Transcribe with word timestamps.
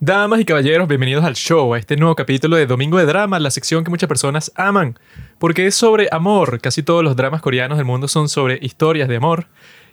Damas 0.00 0.38
y 0.38 0.44
caballeros, 0.44 0.86
bienvenidos 0.86 1.24
al 1.24 1.34
show, 1.34 1.74
a 1.74 1.78
este 1.78 1.96
nuevo 1.96 2.14
capítulo 2.14 2.54
de 2.54 2.66
Domingo 2.66 2.98
de 2.98 3.04
Drama, 3.04 3.40
la 3.40 3.50
sección 3.50 3.82
que 3.82 3.90
muchas 3.90 4.08
personas 4.08 4.52
aman, 4.54 4.96
porque 5.40 5.66
es 5.66 5.74
sobre 5.74 6.06
amor. 6.12 6.60
Casi 6.60 6.84
todos 6.84 7.02
los 7.02 7.16
dramas 7.16 7.42
coreanos 7.42 7.78
del 7.78 7.84
mundo 7.84 8.06
son 8.06 8.28
sobre 8.28 8.60
historias 8.62 9.08
de 9.08 9.16
amor. 9.16 9.48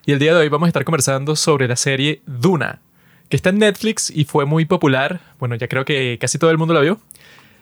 Y 0.05 0.12
el 0.12 0.20
día 0.20 0.36
de 0.36 0.41
hoy 0.41 0.49
vamos 0.49 0.68
a 0.68 0.70
estar 0.70 0.83
conversando 0.83 1.36
sobre 1.36 1.68
la 1.68 1.76
serie 1.76 2.21
Duna, 2.28 2.81
que 3.29 3.36
está 3.36 3.49
en 3.49 3.57
Netflix 3.57 4.12
y 4.12 4.26
fue 4.26 4.46
muy 4.46 4.65
popular. 4.65 5.21
Bueno, 5.39 5.55
ya 5.55 5.68
creo 5.68 5.86
que 5.86 6.19
casi 6.21 6.37
todo 6.37 6.51
el 6.51 6.59
mundo 6.59 6.75
la 6.75 6.81
vio. 6.81 6.99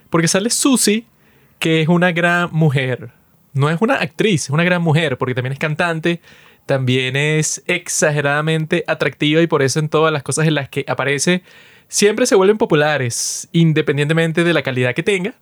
Porque 0.09 0.27
sale 0.27 0.49
Susie, 0.49 1.05
que 1.59 1.81
es 1.81 1.87
una 1.87 2.11
gran 2.11 2.49
mujer. 2.51 3.11
No 3.53 3.69
es 3.69 3.81
una 3.81 3.95
actriz, 3.95 4.43
es 4.43 4.49
una 4.49 4.65
gran 4.65 4.81
mujer, 4.81 5.17
porque 5.17 5.33
también 5.33 5.53
es 5.53 5.59
cantante, 5.59 6.19
también 6.65 7.15
es 7.15 7.63
exageradamente 7.67 8.83
atractiva 8.85 9.41
y 9.41 9.47
por 9.47 9.61
eso 9.61 9.79
en 9.79 9.87
todas 9.87 10.11
las 10.11 10.23
cosas 10.23 10.45
en 10.45 10.55
las 10.55 10.67
que 10.67 10.83
aparece 10.89 11.41
siempre 11.93 12.25
se 12.25 12.33
vuelven 12.33 12.57
populares, 12.57 13.47
independientemente 13.51 14.43
de 14.43 14.51
la 14.51 14.63
calidad 14.63 14.95
que 14.95 15.03
tenga, 15.03 15.35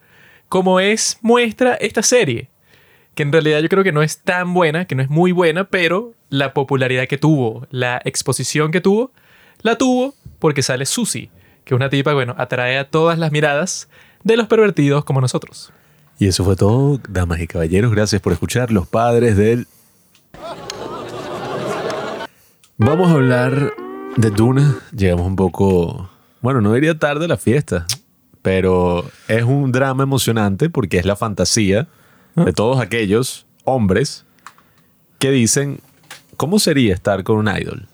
como 0.50 0.82
es 0.82 1.18
muestra 1.22 1.76
esta 1.76 2.04
serie, 2.04 2.50
que 3.16 3.24
en 3.24 3.32
realidad 3.32 3.62
yo 3.62 3.70
creo 3.70 3.86
que 3.86 3.94
no 3.94 4.04
es 4.04 4.20
tan 4.20 4.54
buena, 4.54 4.84
que 4.84 4.94
no 4.94 5.02
es 5.02 5.10
muy 5.10 5.32
buena, 5.32 5.70
pero 5.70 6.14
la 6.28 6.54
popularidad 6.54 7.08
que 7.08 7.18
tuvo, 7.18 7.68
la 7.72 8.02
exposición 8.04 8.72
que 8.72 8.82
tuvo, 8.82 9.14
la 9.62 9.78
tuvo 9.78 10.14
porque 10.40 10.62
sale 10.62 10.86
Susie, 10.86 11.30
que 11.64 11.74
es 11.74 11.78
una 11.78 11.90
tipa, 11.90 12.14
bueno, 12.14 12.36
atrae 12.38 12.78
a 12.78 12.90
todas 12.90 13.18
las 13.18 13.32
miradas 13.32 13.88
de 14.26 14.36
los 14.36 14.48
pervertidos 14.48 15.06
como 15.06 15.22
nosotros. 15.22 15.72
Y 16.20 16.28
eso 16.28 16.44
fue 16.44 16.58
todo, 16.58 17.00
damas 17.08 17.40
y 17.40 17.48
caballeros. 17.48 17.94
Gracias 17.94 18.22
por 18.22 18.34
escuchar 18.34 18.72
Los 18.72 18.90
Padres 18.90 19.38
del... 19.38 19.68
Vamos 22.78 23.10
a 23.10 23.14
hablar 23.14 23.74
de 24.18 24.30
Duna. 24.32 24.80
Llegamos 24.92 25.28
un 25.28 25.38
poco 25.38 26.11
bueno, 26.42 26.62
no 26.62 26.74
diría 26.74 26.98
tarde 26.98 27.28
la 27.28 27.38
fiesta, 27.38 27.86
pero 28.42 29.10
es 29.28 29.44
un 29.44 29.72
drama 29.72 30.04
emocionante 30.04 30.70
porque 30.70 30.98
es 30.98 31.06
la 31.06 31.16
fantasía 31.16 31.88
de 32.36 32.50
ah. 32.50 32.54
todos 32.54 32.80
aquellos 32.80 33.46
hombres 33.64 34.26
que 35.20 35.32
dicen, 35.32 35.80
¿cómo 36.38 36.60
sería 36.60 36.94
estar 36.94 37.24
con 37.24 37.38
un 37.38 37.48
idol? 37.48 37.88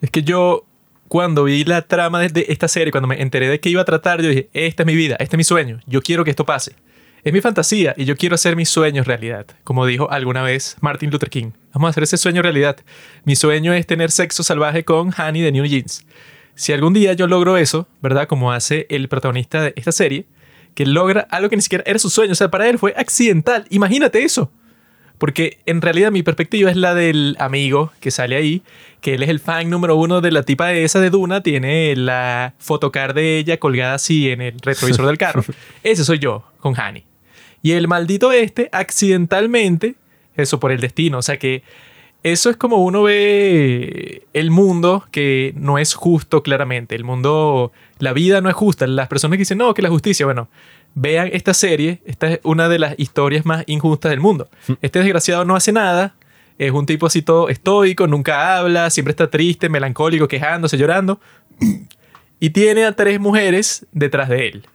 Es 0.00 0.10
que 0.10 0.22
yo, 0.22 0.64
cuando 1.08 1.44
vi 1.44 1.64
la 1.64 1.82
trama 1.82 2.20
de 2.20 2.46
esta 2.48 2.68
serie, 2.68 2.90
cuando 2.90 3.08
me 3.08 3.20
enteré 3.20 3.48
de 3.48 3.60
que 3.60 3.68
iba 3.68 3.82
a 3.82 3.84
tratar, 3.84 4.22
yo 4.22 4.28
dije, 4.28 4.48
esta 4.52 4.82
es 4.82 4.86
mi 4.86 4.96
vida, 4.96 5.16
este 5.20 5.36
es 5.36 5.38
mi 5.38 5.44
sueño, 5.44 5.80
yo 5.86 6.02
quiero 6.02 6.24
que 6.24 6.30
esto 6.30 6.46
pase. 6.46 6.74
Es 7.24 7.32
mi 7.32 7.40
fantasía 7.40 7.94
y 7.96 8.04
yo 8.04 8.16
quiero 8.16 8.34
hacer 8.34 8.56
mis 8.56 8.68
sueños 8.68 9.06
realidad, 9.06 9.46
como 9.62 9.86
dijo 9.86 10.10
alguna 10.10 10.42
vez 10.42 10.76
Martin 10.80 11.10
Luther 11.10 11.30
King. 11.30 11.52
Vamos 11.72 11.86
a 11.86 11.90
hacer 11.90 12.02
ese 12.02 12.16
sueño 12.16 12.42
realidad. 12.42 12.78
Mi 13.24 13.36
sueño 13.36 13.72
es 13.74 13.86
tener 13.86 14.10
sexo 14.10 14.42
salvaje 14.42 14.84
con 14.84 15.14
Honey 15.16 15.40
de 15.40 15.52
New 15.52 15.64
Jeans. 15.64 16.04
Si 16.54 16.72
algún 16.72 16.92
día 16.92 17.12
yo 17.14 17.26
logro 17.26 17.56
eso, 17.56 17.88
¿verdad? 18.00 18.28
Como 18.28 18.52
hace 18.52 18.86
el 18.90 19.08
protagonista 19.08 19.62
de 19.62 19.72
esta 19.76 19.92
serie, 19.92 20.26
que 20.74 20.86
logra 20.86 21.26
algo 21.30 21.48
que 21.48 21.56
ni 21.56 21.62
siquiera 21.62 21.84
era 21.86 21.98
su 21.98 22.10
sueño, 22.10 22.32
o 22.32 22.36
sea, 22.36 22.50
para 22.50 22.68
él 22.68 22.78
fue 22.78 22.94
accidental. 22.96 23.66
Imagínate 23.70 24.22
eso. 24.22 24.50
Porque 25.18 25.58
en 25.66 25.80
realidad 25.80 26.10
mi 26.10 26.24
perspectiva 26.24 26.70
es 26.70 26.76
la 26.76 26.94
del 26.94 27.36
amigo 27.38 27.92
que 28.00 28.10
sale 28.10 28.34
ahí, 28.34 28.62
que 29.00 29.14
él 29.14 29.22
es 29.22 29.28
el 29.28 29.38
fan 29.38 29.70
número 29.70 29.94
uno 29.94 30.20
de 30.20 30.32
la 30.32 30.42
tipa 30.42 30.72
esa 30.72 30.98
de 30.98 31.10
Duna, 31.10 31.42
tiene 31.42 31.94
la 31.94 32.54
photocard 32.58 33.14
de 33.14 33.38
ella 33.38 33.58
colgada 33.58 33.94
así 33.94 34.30
en 34.30 34.40
el 34.40 34.58
retrovisor 34.58 35.06
del 35.06 35.18
carro. 35.18 35.44
Ese 35.84 36.04
soy 36.04 36.18
yo, 36.18 36.44
con 36.58 36.74
Hani. 36.74 37.04
Y 37.62 37.72
el 37.72 37.86
maldito 37.86 38.32
este, 38.32 38.68
accidentalmente, 38.72 39.94
eso 40.36 40.58
por 40.58 40.72
el 40.72 40.80
destino, 40.80 41.18
o 41.18 41.22
sea 41.22 41.38
que 41.38 41.62
eso 42.22 42.50
es 42.50 42.56
como 42.56 42.76
uno 42.76 43.02
ve 43.02 44.26
el 44.32 44.50
mundo 44.50 45.04
que 45.10 45.52
no 45.56 45.78
es 45.78 45.94
justo 45.94 46.42
claramente. 46.42 46.94
El 46.94 47.04
mundo, 47.04 47.72
la 47.98 48.12
vida 48.12 48.40
no 48.40 48.48
es 48.48 48.54
justa. 48.54 48.86
Las 48.86 49.08
personas 49.08 49.36
que 49.36 49.40
dicen, 49.40 49.58
no, 49.58 49.74
que 49.74 49.82
la 49.82 49.88
justicia, 49.88 50.24
bueno, 50.24 50.48
vean 50.94 51.30
esta 51.32 51.52
serie. 51.52 52.00
Esta 52.04 52.32
es 52.32 52.40
una 52.44 52.68
de 52.68 52.78
las 52.78 52.94
historias 52.98 53.44
más 53.44 53.64
injustas 53.66 54.10
del 54.10 54.20
mundo. 54.20 54.48
Mm. 54.68 54.72
Este 54.82 55.00
desgraciado 55.00 55.44
no 55.44 55.56
hace 55.56 55.72
nada. 55.72 56.14
Es 56.58 56.70
un 56.70 56.86
tipo 56.86 57.06
así 57.06 57.22
todo 57.22 57.48
estoico, 57.48 58.06
nunca 58.06 58.56
habla, 58.56 58.90
siempre 58.90 59.10
está 59.10 59.28
triste, 59.28 59.68
melancólico, 59.68 60.28
quejándose, 60.28 60.78
llorando. 60.78 61.20
Y 62.38 62.50
tiene 62.50 62.84
a 62.84 62.92
tres 62.92 63.18
mujeres 63.18 63.86
detrás 63.90 64.28
de 64.28 64.48
él. 64.48 64.66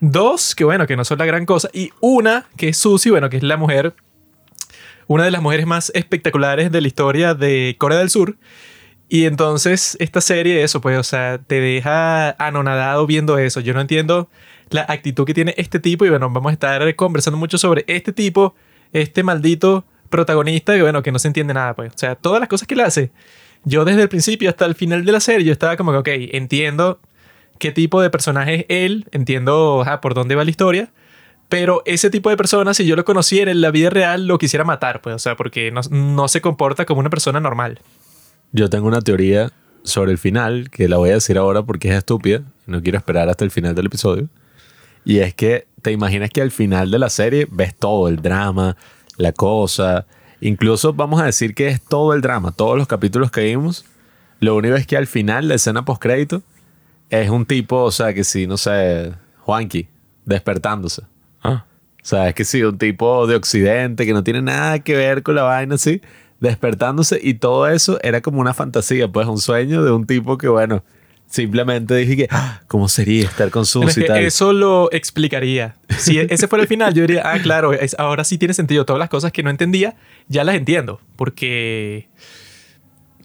Dos, 0.00 0.54
que 0.54 0.64
bueno, 0.64 0.86
que 0.86 0.96
no 0.96 1.04
son 1.04 1.18
la 1.18 1.26
gran 1.26 1.44
cosa. 1.44 1.70
Y 1.72 1.90
una, 2.00 2.46
que 2.56 2.68
es 2.68 2.76
Susie, 2.76 3.10
bueno, 3.10 3.30
que 3.30 3.38
es 3.38 3.42
la 3.42 3.56
mujer 3.56 3.94
una 5.08 5.24
de 5.24 5.32
las 5.32 5.42
mujeres 5.42 5.66
más 5.66 5.90
espectaculares 5.94 6.70
de 6.70 6.80
la 6.80 6.86
historia 6.86 7.34
de 7.34 7.74
Corea 7.78 7.98
del 7.98 8.10
Sur. 8.10 8.36
Y 9.08 9.24
entonces 9.24 9.96
esta 10.00 10.20
serie, 10.20 10.62
eso 10.62 10.80
pues, 10.80 10.98
o 10.98 11.02
sea, 11.02 11.38
te 11.38 11.60
deja 11.60 12.30
anonadado 12.32 13.06
viendo 13.06 13.38
eso. 13.38 13.60
Yo 13.60 13.74
no 13.74 13.80
entiendo 13.80 14.28
la 14.70 14.84
actitud 14.86 15.24
que 15.24 15.32
tiene 15.32 15.54
este 15.56 15.80
tipo 15.80 16.04
y 16.04 16.10
bueno, 16.10 16.30
vamos 16.30 16.50
a 16.50 16.52
estar 16.52 16.94
conversando 16.94 17.38
mucho 17.38 17.56
sobre 17.56 17.84
este 17.88 18.12
tipo, 18.12 18.54
este 18.92 19.22
maldito 19.22 19.86
protagonista 20.10 20.76
y 20.76 20.82
bueno, 20.82 21.02
que 21.02 21.10
no 21.10 21.18
se 21.18 21.28
entiende 21.28 21.54
nada, 21.54 21.74
pues. 21.74 21.92
O 21.94 21.98
sea, 21.98 22.14
todas 22.14 22.38
las 22.38 22.48
cosas 22.50 22.68
que 22.68 22.74
él 22.74 22.80
hace. 22.80 23.10
Yo 23.64 23.86
desde 23.86 24.02
el 24.02 24.08
principio 24.10 24.50
hasta 24.50 24.66
el 24.66 24.74
final 24.74 25.06
de 25.06 25.12
la 25.12 25.20
serie, 25.20 25.46
yo 25.46 25.52
estaba 25.52 25.78
como 25.78 25.90
que, 25.92 25.98
ok, 25.98 26.08
entiendo 26.34 27.00
qué 27.58 27.72
tipo 27.72 28.02
de 28.02 28.10
personaje 28.10 28.66
es 28.68 28.84
él, 28.84 29.06
entiendo 29.10 29.84
por 30.02 30.12
dónde 30.12 30.34
va 30.34 30.44
la 30.44 30.50
historia, 30.50 30.90
pero 31.48 31.82
ese 31.86 32.10
tipo 32.10 32.28
de 32.30 32.36
personas, 32.36 32.76
si 32.76 32.84
yo 32.84 32.94
lo 32.94 33.04
conociera 33.04 33.50
en 33.50 33.60
la 33.60 33.70
vida 33.70 33.88
real, 33.90 34.26
lo 34.26 34.38
quisiera 34.38 34.64
matar, 34.64 35.00
pues, 35.00 35.16
o 35.16 35.18
sea, 35.18 35.36
porque 35.36 35.72
no, 35.72 36.28
se 36.28 36.40
comporta 36.40 36.84
como 36.84 37.00
una 37.00 37.10
persona 37.10 37.40
normal. 37.40 37.80
Yo 38.52 38.68
tengo 38.68 38.86
una 38.86 39.00
teoría 39.00 39.50
sobre 39.82 40.12
el 40.12 40.18
final, 40.18 40.68
que 40.70 40.88
la 40.88 40.98
voy 40.98 41.10
a 41.10 41.14
decir 41.14 41.38
ahora 41.38 41.62
porque 41.62 41.88
es 41.88 41.94
estúpida, 41.94 42.42
no 42.66 42.82
quiero 42.82 42.98
esperar 42.98 43.28
hasta 43.28 43.44
el 43.44 43.50
final 43.50 43.74
del 43.74 43.86
episodio. 43.86 44.28
Y 45.04 45.20
es 45.20 45.32
que 45.32 45.66
te 45.80 45.90
imaginas 45.90 46.30
que 46.30 46.42
al 46.42 46.50
final 46.50 46.90
de 46.90 46.98
la 46.98 47.08
serie 47.08 47.46
ves 47.50 47.74
todo, 47.74 48.08
el 48.08 48.20
drama, 48.20 48.76
la 49.16 49.32
cosa. 49.32 50.06
Incluso 50.42 50.92
vamos 50.92 51.20
a 51.22 51.24
decir 51.24 51.54
que 51.54 51.68
es 51.68 51.80
todo 51.82 52.12
el 52.12 52.20
drama, 52.20 52.52
todos 52.52 52.76
los 52.76 52.86
capítulos 52.86 53.30
que 53.30 53.42
vimos. 53.42 53.86
Lo 54.40 54.54
único 54.54 54.74
es 54.74 54.86
que 54.86 54.98
al 54.98 55.06
final, 55.06 55.48
la 55.48 55.54
escena 55.54 55.84
post 55.84 56.02
crédito, 56.02 56.42
es 57.08 57.30
un 57.30 57.46
tipo, 57.46 57.84
o 57.84 57.90
sea, 57.90 58.12
que 58.12 58.22
sí, 58.22 58.46
no 58.46 58.58
sé, 58.58 59.14
Juanqui, 59.38 59.88
despertándose. 60.26 61.04
Ah. 61.42 61.64
O 62.02 62.06
sea, 62.08 62.28
es 62.28 62.34
que 62.34 62.44
sí, 62.44 62.62
un 62.62 62.78
tipo 62.78 63.26
de 63.26 63.36
occidente 63.36 64.06
que 64.06 64.12
no 64.12 64.24
tiene 64.24 64.40
nada 64.40 64.78
que 64.78 64.96
ver 64.96 65.22
con 65.22 65.34
la 65.34 65.42
vaina 65.42 65.74
así, 65.74 66.00
despertándose 66.40 67.20
y 67.22 67.34
todo 67.34 67.68
eso 67.68 67.98
era 68.02 68.20
como 68.20 68.40
una 68.40 68.54
fantasía, 68.54 69.08
pues 69.08 69.26
un 69.26 69.38
sueño 69.38 69.84
de 69.84 69.90
un 69.90 70.06
tipo 70.06 70.38
que, 70.38 70.48
bueno, 70.48 70.82
simplemente 71.28 71.94
dije 71.94 72.16
que, 72.16 72.28
ah, 72.30 72.62
¿cómo 72.66 72.88
sería 72.88 73.24
estar 73.24 73.50
con 73.50 73.66
su 73.66 73.82
y 73.82 74.06
tal? 74.06 74.18
Eso 74.18 74.52
lo 74.52 74.90
explicaría. 74.92 75.76
Si 75.98 76.18
ese 76.18 76.48
fuera 76.48 76.62
el 76.62 76.68
final, 76.68 76.94
yo 76.94 77.02
diría, 77.02 77.22
ah, 77.24 77.38
claro, 77.40 77.72
ahora 77.98 78.24
sí 78.24 78.38
tiene 78.38 78.54
sentido. 78.54 78.84
Todas 78.84 78.98
las 78.98 79.10
cosas 79.10 79.30
que 79.32 79.42
no 79.42 79.50
entendía, 79.50 79.96
ya 80.28 80.44
las 80.44 80.54
entiendo. 80.54 81.00
Porque, 81.16 82.08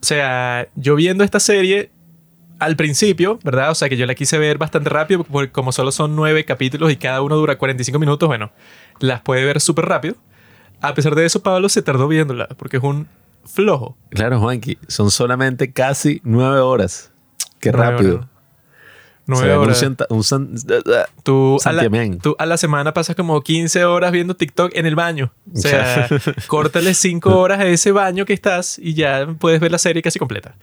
o 0.01 0.05
sea, 0.05 0.67
yo 0.75 0.95
viendo 0.95 1.23
esta 1.23 1.39
serie, 1.39 1.91
al 2.63 2.75
principio, 2.75 3.39
¿verdad? 3.43 3.71
O 3.71 3.75
sea 3.75 3.89
que 3.89 3.97
yo 3.97 4.05
la 4.05 4.15
quise 4.15 4.37
ver 4.37 4.57
bastante 4.57 4.89
rápido, 4.89 5.23
porque 5.23 5.51
como 5.51 5.71
solo 5.71 5.91
son 5.91 6.15
nueve 6.15 6.45
capítulos 6.45 6.91
y 6.91 6.95
cada 6.95 7.21
uno 7.21 7.35
dura 7.35 7.57
45 7.57 7.99
minutos, 7.99 8.27
bueno, 8.27 8.51
las 8.99 9.21
puede 9.21 9.43
ver 9.45 9.59
súper 9.59 9.85
rápido. 9.85 10.15
A 10.81 10.93
pesar 10.93 11.15
de 11.15 11.25
eso, 11.25 11.41
Pablo 11.41 11.69
se 11.69 11.81
tardó 11.81 12.07
viéndola, 12.07 12.47
porque 12.57 12.77
es 12.77 12.83
un 12.83 13.07
flojo. 13.45 13.97
Claro, 14.09 14.39
Juanqui, 14.39 14.77
son 14.87 15.11
solamente 15.11 15.71
casi 15.71 16.21
nueve 16.23 16.59
horas. 16.59 17.11
Qué 17.59 17.71
rápido. 17.71 18.27
Nueve 19.25 19.53
horas. 19.55 19.85
tú, 21.23 21.57
a 21.63 21.71
la, 21.71 21.89
tú 22.21 22.35
a 22.37 22.45
la 22.45 22.57
semana 22.57 22.93
pasas 22.93 23.15
como 23.15 23.41
15 23.41 23.85
horas 23.85 24.11
viendo 24.11 24.35
TikTok 24.35 24.75
en 24.75 24.85
el 24.85 24.95
baño. 24.95 25.31
O 25.53 25.57
sea, 25.57 26.09
córtale 26.47 26.93
5 26.93 27.37
horas 27.37 27.61
a 27.61 27.65
ese 27.65 27.93
baño 27.93 28.25
que 28.25 28.33
estás 28.33 28.77
y 28.79 28.93
ya 28.93 29.27
puedes 29.39 29.61
ver 29.61 29.71
la 29.71 29.77
serie 29.77 30.01
casi 30.01 30.19
completa. 30.19 30.55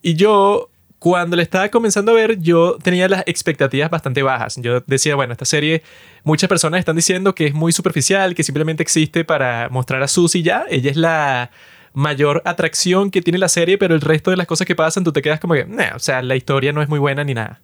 Y 0.00 0.14
yo 0.14 0.70
cuando 1.02 1.34
le 1.34 1.42
estaba 1.42 1.68
comenzando 1.68 2.12
a 2.12 2.14
ver, 2.14 2.38
yo 2.38 2.78
tenía 2.80 3.08
las 3.08 3.24
expectativas 3.26 3.90
bastante 3.90 4.22
bajas. 4.22 4.54
Yo 4.58 4.84
decía, 4.86 5.16
bueno, 5.16 5.32
esta 5.32 5.44
serie, 5.44 5.82
muchas 6.22 6.46
personas 6.46 6.78
están 6.78 6.94
diciendo 6.94 7.34
que 7.34 7.46
es 7.46 7.54
muy 7.54 7.72
superficial, 7.72 8.36
que 8.36 8.44
simplemente 8.44 8.84
existe 8.84 9.24
para 9.24 9.68
mostrar 9.68 10.00
a 10.04 10.06
Susie 10.06 10.44
ya. 10.44 10.64
Ella 10.70 10.92
es 10.92 10.96
la 10.96 11.50
mayor 11.92 12.40
atracción 12.44 13.10
que 13.10 13.20
tiene 13.20 13.40
la 13.40 13.48
serie, 13.48 13.78
pero 13.78 13.96
el 13.96 14.00
resto 14.00 14.30
de 14.30 14.36
las 14.36 14.46
cosas 14.46 14.64
que 14.64 14.76
pasan, 14.76 15.02
tú 15.02 15.10
te 15.10 15.22
quedas 15.22 15.40
como 15.40 15.54
que, 15.54 15.66
o 15.92 15.98
sea, 15.98 16.22
la 16.22 16.36
historia 16.36 16.70
no 16.70 16.80
es 16.82 16.88
muy 16.88 17.00
buena 17.00 17.24
ni 17.24 17.34
nada. 17.34 17.62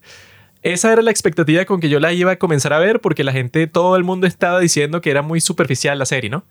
Esa 0.62 0.92
era 0.92 1.02
la 1.02 1.12
expectativa 1.12 1.64
con 1.64 1.78
que 1.78 1.88
yo 1.88 2.00
la 2.00 2.12
iba 2.12 2.32
a 2.32 2.36
comenzar 2.40 2.72
a 2.72 2.80
ver, 2.80 3.00
porque 3.00 3.22
la 3.22 3.30
gente, 3.30 3.68
todo 3.68 3.94
el 3.94 4.02
mundo 4.02 4.26
estaba 4.26 4.58
diciendo 4.58 5.00
que 5.00 5.12
era 5.12 5.22
muy 5.22 5.40
superficial 5.40 5.96
la 5.96 6.06
serie, 6.06 6.28
¿no? 6.28 6.44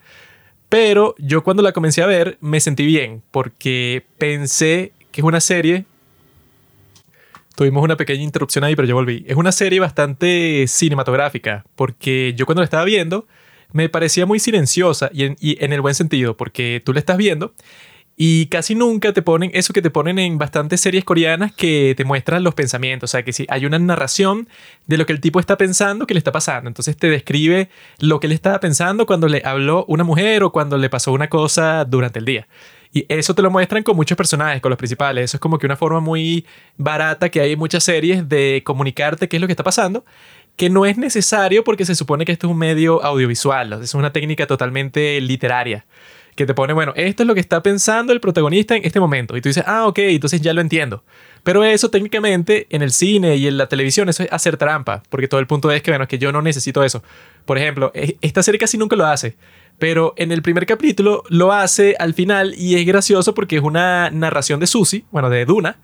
Pero 0.69 1.15
yo 1.17 1.43
cuando 1.43 1.63
la 1.63 1.73
comencé 1.73 2.01
a 2.01 2.05
ver 2.05 2.37
me 2.39 2.61
sentí 2.61 2.85
bien, 2.85 3.23
porque 3.31 4.05
pensé 4.17 4.93
que 5.11 5.19
es 5.19 5.25
una 5.25 5.41
serie 5.41 5.85
Tuvimos 7.57 7.83
una 7.83 7.97
pequeña 7.97 8.21
interrupción 8.21 8.63
ahí, 8.63 8.75
pero 8.75 8.87
yo 8.87 8.93
volví. 8.93 9.25
Es 9.27 9.35
una 9.35 9.51
serie 9.51 9.79
bastante 9.79 10.65
cinematográfica, 10.67 11.65
porque 11.75 12.35
yo 12.37 12.45
cuando 12.45 12.61
la 12.61 12.65
estaba 12.65 12.85
viendo 12.85 13.25
me 13.71 13.89
parecía 13.89 14.27
muy 14.27 14.37
silenciosa 14.37 15.09
y 15.11 15.23
en, 15.23 15.73
el 15.73 15.81
buen 15.81 15.95
sentido, 15.95 16.37
porque 16.37 16.83
tú 16.85 16.93
la 16.93 16.99
estás 16.99 17.17
viendo 17.17 17.55
Y 18.15 18.45
casi 18.45 18.75
nunca 18.75 19.11
te 19.11 19.23
ponen 19.23 19.49
eso 19.55 19.73
que 19.73 19.81
te 19.81 19.89
ponen 19.89 20.19
en 20.19 20.37
bastantes 20.37 20.81
series 20.81 21.03
coreanas 21.03 21.51
que 21.51 21.95
te 21.97 22.05
muestran 22.05 22.43
los 22.43 22.53
pensamientos. 22.53 23.09
O 23.09 23.11
sea, 23.11 23.23
que 23.23 23.33
si 23.33 23.47
hay 23.49 23.65
una 23.65 23.79
narración 23.79 24.47
de 24.85 24.99
lo 24.99 25.07
que 25.07 25.13
el 25.13 25.19
tipo 25.19 25.39
está 25.39 25.57
pensando, 25.57 26.05
que 26.05 26.13
le 26.13 26.19
está 26.19 26.31
pasando. 26.31 26.67
Entonces 26.67 26.95
te 26.95 27.09
describe 27.09 27.69
lo 27.97 28.19
que 28.19 28.27
él 28.27 28.33
estaba 28.33 28.59
pensando 28.59 29.07
cuando 29.07 29.27
le 29.27 29.41
habló 29.43 29.83
una 29.87 30.03
mujer 30.03 30.43
o 30.43 30.51
cuando 30.51 30.77
le 30.77 30.91
pasó 30.91 31.11
una 31.11 31.27
cosa 31.27 31.85
durante 31.85 32.19
el 32.19 32.25
día. 32.25 32.47
Y 32.91 33.05
eso 33.09 33.35
te 33.35 33.41
lo 33.41 33.51
muestran 33.51 33.83
con 33.83 33.95
muchos 33.95 34.17
personajes, 34.17 34.61
con 34.61 34.69
los 34.69 34.77
principales. 34.77 35.25
Eso 35.25 35.37
es 35.37 35.41
como 35.41 35.57
que 35.59 35.65
una 35.65 35.75
forma 35.75 35.99
muy 35.99 36.45
barata 36.77 37.29
que 37.29 37.41
hay 37.41 37.53
en 37.53 37.59
muchas 37.59 37.83
series 37.83 38.27
de 38.27 38.61
comunicarte 38.65 39.27
qué 39.27 39.37
es 39.37 39.41
lo 39.41 39.47
que 39.47 39.53
está 39.53 39.63
pasando, 39.63 40.05
que 40.55 40.69
no 40.69 40.85
es 40.85 40.97
necesario 40.97 41.63
porque 41.63 41.85
se 41.85 41.95
supone 41.95 42.25
que 42.25 42.31
esto 42.31 42.47
es 42.47 42.51
un 42.51 42.57
medio 42.57 43.03
audiovisual, 43.03 43.73
es 43.83 43.93
una 43.93 44.11
técnica 44.11 44.47
totalmente 44.47 45.21
literaria 45.21 45.85
que 46.37 46.45
te 46.45 46.53
pone, 46.53 46.71
bueno, 46.71 46.93
esto 46.95 47.23
es 47.23 47.27
lo 47.27 47.33
que 47.33 47.41
está 47.41 47.63
pensando 47.63 48.13
el 48.13 48.21
protagonista 48.21 48.75
en 48.75 48.85
este 48.85 48.99
momento. 48.99 49.35
Y 49.35 49.41
tú 49.41 49.49
dices, 49.49 49.63
ah, 49.65 49.87
ok, 49.87 49.97
entonces 49.99 50.39
ya 50.39 50.53
lo 50.53 50.61
entiendo. 50.61 51.03
Pero 51.43 51.63
eso 51.63 51.89
técnicamente 51.89 52.67
en 52.69 52.83
el 52.83 52.91
cine 52.91 53.35
y 53.37 53.47
en 53.47 53.57
la 53.57 53.67
televisión, 53.67 54.07
eso 54.07 54.21
es 54.21 54.31
hacer 54.31 54.55
trampa, 54.55 55.01
porque 55.09 55.27
todo 55.27 55.39
el 55.39 55.47
punto 55.47 55.71
es 55.71 55.81
que, 55.81 55.89
bueno, 55.89 56.03
es 56.03 56.09
que 56.09 56.19
yo 56.19 56.31
no 56.31 56.43
necesito 56.43 56.83
eso. 56.83 57.03
Por 57.45 57.57
ejemplo, 57.57 57.91
e, 57.95 58.17
esta 58.21 58.43
serie 58.43 58.59
casi 58.59 58.77
nunca 58.77 58.95
lo 58.95 59.07
hace, 59.07 59.35
pero 59.79 60.13
en 60.17 60.31
el 60.31 60.41
primer 60.41 60.65
capítulo 60.65 61.23
lo 61.29 61.51
hace 61.53 61.95
al 61.99 62.13
final 62.13 62.53
y 62.57 62.75
es 62.75 62.85
gracioso 62.85 63.33
porque 63.33 63.57
es 63.57 63.63
una 63.63 64.09
narración 64.09 64.59
de 64.59 64.67
Susie, 64.67 65.05
bueno, 65.11 65.29
de 65.29 65.45
Duna, 65.45 65.79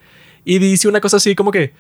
y 0.45 0.59
dice 0.59 0.87
una 0.87 1.01
cosa 1.01 1.17
así 1.17 1.35
como 1.35 1.51
que, 1.51 1.73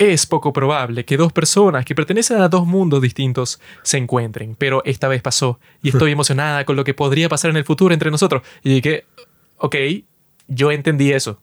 es 0.00 0.24
poco 0.24 0.54
probable 0.54 1.04
que 1.04 1.18
dos 1.18 1.30
personas 1.30 1.84
que 1.84 1.94
pertenecen 1.94 2.40
a 2.40 2.48
dos 2.48 2.66
mundos 2.66 3.02
distintos 3.02 3.60
se 3.82 3.98
encuentren, 3.98 4.56
pero 4.56 4.82
esta 4.86 5.08
vez 5.08 5.20
pasó 5.20 5.60
y 5.82 5.90
estoy 5.90 6.12
emocionada 6.12 6.64
con 6.64 6.74
lo 6.74 6.84
que 6.84 6.94
podría 6.94 7.28
pasar 7.28 7.50
en 7.50 7.58
el 7.58 7.64
futuro 7.64 7.92
entre 7.92 8.10
nosotros. 8.10 8.42
Y 8.62 8.70
dije, 8.70 9.04
ok, 9.58 9.76
yo 10.48 10.72
entendí 10.72 11.12
eso. 11.12 11.42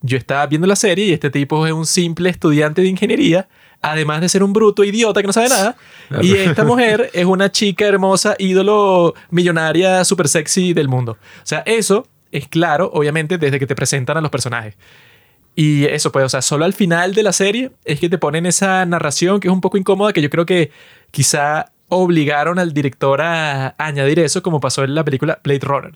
Yo 0.00 0.16
estaba 0.16 0.46
viendo 0.46 0.66
la 0.66 0.76
serie 0.76 1.04
y 1.04 1.12
este 1.12 1.28
tipo 1.28 1.66
es 1.66 1.72
un 1.74 1.84
simple 1.84 2.30
estudiante 2.30 2.80
de 2.80 2.88
ingeniería, 2.88 3.46
además 3.82 4.20
de 4.20 4.28
ser 4.28 4.42
un 4.42 4.52
bruto 4.52 4.84
idiota 4.84 5.20
que 5.20 5.26
no 5.26 5.32
sabe 5.32 5.48
nada. 5.48 5.76
Y 6.20 6.34
esta 6.34 6.64
mujer 6.64 7.10
es 7.12 7.24
una 7.24 7.50
chica 7.50 7.86
hermosa, 7.86 8.34
ídolo, 8.38 9.14
millonaria, 9.30 10.04
súper 10.04 10.28
sexy 10.28 10.72
del 10.72 10.88
mundo. 10.88 11.12
O 11.12 11.46
sea, 11.46 11.62
eso 11.66 12.06
es 12.32 12.48
claro, 12.48 12.90
obviamente, 12.92 13.38
desde 13.38 13.58
que 13.58 13.66
te 13.66 13.74
presentan 13.74 14.16
a 14.16 14.20
los 14.20 14.30
personajes. 14.30 14.76
Y 15.54 15.86
eso, 15.86 16.12
pues, 16.12 16.24
o 16.24 16.28
sea, 16.28 16.42
solo 16.42 16.64
al 16.64 16.72
final 16.72 17.14
de 17.14 17.22
la 17.22 17.32
serie 17.32 17.72
es 17.84 17.98
que 17.98 18.08
te 18.08 18.18
ponen 18.18 18.46
esa 18.46 18.84
narración 18.86 19.40
que 19.40 19.48
es 19.48 19.52
un 19.52 19.60
poco 19.60 19.76
incómoda, 19.76 20.12
que 20.12 20.22
yo 20.22 20.30
creo 20.30 20.46
que 20.46 20.70
quizá 21.10 21.72
obligaron 21.88 22.58
al 22.58 22.72
director 22.72 23.20
a 23.20 23.74
añadir 23.78 24.20
eso, 24.20 24.42
como 24.42 24.60
pasó 24.60 24.84
en 24.84 24.94
la 24.94 25.04
película 25.04 25.40
Blade 25.42 25.60
Runner. 25.62 25.92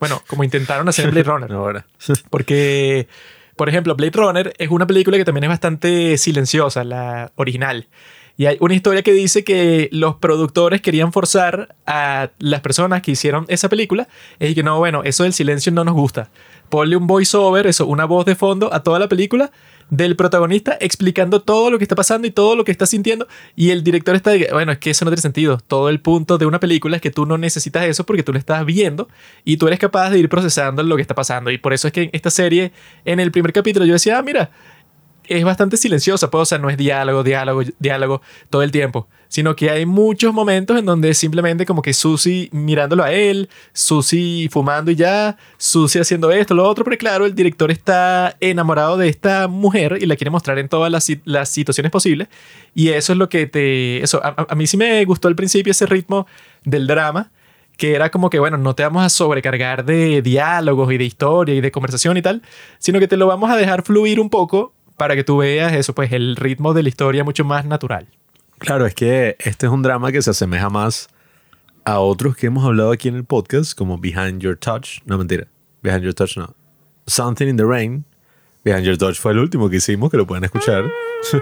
Bueno, 0.00 0.22
como 0.26 0.44
intentaron 0.44 0.88
hacer 0.88 1.06
en 1.06 1.10
Blade 1.10 1.24
Runner. 1.30 1.52
Ahora. 1.52 1.86
Porque, 2.30 3.08
por 3.56 3.68
ejemplo, 3.68 3.94
Blade 3.94 4.12
Runner 4.14 4.54
es 4.58 4.70
una 4.70 4.86
película 4.86 5.16
que 5.16 5.24
también 5.24 5.44
es 5.44 5.50
bastante 5.50 6.18
silenciosa, 6.18 6.84
la 6.84 7.32
original. 7.36 7.88
Y 8.36 8.46
hay 8.46 8.56
una 8.58 8.74
historia 8.74 9.02
que 9.02 9.12
dice 9.12 9.44
que 9.44 9.88
los 9.92 10.16
productores 10.16 10.80
querían 10.80 11.12
forzar 11.12 11.76
a 11.86 12.30
las 12.40 12.62
personas 12.62 13.00
que 13.00 13.12
hicieron 13.12 13.44
esa 13.46 13.68
película. 13.68 14.08
Y 14.40 14.54
que 14.54 14.64
no, 14.64 14.78
bueno, 14.78 15.04
eso 15.04 15.22
del 15.22 15.32
silencio 15.32 15.70
no 15.70 15.84
nos 15.84 15.94
gusta 15.94 16.30
ponle 16.74 16.96
un 16.96 17.06
voiceover, 17.06 17.66
eso, 17.68 17.86
una 17.86 18.04
voz 18.04 18.26
de 18.26 18.34
fondo 18.34 18.72
a 18.72 18.82
toda 18.82 18.98
la 18.98 19.08
película 19.08 19.52
del 19.90 20.16
protagonista 20.16 20.76
explicando 20.80 21.40
todo 21.40 21.70
lo 21.70 21.78
que 21.78 21.84
está 21.84 21.94
pasando 21.94 22.26
y 22.26 22.30
todo 22.30 22.56
lo 22.56 22.64
que 22.64 22.72
está 22.72 22.86
sintiendo 22.86 23.28
y 23.56 23.70
el 23.70 23.84
director 23.84 24.14
está 24.14 24.30
de, 24.30 24.48
bueno, 24.52 24.72
es 24.72 24.78
que 24.78 24.90
eso 24.90 25.04
no 25.04 25.10
tiene 25.10 25.22
sentido. 25.22 25.58
Todo 25.66 25.88
el 25.88 26.00
punto 26.00 26.38
de 26.38 26.46
una 26.46 26.60
película 26.60 26.96
es 26.96 27.02
que 27.02 27.10
tú 27.10 27.26
no 27.26 27.38
necesitas 27.38 27.84
eso 27.84 28.04
porque 28.04 28.22
tú 28.22 28.32
lo 28.32 28.38
estás 28.38 28.64
viendo 28.64 29.08
y 29.44 29.56
tú 29.56 29.66
eres 29.66 29.78
capaz 29.78 30.10
de 30.10 30.18
ir 30.18 30.28
procesando 30.28 30.82
lo 30.82 30.96
que 30.96 31.02
está 31.02 31.14
pasando 31.14 31.50
y 31.50 31.58
por 31.58 31.72
eso 31.72 31.88
es 31.88 31.92
que 31.92 32.02
en 32.02 32.10
esta 32.12 32.30
serie 32.30 32.72
en 33.04 33.20
el 33.20 33.30
primer 33.30 33.52
capítulo 33.52 33.84
yo 33.84 33.94
decía, 33.94 34.18
ah, 34.18 34.22
mira, 34.22 34.50
es 35.28 35.44
bastante 35.44 35.76
silenciosa, 35.76 36.30
pues, 36.30 36.42
o 36.42 36.44
sea, 36.44 36.58
no 36.58 36.70
es 36.70 36.76
diálogo, 36.76 37.22
diálogo, 37.22 37.62
diálogo 37.78 38.22
todo 38.50 38.62
el 38.62 38.70
tiempo, 38.70 39.08
sino 39.28 39.56
que 39.56 39.70
hay 39.70 39.86
muchos 39.86 40.32
momentos 40.32 40.78
en 40.78 40.84
donde 40.84 41.14
simplemente 41.14 41.66
como 41.66 41.82
que 41.82 41.92
Susi 41.92 42.48
mirándolo 42.52 43.02
a 43.02 43.12
él, 43.12 43.48
Susi 43.72 44.48
fumando 44.50 44.90
y 44.90 44.96
ya, 44.96 45.36
Susi 45.56 45.98
haciendo 45.98 46.30
esto, 46.30 46.54
lo 46.54 46.68
otro, 46.68 46.84
pero 46.84 46.96
claro, 46.96 47.26
el 47.26 47.34
director 47.34 47.70
está 47.70 48.36
enamorado 48.40 48.96
de 48.96 49.08
esta 49.08 49.48
mujer 49.48 49.98
y 50.00 50.06
la 50.06 50.16
quiere 50.16 50.30
mostrar 50.30 50.58
en 50.58 50.68
todas 50.68 50.90
las, 50.90 51.10
las 51.24 51.48
situaciones 51.48 51.90
posibles 51.90 52.28
y 52.74 52.88
eso 52.88 53.12
es 53.12 53.18
lo 53.18 53.28
que 53.28 53.46
te... 53.46 54.02
Eso, 54.02 54.24
a, 54.24 54.46
a 54.48 54.54
mí 54.54 54.66
sí 54.66 54.76
me 54.76 55.04
gustó 55.04 55.28
al 55.28 55.36
principio 55.36 55.70
ese 55.70 55.86
ritmo 55.86 56.26
del 56.64 56.86
drama, 56.86 57.30
que 57.76 57.94
era 57.94 58.10
como 58.10 58.30
que, 58.30 58.38
bueno, 58.38 58.56
no 58.56 58.74
te 58.74 58.82
vamos 58.82 59.04
a 59.04 59.08
sobrecargar 59.08 59.84
de 59.84 60.22
diálogos 60.22 60.92
y 60.92 60.98
de 60.98 61.04
historia 61.04 61.54
y 61.54 61.60
de 61.60 61.70
conversación 61.70 62.16
y 62.16 62.22
tal, 62.22 62.42
sino 62.78 63.00
que 63.00 63.08
te 63.08 63.16
lo 63.16 63.26
vamos 63.26 63.50
a 63.50 63.56
dejar 63.56 63.82
fluir 63.82 64.20
un 64.20 64.30
poco 64.30 64.72
para 64.96 65.14
que 65.16 65.24
tú 65.24 65.38
veas 65.38 65.72
eso, 65.72 65.94
pues 65.94 66.12
el 66.12 66.36
ritmo 66.36 66.74
de 66.74 66.82
la 66.82 66.88
historia 66.88 67.24
mucho 67.24 67.44
más 67.44 67.64
natural. 67.64 68.06
Claro, 68.58 68.86
es 68.86 68.94
que 68.94 69.36
este 69.40 69.66
es 69.66 69.72
un 69.72 69.82
drama 69.82 70.12
que 70.12 70.22
se 70.22 70.30
asemeja 70.30 70.70
más 70.70 71.08
a 71.84 71.98
otros 71.98 72.36
que 72.36 72.46
hemos 72.46 72.64
hablado 72.64 72.92
aquí 72.92 73.08
en 73.08 73.16
el 73.16 73.24
podcast, 73.24 73.76
como 73.76 73.98
Behind 73.98 74.40
Your 74.40 74.56
Touch. 74.56 75.00
No, 75.04 75.18
mentira. 75.18 75.46
Behind 75.82 76.02
Your 76.02 76.14
Touch 76.14 76.36
no. 76.36 76.54
Something 77.06 77.48
in 77.48 77.56
the 77.56 77.64
Rain. 77.64 78.04
Behind 78.64 78.84
Your 78.84 78.96
Touch 78.96 79.16
fue 79.18 79.32
el 79.32 79.38
último 79.38 79.68
que 79.68 79.76
hicimos, 79.76 80.10
que 80.10 80.16
lo 80.16 80.26
pueden 80.26 80.44
escuchar. 80.44 80.84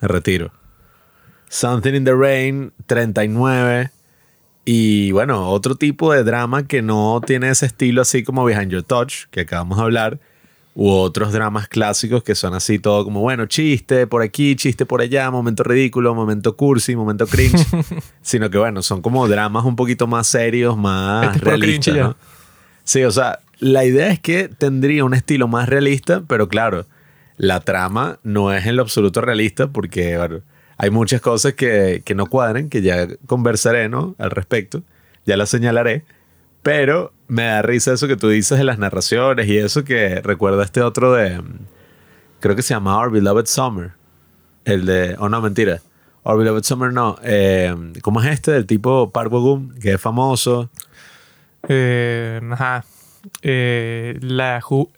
Me 0.00 0.08
retiro. 0.08 0.52
Something 1.48 1.94
in 1.94 2.04
the 2.04 2.14
Rain, 2.14 2.72
39. 2.86 3.90
Y 4.64 5.12
bueno, 5.12 5.48
otro 5.48 5.76
tipo 5.76 6.12
de 6.12 6.24
drama 6.24 6.66
que 6.66 6.82
no 6.82 7.20
tiene 7.24 7.50
ese 7.50 7.66
estilo 7.66 8.02
así 8.02 8.22
como 8.22 8.44
Behind 8.44 8.70
Your 8.70 8.82
Touch, 8.82 9.26
que 9.30 9.40
acabamos 9.40 9.78
de 9.78 9.84
hablar, 9.84 10.20
u 10.80 10.90
otros 10.90 11.32
dramas 11.32 11.66
clásicos 11.66 12.22
que 12.22 12.36
son 12.36 12.54
así 12.54 12.78
todo 12.78 13.02
como, 13.02 13.20
bueno, 13.20 13.46
chiste 13.46 14.06
por 14.06 14.22
aquí, 14.22 14.54
chiste 14.54 14.86
por 14.86 15.00
allá, 15.00 15.28
momento 15.28 15.64
ridículo, 15.64 16.14
momento 16.14 16.56
cursi, 16.56 16.94
momento 16.94 17.26
cringe, 17.26 17.66
sino 18.22 18.48
que 18.48 18.58
bueno, 18.58 18.80
son 18.80 19.02
como 19.02 19.26
dramas 19.26 19.64
un 19.64 19.74
poquito 19.74 20.06
más 20.06 20.28
serios, 20.28 20.76
más 20.76 21.34
Este 21.34 21.44
realistas. 21.44 21.96
¿no? 21.96 22.16
Sí, 22.84 23.02
o 23.02 23.10
sea, 23.10 23.40
la 23.58 23.84
idea 23.84 24.10
es 24.10 24.20
que 24.20 24.46
tendría 24.46 25.04
un 25.04 25.14
estilo 25.14 25.48
más 25.48 25.68
realista, 25.68 26.22
pero 26.28 26.46
claro, 26.46 26.86
la 27.36 27.58
trama 27.58 28.20
no 28.22 28.52
es 28.52 28.64
en 28.64 28.76
lo 28.76 28.82
absoluto 28.82 29.20
realista 29.20 29.66
porque 29.66 30.16
bueno, 30.16 30.42
hay 30.76 30.90
muchas 30.90 31.20
cosas 31.20 31.54
que, 31.54 32.02
que 32.04 32.14
no 32.14 32.26
cuadran, 32.26 32.68
que 32.68 32.82
ya 32.82 33.08
conversaré 33.26 33.88
¿no? 33.88 34.14
al 34.16 34.30
respecto, 34.30 34.84
ya 35.26 35.36
las 35.36 35.50
señalaré, 35.50 36.04
pero 36.62 37.12
me 37.28 37.44
da 37.44 37.62
risa 37.62 37.92
eso 37.92 38.08
que 38.08 38.16
tú 38.16 38.28
dices 38.28 38.58
de 38.58 38.64
las 38.64 38.78
narraciones 38.78 39.46
y 39.48 39.58
eso 39.58 39.84
que 39.84 40.20
recuerda 40.22 40.64
este 40.64 40.82
otro 40.82 41.12
de, 41.12 41.40
mm, 41.40 41.58
creo 42.40 42.56
que 42.56 42.62
se 42.62 42.74
llamaba 42.74 43.02
Our 43.02 43.12
Beloved 43.12 43.46
Summer, 43.46 43.92
el 44.64 44.86
de, 44.86 45.16
oh 45.18 45.28
no, 45.28 45.40
mentira, 45.40 45.80
Our 46.24 46.38
Beloved 46.38 46.62
Summer 46.64 46.92
no, 46.92 47.16
eh, 47.22 47.74
¿cómo 48.02 48.20
es 48.22 48.28
este 48.28 48.52
del 48.52 48.66
tipo 48.66 49.10
Park 49.10 49.30
Bo-gum, 49.30 49.74
que 49.80 49.92
es 49.92 50.00
famoso? 50.00 50.70
Eh, 51.68 52.40
ajá. 52.50 52.84
Eh, 53.42 54.18
la 54.20 54.60
ju 54.60 54.90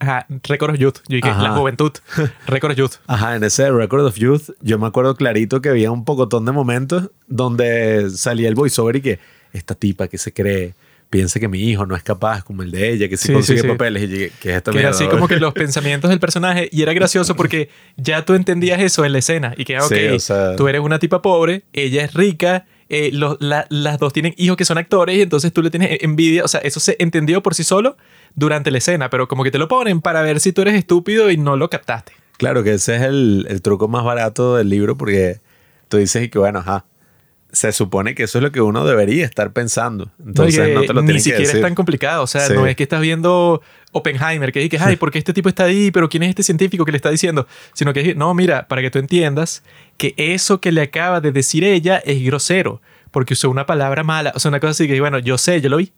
ajá, 0.00 0.26
Record 0.44 0.70
of 0.74 0.78
Youth. 0.78 0.98
Yo 1.08 1.16
dije, 1.16 1.28
Ajá. 1.28 1.42
la 1.42 1.50
juventud. 1.56 1.92
Record 2.46 2.72
of 2.72 2.78
Youth. 2.78 2.92
Ajá, 3.06 3.36
en 3.36 3.44
ese 3.44 3.70
Record 3.70 4.06
of 4.06 4.16
Youth, 4.16 4.50
yo 4.62 4.78
me 4.78 4.86
acuerdo 4.86 5.14
clarito 5.14 5.60
que 5.60 5.68
había 5.68 5.90
un 5.90 6.04
pocotón 6.04 6.44
de 6.44 6.52
momentos 6.52 7.10
donde 7.26 8.10
salía 8.10 8.48
el 8.48 8.54
voiceover 8.54 8.96
y 8.96 9.02
que 9.02 9.18
esta 9.52 9.74
tipa 9.74 10.08
que 10.08 10.18
se 10.18 10.32
cree 10.32 10.74
piensa 11.10 11.40
que 11.40 11.48
mi 11.48 11.60
hijo 11.60 11.86
no 11.86 11.96
es 11.96 12.02
capaz 12.02 12.42
como 12.44 12.62
el 12.62 12.70
de 12.70 12.90
ella, 12.92 13.08
que 13.08 13.16
sí, 13.16 13.28
Sí, 13.28 13.32
consigue 13.32 13.60
sí, 13.60 13.62
sí. 13.66 13.68
papeles 13.72 14.02
y 14.04 14.08
que 14.08 14.50
es 14.50 14.56
esta 14.56 14.70
Que 14.72 14.78
era 14.78 14.88
mierda, 14.88 14.90
así 14.90 15.04
bro?" 15.04 15.12
como 15.14 15.28
que 15.28 15.36
los 15.40 15.52
pensamientos 15.54 16.10
del 16.10 16.20
personaje. 16.20 16.68
Y 16.72 16.82
era 16.82 16.92
gracioso 16.92 17.34
porque 17.36 17.70
ya 17.96 18.24
tú 18.24 18.34
entendías 18.34 18.80
eso 18.80 19.04
en 19.04 19.12
la 19.12 19.18
escena. 19.18 19.54
Y 19.56 19.64
que, 19.64 19.76
ah, 19.76 19.84
ok, 19.84 19.92
Sí, 19.94 20.06
o 20.08 20.20
sea- 20.20 20.56
tú 20.56 20.68
eres 20.68 20.80
una 20.82 20.98
tipa 20.98 21.22
pobre, 21.22 21.64
ella 21.72 22.04
es 22.04 22.14
rica. 22.14 22.66
eh, 22.90 23.10
la- 23.12 23.66
las 23.68 23.98
dos 23.98 24.14
tienen 24.14 24.32
hijos 24.38 24.56
que 24.56 24.64
son 24.64 24.78
actores 24.78 25.14
y 25.18 25.20
entonces 25.20 25.52
tú 25.52 25.60
le 25.62 25.68
tienes 25.70 25.98
envidia. 26.02 26.42
O 26.42 26.48
sea, 26.48 26.60
eso 26.60 26.80
se 26.80 26.96
entendió 26.98 27.42
por 27.42 27.54
sí 27.54 27.62
solo 27.62 27.98
durante 28.34 28.70
la 28.70 28.78
escena, 28.78 29.10
pero 29.10 29.28
como 29.28 29.44
que 29.44 29.50
te 29.50 29.58
lo 29.58 29.68
ponen 29.68 30.00
para 30.00 30.22
ver 30.22 30.40
si 30.40 30.52
tú 30.54 30.62
eres 30.62 30.72
estúpido 30.74 31.30
y 31.30 31.36
no 31.36 31.56
lo 31.58 31.68
captaste. 31.68 32.12
Claro 32.38 32.62
que 32.64 32.72
ese 32.72 32.96
es 32.96 33.02
el, 33.02 33.44
el 33.50 33.60
truco 33.60 33.88
más 33.88 34.04
barato 34.04 34.56
del 34.56 34.70
libro 34.70 34.96
porque 34.96 35.40
tú 35.88 35.98
dices 35.98 36.30
que 36.30 36.38
bueno, 36.38 36.60
ajá, 36.60 36.86
se 37.50 37.72
supone 37.72 38.14
que 38.14 38.24
eso 38.24 38.38
es 38.38 38.42
lo 38.44 38.52
que 38.52 38.60
uno 38.60 38.84
debería 38.84 39.24
estar 39.24 39.52
pensando. 39.52 40.10
Entonces 40.24 40.74
No, 40.74 40.82
te 40.82 40.92
lo 40.92 41.00
ni 41.00 41.06
tienen 41.06 41.14
que 41.16 41.20
siquiera 41.20 41.40
decir. 41.40 41.56
es 41.56 41.62
tan 41.62 41.74
complicado. 41.74 42.22
O 42.22 42.26
sea, 42.26 42.42
Sí. 42.46 42.52
no 42.52 42.66
es 42.66 42.76
que 42.76 42.82
estás 42.82 43.00
viendo 43.00 43.62
Oppenheimer, 43.92 44.52
que 44.52 44.60
dices, 44.60 44.80
ay, 44.82 44.96
¿por 44.96 45.10
qué 45.10 45.18
este 45.18 45.32
tipo 45.32 45.48
está 45.48 45.64
ahí? 45.64 45.90
Pero 45.90 46.08
¿quién 46.10 46.22
es 46.24 46.28
este 46.28 46.42
científico 46.42 46.84
que 46.84 46.92
le 46.92 46.96
está 46.96 47.10
diciendo? 47.10 47.46
Sino 47.72 47.92
que, 47.94 48.14
no, 48.14 48.34
mira, 48.34 48.68
para 48.68 48.82
que 48.82 48.90
tú 48.90 48.98
entiendas 48.98 49.62
que 49.96 50.12
eso 50.18 50.60
que 50.60 50.72
le 50.72 50.82
acaba 50.82 51.20
de 51.22 51.32
decir 51.32 51.64
ella 51.64 51.96
es 52.04 52.22
grosero, 52.22 52.82
porque 53.10 53.32
usó 53.32 53.48
una 53.50 53.64
palabra 53.64 54.04
mala. 54.04 54.32
O 54.36 54.40
sea, 54.40 54.50
una 54.50 54.60
cosa 54.60 54.72
así 54.72 54.86
que, 54.86 55.00
bueno, 55.00 55.18
yo 55.18 55.38
sé, 55.38 55.60
yo 55.62 55.70
lo 55.70 55.78
vi. 55.78 55.90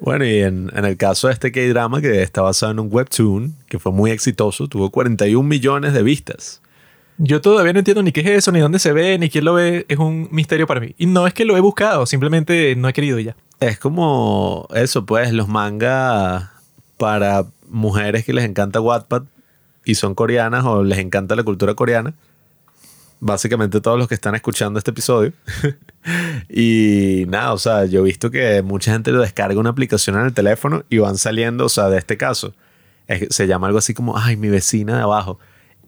Bueno, 0.00 0.24
y 0.24 0.40
en, 0.42 0.70
en 0.74 0.84
el 0.84 0.96
caso 0.96 1.26
de 1.28 1.34
este 1.34 1.50
K-drama 1.52 2.00
que 2.00 2.22
está 2.22 2.42
basado 2.42 2.72
en 2.72 2.78
un 2.80 2.88
webtoon 2.90 3.54
que 3.68 3.78
fue 3.78 3.90
muy 3.92 4.10
exitoso, 4.12 4.68
tuvo 4.68 4.90
41 4.90 5.48
millones 5.48 5.92
de 5.92 6.02
vistas. 6.02 6.60
Yo 7.16 7.40
todavía 7.40 7.72
no 7.72 7.78
entiendo 7.78 8.02
ni 8.02 8.10
qué 8.10 8.20
es 8.20 8.26
eso, 8.26 8.50
ni 8.50 8.58
dónde 8.58 8.78
se 8.78 8.92
ve, 8.92 9.18
ni 9.18 9.30
quién 9.30 9.44
lo 9.44 9.54
ve. 9.54 9.86
Es 9.88 9.98
un 9.98 10.28
misterio 10.32 10.66
para 10.66 10.80
mí. 10.80 10.94
Y 10.98 11.06
no 11.06 11.26
es 11.26 11.34
que 11.34 11.44
lo 11.44 11.56
he 11.56 11.60
buscado, 11.60 12.06
simplemente 12.06 12.74
no 12.76 12.88
he 12.88 12.92
querido 12.92 13.20
ya. 13.20 13.36
Es 13.60 13.78
como 13.78 14.66
eso, 14.74 15.06
pues, 15.06 15.32
los 15.32 15.48
mangas 15.48 16.50
para 16.98 17.44
mujeres 17.68 18.24
que 18.24 18.32
les 18.32 18.44
encanta 18.44 18.80
Wattpad 18.80 19.24
y 19.84 19.94
son 19.94 20.14
coreanas 20.14 20.64
o 20.64 20.82
les 20.82 20.98
encanta 20.98 21.36
la 21.36 21.44
cultura 21.44 21.74
coreana. 21.74 22.14
Básicamente 23.20 23.80
todos 23.80 23.98
los 23.98 24.08
que 24.08 24.14
están 24.14 24.34
escuchando 24.34 24.78
este 24.78 24.90
episodio. 24.90 25.32
y 26.48 27.24
nada, 27.28 27.52
o 27.52 27.58
sea, 27.58 27.84
yo 27.84 28.00
he 28.00 28.04
visto 28.04 28.30
que 28.30 28.60
mucha 28.62 28.92
gente 28.92 29.12
lo 29.12 29.20
descarga 29.20 29.58
una 29.58 29.70
aplicación 29.70 30.16
en 30.16 30.26
el 30.26 30.34
teléfono 30.34 30.84
y 30.90 30.98
van 30.98 31.16
saliendo, 31.16 31.66
o 31.66 31.68
sea, 31.68 31.88
de 31.88 31.98
este 31.98 32.16
caso. 32.16 32.54
se 33.30 33.46
llama 33.46 33.68
algo 33.68 33.78
así 33.78 33.94
como, 33.94 34.18
ay, 34.18 34.36
mi 34.36 34.48
vecina 34.48 34.96
de 34.96 35.02
abajo. 35.02 35.38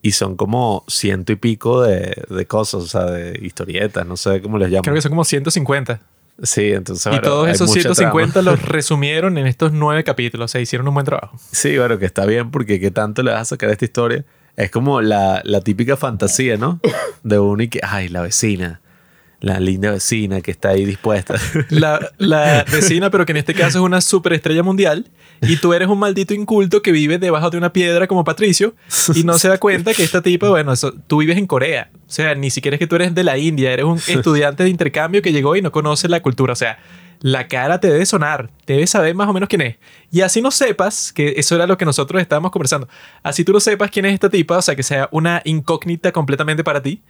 Y 0.02 0.12
son 0.12 0.36
como 0.36 0.84
ciento 0.88 1.32
y 1.32 1.36
pico 1.36 1.82
de, 1.82 2.24
de 2.28 2.46
cosas, 2.46 2.82
o 2.82 2.86
sea, 2.86 3.04
de 3.04 3.38
historietas, 3.42 4.06
no 4.06 4.16
sé 4.16 4.40
cómo 4.40 4.58
les 4.58 4.70
llaman. 4.70 4.82
Creo 4.82 4.94
que 4.94 5.02
son 5.02 5.10
como 5.10 5.24
150. 5.24 6.00
Sí, 6.42 6.72
entonces. 6.72 7.06
y 7.06 7.08
bueno, 7.10 7.22
todos 7.22 7.48
esos 7.48 7.68
mucha 7.68 7.80
150 7.80 8.32
trama. 8.32 8.50
los 8.50 8.62
resumieron 8.68 9.38
en 9.38 9.46
estos 9.46 9.72
nueve 9.72 10.04
capítulos. 10.04 10.46
O 10.46 10.52
sea, 10.52 10.60
hicieron 10.60 10.86
un 10.86 10.94
buen 10.94 11.06
trabajo. 11.06 11.38
Sí, 11.50 11.78
bueno, 11.78 11.98
que 11.98 12.06
está 12.06 12.26
bien 12.26 12.50
porque 12.50 12.78
qué 12.78 12.90
tanto 12.90 13.22
le 13.22 13.32
vas 13.32 13.42
a 13.42 13.44
sacar 13.44 13.70
a 13.70 13.72
esta 13.72 13.84
historia. 13.84 14.24
Es 14.56 14.70
como 14.70 15.00
la, 15.00 15.42
la 15.44 15.60
típica 15.60 15.96
fantasía, 15.96 16.56
¿no? 16.56 16.80
De 17.22 17.38
uno 17.38 17.62
y 17.62 17.68
que, 17.68 17.80
ay, 17.82 18.08
la 18.08 18.22
vecina, 18.22 18.80
la 19.40 19.60
linda 19.60 19.90
vecina 19.90 20.40
que 20.40 20.50
está 20.50 20.70
ahí 20.70 20.84
dispuesta. 20.84 21.34
La, 21.68 22.10
la 22.18 22.64
vecina, 22.70 23.10
pero 23.10 23.26
que 23.26 23.32
en 23.32 23.38
este 23.38 23.54
caso 23.54 23.78
es 23.78 23.84
una 23.84 24.00
superestrella 24.00 24.62
mundial, 24.62 25.06
y 25.42 25.56
tú 25.56 25.74
eres 25.74 25.88
un 25.88 25.98
maldito 25.98 26.34
inculto 26.34 26.82
que 26.82 26.92
vive 26.92 27.18
debajo 27.18 27.50
de 27.50 27.58
una 27.58 27.72
piedra 27.72 28.06
como 28.06 28.24
Patricio, 28.24 28.74
y 29.14 29.24
no 29.24 29.38
se 29.38 29.48
da 29.48 29.58
cuenta 29.58 29.94
que 29.94 30.02
esta 30.02 30.22
tipa, 30.22 30.48
bueno, 30.48 30.72
eso, 30.72 30.92
tú 31.06 31.18
vives 31.18 31.38
en 31.38 31.46
Corea. 31.46 31.90
O 32.06 32.12
sea, 32.12 32.34
ni 32.34 32.50
siquiera 32.50 32.76
es 32.76 32.78
que 32.78 32.86
tú 32.86 32.96
eres 32.96 33.14
de 33.14 33.24
la 33.24 33.38
India, 33.38 33.72
eres 33.72 33.84
un 33.84 33.98
estudiante 33.98 34.62
de 34.62 34.70
intercambio 34.70 35.22
que 35.22 35.32
llegó 35.32 35.56
y 35.56 35.62
no 35.62 35.72
conoce 35.72 36.08
la 36.08 36.20
cultura. 36.20 36.52
O 36.52 36.56
sea, 36.56 36.78
la 37.20 37.48
cara 37.48 37.80
te 37.80 37.88
debe 37.88 38.06
sonar, 38.06 38.50
debes 38.66 38.90
saber 38.90 39.14
más 39.14 39.28
o 39.28 39.32
menos 39.32 39.48
quién 39.48 39.62
es. 39.62 39.76
Y 40.10 40.20
así 40.20 40.40
no 40.40 40.50
sepas, 40.50 41.12
que 41.12 41.34
eso 41.36 41.54
era 41.54 41.66
lo 41.66 41.78
que 41.78 41.84
nosotros 41.84 42.20
estábamos 42.20 42.50
conversando, 42.50 42.88
así 43.22 43.44
tú 43.44 43.52
no 43.52 43.60
sepas 43.60 43.90
quién 43.90 44.06
es 44.06 44.14
esta 44.14 44.30
tipa, 44.30 44.58
o 44.58 44.62
sea, 44.62 44.76
que 44.76 44.82
sea 44.82 45.08
una 45.12 45.42
incógnita 45.44 46.12
completamente 46.12 46.64
para 46.64 46.82
ti. 46.82 47.02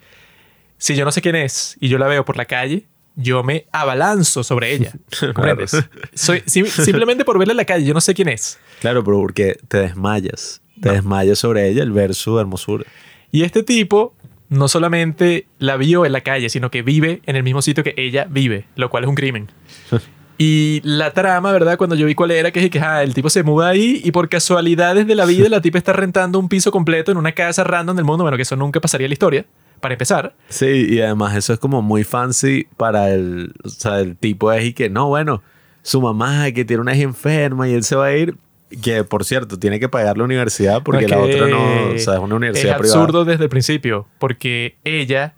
Si 0.79 0.95
yo 0.95 1.05
no 1.05 1.13
sé 1.13 1.23
quién 1.23 1.37
es 1.37 1.77
y 1.81 1.89
yo 1.89 1.99
la 1.99 2.07
veo 2.07 2.25
por 2.25 2.37
la 2.37 2.45
calle, 2.45 2.87
yo 3.17 3.43
me 3.43 3.67
abalanzo 3.73 4.45
sobre 4.45 4.73
ella. 4.75 4.93
¿Comprendes? 5.35 5.73
Soy, 6.15 6.43
sim- 6.47 6.67
simplemente 6.85 7.25
por 7.25 7.39
verla 7.39 7.53
en 7.53 7.57
la 7.59 7.65
calle, 7.65 7.85
yo 7.85 7.95
no 7.95 8.01
sé 8.01 8.15
quién 8.15 8.29
es. 8.29 8.59
claro, 8.81 9.03
pero 9.03 9.19
porque 9.19 9.59
te 9.69 9.79
desmayas. 9.79 10.61
Te 10.81 10.91
desmayas 10.93 11.39
sobre 11.39 11.69
ella 11.69 11.83
el 11.83 11.91
ver 11.93 12.15
su 12.15 12.39
hermosura. 12.39 12.85
Y 13.33 13.43
este 13.45 13.63
tipo 13.63 14.15
no 14.51 14.69
solamente 14.69 15.47
la 15.59 15.77
vio 15.77 16.05
en 16.07 16.13
la 16.13 16.21
calle, 16.21 16.51
sino 16.51 16.71
que 16.71 16.83
vive 16.83 17.23
en 17.27 17.35
el 17.37 17.43
mismo 17.43 17.63
sitio 17.63 17.83
que 17.83 17.95
ella 17.97 18.27
vive, 18.31 18.67
lo 18.77 18.91
cual 18.91 19.05
es 19.05 19.09
un 19.09 19.17
crimen. 19.17 19.49
Y 20.39 20.83
la 20.85 21.15
trama, 21.15 21.51
¿verdad? 21.51 21.79
Cuando 21.79 21.97
yo 21.97 22.05
vi 22.05 22.15
cuál 22.15 22.31
era, 22.31 22.51
que 22.51 22.63
es 22.63 22.69
que 22.69 22.79
ah, 22.79 23.03
el 23.03 23.15
tipo 23.15 23.31
se 23.31 23.43
muda 23.43 23.69
ahí 23.69 24.03
y 24.05 24.11
por 24.11 24.29
casualidades 24.29 25.07
de 25.07 25.15
la 25.15 25.25
vida 25.25 25.49
la 25.49 25.63
tipa 25.63 25.79
está 25.79 25.95
rentando 25.95 26.39
un 26.39 26.51
piso 26.51 26.71
completo 26.71 27.11
en 27.11 27.17
una 27.17 27.33
casa 27.33 27.65
random 27.65 27.97
del 27.97 28.05
mundo. 28.05 28.23
Bueno, 28.23 28.37
que 28.37 28.43
eso 28.43 28.55
nunca 28.55 28.79
pasaría 28.79 29.07
en 29.07 29.11
la 29.11 29.15
historia, 29.15 29.47
para 29.81 29.95
empezar. 29.95 30.35
Sí, 30.49 30.87
y 30.89 31.01
además 31.01 31.37
eso 31.37 31.53
es 31.53 31.59
como 31.59 31.83
muy 31.83 32.05
fancy 32.05 32.67
para 32.77 33.11
el, 33.11 33.53
o 33.65 33.69
sea, 33.69 34.01
el 34.01 34.17
tipo 34.17 34.53
es 34.53 34.65
y 34.65 34.73
que, 34.73 34.89
no, 34.91 35.09
bueno, 35.09 35.43
su 35.83 36.01
mamá 36.01 36.51
que 36.53 36.65
tiene 36.65 36.81
una 36.81 36.95
hija 36.95 37.05
enferma 37.05 37.69
y 37.69 37.75
él 37.75 37.85
se 37.85 37.97
va 37.97 38.07
a 38.07 38.17
ir, 38.17 38.37
que 38.83 39.05
por 39.05 39.25
cierto, 39.25 39.59
tiene 39.59 39.79
que 39.79 39.89
pagar 39.89 40.19
la 40.19 40.25
universidad 40.25 40.83
porque 40.83 41.05
Es 41.05 41.11
la 41.11 41.19
otra 41.19 41.47
no, 41.49 41.95
o 41.95 41.99
sea, 41.99 42.15
es 42.15 42.21
una 42.21 42.35
universidad 42.35 42.75
Es 42.75 42.79
privada. 42.81 43.01
absurdo 43.01 43.25
desde 43.25 43.45
el 43.45 43.51
principio, 43.51 44.09
porque 44.19 44.77
ella 44.85 45.35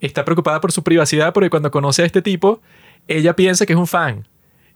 está 0.00 0.24
preocupada 0.24 0.60
por 0.60 0.70
su 0.72 0.82
privacidad, 0.82 1.32
porque 1.32 1.50
cuando 1.50 1.70
conoce 1.70 2.02
a 2.02 2.06
este 2.06 2.20
tipo, 2.22 2.60
ella 3.08 3.34
piensa 3.34 3.64
que 3.66 3.72
es 3.72 3.78
un 3.78 3.86
fan. 3.86 4.26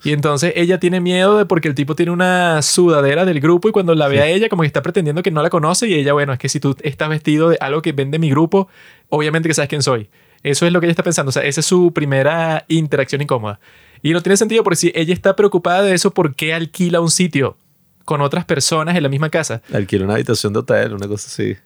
Y 0.04 0.12
entonces 0.12 0.52
ella 0.56 0.80
tiene 0.80 1.00
miedo 1.00 1.38
de 1.38 1.46
porque 1.46 1.68
el 1.68 1.74
tipo 1.74 1.94
tiene 1.94 2.10
una 2.10 2.60
sudadera 2.62 3.24
del 3.24 3.40
grupo 3.40 3.68
y 3.68 3.72
cuando 3.72 3.94
la 3.94 4.08
ve 4.08 4.20
a 4.20 4.26
ella 4.26 4.48
como 4.48 4.62
que 4.62 4.66
está 4.66 4.82
pretendiendo 4.82 5.22
que 5.22 5.30
no 5.30 5.42
la 5.42 5.50
conoce 5.50 5.88
y 5.88 5.94
ella, 5.94 6.12
bueno, 6.12 6.32
es 6.32 6.38
que 6.38 6.48
si 6.48 6.58
tú 6.58 6.76
estás 6.82 7.08
vestido 7.08 7.50
de 7.50 7.58
algo 7.60 7.82
que 7.82 7.92
vende 7.92 8.18
mi 8.18 8.30
grupo, 8.30 8.68
obviamente 9.08 9.48
que 9.48 9.54
sabes 9.54 9.68
quién 9.68 9.82
soy. 9.82 10.08
Eso 10.42 10.66
es 10.66 10.72
lo 10.72 10.80
que 10.80 10.86
ella 10.86 10.92
está 10.92 11.04
pensando. 11.04 11.30
O 11.30 11.32
sea, 11.32 11.44
esa 11.44 11.60
es 11.60 11.66
su 11.66 11.92
primera 11.92 12.64
interacción 12.68 13.22
incómoda. 13.22 13.60
Y 14.02 14.12
no 14.12 14.20
tiene 14.20 14.36
sentido 14.36 14.64
porque 14.64 14.76
si 14.76 14.92
ella 14.94 15.14
está 15.14 15.36
preocupada 15.36 15.82
de 15.82 15.94
eso, 15.94 16.10
¿por 16.12 16.34
qué 16.34 16.52
alquila 16.52 17.00
un 17.00 17.10
sitio 17.10 17.56
con 18.04 18.20
otras 18.20 18.44
personas 18.44 18.96
en 18.96 19.04
la 19.04 19.08
misma 19.08 19.30
casa? 19.30 19.62
Alquila 19.72 20.04
una 20.04 20.14
habitación 20.14 20.52
de 20.52 20.58
hotel, 20.58 20.94
una 20.94 21.06
cosa 21.06 21.28
así. 21.28 21.56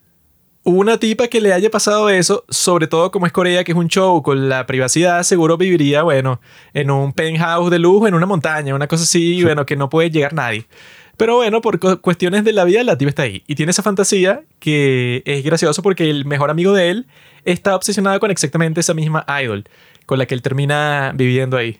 Una 0.68 0.98
tipa 0.98 1.28
que 1.28 1.40
le 1.40 1.52
haya 1.52 1.70
pasado 1.70 2.08
eso, 2.10 2.44
sobre 2.48 2.88
todo 2.88 3.12
como 3.12 3.24
es 3.26 3.30
Corea, 3.32 3.62
que 3.62 3.70
es 3.70 3.78
un 3.78 3.86
show 3.86 4.20
con 4.24 4.48
la 4.48 4.66
privacidad, 4.66 5.22
seguro 5.22 5.56
viviría, 5.56 6.02
bueno, 6.02 6.40
en 6.74 6.90
un 6.90 7.12
penthouse 7.12 7.70
de 7.70 7.78
lujo, 7.78 8.08
en 8.08 8.14
una 8.14 8.26
montaña, 8.26 8.74
una 8.74 8.88
cosa 8.88 9.04
así, 9.04 9.44
bueno, 9.44 9.64
que 9.64 9.76
no 9.76 9.88
puede 9.88 10.10
llegar 10.10 10.32
nadie. 10.34 10.66
Pero 11.16 11.36
bueno, 11.36 11.60
por 11.60 11.78
cu- 11.78 12.00
cuestiones 12.00 12.42
de 12.42 12.52
la 12.52 12.64
vida, 12.64 12.82
la 12.82 12.98
tipa 12.98 13.10
está 13.10 13.22
ahí. 13.22 13.44
Y 13.46 13.54
tiene 13.54 13.70
esa 13.70 13.84
fantasía 13.84 14.42
que 14.58 15.22
es 15.24 15.44
gracioso 15.44 15.82
porque 15.82 16.10
el 16.10 16.24
mejor 16.24 16.50
amigo 16.50 16.72
de 16.72 16.90
él 16.90 17.06
está 17.44 17.76
obsesionado 17.76 18.18
con 18.18 18.32
exactamente 18.32 18.80
esa 18.80 18.92
misma 18.92 19.24
idol, 19.40 19.68
con 20.04 20.18
la 20.18 20.26
que 20.26 20.34
él 20.34 20.42
termina 20.42 21.12
viviendo 21.14 21.56
ahí. 21.56 21.78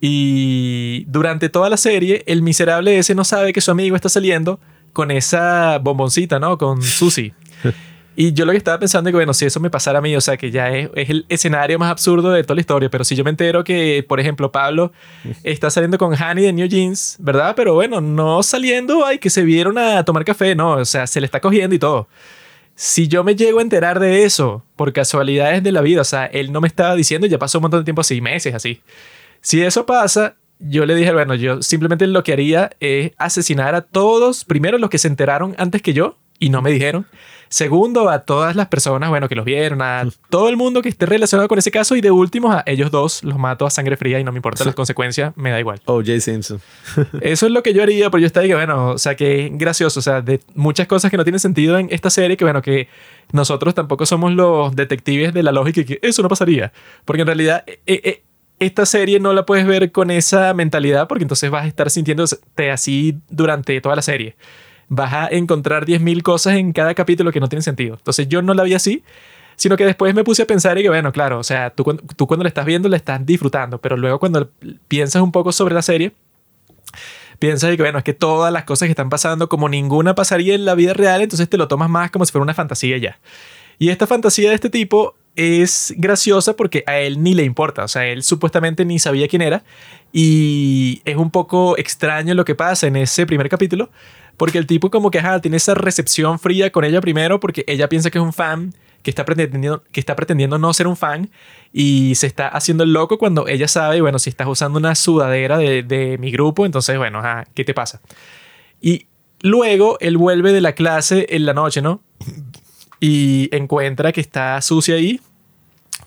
Y 0.00 1.04
durante 1.08 1.50
toda 1.50 1.68
la 1.68 1.76
serie, 1.76 2.22
el 2.26 2.40
miserable 2.40 2.98
ese 2.98 3.14
no 3.14 3.24
sabe 3.24 3.52
que 3.52 3.60
su 3.60 3.70
amigo 3.70 3.96
está 3.96 4.08
saliendo 4.08 4.60
con 4.94 5.10
esa 5.10 5.76
bomboncita, 5.78 6.38
¿no? 6.38 6.56
Con 6.56 6.82
Susie. 6.82 7.34
Y 8.16 8.32
yo 8.32 8.44
lo 8.44 8.52
que 8.52 8.58
estaba 8.58 8.78
pensando 8.78 9.08
es 9.08 9.12
que, 9.12 9.16
bueno, 9.16 9.34
si 9.34 9.44
eso 9.44 9.58
me 9.58 9.70
pasara 9.70 9.98
a 9.98 10.02
mí, 10.02 10.14
o 10.14 10.20
sea, 10.20 10.36
que 10.36 10.50
ya 10.50 10.70
es, 10.70 10.88
es 10.94 11.10
el 11.10 11.26
escenario 11.28 11.78
más 11.78 11.90
absurdo 11.90 12.30
de 12.30 12.44
toda 12.44 12.54
la 12.54 12.60
historia, 12.60 12.88
pero 12.88 13.02
si 13.02 13.16
yo 13.16 13.24
me 13.24 13.30
entero 13.30 13.64
que, 13.64 14.04
por 14.06 14.20
ejemplo, 14.20 14.52
Pablo 14.52 14.92
está 15.42 15.70
saliendo 15.70 15.98
con 15.98 16.14
Hani 16.14 16.42
de 16.42 16.52
New 16.52 16.68
Jeans, 16.68 17.16
¿verdad? 17.18 17.54
Pero 17.56 17.74
bueno, 17.74 18.00
no 18.00 18.42
saliendo, 18.42 19.04
ay, 19.04 19.18
que 19.18 19.30
se 19.30 19.42
vieron 19.42 19.78
a 19.78 20.04
tomar 20.04 20.24
café, 20.24 20.54
no, 20.54 20.72
o 20.72 20.84
sea, 20.84 21.06
se 21.06 21.20
le 21.20 21.26
está 21.26 21.40
cogiendo 21.40 21.74
y 21.74 21.78
todo. 21.78 22.08
Si 22.76 23.06
yo 23.06 23.22
me 23.22 23.36
llego 23.36 23.60
a 23.60 23.62
enterar 23.62 24.00
de 24.00 24.24
eso 24.24 24.64
por 24.76 24.92
casualidades 24.92 25.62
de 25.62 25.72
la 25.72 25.80
vida, 25.80 26.00
o 26.00 26.04
sea, 26.04 26.26
él 26.26 26.52
no 26.52 26.60
me 26.60 26.68
estaba 26.68 26.94
diciendo 26.94 27.26
ya 27.26 27.38
pasó 27.38 27.58
un 27.58 27.62
montón 27.62 27.80
de 27.80 27.84
tiempo 27.84 28.00
así, 28.00 28.20
meses 28.20 28.54
así. 28.54 28.80
Si 29.40 29.62
eso 29.62 29.86
pasa, 29.86 30.36
yo 30.58 30.86
le 30.86 30.94
dije, 30.94 31.12
bueno, 31.12 31.34
yo 31.34 31.62
simplemente 31.62 32.06
lo 32.06 32.24
que 32.24 32.32
haría 32.32 32.70
es 32.80 33.12
asesinar 33.16 33.74
a 33.74 33.82
todos, 33.82 34.44
primero 34.44 34.78
los 34.78 34.90
que 34.90 34.98
se 34.98 35.08
enteraron 35.08 35.54
antes 35.58 35.82
que 35.82 35.92
yo 35.92 36.16
y 36.38 36.50
no 36.50 36.62
me 36.62 36.70
dijeron. 36.70 37.06
Segundo, 37.54 38.08
a 38.10 38.20
todas 38.20 38.56
las 38.56 38.66
personas, 38.66 39.10
bueno, 39.10 39.28
que 39.28 39.36
los 39.36 39.44
vieron, 39.44 39.80
a 39.80 40.08
todo 40.28 40.48
el 40.48 40.56
mundo 40.56 40.82
que 40.82 40.88
esté 40.88 41.06
relacionado 41.06 41.46
con 41.46 41.56
ese 41.56 41.70
caso 41.70 41.94
y 41.94 42.00
de 42.00 42.10
último 42.10 42.50
a 42.50 42.64
ellos 42.66 42.90
dos 42.90 43.22
los 43.22 43.38
mato 43.38 43.64
a 43.64 43.70
sangre 43.70 43.96
fría 43.96 44.18
y 44.18 44.24
no 44.24 44.32
me 44.32 44.38
importan 44.38 44.66
las 44.66 44.74
consecuencias, 44.74 45.32
me 45.36 45.50
da 45.50 45.60
igual. 45.60 45.80
O.J. 45.84 46.18
Simpson. 46.18 46.60
Eso 47.20 47.46
es 47.46 47.52
lo 47.52 47.62
que 47.62 47.72
yo 47.72 47.84
haría, 47.84 48.10
pero 48.10 48.20
yo 48.20 48.26
estaba 48.26 48.44
que, 48.44 48.56
bueno, 48.56 48.90
o 48.90 48.98
sea, 48.98 49.14
que 49.14 49.50
gracioso, 49.52 50.00
o 50.00 50.02
sea, 50.02 50.20
de 50.20 50.40
muchas 50.56 50.88
cosas 50.88 51.12
que 51.12 51.16
no 51.16 51.22
tienen 51.22 51.38
sentido 51.38 51.78
en 51.78 51.86
esta 51.92 52.10
serie, 52.10 52.36
que 52.36 52.44
bueno, 52.44 52.60
que 52.60 52.88
nosotros 53.30 53.72
tampoco 53.72 54.04
somos 54.04 54.32
los 54.32 54.74
detectives 54.74 55.32
de 55.32 55.44
la 55.44 55.52
lógica 55.52 55.82
y 55.82 55.84
que 55.84 55.98
eso 56.02 56.22
no 56.22 56.28
pasaría. 56.28 56.72
Porque 57.04 57.20
en 57.20 57.26
realidad, 57.28 57.62
eh, 57.66 57.78
eh, 57.86 58.22
esta 58.58 58.86
serie 58.86 59.20
no 59.20 59.32
la 59.32 59.46
puedes 59.46 59.66
ver 59.66 59.92
con 59.92 60.10
esa 60.10 60.52
mentalidad, 60.54 61.06
porque 61.06 61.22
entonces 61.22 61.50
vas 61.50 61.64
a 61.64 61.68
estar 61.68 61.90
sintiéndote 61.90 62.70
así 62.72 63.18
durante 63.28 63.80
toda 63.80 63.94
la 63.94 64.02
serie. 64.02 64.36
Vas 64.88 65.12
a 65.12 65.28
encontrar 65.28 65.86
10.000 65.86 66.22
cosas 66.22 66.54
en 66.56 66.72
cada 66.72 66.94
capítulo 66.94 67.32
que 67.32 67.40
no 67.40 67.48
tienen 67.48 67.62
sentido. 67.62 67.94
Entonces 67.96 68.28
yo 68.28 68.42
no 68.42 68.54
la 68.54 68.62
vi 68.64 68.74
así, 68.74 69.02
sino 69.56 69.76
que 69.76 69.86
después 69.86 70.14
me 70.14 70.24
puse 70.24 70.42
a 70.42 70.46
pensar 70.46 70.78
y 70.78 70.82
que, 70.82 70.88
bueno, 70.88 71.12
claro, 71.12 71.38
o 71.38 71.44
sea, 71.44 71.70
tú, 71.70 71.84
cuando- 71.84 72.02
tú 72.16 72.26
cuando 72.26 72.42
la 72.44 72.48
estás 72.48 72.66
viendo 72.66 72.88
la 72.88 72.96
estás 72.96 73.24
disfrutando, 73.24 73.78
pero 73.78 73.96
luego 73.96 74.18
cuando 74.18 74.50
piensas 74.88 75.22
un 75.22 75.32
poco 75.32 75.52
sobre 75.52 75.74
la 75.74 75.82
serie, 75.82 76.12
piensas 77.38 77.72
y 77.72 77.76
que, 77.76 77.82
bueno, 77.82 77.98
es 77.98 78.04
que 78.04 78.14
todas 78.14 78.52
las 78.52 78.64
cosas 78.64 78.86
que 78.86 78.90
están 78.92 79.10
pasando, 79.10 79.48
como 79.48 79.68
ninguna 79.68 80.14
pasaría 80.14 80.54
en 80.54 80.64
la 80.64 80.74
vida 80.74 80.92
real, 80.92 81.22
entonces 81.22 81.48
te 81.48 81.56
lo 81.56 81.68
tomas 81.68 81.90
más 81.90 82.10
como 82.10 82.24
si 82.24 82.32
fuera 82.32 82.42
una 82.42 82.54
fantasía 82.54 82.96
ya. 82.98 83.18
Y 83.78 83.88
esta 83.90 84.06
fantasía 84.06 84.50
de 84.50 84.54
este 84.54 84.70
tipo 84.70 85.14
es 85.36 85.92
graciosa 85.96 86.54
porque 86.54 86.84
a 86.86 86.98
él 86.98 87.20
ni 87.22 87.34
le 87.34 87.42
importa, 87.42 87.82
o 87.84 87.88
sea, 87.88 88.06
él 88.06 88.22
supuestamente 88.22 88.84
ni 88.84 89.00
sabía 89.00 89.26
quién 89.26 89.42
era 89.42 89.64
y 90.12 91.02
es 91.04 91.16
un 91.16 91.32
poco 91.32 91.76
extraño 91.76 92.34
lo 92.34 92.44
que 92.44 92.54
pasa 92.54 92.86
en 92.86 92.94
ese 92.94 93.26
primer 93.26 93.48
capítulo 93.48 93.90
porque 94.36 94.58
el 94.58 94.66
tipo 94.66 94.90
como 94.90 95.10
que 95.10 95.18
ajá, 95.18 95.40
tiene 95.40 95.56
esa 95.56 95.74
recepción 95.74 96.38
fría 96.38 96.70
con 96.70 96.84
ella 96.84 97.00
primero 97.00 97.40
porque 97.40 97.64
ella 97.66 97.88
piensa 97.88 98.10
que 98.10 98.18
es 98.18 98.24
un 98.24 98.32
fan 98.32 98.74
que 99.02 99.10
está 99.10 99.24
pretendiendo 99.24 99.82
que 99.92 100.00
está 100.00 100.16
pretendiendo 100.16 100.58
no 100.58 100.72
ser 100.72 100.86
un 100.86 100.96
fan 100.96 101.30
y 101.72 102.14
se 102.14 102.26
está 102.26 102.48
haciendo 102.48 102.84
el 102.84 102.92
loco 102.92 103.18
cuando 103.18 103.48
ella 103.48 103.68
sabe, 103.68 104.00
bueno, 104.00 104.18
si 104.18 104.30
estás 104.30 104.46
usando 104.46 104.78
una 104.78 104.94
sudadera 104.94 105.58
de, 105.58 105.82
de 105.82 106.18
mi 106.18 106.30
grupo, 106.30 106.66
entonces, 106.66 106.96
bueno, 106.96 107.18
ajá, 107.18 107.46
¿qué 107.54 107.64
te 107.64 107.74
pasa? 107.74 108.00
Y 108.80 109.06
luego 109.40 109.98
él 110.00 110.16
vuelve 110.16 110.52
de 110.52 110.60
la 110.60 110.72
clase 110.72 111.26
en 111.30 111.46
la 111.46 111.52
noche, 111.52 111.82
¿no? 111.82 112.00
y 113.00 113.54
encuentra 113.54 114.12
que 114.12 114.20
está 114.22 114.58
sucia 114.62 114.94
ahí, 114.94 115.20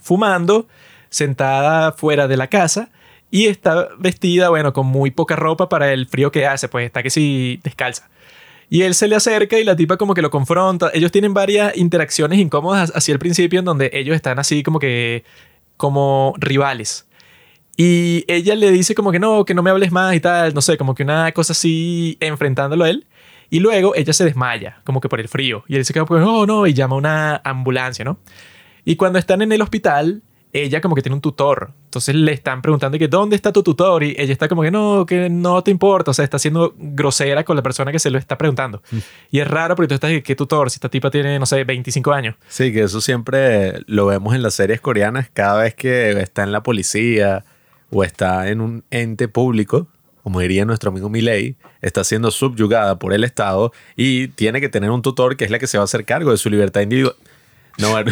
fumando, 0.02 0.68
sentada 1.10 1.92
fuera 1.92 2.28
de 2.28 2.38
la 2.38 2.48
casa 2.48 2.90
y 3.30 3.46
está 3.46 3.90
vestida, 4.00 4.50
bueno, 4.50 4.74
con 4.74 4.88
muy 4.88 5.12
poca 5.12 5.36
ropa 5.36 5.70
para 5.70 5.94
el 5.94 6.08
frío 6.08 6.32
que 6.32 6.48
hace, 6.48 6.70
pues 6.70 6.88
está 6.88 7.04
que 7.04 7.10
sí 7.10 7.60
descalza. 7.64 8.10
Y 8.70 8.82
él 8.82 8.96
se 8.96 9.08
le 9.08 9.16
acerca 9.16 9.58
y 9.58 9.64
la 9.64 9.76
tipa 9.76 9.98
como 9.98 10.14
que 10.14 10.22
lo 10.22 10.30
confronta. 10.30 10.92
Ellos 10.94 11.12
tienen 11.12 11.34
varias 11.34 11.76
interacciones 11.78 12.40
incómodas 12.40 12.92
hacia 12.94 13.14
el 13.14 13.20
principio 13.20 13.60
en 13.60 13.66
donde 13.66 13.90
ellos 13.94 14.16
están 14.16 14.40
así 14.40 14.64
como 14.64 14.80
que 14.80 15.24
como 15.78 16.34
rivales. 16.38 17.08
Y 17.78 18.26
ella 18.28 18.56
le 18.56 18.72
dice 18.72 18.96
como 18.96 19.12
que 19.12 19.20
no, 19.20 19.46
que 19.46 19.54
no 19.54 19.62
me 19.64 19.70
hables 19.70 19.92
más 19.92 20.16
y 20.16 20.20
tal, 20.20 20.54
no 20.54 20.62
sé, 20.62 20.78
como 20.78 20.96
que 20.96 21.04
una 21.04 21.32
cosa 21.32 21.54
así 21.54 22.18
enfrentándolo 22.20 22.84
a 22.84 22.90
él. 22.90 23.06
Y 23.50 23.60
luego 23.60 23.96
ella 23.96 24.12
se 24.14 24.26
desmaya, 24.26 24.82
como 24.84 25.00
que 25.00 25.08
por 25.08 25.20
el 25.22 25.30
frío. 25.30 25.64
Y 25.68 25.76
él 25.76 25.86
se 25.86 25.94
queda 25.94 26.06
como, 26.06 26.20
no, 26.20 26.46
no, 26.46 26.68
y 26.68 26.74
llama 26.74 26.96
a 26.96 26.98
una 26.98 27.42
ambulancia, 27.46 28.04
¿no? 28.04 28.20
Y 28.84 28.96
cuando 28.96 29.20
están 29.20 29.42
en 29.42 29.52
el 29.52 29.62
hospital, 29.62 30.24
ella 30.64 30.82
como 30.82 30.96
que 30.96 31.02
tiene 31.02 31.16
un 31.16 31.22
tutor. 31.22 31.72
Entonces 31.86 32.16
le 32.16 32.34
están 32.34 32.62
preguntando 32.62 32.98
que 32.98 33.08
dónde 33.08 33.36
está 33.36 33.52
tu 33.52 33.64
tutor 33.64 34.04
y 34.04 34.16
ella 34.18 34.32
está 34.32 34.48
como 34.48 34.62
que 34.62 34.72
no, 34.72 35.06
que 35.06 35.30
no 35.30 35.64
te 35.64 35.72
importa. 35.72 36.12
O 36.12 36.14
sea, 36.14 36.24
está 36.24 36.40
siendo 36.40 36.74
grosera 36.78 37.44
con 37.44 37.56
la 37.56 37.64
persona 37.64 37.92
que 37.92 38.00
se 38.00 38.10
lo 38.10 38.18
está 38.18 38.38
preguntando. 38.38 38.82
Mm. 38.92 38.98
Y 39.32 39.40
es 39.40 39.48
raro 39.48 39.76
porque 39.76 39.88
tú 39.88 39.96
estás, 39.96 40.12
¿qué 40.24 40.36
tutor? 40.36 40.70
Si 40.70 40.76
esta 40.76 40.90
tipa 40.90 41.10
tiene, 41.10 41.40
no 41.40 41.46
sé, 41.46 41.64
25 41.64 42.12
años. 42.12 42.36
Sí, 42.48 42.74
que 42.74 42.84
eso 42.84 43.02
siempre 43.02 43.82
lo 43.88 44.06
vemos 44.06 44.36
en 44.36 44.42
las 44.42 44.54
series 44.54 44.82
coreanas 44.82 45.30
cada 45.34 45.64
vez 45.64 45.76
que 45.76 46.12
está 46.22 46.44
en 46.44 46.52
la 46.52 46.64
policía 46.64 47.44
o 47.90 48.04
está 48.04 48.50
en 48.50 48.62
un 48.62 48.84
ente 48.92 49.28
público, 49.28 49.88
como 50.24 50.42
diría 50.42 50.66
nuestro 50.66 50.90
amigo 50.90 51.10
Milei, 51.10 51.56
está 51.82 52.04
siendo 52.04 52.32
subyugada 52.32 53.00
por 53.00 53.14
el 53.14 53.24
Estado 53.24 53.72
y 53.96 54.28
tiene 54.30 54.60
que 54.60 54.68
tener 54.68 54.92
un 54.92 55.02
tutor 55.02 55.38
que 55.38 55.46
es 55.46 55.52
la 55.52 55.60
que 55.60 55.68
se 55.68 55.78
va 55.78 55.84
a 55.84 55.86
hacer 55.86 56.04
cargo 56.04 56.32
de 56.32 56.38
su 56.38 56.50
libertad 56.50 56.82
individual. 56.82 57.16
No, 57.78 57.92
bueno, 57.92 58.12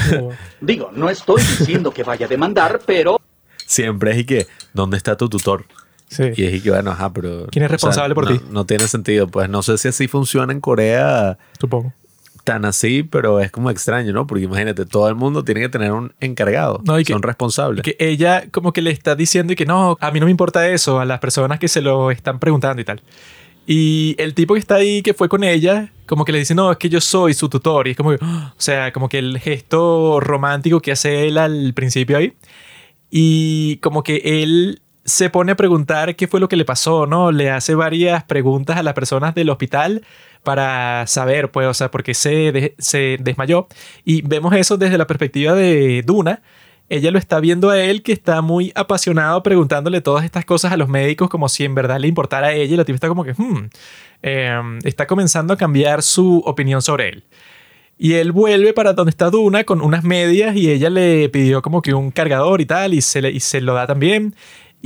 Digo, 0.61 0.91
no 0.95 1.09
estoy 1.09 1.41
diciendo 1.41 1.91
que 1.91 2.03
vaya 2.03 2.25
a 2.25 2.29
demandar, 2.29 2.79
pero 2.85 3.19
siempre 3.65 4.11
es 4.11 4.17
y 4.19 4.25
que, 4.25 4.47
¿dónde 4.73 4.97
está 4.97 5.15
tu 5.17 5.27
tutor? 5.29 5.65
Sí. 6.07 6.23
Y 6.35 6.45
es 6.45 6.53
y 6.53 6.61
que, 6.61 6.69
bueno, 6.69 6.91
ajá, 6.91 7.11
pero... 7.11 7.47
¿Quién 7.51 7.65
es 7.65 7.71
responsable 7.71 8.13
por 8.13 8.29
no- 8.29 8.37
ti? 8.37 8.45
No 8.49 8.65
tiene 8.65 8.87
sentido, 8.87 9.27
pues 9.27 9.49
no 9.49 9.63
sé 9.63 9.77
si 9.79 9.87
así 9.87 10.07
funciona 10.07 10.53
en 10.53 10.61
Corea 10.61 11.37
Supongo. 11.59 11.93
tan 12.43 12.63
así, 12.63 13.01
pero 13.01 13.39
es 13.39 13.49
como 13.51 13.71
extraño, 13.71 14.13
¿no? 14.13 14.27
Porque 14.27 14.43
imagínate, 14.43 14.85
todo 14.85 15.09
el 15.09 15.15
mundo 15.15 15.43
tiene 15.43 15.61
que 15.61 15.69
tener 15.69 15.91
un 15.91 16.13
encargado. 16.19 16.79
No, 16.85 16.99
y 16.99 17.03
que- 17.03 17.13
Son 17.13 17.23
responsables. 17.23 17.81
Que 17.83 17.95
ella 17.99 18.43
como 18.51 18.71
que 18.71 18.83
le 18.83 18.91
está 18.91 19.15
diciendo 19.15 19.53
y 19.53 19.55
que 19.55 19.65
no, 19.65 19.97
a 19.99 20.11
mí 20.11 20.19
no 20.19 20.25
me 20.27 20.31
importa 20.31 20.67
eso, 20.69 20.99
a 20.99 21.05
las 21.05 21.19
personas 21.19 21.57
que 21.59 21.67
se 21.67 21.81
lo 21.81 22.11
están 22.11 22.37
preguntando 22.39 22.81
y 22.81 22.85
tal. 22.85 23.01
Y 23.67 24.15
el 24.19 24.33
tipo 24.33 24.53
que 24.53 24.59
está 24.59 24.75
ahí, 24.75 25.01
que 25.01 25.13
fue 25.13 25.27
con 25.29 25.43
ella, 25.43 25.91
como 26.05 26.25
que 26.25 26.31
le 26.31 26.39
dice, 26.39 26.53
no, 26.53 26.71
es 26.71 26.77
que 26.77 26.89
yo 26.89 27.01
soy 27.01 27.33
su 27.33 27.49
tutor. 27.49 27.87
Y 27.87 27.91
es 27.91 27.97
como 27.97 28.11
que, 28.11 28.17
¡ah! 28.21 28.53
o 28.57 28.61
sea, 28.61 28.91
como 28.91 29.09
que 29.09 29.19
el 29.19 29.39
gesto 29.39 30.19
romántico 30.19 30.79
que 30.79 30.91
hace 30.91 31.27
él 31.27 31.37
al 31.37 31.73
principio 31.73 32.17
ahí. 32.17 32.33
Y 33.09 33.77
como 33.77 34.03
que 34.03 34.21
él 34.23 34.81
se 35.05 35.29
pone 35.29 35.51
a 35.51 35.55
preguntar 35.55 36.15
qué 36.15 36.27
fue 36.27 36.39
lo 36.39 36.49
que 36.49 36.55
le 36.55 36.65
pasó, 36.65 37.05
¿no? 37.05 37.31
Le 37.31 37.51
hace 37.51 37.75
varias 37.75 38.23
preguntas 38.23 38.77
a 38.77 38.83
las 38.83 38.93
personas 38.93 39.35
del 39.35 39.49
hospital 39.49 40.03
para 40.43 41.05
saber, 41.07 41.51
pues, 41.51 41.67
o 41.67 41.73
sea, 41.73 41.91
por 41.91 42.03
qué 42.03 42.13
se, 42.13 42.75
se 42.77 43.17
desmayó. 43.19 43.67
Y 44.03 44.21
vemos 44.23 44.53
eso 44.53 44.77
desde 44.77 44.97
la 44.97 45.07
perspectiva 45.07 45.53
de 45.53 46.03
Duna. 46.03 46.41
Ella 46.87 47.11
lo 47.11 47.17
está 47.17 47.39
viendo 47.39 47.71
a 47.71 47.81
él 47.81 48.03
que 48.03 48.11
está 48.11 48.41
muy 48.41 48.71
apasionado 48.75 49.41
preguntándole 49.41 50.01
todas 50.01 50.23
estas 50.23 50.45
cosas 50.45 50.71
a 50.71 50.77
los 50.77 50.87
médicos 50.87 51.29
como 51.29 51.49
si 51.49 51.63
en 51.65 51.73
verdad 51.73 51.99
le 51.99 52.07
importara 52.07 52.47
a 52.47 52.53
ella 52.53 52.73
y 52.73 52.77
la 52.77 52.85
tipa 52.85 52.95
está 52.95 53.07
como 53.07 53.23
que, 53.23 53.33
hmm, 53.33 53.69
em, 54.21 54.79
está 54.83 55.07
comenzando 55.07 55.53
a 55.53 55.57
cambiar 55.57 56.03
su 56.03 56.43
opinión 56.45 56.81
sobre 56.81 57.09
él. 57.09 57.23
Y 57.97 58.13
él 58.13 58.31
vuelve 58.33 58.73
para 58.73 58.93
donde 58.93 59.09
está 59.09 59.29
Duna 59.29 59.63
con 59.63 59.81
unas 59.81 60.03
medias 60.03 60.55
y 60.55 60.69
ella 60.69 60.89
le 60.89 61.29
pidió 61.29 61.61
como 61.61 61.81
que 61.81 61.93
un 61.93 62.11
cargador 62.11 62.59
y 62.59 62.65
tal 62.65 62.93
y 62.93 63.01
se, 63.01 63.21
le, 63.21 63.31
y 63.31 63.39
se 63.39 63.61
lo 63.61 63.73
da 63.73 63.87
también. 63.87 64.35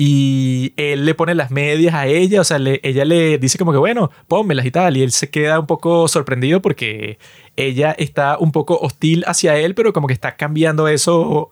Y 0.02 0.72
él 0.78 1.04
le 1.04 1.14
pone 1.14 1.36
las 1.36 1.52
medias 1.52 1.94
a 1.94 2.08
ella, 2.08 2.40
o 2.40 2.46
sea, 2.46 2.58
ella 2.58 3.04
le 3.04 3.38
dice 3.38 3.58
como 3.58 3.74
que 3.74 3.78
bueno, 3.78 4.10
pónmelas 4.30 4.66
y 4.66 4.72
tal. 4.72 4.96
Y 4.96 5.04
él 5.04 5.12
se 5.12 5.30
queda 5.30 5.60
un 5.60 5.68
poco 5.68 6.08
sorprendido 6.08 6.62
porque 6.62 7.20
ella 7.58 7.92
está 8.00 8.38
un 8.38 8.54
poco 8.54 8.80
hostil 8.80 9.26
hacia 9.28 9.58
él, 9.58 9.76
pero 9.76 9.92
como 9.92 10.08
que 10.08 10.14
está 10.14 10.38
cambiando 10.38 10.88
eso 10.88 11.50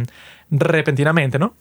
repentinamente, 0.50 1.38
¿no? 1.38 1.52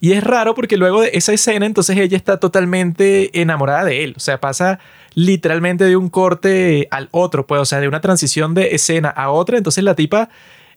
Y 0.00 0.12
es 0.12 0.22
raro 0.22 0.54
porque 0.54 0.76
luego 0.76 1.00
de 1.00 1.12
esa 1.14 1.32
escena, 1.32 1.64
entonces 1.64 1.96
ella 1.96 2.18
está 2.18 2.38
totalmente 2.38 3.40
enamorada 3.40 3.86
de 3.86 4.04
él. 4.04 4.12
O 4.18 4.20
sea, 4.20 4.38
pasa 4.38 4.80
literalmente 5.14 5.84
de 5.84 5.96
un 5.96 6.10
corte 6.10 6.88
al 6.90 7.08
otro, 7.10 7.46
pues, 7.46 7.58
o 7.58 7.64
sea, 7.64 7.80
de 7.80 7.88
una 7.88 8.02
transición 8.02 8.52
de 8.52 8.74
escena 8.74 9.08
a 9.08 9.30
otra. 9.30 9.56
Entonces 9.56 9.82
la 9.82 9.94
tipa, 9.94 10.28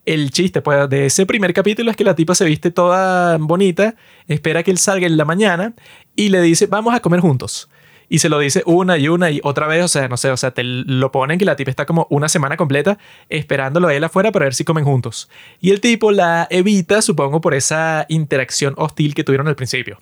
el 0.05 0.31
chiste, 0.31 0.61
pues, 0.61 0.89
de 0.89 1.05
ese 1.05 1.25
primer 1.25 1.53
capítulo 1.53 1.89
es 1.89 1.97
que 1.97 2.03
la 2.03 2.15
tipa 2.15 2.35
se 2.35 2.45
viste 2.45 2.71
toda 2.71 3.37
bonita, 3.37 3.95
espera 4.27 4.63
que 4.63 4.71
él 4.71 4.77
salga 4.77 5.07
en 5.07 5.17
la 5.17 5.25
mañana 5.25 5.73
y 6.15 6.29
le 6.29 6.41
dice, 6.41 6.67
vamos 6.67 6.93
a 6.93 6.99
comer 6.99 7.21
juntos. 7.21 7.69
Y 8.09 8.19
se 8.19 8.29
lo 8.29 8.37
dice 8.37 8.63
una 8.65 8.97
y 8.97 9.07
una 9.07 9.31
y 9.31 9.39
otra 9.43 9.65
vez, 9.65 9.83
o 9.83 9.87
sea, 9.87 10.07
no 10.07 10.17
sé, 10.17 10.29
o 10.29 10.37
sea, 10.37 10.51
te 10.51 10.63
lo 10.63 11.11
ponen 11.11 11.39
que 11.39 11.45
la 11.45 11.55
tipa 11.55 11.71
está 11.71 11.85
como 11.85 12.05
una 12.09 12.29
semana 12.29 12.57
completa 12.57 12.97
esperándolo 13.29 13.87
a 13.87 13.93
él 13.95 14.03
afuera 14.03 14.31
para 14.31 14.45
ver 14.45 14.53
si 14.53 14.65
comen 14.65 14.83
juntos. 14.83 15.29
Y 15.61 15.71
el 15.71 15.79
tipo 15.79 16.11
la 16.11 16.47
evita, 16.49 17.01
supongo, 17.01 17.41
por 17.41 17.53
esa 17.53 18.05
interacción 18.09 18.75
hostil 18.77 19.15
que 19.15 19.23
tuvieron 19.23 19.47
al 19.47 19.55
principio. 19.55 19.99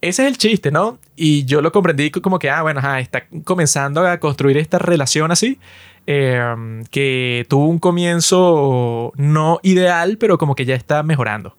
Ese 0.00 0.22
es 0.22 0.28
el 0.28 0.38
chiste, 0.38 0.70
¿no? 0.70 0.98
Y 1.16 1.44
yo 1.46 1.62
lo 1.62 1.72
comprendí 1.72 2.10
como 2.10 2.38
que, 2.38 2.48
ah, 2.48 2.62
bueno, 2.62 2.80
está 2.96 3.26
comenzando 3.44 4.06
a 4.06 4.20
construir 4.20 4.56
esta 4.58 4.78
relación 4.78 5.32
así, 5.32 5.58
eh, 6.06 6.82
que 6.90 7.46
tuvo 7.48 7.66
un 7.66 7.78
comienzo 7.78 9.12
no 9.16 9.58
ideal, 9.62 10.18
pero 10.18 10.38
como 10.38 10.54
que 10.54 10.64
ya 10.64 10.74
está 10.74 11.02
mejorando. 11.02 11.56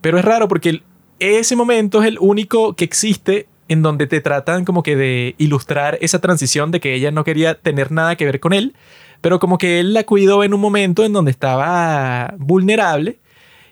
Pero 0.00 0.18
es 0.18 0.24
raro 0.24 0.48
porque 0.48 0.82
ese 1.18 1.56
momento 1.56 2.02
es 2.02 2.08
el 2.08 2.18
único 2.20 2.74
que 2.74 2.84
existe 2.84 3.46
en 3.68 3.82
donde 3.82 4.06
te 4.06 4.20
tratan 4.20 4.64
como 4.64 4.82
que 4.82 4.96
de 4.96 5.34
ilustrar 5.38 5.98
esa 6.00 6.20
transición 6.20 6.70
de 6.70 6.80
que 6.80 6.94
ella 6.94 7.10
no 7.10 7.24
quería 7.24 7.58
tener 7.58 7.90
nada 7.90 8.16
que 8.16 8.24
ver 8.24 8.40
con 8.40 8.52
él, 8.52 8.74
pero 9.20 9.40
como 9.40 9.58
que 9.58 9.80
él 9.80 9.94
la 9.94 10.04
cuidó 10.04 10.44
en 10.44 10.54
un 10.54 10.60
momento 10.60 11.04
en 11.04 11.12
donde 11.12 11.30
estaba 11.30 12.34
vulnerable 12.38 13.18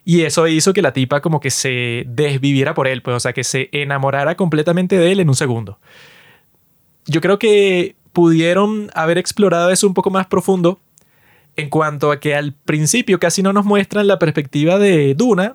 y 0.05 0.23
eso 0.23 0.47
hizo 0.49 0.73
que 0.73 0.83
la 0.83 0.93
tipa 0.93 1.21
como 1.21 1.41
que 1.41 1.51
se 1.51 2.05
desviviera 2.07 2.75
por 2.75 2.89
él, 2.89 3.03
pues, 3.03 3.17
o 3.17 3.21
sea, 3.21 3.33
que 3.33 3.45
se 3.45 3.69
enamorara 3.73 4.37
completamente 4.37 4.99
de 4.99 5.13
él 5.13 5.21
en 5.21 5.29
un 5.29 5.37
segundo. 5.37 5.79
Yo 7.07 7.21
creo 7.21 7.39
que 7.39 7.97
pudieron 8.15 8.91
haber 8.95 9.19
explorado 9.19 9.71
eso 9.71 9.87
un 9.87 9.93
poco 9.93 10.09
más 10.09 10.27
profundo 10.27 10.81
en 11.57 11.69
cuanto 11.69 12.11
a 12.11 12.21
que 12.21 12.35
al 12.35 12.55
principio 12.55 13.19
casi 13.19 13.43
no 13.43 13.53
nos 13.53 13.67
muestran 13.67 14.07
la 14.07 14.19
perspectiva 14.19 14.79
de 14.79 15.15
Duna 15.15 15.55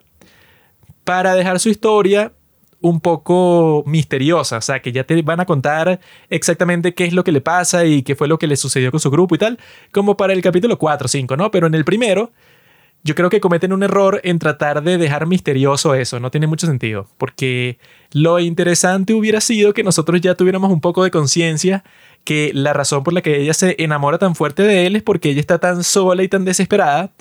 para 1.04 1.34
dejar 1.34 1.60
su 1.60 1.70
historia 1.70 2.34
un 2.82 3.02
poco 3.02 3.84
misteriosa, 3.86 4.58
o 4.58 4.62
sea, 4.62 4.82
que 4.82 4.92
ya 4.92 5.04
te 5.04 5.22
van 5.22 5.40
a 5.40 5.46
contar 5.46 6.00
exactamente 6.30 6.94
qué 6.94 7.06
es 7.06 7.14
lo 7.14 7.24
que 7.24 7.32
le 7.32 7.42
pasa 7.42 7.86
y 7.86 8.04
qué 8.04 8.16
fue 8.16 8.28
lo 8.28 8.38
que 8.38 8.48
le 8.48 8.56
sucedió 8.56 8.92
con 8.92 9.00
su 9.00 9.10
grupo 9.10 9.36
y 9.36 9.38
tal, 9.38 9.60
como 9.92 10.16
para 10.16 10.34
el 10.34 10.42
capítulo 10.42 10.78
4 10.78 11.06
o 11.06 11.10
5, 11.10 11.36
¿no? 11.36 11.52
Pero 11.52 11.68
en 11.68 11.74
el 11.76 11.84
primero, 11.84 12.32
yo 13.04 13.16
creo 13.16 13.30
que 13.30 13.40
cometen 13.40 13.74
un 13.74 13.84
error 13.84 14.20
en 14.24 14.40
tratar 14.40 14.84
de 14.84 14.98
dejar 14.98 15.26
misterioso 15.26 15.96
eso, 15.96 16.20
no 16.20 16.32
tiene 16.32 16.48
mucho 16.48 16.68
sentido, 16.68 17.08
porque 17.18 17.80
lo 18.12 18.40
interesante 18.40 19.14
hubiera 19.14 19.42
sido 19.42 19.74
que 19.74 19.84
nosotros 19.84 20.20
ya 20.22 20.36
tuviéramos 20.36 20.72
un 20.72 20.82
poco 20.82 21.04
de 21.04 21.12
conciencia 21.12 21.84
que 22.24 22.52
la 22.54 22.74
razón 22.74 23.04
por 23.04 23.14
la 23.14 23.22
que 23.22 23.42
ella 23.42 23.54
se 23.54 23.76
enamora 23.82 24.18
tan 24.18 24.36
fuerte 24.36 24.64
de 24.64 24.86
él 24.86 24.96
es 24.96 25.04
porque 25.04 25.30
ella 25.30 25.40
está 25.40 25.60
tan 25.60 25.84
sola 25.84 26.24
y 26.24 26.28
tan 26.28 26.46
desesperada 26.46 27.12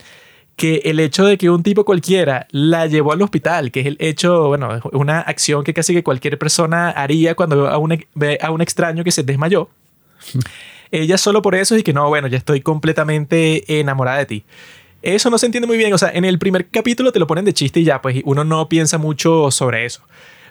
que 0.57 0.83
el 0.85 0.99
hecho 0.99 1.25
de 1.25 1.39
que 1.39 1.51
un 1.51 1.63
tipo 1.63 1.85
cualquiera 1.85 2.49
la 2.51 2.87
llevó 2.87 3.13
al 3.13 3.23
hospital, 3.23 3.71
que 3.71 3.81
es 3.81 3.87
el 3.87 3.97
hecho, 4.01 4.49
bueno, 4.49 4.81
una 4.93 5.21
acción 5.21 5.63
que 5.63 5.73
casi 5.73 5.95
que 5.95 6.03
cualquier 6.03 6.37
persona 6.37 6.91
haría 6.91 7.37
cuando 7.37 7.63
ve 7.63 7.69
a 7.69 7.79
un, 7.79 8.05
ve 8.15 8.39
a 8.43 8.51
un 8.51 8.61
extraño 8.61 9.05
que 9.05 9.13
se 9.13 9.23
desmayó, 9.23 9.71
ella 10.91 11.17
solo 11.17 11.43
por 11.43 11.55
eso 11.55 11.77
y 11.77 11.85
que 11.85 11.93
no, 11.93 12.09
bueno, 12.09 12.27
ya 12.27 12.39
estoy 12.39 12.61
completamente 12.61 13.79
enamorada 13.81 14.19
de 14.19 14.27
ti. 14.27 14.45
Eso 15.03 15.31
no 15.31 15.39
se 15.39 15.47
entiende 15.47 15.67
muy 15.67 15.77
bien, 15.77 15.93
o 15.93 15.99
sea, 15.99 16.11
en 16.13 16.25
el 16.25 16.39
primer 16.39 16.69
capítulo 16.69 17.13
te 17.13 17.21
lo 17.21 17.27
ponen 17.27 17.45
de 17.45 17.55
chiste 17.55 17.81
y 17.81 17.85
ya, 17.85 18.03
pues 18.03 18.21
uno 18.25 18.45
no 18.45 18.69
piensa 18.69 18.99
mucho 18.99 19.51
sobre 19.51 19.85
eso. 19.85 20.03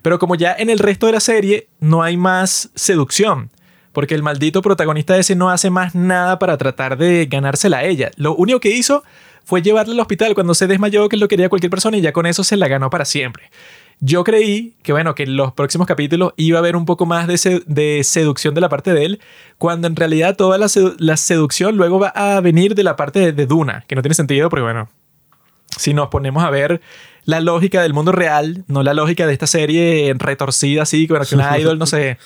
Pero 0.01 0.19
como 0.19 0.35
ya 0.35 0.55
en 0.57 0.69
el 0.69 0.79
resto 0.79 1.05
de 1.05 1.11
la 1.11 1.19
serie 1.19 1.67
no 1.79 2.01
hay 2.01 2.15
más 2.15 2.69
seducción, 2.75 3.49
porque 3.91 4.15
el 4.15 4.23
maldito 4.23 4.61
protagonista 4.61 5.17
ese 5.17 5.35
no 5.35 5.49
hace 5.49 5.69
más 5.69 5.95
nada 5.95 6.39
para 6.39 6.57
tratar 6.57 6.97
de 6.97 7.25
ganársela 7.25 7.79
a 7.79 7.83
ella. 7.83 8.11
Lo 8.15 8.35
único 8.35 8.59
que 8.59 8.69
hizo 8.69 9.03
fue 9.43 9.61
llevarla 9.61 9.93
al 9.93 9.99
hospital 9.99 10.33
cuando 10.33 10.53
se 10.53 10.67
desmayó, 10.67 11.09
que 11.09 11.17
lo 11.17 11.27
quería 11.27 11.49
cualquier 11.49 11.69
persona, 11.69 11.97
y 11.97 12.01
ya 12.01 12.13
con 12.13 12.25
eso 12.25 12.43
se 12.43 12.57
la 12.57 12.67
ganó 12.67 12.89
para 12.89 13.05
siempre. 13.05 13.49
Yo 13.99 14.23
creí 14.23 14.75
que, 14.83 14.91
bueno, 14.91 15.15
que 15.15 15.23
en 15.23 15.35
los 15.35 15.53
próximos 15.53 15.87
capítulos 15.87 16.33
iba 16.37 16.57
a 16.57 16.61
haber 16.61 16.75
un 16.75 16.85
poco 16.85 17.05
más 17.07 17.27
de, 17.27 17.37
se- 17.39 17.63
de 17.65 18.03
seducción 18.03 18.53
de 18.53 18.61
la 18.61 18.69
parte 18.69 18.93
de 18.93 19.05
él, 19.05 19.19
cuando 19.57 19.87
en 19.87 19.95
realidad 19.95 20.35
toda 20.35 20.59
la 20.59 21.17
seducción 21.17 21.77
luego 21.77 21.97
va 21.99 22.09
a 22.09 22.39
venir 22.41 22.75
de 22.75 22.83
la 22.83 22.95
parte 22.95 23.19
de, 23.19 23.31
de 23.33 23.45
Duna, 23.47 23.83
que 23.87 23.95
no 23.95 24.03
tiene 24.03 24.13
sentido, 24.13 24.49
porque, 24.49 24.61
bueno, 24.63 24.87
si 25.77 25.93
nos 25.95 26.09
ponemos 26.09 26.43
a 26.43 26.49
ver 26.51 26.79
la 27.25 27.39
lógica 27.41 27.81
del 27.81 27.93
mundo 27.93 28.11
real, 28.11 28.63
no 28.67 28.83
la 28.83 28.93
lógica 28.93 29.25
de 29.25 29.33
esta 29.33 29.47
serie 29.47 30.13
retorcida 30.17 30.83
así, 30.83 31.07
que, 31.07 31.13
bueno, 31.13 31.25
que 31.27 31.35
una 31.35 31.57
idol, 31.57 31.79
no 31.79 31.87
sé, 31.87 32.17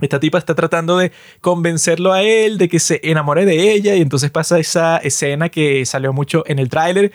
esta 0.00 0.18
tipa 0.18 0.38
está 0.38 0.54
tratando 0.54 0.96
de 0.98 1.12
convencerlo 1.40 2.12
a 2.12 2.22
él 2.22 2.58
de 2.58 2.68
que 2.68 2.80
se 2.80 3.00
enamore 3.04 3.44
de 3.44 3.72
ella 3.72 3.94
y 3.94 4.00
entonces 4.00 4.30
pasa 4.30 4.58
esa 4.58 4.96
escena 4.96 5.48
que 5.50 5.84
salió 5.86 6.12
mucho 6.12 6.42
en 6.46 6.58
el 6.58 6.68
tráiler 6.70 7.12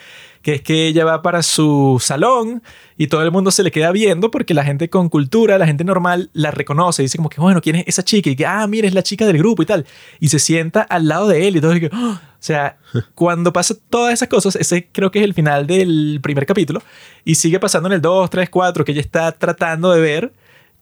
que 0.47 0.53
es 0.53 0.61
que 0.61 0.87
ella 0.87 1.03
va 1.03 1.21
para 1.21 1.43
su 1.43 1.97
salón 2.01 2.63
y 2.97 3.07
todo 3.07 3.21
el 3.21 3.31
mundo 3.31 3.51
se 3.51 3.63
le 3.63 3.69
queda 3.69 3.91
viendo 3.91 4.31
porque 4.31 4.53
la 4.53 4.63
gente 4.63 4.89
con 4.89 5.09
cultura, 5.09 5.57
la 5.57 5.67
gente 5.67 5.83
normal, 5.83 6.29
la 6.31 6.51
reconoce. 6.51 7.01
Dice 7.01 7.17
como 7.17 7.27
que, 7.27 7.41
bueno, 7.41 7.59
¿quién 7.59 7.75
es 7.75 7.83
esa 7.85 8.01
chica? 8.01 8.29
Y 8.29 8.37
que, 8.37 8.45
ah, 8.45 8.65
mira, 8.65 8.87
es 8.87 8.93
la 8.93 9.03
chica 9.03 9.25
del 9.25 9.37
grupo 9.39 9.61
y 9.61 9.65
tal. 9.65 9.85
Y 10.21 10.29
se 10.29 10.39
sienta 10.39 10.83
al 10.83 11.09
lado 11.09 11.27
de 11.27 11.49
él 11.49 11.57
y 11.57 11.59
todo. 11.59 11.75
Y 11.75 11.81
que, 11.81 11.89
"Ah". 11.91 12.21
O 12.23 12.37
sea, 12.39 12.77
cuando 13.13 13.51
pasa 13.51 13.75
todas 13.89 14.13
esas 14.13 14.29
cosas, 14.29 14.55
ese 14.55 14.87
creo 14.89 15.11
que 15.11 15.19
es 15.19 15.25
el 15.25 15.33
final 15.33 15.67
del 15.67 16.21
primer 16.23 16.45
capítulo. 16.45 16.81
Y 17.25 17.35
sigue 17.35 17.59
pasando 17.59 17.89
en 17.89 17.95
el 17.95 18.01
2, 18.01 18.29
3, 18.29 18.49
4, 18.49 18.85
que 18.85 18.93
ella 18.93 19.01
está 19.01 19.33
tratando 19.33 19.91
de 19.91 19.99
ver 19.99 20.33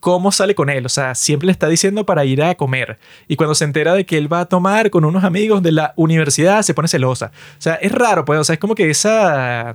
cómo 0.06 0.30
sale 0.30 0.54
con 0.54 0.70
él. 0.70 0.86
O 0.86 0.88
sea, 0.88 1.16
siempre 1.16 1.46
le 1.46 1.52
está 1.52 1.66
diciendo 1.66 2.06
para 2.06 2.24
ir 2.24 2.40
a 2.40 2.54
comer. 2.54 2.96
Y 3.26 3.34
cuando 3.34 3.56
se 3.56 3.64
entera 3.64 3.92
de 3.92 4.06
que 4.06 4.16
él 4.16 4.32
va 4.32 4.42
a 4.42 4.44
tomar 4.44 4.88
con 4.88 5.04
unos 5.04 5.24
amigos 5.24 5.64
de 5.64 5.72
la 5.72 5.94
universidad, 5.96 6.62
se 6.62 6.74
pone 6.74 6.86
celosa. 6.86 7.32
O 7.58 7.60
sea, 7.60 7.74
es 7.74 7.90
raro, 7.90 8.24
pues. 8.24 8.38
O 8.38 8.44
sea, 8.44 8.52
es 8.52 8.60
como 8.60 8.76
que 8.76 8.88
esa, 8.88 9.74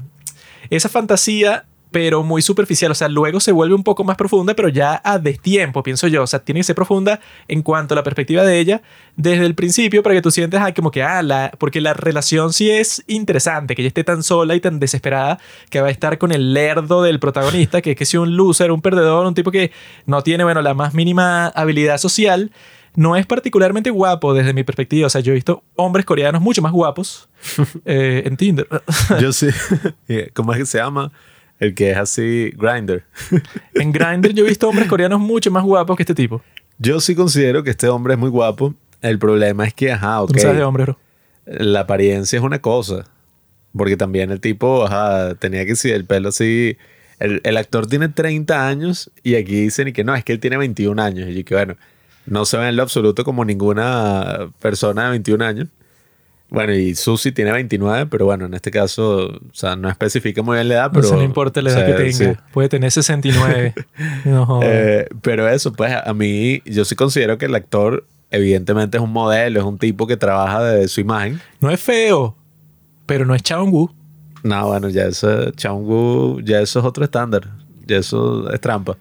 esa 0.70 0.88
fantasía, 0.88 1.66
pero 1.92 2.24
muy 2.24 2.42
superficial. 2.42 2.92
O 2.92 2.96
sea, 2.96 3.10
luego 3.10 3.40
se 3.40 3.52
vuelve 3.52 3.76
un 3.76 3.84
poco 3.84 4.04
más 4.04 4.16
profunda, 4.16 4.56
pero 4.56 4.70
ya 4.70 5.02
a 5.04 5.20
destiempo, 5.20 5.84
pienso 5.84 6.08
yo. 6.08 6.24
O 6.24 6.28
sea, 6.28 6.40
tiene 6.40 6.62
que 6.62 6.64
ser 6.64 6.76
profunda 6.76 7.20
en 7.48 7.62
cuanto 7.62 7.94
a 7.94 7.98
la 7.98 8.04
perspectiva 8.04 8.44
de 8.44 8.60
ella 8.60 8.82
desde 9.18 9.46
el 9.46 9.56
principio 9.56 10.02
para 10.02 10.16
que 10.16 10.22
tú 10.22 10.32
sientes 10.32 10.60
ah, 10.62 10.74
como 10.74 10.90
que, 10.90 11.04
ah, 11.04 11.22
la, 11.22 11.52
porque 11.58 11.82
la 11.82 11.94
relación 11.94 12.54
sí 12.54 12.72
es 12.72 13.04
interesante, 13.08 13.76
que 13.76 13.82
ella 13.82 13.90
esté 13.90 14.04
tan 14.04 14.24
sola 14.24 14.56
y 14.56 14.62
tan 14.62 14.80
desesperada 14.80 15.40
que 15.70 15.82
va 15.82 15.88
a 15.88 15.92
estar 15.92 16.18
con 16.18 16.32
el 16.32 16.54
lerdo 16.54 17.04
del 17.04 17.20
protagonista, 17.20 17.82
que 17.82 17.92
es 17.92 17.98
que 17.98 18.06
si 18.06 18.18
un 18.18 18.38
loser, 18.38 18.72
un 18.72 18.82
perdedor, 18.82 19.26
un 19.26 19.36
tipo 19.36 19.52
que 19.52 19.72
no 20.06 20.24
tiene, 20.24 20.44
bueno, 20.44 20.62
la 20.62 20.74
más 20.74 20.94
mínima 20.94 21.48
habilidad 21.48 21.98
social. 21.98 22.52
No 22.94 23.16
es 23.16 23.26
particularmente 23.26 23.90
guapo 23.90 24.34
desde 24.34 24.54
mi 24.54 24.66
perspectiva. 24.66 25.08
O 25.08 25.10
sea, 25.10 25.22
yo 25.22 25.32
he 25.32 25.36
visto 25.36 25.64
hombres 25.78 26.06
coreanos 26.06 26.42
mucho 26.42 26.62
más 26.62 26.74
guapos 26.74 27.30
eh, 27.86 28.24
en 28.26 28.36
Tinder. 28.36 28.68
Yo 29.20 29.32
sí. 29.34 29.48
¿Cómo 30.34 30.52
es 30.52 30.60
que 30.60 30.66
se 30.66 30.78
llama? 30.78 31.12
El 31.62 31.76
que 31.76 31.92
es 31.92 31.98
así, 31.98 32.52
Grinder. 32.58 33.06
En 33.76 33.92
Grindr 33.92 34.34
yo 34.34 34.44
he 34.44 34.50
visto 34.50 34.68
hombres 34.68 34.88
coreanos 34.90 35.20
mucho 35.20 35.52
más 35.52 35.64
guapos 35.64 35.96
que 35.96 36.02
este 36.02 36.16
tipo. 36.16 36.42
Yo 36.80 37.00
sí 37.00 37.14
considero 37.14 37.64
que 37.64 37.70
este 37.70 37.88
hombre 37.88 38.16
es 38.16 38.20
muy 38.20 38.32
guapo. 38.32 38.74
El 39.00 39.20
problema 39.20 39.66
es 39.68 39.74
que, 39.76 39.92
ajá, 39.92 40.18
Tú 40.18 40.24
ok. 40.24 40.34
no 40.34 40.42
sabes 40.42 40.58
de 40.58 40.64
hombres, 40.64 40.88
bro. 40.88 40.98
La 41.46 41.82
apariencia 41.82 42.38
es 42.38 42.44
una 42.44 42.60
cosa. 42.60 43.06
Porque 43.78 43.96
también 43.96 44.32
el 44.32 44.42
tipo, 44.42 44.86
ajá, 44.86 45.36
tenía 45.36 45.64
que 45.68 45.76
sí, 45.76 45.92
el 45.92 46.06
pelo 46.06 46.30
así. 46.30 46.78
El, 47.20 47.42
el 47.44 47.58
actor 47.58 47.86
tiene 47.86 48.10
30 48.10 48.68
años 48.68 49.12
y 49.22 49.36
aquí 49.36 49.62
dicen 49.62 49.88
y 49.90 49.94
que 49.94 50.04
no, 50.04 50.16
es 50.16 50.24
que 50.24 50.34
él 50.34 50.40
tiene 50.40 50.58
21 50.58 51.00
años. 51.00 51.30
Y 51.30 51.36
yo 51.36 51.46
que 51.46 51.54
bueno, 51.54 51.76
no 52.26 52.46
se 52.46 52.58
ve 52.58 52.70
en 52.70 52.76
lo 52.76 52.82
absoluto 52.82 53.24
como 53.24 53.46
ninguna 53.46 54.52
persona 54.60 55.04
de 55.04 55.10
21 55.12 55.46
años. 55.46 55.68
Bueno, 56.52 56.74
y 56.74 56.96
Susi 56.96 57.32
tiene 57.32 57.52
29, 57.54 58.08
pero 58.08 58.26
bueno, 58.26 58.46
en 58.46 58.54
este 58.54 58.72
caso, 58.72 59.28
o 59.28 59.54
sea, 59.54 59.78
no 59.78 59.90
especifica 59.90 60.42
muy 60.44 60.56
bien 60.58 60.68
la 60.68 60.74
edad, 60.76 60.86
No 60.88 60.92
pero... 60.92 61.08
se 61.08 61.16
le 61.18 61.24
importa 61.24 61.62
la 61.62 61.70
o 61.70 61.74
edad 61.74 61.86
sea, 61.88 61.96
que 61.96 62.04
tenga. 62.12 62.34
sí. 62.36 62.40
Puede 62.54 62.68
tener 62.70 62.92
69. 62.92 63.74
No. 64.26 64.60
Eh, 64.62 65.08
pero 65.22 65.48
eso, 65.48 65.72
pues 65.72 65.94
a 66.06 66.14
mí, 66.14 66.62
yo 66.66 66.84
sí 66.84 66.96
considero 66.96 67.38
que 67.38 67.46
el 67.46 67.56
actor, 67.56 68.06
evidentemente, 68.32 68.98
es 68.98 69.04
un 69.04 69.14
modelo, 69.14 69.60
es 69.62 69.66
un 69.66 69.78
tipo 69.78 70.06
que 70.08 70.18
trabaja 70.18 70.62
de 70.62 70.88
su 70.90 71.00
imagen. 71.00 71.40
No 71.62 71.72
es 71.72 71.80
feo, 71.80 72.36
pero 73.06 73.26
no 73.26 73.34
es 73.34 73.42
Chaung-woo. 73.44 73.90
No, 74.44 74.68
bueno, 74.68 74.90
ya 74.90 75.06
eso, 75.06 75.52
Chaungu, 75.52 76.42
ya 76.44 76.60
eso 76.60 76.80
es 76.80 76.86
otro 76.86 77.06
estándar. 77.06 77.48
Ya 77.88 77.98
eso 77.98 78.52
es 78.52 78.60
trampa. 78.60 78.98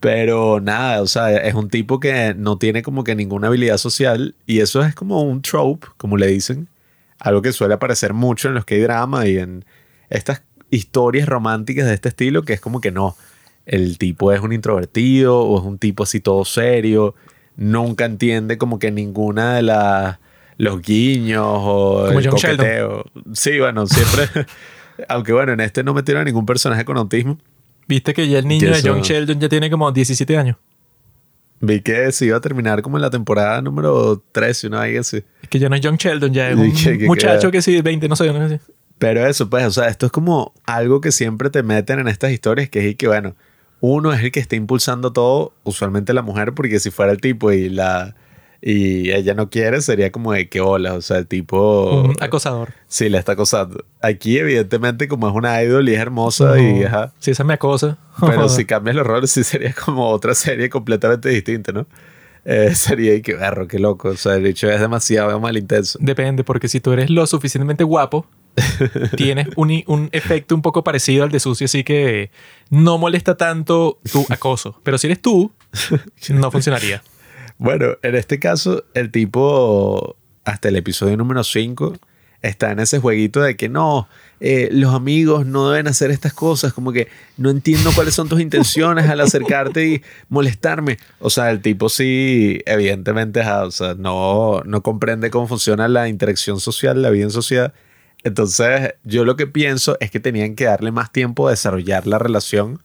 Pero 0.00 0.60
nada, 0.60 1.00
o 1.00 1.06
sea, 1.06 1.30
es 1.36 1.54
un 1.54 1.68
tipo 1.70 2.00
que 2.00 2.34
no 2.36 2.58
tiene 2.58 2.82
como 2.82 3.04
que 3.04 3.14
ninguna 3.14 3.46
habilidad 3.46 3.78
social 3.78 4.34
y 4.46 4.58
eso 4.58 4.82
es 4.82 4.94
como 4.94 5.22
un 5.22 5.40
trope, 5.40 5.86
como 5.96 6.16
le 6.16 6.26
dicen. 6.26 6.68
Algo 7.22 7.40
que 7.40 7.52
suele 7.52 7.74
aparecer 7.74 8.14
mucho 8.14 8.48
en 8.48 8.54
los 8.54 8.64
K-drama 8.64 9.28
y 9.28 9.38
en 9.38 9.64
estas 10.10 10.42
historias 10.70 11.28
románticas 11.28 11.86
de 11.86 11.94
este 11.94 12.08
estilo, 12.08 12.42
que 12.42 12.52
es 12.54 12.60
como 12.60 12.80
que 12.80 12.90
no. 12.90 13.16
El 13.64 13.96
tipo 13.96 14.32
es 14.32 14.40
un 14.40 14.52
introvertido 14.52 15.38
o 15.38 15.58
es 15.60 15.64
un 15.64 15.78
tipo 15.78 16.02
así 16.02 16.18
todo 16.18 16.44
serio. 16.44 17.14
Nunca 17.56 18.06
entiende 18.06 18.58
como 18.58 18.80
que 18.80 18.90
ninguna 18.90 19.54
de 19.54 19.62
las 19.62 20.18
los 20.58 20.82
guiños 20.82 21.46
o 21.46 22.04
Como 22.06 22.18
el 22.18 22.28
John 22.28 22.36
Sheldon. 22.38 22.56
coqueteo. 22.66 23.04
Sí, 23.34 23.58
bueno, 23.60 23.86
siempre. 23.86 24.46
Aunque 25.08 25.32
bueno, 25.32 25.52
en 25.52 25.60
este 25.60 25.84
no 25.84 25.94
metieron 25.94 26.22
a 26.22 26.24
ningún 26.24 26.44
personaje 26.44 26.84
con 26.84 26.96
autismo. 26.96 27.38
Viste 27.86 28.14
que 28.14 28.28
ya 28.28 28.38
el 28.40 28.48
niño 28.48 28.68
de 28.70 28.82
John 28.82 29.02
Sheldon 29.02 29.38
ya 29.38 29.48
tiene 29.48 29.70
como 29.70 29.92
17 29.92 30.36
años. 30.36 30.56
Vi 31.64 31.80
que 31.80 32.10
se 32.12 32.26
iba 32.26 32.36
a 32.36 32.40
terminar 32.40 32.82
como 32.82 32.98
en 32.98 33.02
la 33.02 33.10
temporada 33.10 33.62
número 33.62 34.22
13, 34.32 34.66
una 34.66 34.80
vez 34.80 34.98
así. 35.00 35.22
Es 35.42 35.48
que 35.48 35.58
ya 35.60 35.68
no 35.68 35.76
es 35.76 35.80
John 35.82 35.96
Sheldon, 35.96 36.34
ya 36.34 36.50
es 36.50 36.56
un 36.56 36.72
que- 36.72 36.98
que 36.98 37.06
muchacho 37.06 37.38
queda- 37.40 37.50
que 37.52 37.62
sí, 37.62 37.80
20, 37.80 38.08
no 38.08 38.16
sé, 38.16 38.30
no 38.32 38.48
sé. 38.48 38.60
Pero 38.98 39.24
eso, 39.26 39.48
pues, 39.48 39.64
o 39.66 39.70
sea, 39.70 39.88
esto 39.88 40.06
es 40.06 40.12
como 40.12 40.52
algo 40.66 41.00
que 41.00 41.12
siempre 41.12 41.50
te 41.50 41.62
meten 41.62 41.98
en 42.00 42.08
estas 42.08 42.32
historias, 42.32 42.68
que 42.68 42.88
es 42.88 42.96
que, 42.96 43.06
bueno, 43.06 43.34
uno 43.80 44.12
es 44.12 44.22
el 44.22 44.30
que 44.32 44.40
está 44.40 44.56
impulsando 44.56 45.12
todo, 45.12 45.54
usualmente 45.64 46.12
la 46.12 46.22
mujer, 46.22 46.52
porque 46.52 46.78
si 46.80 46.90
fuera 46.90 47.10
el 47.12 47.20
tipo 47.20 47.50
y 47.52 47.68
la 47.68 48.14
y 48.64 49.10
ella 49.10 49.34
no 49.34 49.50
quiere, 49.50 49.80
sería 49.80 50.12
como 50.12 50.32
de 50.32 50.48
que 50.48 50.60
hola, 50.60 50.94
o 50.94 51.02
sea, 51.02 51.18
el 51.18 51.26
tipo 51.26 52.02
Un 52.04 52.16
acosador. 52.20 52.74
sí 52.86 53.08
la 53.08 53.18
está 53.18 53.32
acosando. 53.32 53.84
Aquí, 54.00 54.38
evidentemente, 54.38 55.08
como 55.08 55.28
es 55.28 55.34
una 55.34 55.60
idol 55.62 55.88
y 55.88 55.94
es 55.94 56.00
hermosa 56.00 56.60
y 56.60 56.84
ajá. 56.84 57.12
Si 57.18 57.32
esa 57.32 57.42
me 57.42 57.54
acosa. 57.54 57.98
Pero 58.20 58.48
si 58.48 58.64
cambias 58.66 58.94
los 58.94 59.04
roles, 59.06 59.32
sí 59.32 59.42
sería 59.42 59.74
como 59.74 60.08
otra 60.08 60.34
serie 60.36 60.70
completamente 60.70 61.28
distinta, 61.28 61.72
¿no? 61.72 61.86
Eh, 62.44 62.72
sería 62.76 63.14
y 63.14 63.22
que 63.22 63.34
berro, 63.34 63.66
qué 63.66 63.80
loco. 63.80 64.10
O 64.10 64.16
sea, 64.16 64.36
el 64.36 64.46
hecho 64.46 64.70
es 64.70 64.80
demasiado 64.80 65.40
mal 65.40 65.56
intenso. 65.56 65.98
Depende, 66.00 66.44
porque 66.44 66.68
si 66.68 66.80
tú 66.80 66.92
eres 66.92 67.10
lo 67.10 67.26
suficientemente 67.26 67.82
guapo, 67.82 68.26
tienes 69.16 69.48
un, 69.56 69.82
un 69.86 70.08
efecto 70.12 70.54
un 70.54 70.62
poco 70.62 70.84
parecido 70.84 71.24
al 71.24 71.30
de 71.30 71.40
Susi, 71.40 71.64
así 71.64 71.82
que 71.82 72.30
no 72.70 72.96
molesta 72.98 73.36
tanto 73.36 73.98
tu 74.12 74.24
acoso. 74.28 74.78
Pero 74.84 74.98
si 74.98 75.08
eres 75.08 75.20
tú, 75.20 75.50
no 76.28 76.50
funcionaría. 76.52 77.02
Bueno, 77.62 77.96
en 78.02 78.16
este 78.16 78.40
caso, 78.40 78.82
el 78.92 79.12
tipo, 79.12 80.16
hasta 80.44 80.68
el 80.68 80.74
episodio 80.74 81.16
número 81.16 81.44
5, 81.44 81.96
está 82.42 82.72
en 82.72 82.80
ese 82.80 82.98
jueguito 82.98 83.40
de 83.40 83.56
que 83.56 83.68
no, 83.68 84.08
eh, 84.40 84.68
los 84.72 84.92
amigos 84.92 85.46
no 85.46 85.70
deben 85.70 85.86
hacer 85.86 86.10
estas 86.10 86.32
cosas, 86.32 86.72
como 86.72 86.90
que 86.90 87.06
no 87.36 87.50
entiendo 87.50 87.92
cuáles 87.94 88.14
son 88.14 88.28
tus 88.28 88.40
intenciones 88.40 89.08
al 89.08 89.20
acercarte 89.20 89.86
y 89.86 90.02
molestarme. 90.28 90.98
O 91.20 91.30
sea, 91.30 91.52
el 91.52 91.62
tipo 91.62 91.88
sí, 91.88 92.60
evidentemente, 92.66 93.42
o 93.48 93.70
sea, 93.70 93.94
no, 93.94 94.62
no 94.64 94.82
comprende 94.82 95.30
cómo 95.30 95.46
funciona 95.46 95.86
la 95.86 96.08
interacción 96.08 96.58
social, 96.58 97.00
la 97.00 97.10
vida 97.10 97.26
en 97.26 97.30
sociedad. 97.30 97.74
Entonces, 98.24 98.94
yo 99.04 99.24
lo 99.24 99.36
que 99.36 99.46
pienso 99.46 99.96
es 100.00 100.10
que 100.10 100.18
tenían 100.18 100.56
que 100.56 100.64
darle 100.64 100.90
más 100.90 101.12
tiempo 101.12 101.46
a 101.46 101.52
desarrollar 101.52 102.08
la 102.08 102.18
relación. 102.18 102.82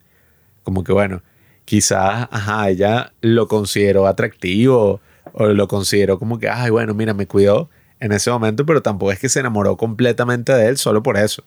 Como 0.61 0.83
que, 0.83 0.93
bueno, 0.93 1.23
quizás, 1.67 2.29
ajá, 2.31 2.69
ella 2.69 3.11
lo 3.19 3.49
consideró 3.49 4.07
atractivo 4.07 5.01
o 5.33 5.47
lo 5.47 5.67
consideró 5.67 6.17
como 6.17 6.39
que, 6.39 6.47
ay, 6.47 6.69
bueno, 6.71 6.93
mira, 6.93 7.13
me 7.13 7.27
cuidó 7.27 7.69
en 7.99 8.13
ese 8.13 8.31
momento, 8.31 8.65
pero 8.65 8.81
tampoco 8.81 9.11
es 9.11 9.19
que 9.19 9.27
se 9.27 9.41
enamoró 9.41 9.75
completamente 9.75 10.53
de 10.53 10.67
él 10.69 10.77
solo 10.77 11.03
por 11.03 11.17
eso. 11.17 11.43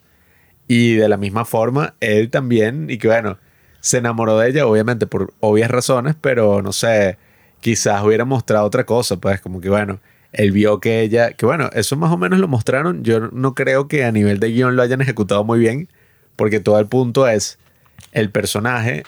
Y 0.69 0.97
de 0.97 1.09
la 1.09 1.17
misma 1.17 1.47
forma, 1.47 1.95
él 2.01 2.29
también, 2.31 2.91
y 2.91 2.99
que 2.99 3.09
bueno, 3.09 3.39
se 3.81 3.97
enamoró 3.97 4.39
de 4.39 4.51
ella, 4.51 4.67
obviamente 4.67 5.07
por 5.07 5.33
obvias 5.41 5.71
razones, 5.71 6.17
pero 6.21 6.61
no 6.61 6.73
sé, 6.73 7.17
quizás 7.61 8.03
hubiera 8.05 8.27
mostrado 8.27 8.67
otra 8.67 8.85
cosa, 8.85 9.17
pues 9.17 9.41
como 9.41 9.63
que 9.63 9.71
bueno, 9.71 10.01
él 10.33 10.53
vio 10.53 10.81
que 10.81 11.01
ella, 11.01 11.33
que 11.33 11.47
bueno, 11.47 11.71
eso 11.73 11.97
más 11.97 12.13
o 12.13 12.19
menos 12.19 12.41
lo 12.41 12.47
mostraron, 12.47 13.05
yo 13.05 13.21
no 13.33 13.55
creo 13.55 13.89
que 13.89 14.05
a 14.05 14.13
nivel 14.13 14.39
de 14.39 14.51
guion 14.53 14.77
lo 14.77 14.83
hayan 14.83 15.01
ejecutado 15.01 15.45
muy 15.45 15.59
bien, 15.59 15.89
porque 16.37 16.61
todo 16.61 16.79
el 16.79 16.89
punto 16.89 17.27
es 17.27 17.59
el 18.13 18.31
personaje 18.31 19.05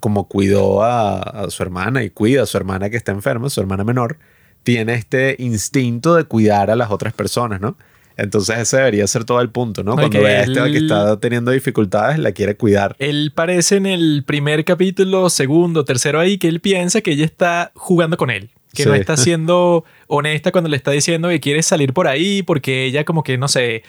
como 0.00 0.28
cuidó 0.28 0.82
a, 0.82 1.18
a 1.20 1.50
su 1.50 1.62
hermana 1.62 2.02
y 2.04 2.10
cuida 2.10 2.42
a 2.42 2.46
su 2.46 2.56
hermana 2.56 2.90
que 2.90 2.96
está 2.96 3.12
enferma, 3.12 3.50
su 3.50 3.60
hermana 3.60 3.84
menor, 3.84 4.18
tiene 4.62 4.94
este 4.94 5.36
instinto 5.38 6.14
de 6.14 6.24
cuidar 6.24 6.70
a 6.70 6.76
las 6.76 6.90
otras 6.90 7.12
personas, 7.14 7.60
¿no? 7.60 7.76
Entonces 8.16 8.58
ese 8.58 8.78
debería 8.78 9.06
ser 9.06 9.24
todo 9.24 9.40
el 9.40 9.48
punto, 9.50 9.84
¿no? 9.84 9.94
Cuando 9.94 10.20
ve 10.20 10.36
a 10.38 10.42
este 10.42 10.58
él- 10.60 10.72
que 10.72 10.78
está 10.78 11.18
teniendo 11.20 11.52
dificultades, 11.52 12.18
la 12.18 12.32
quiere 12.32 12.56
cuidar. 12.56 12.96
Él 12.98 13.30
parece 13.34 13.76
en 13.76 13.86
el 13.86 14.24
primer 14.26 14.64
capítulo, 14.64 15.30
segundo, 15.30 15.84
tercero 15.84 16.18
ahí, 16.18 16.36
que 16.36 16.48
él 16.48 16.58
piensa 16.60 17.00
que 17.00 17.12
ella 17.12 17.24
está 17.24 17.70
jugando 17.76 18.16
con 18.16 18.30
él. 18.30 18.50
Que 18.74 18.84
no 18.84 18.94
está 18.94 19.16
siendo 19.16 19.84
honesta 20.08 20.50
cuando 20.52 20.68
le 20.68 20.76
está 20.76 20.90
diciendo 20.90 21.28
que 21.28 21.38
quiere 21.40 21.62
salir 21.62 21.92
por 21.92 22.06
ahí 22.08 22.42
porque 22.42 22.84
ella 22.86 23.04
como 23.04 23.22
que, 23.22 23.38
no 23.38 23.46
sé, 23.48 23.82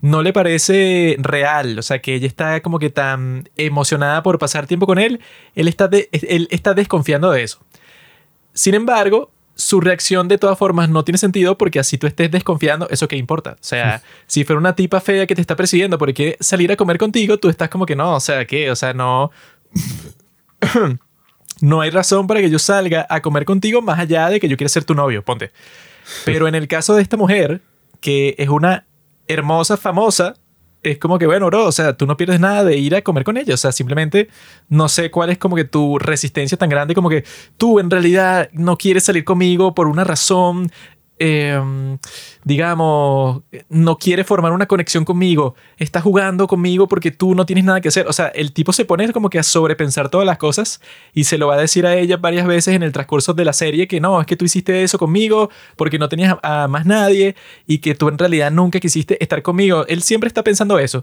no 0.00 0.22
le 0.22 0.32
parece 0.32 1.16
real. 1.18 1.78
O 1.78 1.82
sea, 1.82 2.00
que 2.00 2.14
ella 2.14 2.26
está 2.26 2.60
como 2.60 2.78
que 2.78 2.90
tan 2.90 3.48
emocionada 3.56 4.22
por 4.22 4.38
pasar 4.38 4.66
tiempo 4.66 4.86
con 4.86 4.98
él. 4.98 5.20
Él 5.54 5.68
está, 5.68 5.88
de- 5.88 6.08
él 6.12 6.48
está 6.50 6.74
desconfiando 6.74 7.30
de 7.30 7.42
eso. 7.42 7.58
Sin 8.52 8.74
embargo, 8.74 9.30
su 9.54 9.80
reacción 9.80 10.28
de 10.28 10.36
todas 10.38 10.58
formas 10.58 10.90
no 10.90 11.02
tiene 11.02 11.16
sentido 11.18 11.56
porque 11.56 11.78
así 11.78 11.96
tú 11.96 12.06
estés 12.06 12.30
desconfiando, 12.30 12.88
¿eso 12.90 13.08
qué 13.08 13.16
importa? 13.16 13.52
O 13.52 13.64
sea, 13.64 14.02
si 14.26 14.44
fuera 14.44 14.60
una 14.60 14.74
tipa 14.76 15.00
fea 15.00 15.26
que 15.26 15.34
te 15.34 15.40
está 15.40 15.56
persiguiendo 15.56 15.96
porque 15.96 16.12
quiere 16.14 16.36
salir 16.40 16.70
a 16.72 16.76
comer 16.76 16.98
contigo, 16.98 17.38
tú 17.38 17.48
estás 17.48 17.70
como 17.70 17.86
que 17.86 17.96
no, 17.96 18.14
o 18.16 18.20
sea, 18.20 18.44
¿qué? 18.46 18.70
O 18.70 18.76
sea, 18.76 18.92
no... 18.92 19.30
no 21.60 21.80
hay 21.80 21.90
razón 21.90 22.26
para 22.26 22.40
que 22.40 22.50
yo 22.50 22.58
salga 22.58 23.06
a 23.08 23.20
comer 23.22 23.44
contigo 23.44 23.80
más 23.82 23.98
allá 23.98 24.28
de 24.28 24.40
que 24.40 24.48
yo 24.48 24.56
quiera 24.56 24.68
ser 24.68 24.84
tu 24.84 24.94
novio, 24.94 25.24
ponte. 25.24 25.52
Pero 26.24 26.48
en 26.48 26.54
el 26.54 26.68
caso 26.68 26.94
de 26.94 27.02
esta 27.02 27.16
mujer, 27.16 27.62
que 28.00 28.34
es 28.38 28.48
una 28.48 28.84
hermosa, 29.28 29.76
famosa, 29.76 30.34
es 30.90 30.98
como 30.98 31.18
que, 31.18 31.26
bueno, 31.26 31.46
bro, 31.46 31.66
o 31.66 31.72
sea, 31.72 31.96
tú 31.96 32.06
no 32.06 32.16
pierdes 32.16 32.38
nada 32.38 32.62
de 32.62 32.76
ir 32.76 32.94
a 32.94 33.02
comer 33.02 33.24
con 33.24 33.36
ella. 33.36 33.54
O 33.54 33.56
sea, 33.56 33.72
simplemente 33.72 34.28
no 34.68 34.88
sé 34.88 35.10
cuál 35.10 35.30
es 35.30 35.38
como 35.38 35.56
que 35.56 35.64
tu 35.64 35.98
resistencia 35.98 36.56
tan 36.56 36.68
grande, 36.68 36.94
como 36.94 37.08
que 37.10 37.24
tú 37.56 37.80
en 37.80 37.90
realidad 37.90 38.48
no 38.52 38.76
quieres 38.76 39.04
salir 39.04 39.24
conmigo 39.24 39.74
por 39.74 39.88
una 39.88 40.04
razón 40.04 40.70
eh, 41.18 41.98
digamos, 42.44 43.42
no 43.68 43.98
quiere 43.98 44.24
formar 44.24 44.52
una 44.52 44.66
conexión 44.66 45.04
conmigo, 45.04 45.54
está 45.78 46.00
jugando 46.00 46.46
conmigo 46.46 46.88
porque 46.88 47.10
tú 47.10 47.34
no 47.34 47.46
tienes 47.46 47.64
nada 47.64 47.80
que 47.80 47.88
hacer. 47.88 48.06
O 48.06 48.12
sea, 48.12 48.28
el 48.28 48.52
tipo 48.52 48.72
se 48.72 48.84
pone 48.84 49.12
como 49.12 49.30
que 49.30 49.38
a 49.38 49.42
sobrepensar 49.42 50.10
todas 50.10 50.26
las 50.26 50.38
cosas 50.38 50.80
y 51.12 51.24
se 51.24 51.38
lo 51.38 51.48
va 51.48 51.54
a 51.54 51.60
decir 51.60 51.86
a 51.86 51.96
ella 51.96 52.16
varias 52.18 52.46
veces 52.46 52.74
en 52.74 52.82
el 52.82 52.92
transcurso 52.92 53.34
de 53.34 53.44
la 53.44 53.52
serie 53.52 53.88
que 53.88 54.00
no, 54.00 54.20
es 54.20 54.26
que 54.26 54.36
tú 54.36 54.44
hiciste 54.44 54.82
eso 54.82 54.98
conmigo 54.98 55.50
porque 55.76 55.98
no 55.98 56.08
tenías 56.08 56.36
a 56.42 56.68
más 56.68 56.86
nadie 56.86 57.34
y 57.66 57.78
que 57.78 57.94
tú 57.94 58.08
en 58.08 58.18
realidad 58.18 58.50
nunca 58.50 58.80
quisiste 58.80 59.22
estar 59.22 59.42
conmigo. 59.42 59.86
Él 59.88 60.02
siempre 60.02 60.28
está 60.28 60.42
pensando 60.44 60.78
eso. 60.78 61.02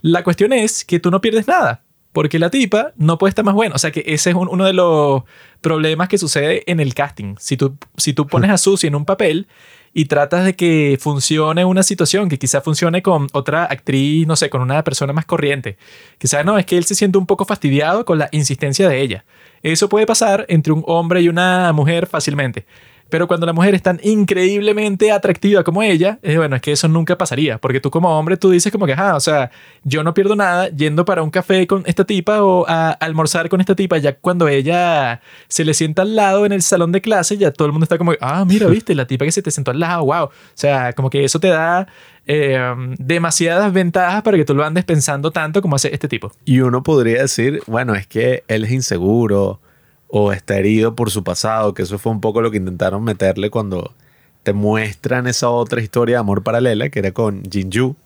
La 0.00 0.22
cuestión 0.24 0.52
es 0.52 0.84
que 0.84 1.00
tú 1.00 1.10
no 1.10 1.20
pierdes 1.20 1.46
nada 1.48 1.82
porque 2.14 2.38
la 2.38 2.48
tipa 2.48 2.92
no 2.96 3.18
puede 3.18 3.30
estar 3.30 3.44
más 3.44 3.54
buena. 3.54 3.74
O 3.74 3.78
sea 3.78 3.90
que 3.90 4.04
ese 4.06 4.30
es 4.30 4.36
uno 4.36 4.64
de 4.64 4.72
los 4.72 5.24
problemas 5.64 6.08
que 6.08 6.18
sucede 6.18 6.62
en 6.70 6.78
el 6.78 6.92
casting. 6.92 7.36
Si 7.40 7.56
tú, 7.56 7.76
si 7.96 8.12
tú 8.12 8.26
pones 8.26 8.50
a 8.50 8.58
Susie 8.58 8.86
en 8.86 8.94
un 8.94 9.06
papel 9.06 9.48
y 9.94 10.04
tratas 10.04 10.44
de 10.44 10.54
que 10.54 10.98
funcione 11.00 11.64
una 11.64 11.82
situación, 11.82 12.28
que 12.28 12.38
quizá 12.38 12.60
funcione 12.60 13.00
con 13.00 13.28
otra 13.32 13.64
actriz, 13.64 14.26
no 14.26 14.36
sé, 14.36 14.50
con 14.50 14.60
una 14.60 14.84
persona 14.84 15.14
más 15.14 15.24
corriente. 15.24 15.78
Quizás 16.18 16.44
no, 16.44 16.58
es 16.58 16.66
que 16.66 16.76
él 16.76 16.84
se 16.84 16.94
siente 16.94 17.16
un 17.16 17.24
poco 17.24 17.46
fastidiado 17.46 18.04
con 18.04 18.18
la 18.18 18.28
insistencia 18.30 18.88
de 18.90 19.00
ella. 19.00 19.24
Eso 19.62 19.88
puede 19.88 20.04
pasar 20.04 20.44
entre 20.50 20.74
un 20.74 20.84
hombre 20.86 21.22
y 21.22 21.30
una 21.30 21.72
mujer 21.72 22.06
fácilmente. 22.06 22.66
Pero 23.08 23.28
cuando 23.28 23.46
la 23.46 23.52
mujer 23.52 23.74
es 23.74 23.82
tan 23.82 24.00
increíblemente 24.02 25.12
atractiva 25.12 25.62
como 25.62 25.82
ella, 25.82 26.18
bueno, 26.22 26.56
es 26.56 26.62
que 26.62 26.72
eso 26.72 26.88
nunca 26.88 27.16
pasaría. 27.16 27.58
Porque 27.58 27.80
tú 27.80 27.90
como 27.90 28.18
hombre, 28.18 28.36
tú 28.36 28.50
dices 28.50 28.72
como 28.72 28.86
que, 28.86 28.94
ah, 28.94 29.14
o 29.14 29.20
sea, 29.20 29.50
yo 29.84 30.02
no 30.02 30.14
pierdo 30.14 30.34
nada 30.34 30.68
yendo 30.68 31.04
para 31.04 31.22
un 31.22 31.30
café 31.30 31.66
con 31.66 31.82
esta 31.86 32.04
tipa 32.04 32.42
o 32.42 32.64
a 32.68 32.90
almorzar 32.90 33.48
con 33.48 33.60
esta 33.60 33.74
tipa. 33.74 33.98
Ya 33.98 34.16
cuando 34.16 34.48
ella 34.48 35.20
se 35.48 35.64
le 35.64 35.74
sienta 35.74 36.02
al 36.02 36.16
lado 36.16 36.46
en 36.46 36.52
el 36.52 36.62
salón 36.62 36.92
de 36.92 37.00
clase, 37.00 37.36
ya 37.36 37.52
todo 37.52 37.66
el 37.66 37.72
mundo 37.72 37.84
está 37.84 37.98
como, 37.98 38.12
ah, 38.20 38.44
mira, 38.46 38.66
viste, 38.66 38.94
la 38.94 39.06
tipa 39.06 39.24
que 39.24 39.32
se 39.32 39.42
te 39.42 39.50
sentó 39.50 39.70
al 39.70 39.80
lado, 39.80 40.04
wow. 40.06 40.24
O 40.24 40.30
sea, 40.54 40.92
como 40.92 41.10
que 41.10 41.24
eso 41.24 41.38
te 41.38 41.48
da 41.48 41.86
eh, 42.26 42.58
demasiadas 42.98 43.72
ventajas 43.72 44.22
para 44.22 44.36
que 44.36 44.44
tú 44.44 44.54
lo 44.54 44.64
andes 44.64 44.84
pensando 44.84 45.30
tanto 45.30 45.60
como 45.62 45.76
hace 45.76 45.92
este 45.92 46.08
tipo. 46.08 46.32
Y 46.44 46.60
uno 46.60 46.82
podría 46.82 47.22
decir, 47.22 47.62
bueno, 47.66 47.94
es 47.94 48.06
que 48.06 48.44
él 48.48 48.64
es 48.64 48.72
inseguro 48.72 49.60
o 50.08 50.32
está 50.32 50.56
herido 50.58 50.94
por 50.94 51.10
su 51.10 51.24
pasado, 51.24 51.74
que 51.74 51.82
eso 51.82 51.98
fue 51.98 52.12
un 52.12 52.20
poco 52.20 52.40
lo 52.40 52.50
que 52.50 52.58
intentaron 52.58 53.02
meterle 53.02 53.50
cuando 53.50 53.94
te 54.42 54.52
muestran 54.52 55.26
esa 55.26 55.48
otra 55.50 55.80
historia 55.80 56.16
de 56.16 56.20
amor 56.20 56.42
paralela, 56.42 56.88
que 56.90 56.98
era 57.00 57.12
con 57.12 57.42
Jinju, 57.50 57.96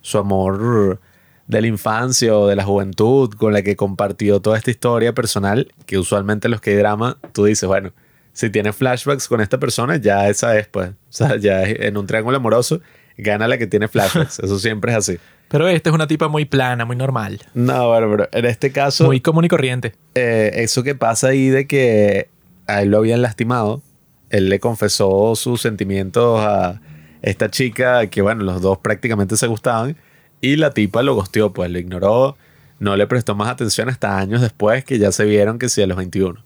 su 0.00 0.18
amor 0.18 1.00
de 1.46 1.60
la 1.60 1.66
infancia 1.66 2.36
o 2.36 2.46
de 2.46 2.54
la 2.54 2.64
juventud, 2.64 3.34
con 3.34 3.52
la 3.52 3.62
que 3.62 3.74
compartió 3.74 4.40
toda 4.40 4.56
esta 4.56 4.70
historia 4.70 5.12
personal, 5.12 5.72
que 5.84 5.98
usualmente 5.98 6.48
los 6.48 6.60
que 6.60 6.70
hay 6.70 6.76
drama, 6.76 7.18
tú 7.32 7.44
dices, 7.44 7.66
bueno, 7.66 7.92
si 8.32 8.50
tienes 8.50 8.76
flashbacks 8.76 9.26
con 9.26 9.40
esta 9.40 9.58
persona, 9.58 9.96
ya 9.96 10.28
esa 10.28 10.56
es, 10.56 10.68
pues, 10.68 10.90
o 10.92 10.94
sea, 11.08 11.36
ya 11.36 11.64
en 11.64 11.96
un 11.96 12.06
triángulo 12.06 12.36
amoroso, 12.36 12.80
gana 13.18 13.48
la 13.48 13.58
que 13.58 13.66
tiene 13.66 13.88
flashbacks, 13.88 14.38
eso 14.42 14.58
siempre 14.58 14.92
es 14.92 14.98
así. 14.98 15.18
Pero 15.50 15.66
esta 15.66 15.90
es 15.90 15.94
una 15.94 16.06
tipa 16.06 16.28
muy 16.28 16.44
plana, 16.44 16.84
muy 16.84 16.94
normal. 16.94 17.40
No, 17.54 17.88
bueno, 17.88 18.24
en 18.30 18.44
este 18.44 18.70
caso... 18.70 19.04
Muy 19.06 19.20
común 19.20 19.44
y 19.44 19.48
corriente. 19.48 19.96
Eh, 20.14 20.52
eso 20.54 20.84
que 20.84 20.94
pasa 20.94 21.28
ahí 21.28 21.48
de 21.48 21.66
que 21.66 22.28
a 22.68 22.82
él 22.82 22.90
lo 22.90 22.98
habían 22.98 23.20
lastimado, 23.20 23.82
él 24.30 24.48
le 24.48 24.60
confesó 24.60 25.34
sus 25.34 25.60
sentimientos 25.60 26.40
a 26.40 26.80
esta 27.22 27.50
chica, 27.50 28.06
que 28.06 28.22
bueno, 28.22 28.44
los 28.44 28.62
dos 28.62 28.78
prácticamente 28.78 29.36
se 29.36 29.48
gustaban, 29.48 29.96
y 30.40 30.54
la 30.54 30.70
tipa 30.70 31.02
lo 31.02 31.16
gosteó, 31.16 31.52
pues 31.52 31.68
lo 31.68 31.80
ignoró, 31.80 32.36
no 32.78 32.96
le 32.96 33.08
prestó 33.08 33.34
más 33.34 33.48
atención 33.48 33.88
hasta 33.88 34.18
años 34.18 34.40
después 34.40 34.84
que 34.84 35.00
ya 35.00 35.10
se 35.10 35.24
vieron 35.24 35.58
que 35.58 35.68
sí 35.68 35.82
a 35.82 35.88
los 35.88 35.96
21. 35.96 36.44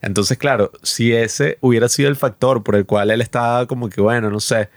Entonces, 0.00 0.38
claro, 0.38 0.72
si 0.82 1.12
ese 1.12 1.58
hubiera 1.60 1.90
sido 1.90 2.08
el 2.08 2.16
factor 2.16 2.62
por 2.62 2.74
el 2.74 2.86
cual 2.86 3.10
él 3.10 3.20
estaba 3.20 3.66
como 3.66 3.90
que, 3.90 4.00
bueno, 4.00 4.30
no 4.30 4.40
sé, 4.40 4.70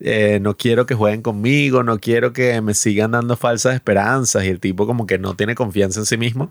eh, 0.00 0.38
no 0.40 0.56
quiero 0.56 0.86
que 0.86 0.94
jueguen 0.94 1.22
conmigo, 1.22 1.82
no 1.82 1.98
quiero 1.98 2.32
que 2.32 2.60
me 2.60 2.74
sigan 2.74 3.12
dando 3.12 3.36
falsas 3.36 3.74
esperanzas 3.74 4.44
y 4.44 4.48
el 4.48 4.60
tipo 4.60 4.86
como 4.86 5.06
que 5.06 5.18
no 5.18 5.34
tiene 5.34 5.54
confianza 5.54 6.00
en 6.00 6.06
sí 6.06 6.16
mismo, 6.16 6.50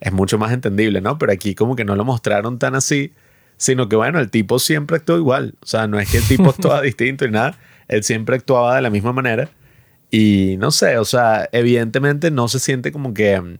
es 0.00 0.12
mucho 0.12 0.38
más 0.38 0.52
entendible, 0.52 1.00
¿no? 1.00 1.18
Pero 1.18 1.32
aquí 1.32 1.54
como 1.54 1.76
que 1.76 1.84
no 1.84 1.96
lo 1.96 2.04
mostraron 2.04 2.58
tan 2.58 2.74
así, 2.74 3.12
sino 3.56 3.88
que 3.88 3.96
bueno, 3.96 4.20
el 4.20 4.30
tipo 4.30 4.58
siempre 4.58 4.96
actuó 4.96 5.16
igual, 5.16 5.54
o 5.62 5.66
sea, 5.66 5.86
no 5.86 6.00
es 6.00 6.10
que 6.10 6.18
el 6.18 6.24
tipo 6.28 6.50
actuaba 6.50 6.80
distinto 6.82 7.24
y 7.24 7.30
nada, 7.30 7.58
él 7.88 8.02
siempre 8.04 8.36
actuaba 8.36 8.76
de 8.76 8.82
la 8.82 8.90
misma 8.90 9.12
manera 9.12 9.50
y 10.10 10.56
no 10.58 10.70
sé, 10.70 10.98
o 10.98 11.04
sea, 11.04 11.48
evidentemente 11.52 12.30
no 12.30 12.48
se 12.48 12.58
siente 12.58 12.92
como 12.92 13.14
que 13.14 13.40
mm, 13.40 13.58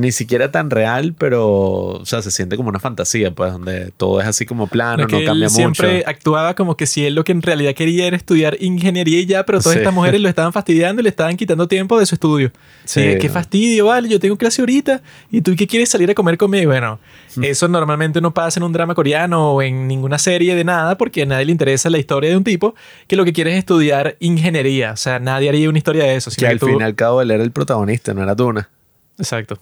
ni 0.00 0.12
siquiera 0.12 0.50
tan 0.50 0.70
real, 0.70 1.14
pero, 1.16 1.46
o 1.46 2.06
sea, 2.06 2.22
se 2.22 2.30
siente 2.30 2.56
como 2.56 2.70
una 2.70 2.80
fantasía, 2.80 3.32
pues, 3.32 3.52
donde 3.52 3.92
todo 3.96 4.20
es 4.20 4.26
así 4.26 4.46
como 4.46 4.66
plano, 4.66 5.02
no, 5.02 5.08
cambia 5.08 5.34
mucho. 5.34 5.50
Siempre 5.50 6.04
actuaba 6.06 6.54
como 6.54 6.74
que 6.76 6.86
si 6.86 7.04
él 7.04 7.14
lo 7.14 7.22
que 7.22 7.32
en 7.32 7.42
realidad 7.42 7.74
quería 7.74 8.06
era 8.06 8.16
estudiar 8.16 8.56
ingeniería 8.60 9.20
y 9.20 9.26
ya, 9.26 9.44
pero 9.44 9.60
todas 9.60 9.76
estas 9.76 9.92
mujeres 9.92 10.20
lo 10.22 10.28
estaban 10.28 10.54
fastidiando 10.54 11.00
y 11.00 11.02
le 11.02 11.10
estaban 11.10 11.36
quitando 11.36 11.68
tiempo 11.68 11.98
de 11.98 12.06
su 12.06 12.14
estudio. 12.14 12.50
Sí. 12.84 13.18
qué 13.20 13.28
fastidio, 13.28 13.86
vale, 13.86 14.08
yo 14.08 14.18
tengo 14.18 14.38
clase 14.38 14.62
ahorita 14.62 15.02
y 15.30 15.42
tú 15.42 15.54
qué 15.54 15.66
quieres 15.66 15.90
salir 15.90 16.10
a 16.10 16.14
comer 16.14 16.38
conmigo. 16.38 16.70
Bueno, 16.70 16.98
mm. 17.36 17.44
eso 17.44 17.68
normalmente 17.68 18.22
no 18.22 18.32
pasa 18.32 18.58
en 18.58 18.64
un 18.64 18.72
drama 18.72 18.94
coreano 18.94 19.52
o 19.52 19.62
en 19.62 19.86
ninguna 19.86 20.18
serie 20.18 20.54
de 20.54 20.64
nada 20.64 20.96
porque 20.96 21.22
a 21.22 21.26
nadie 21.26 21.44
le 21.44 21.52
interesa 21.52 21.90
la 21.90 21.98
historia 21.98 22.30
de 22.30 22.36
un 22.38 22.44
tipo 22.44 22.74
que 23.06 23.16
lo 23.16 23.24
que 23.26 23.34
quiere 23.34 23.52
es 23.52 23.58
estudiar 23.58 24.16
ingeniería. 24.20 24.92
O 24.92 24.96
sea, 24.96 25.18
nadie 25.18 25.50
haría 25.50 25.68
una 25.68 25.78
historia 25.78 26.04
de 26.04 26.16
eso. 26.16 26.30
Que 26.36 26.46
al 26.46 26.58
fin 26.58 26.80
y 26.80 26.82
al 26.82 26.94
cabo 26.94 27.20
él 27.20 27.30
era 27.30 27.42
el 27.42 27.50
protagonista, 27.50 28.14
no 28.14 28.22
era 28.22 28.34
Duna. 28.34 28.70
Exacto. 29.18 29.58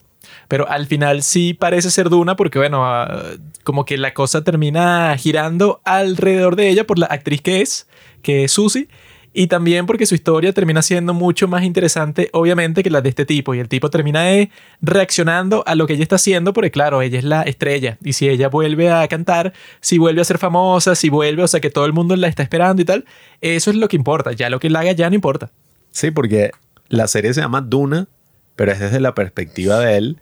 Pero 0.49 0.69
al 0.69 0.87
final 0.87 1.23
sí 1.23 1.55
parece 1.55 1.91
ser 1.91 2.11
Duna 2.11 2.37
porque, 2.37 2.59
bueno, 2.59 2.85
ah, 2.85 3.23
como 3.65 3.85
que 3.85 3.99
la 3.99 4.15
cosa 4.15 4.43
termina 4.45 5.17
girando 5.19 5.81
alrededor 5.85 6.57
de 6.57 6.69
ella 6.69 6.87
por 6.87 6.99
la 6.99 7.07
actriz 7.07 7.41
que 7.43 7.61
es, 7.61 7.87
que 8.23 8.45
es 8.45 8.53
Susie. 8.53 8.89
Y 9.35 9.47
también 9.47 9.87
porque 9.87 10.07
su 10.07 10.15
historia 10.15 10.53
termina 10.53 10.83
siendo 10.83 11.15
mucho 11.15 11.47
más 11.47 11.63
interesante, 11.63 12.31
obviamente, 12.33 12.83
que 12.83 12.91
la 12.91 13.03
de 13.03 13.11
este 13.11 13.27
tipo. 13.27 13.55
Y 13.55 13.61
el 13.61 13.69
tipo 13.69 13.91
termina 13.91 14.33
eh, 14.33 14.51
reaccionando 14.81 15.63
a 15.67 15.75
lo 15.75 15.87
que 15.87 15.93
ella 15.93 16.03
está 16.03 16.17
haciendo, 16.17 16.53
porque 16.53 16.71
claro, 16.71 17.03
ella 17.03 17.19
es 17.19 17.25
la 17.25 17.43
estrella. 17.43 17.99
Y 18.03 18.15
si 18.15 18.29
ella 18.29 18.49
vuelve 18.49 18.91
a 18.91 19.07
cantar, 19.07 19.53
si 19.81 19.99
vuelve 19.99 20.23
a 20.23 20.25
ser 20.25 20.39
famosa, 20.39 20.95
si 20.95 21.09
vuelve, 21.09 21.43
o 21.43 21.49
sea, 21.49 21.61
que 21.61 21.71
todo 21.71 21.85
el 21.85 21.93
mundo 21.93 22.17
la 22.17 22.27
está 22.27 22.43
esperando 22.43 22.83
y 22.83 22.85
tal, 22.85 23.05
eso 23.41 23.71
es 23.71 23.77
lo 23.77 23.87
que 23.87 23.97
importa. 23.97 24.33
Ya 24.33 24.51
lo 24.51 24.59
que 24.59 24.71
la 24.71 24.81
haga 24.81 24.93
ya 24.93 25.09
no 25.09 25.15
importa. 25.15 25.53
Sí, 25.93 26.11
porque 26.11 26.51
la 26.89 27.07
serie 27.07 27.33
se 27.35 27.41
llama 27.41 27.61
Duna, 27.61 28.09
pero 28.59 28.73
es 28.73 28.81
desde 28.81 28.99
la 28.99 29.15
perspectiva 29.15 29.79
de 29.79 29.97
él 29.97 30.17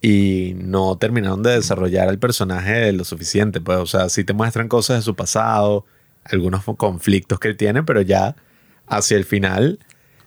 y 0.00 0.54
no 0.56 0.96
terminaron 0.96 1.42
de 1.42 1.50
desarrollar 1.50 2.08
el 2.08 2.18
personaje 2.18 2.90
lo 2.92 3.04
suficiente. 3.04 3.60
Pues, 3.60 3.76
o 3.76 3.84
sea, 3.84 4.08
sí 4.08 4.24
te 4.24 4.32
muestran 4.32 4.66
cosas 4.66 4.96
de 4.96 5.02
su 5.02 5.14
pasado, 5.14 5.84
algunos 6.24 6.64
conflictos 6.78 7.38
que 7.38 7.48
él 7.48 7.58
tiene, 7.58 7.82
pero 7.82 8.00
ya 8.00 8.34
hacia 8.86 9.18
el 9.18 9.26
final, 9.26 9.78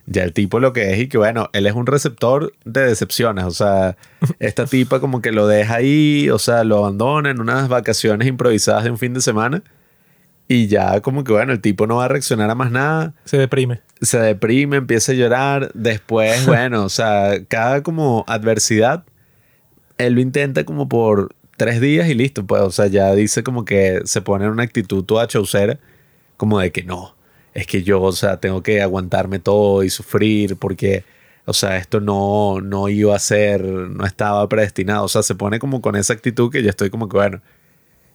ya 0.06 0.22
el 0.22 0.32
tipo 0.32 0.60
lo 0.60 0.72
que 0.72 0.92
es 0.92 1.00
y 1.00 1.08
que 1.08 1.18
bueno, 1.18 1.50
él 1.52 1.66
es 1.66 1.74
un 1.74 1.86
receptor 1.86 2.52
de 2.64 2.82
decepciones. 2.82 3.44
O 3.44 3.50
sea, 3.50 3.96
esta 4.38 4.66
tipa 4.66 5.00
como 5.00 5.20
que 5.20 5.32
lo 5.32 5.48
deja 5.48 5.74
ahí, 5.74 6.30
o 6.30 6.38
sea, 6.38 6.62
lo 6.62 6.78
abandona 6.78 7.30
en 7.30 7.40
unas 7.40 7.68
vacaciones 7.68 8.28
improvisadas 8.28 8.84
de 8.84 8.92
un 8.92 8.98
fin 8.98 9.12
de 9.12 9.20
semana. 9.20 9.64
Y 10.46 10.68
ya 10.68 11.00
como 11.00 11.24
que 11.24 11.32
bueno, 11.32 11.52
el 11.52 11.60
tipo 11.60 11.88
no 11.88 11.96
va 11.96 12.04
a 12.04 12.08
reaccionar 12.08 12.48
a 12.48 12.54
más 12.54 12.70
nada. 12.70 13.12
Se 13.24 13.38
deprime. 13.38 13.80
Se 14.00 14.18
deprime, 14.18 14.78
empieza 14.78 15.12
a 15.12 15.14
llorar. 15.14 15.70
Después, 15.74 16.46
bueno, 16.46 16.84
o 16.84 16.88
sea, 16.88 17.38
cada 17.48 17.82
como 17.82 18.24
adversidad 18.26 19.04
él 20.06 20.14
lo 20.14 20.20
intenta 20.20 20.64
como 20.64 20.88
por 20.88 21.34
tres 21.56 21.80
días 21.80 22.08
y 22.08 22.14
listo, 22.14 22.46
pues, 22.46 22.62
o 22.62 22.70
sea, 22.70 22.86
ya 22.86 23.14
dice 23.14 23.42
como 23.42 23.64
que 23.64 24.00
se 24.04 24.22
pone 24.22 24.46
en 24.46 24.50
una 24.50 24.62
actitud 24.62 25.04
toda 25.04 25.26
chaucera, 25.26 25.78
como 26.36 26.58
de 26.58 26.72
que 26.72 26.82
no, 26.82 27.14
es 27.54 27.66
que 27.66 27.82
yo, 27.82 28.00
o 28.00 28.12
sea, 28.12 28.38
tengo 28.38 28.62
que 28.62 28.80
aguantarme 28.82 29.38
todo 29.38 29.82
y 29.82 29.90
sufrir 29.90 30.56
porque, 30.56 31.04
o 31.44 31.52
sea, 31.52 31.76
esto 31.76 32.00
no, 32.00 32.60
no 32.62 32.88
iba 32.88 33.14
a 33.14 33.18
ser, 33.18 33.62
no 33.62 34.06
estaba 34.06 34.48
predestinado, 34.48 35.04
o 35.04 35.08
sea, 35.08 35.22
se 35.22 35.34
pone 35.34 35.58
como 35.58 35.82
con 35.82 35.96
esa 35.96 36.14
actitud 36.14 36.50
que 36.50 36.62
yo 36.62 36.70
estoy 36.70 36.88
como 36.88 37.08
que, 37.08 37.16
bueno, 37.16 37.42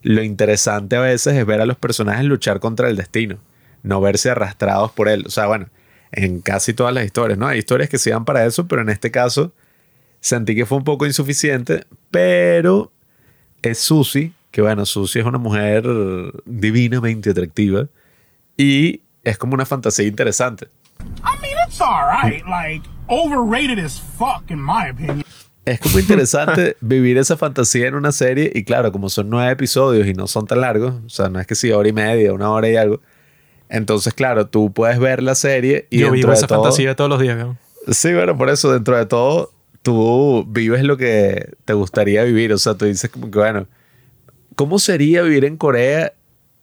lo 0.01 0.23
interesante 0.23 0.95
a 0.95 1.01
veces 1.01 1.35
es 1.35 1.45
ver 1.45 1.61
a 1.61 1.65
los 1.65 1.77
personajes 1.77 2.25
luchar 2.25 2.59
contra 2.59 2.89
el 2.89 2.95
destino, 2.95 3.37
no 3.85 4.01
verse 4.01 4.29
arrastrados 4.29 4.91
por 4.91 5.07
él, 5.07 5.23
o 5.27 5.29
sea, 5.29 5.47
bueno, 5.47 5.67
en 6.11 6.41
casi 6.41 6.73
todas 6.73 6.93
las 6.93 7.05
historias, 7.05 7.37
¿no? 7.37 7.47
Hay 7.47 7.59
historias 7.59 7.89
que 7.89 7.97
se 7.97 8.09
dan 8.11 8.25
para 8.25 8.45
eso, 8.45 8.67
pero 8.67 8.81
en 8.81 8.89
este 8.89 9.11
caso 9.11 9.53
Sentí 10.25 10.55
que 10.55 10.65
fue 10.65 10.79
un 10.79 10.83
poco 10.83 11.05
insuficiente, 11.05 11.85
pero 12.09 12.91
es 13.61 13.77
Susie, 13.77 14.33
que 14.49 14.59
bueno, 14.59 14.83
Susie 14.83 15.21
es 15.21 15.27
una 15.27 15.37
mujer 15.37 15.85
divinamente 16.45 17.29
atractiva 17.29 17.85
y 18.57 19.01
es 19.23 19.37
como 19.37 19.53
una 19.53 19.67
fantasía 19.67 20.07
interesante. 20.07 20.67
Es 25.63 25.79
como 25.79 25.99
interesante 25.99 26.75
vivir 26.81 27.19
esa 27.19 27.37
fantasía 27.37 27.87
en 27.87 27.93
una 27.93 28.11
serie 28.11 28.51
y 28.55 28.63
claro, 28.63 28.91
como 28.91 29.09
son 29.09 29.29
nueve 29.29 29.51
episodios 29.51 30.07
y 30.07 30.15
no 30.15 30.25
son 30.25 30.47
tan 30.47 30.61
largos, 30.61 30.95
o 31.05 31.09
sea, 31.09 31.29
no 31.29 31.39
es 31.39 31.45
que 31.45 31.53
sea 31.53 31.77
hora 31.77 31.89
y 31.89 31.93
media, 31.93 32.33
una 32.33 32.49
hora 32.49 32.67
y 32.67 32.75
algo. 32.75 32.99
Entonces, 33.75 34.13
claro, 34.13 34.47
tú 34.47 34.71
puedes 34.71 34.99
ver 34.99 35.21
la 35.21 35.35
serie 35.35 35.85
y 35.89 35.99
yo 35.99 36.11
vivo 36.11 36.31
esa 36.31 36.47
fantasía 36.47 36.95
todos 36.95 37.09
los 37.09 37.19
días. 37.19 37.45
Sí, 37.91 38.13
bueno, 38.13 38.38
por 38.38 38.49
eso 38.49 38.71
dentro 38.71 38.97
de 38.97 39.05
todo 39.05 39.51
tú 39.81 40.45
vives 40.47 40.81
lo 40.83 40.95
que 40.95 41.53
te 41.65 41.73
gustaría 41.73 42.23
vivir. 42.23 42.53
O 42.53 42.57
sea, 42.57 42.75
tú 42.75 42.85
dices 42.85 43.11
como 43.11 43.29
que, 43.29 43.38
bueno, 43.38 43.67
¿cómo 44.55 44.79
sería 44.79 45.23
vivir 45.23 45.43
en 45.43 45.57
Corea 45.57 46.13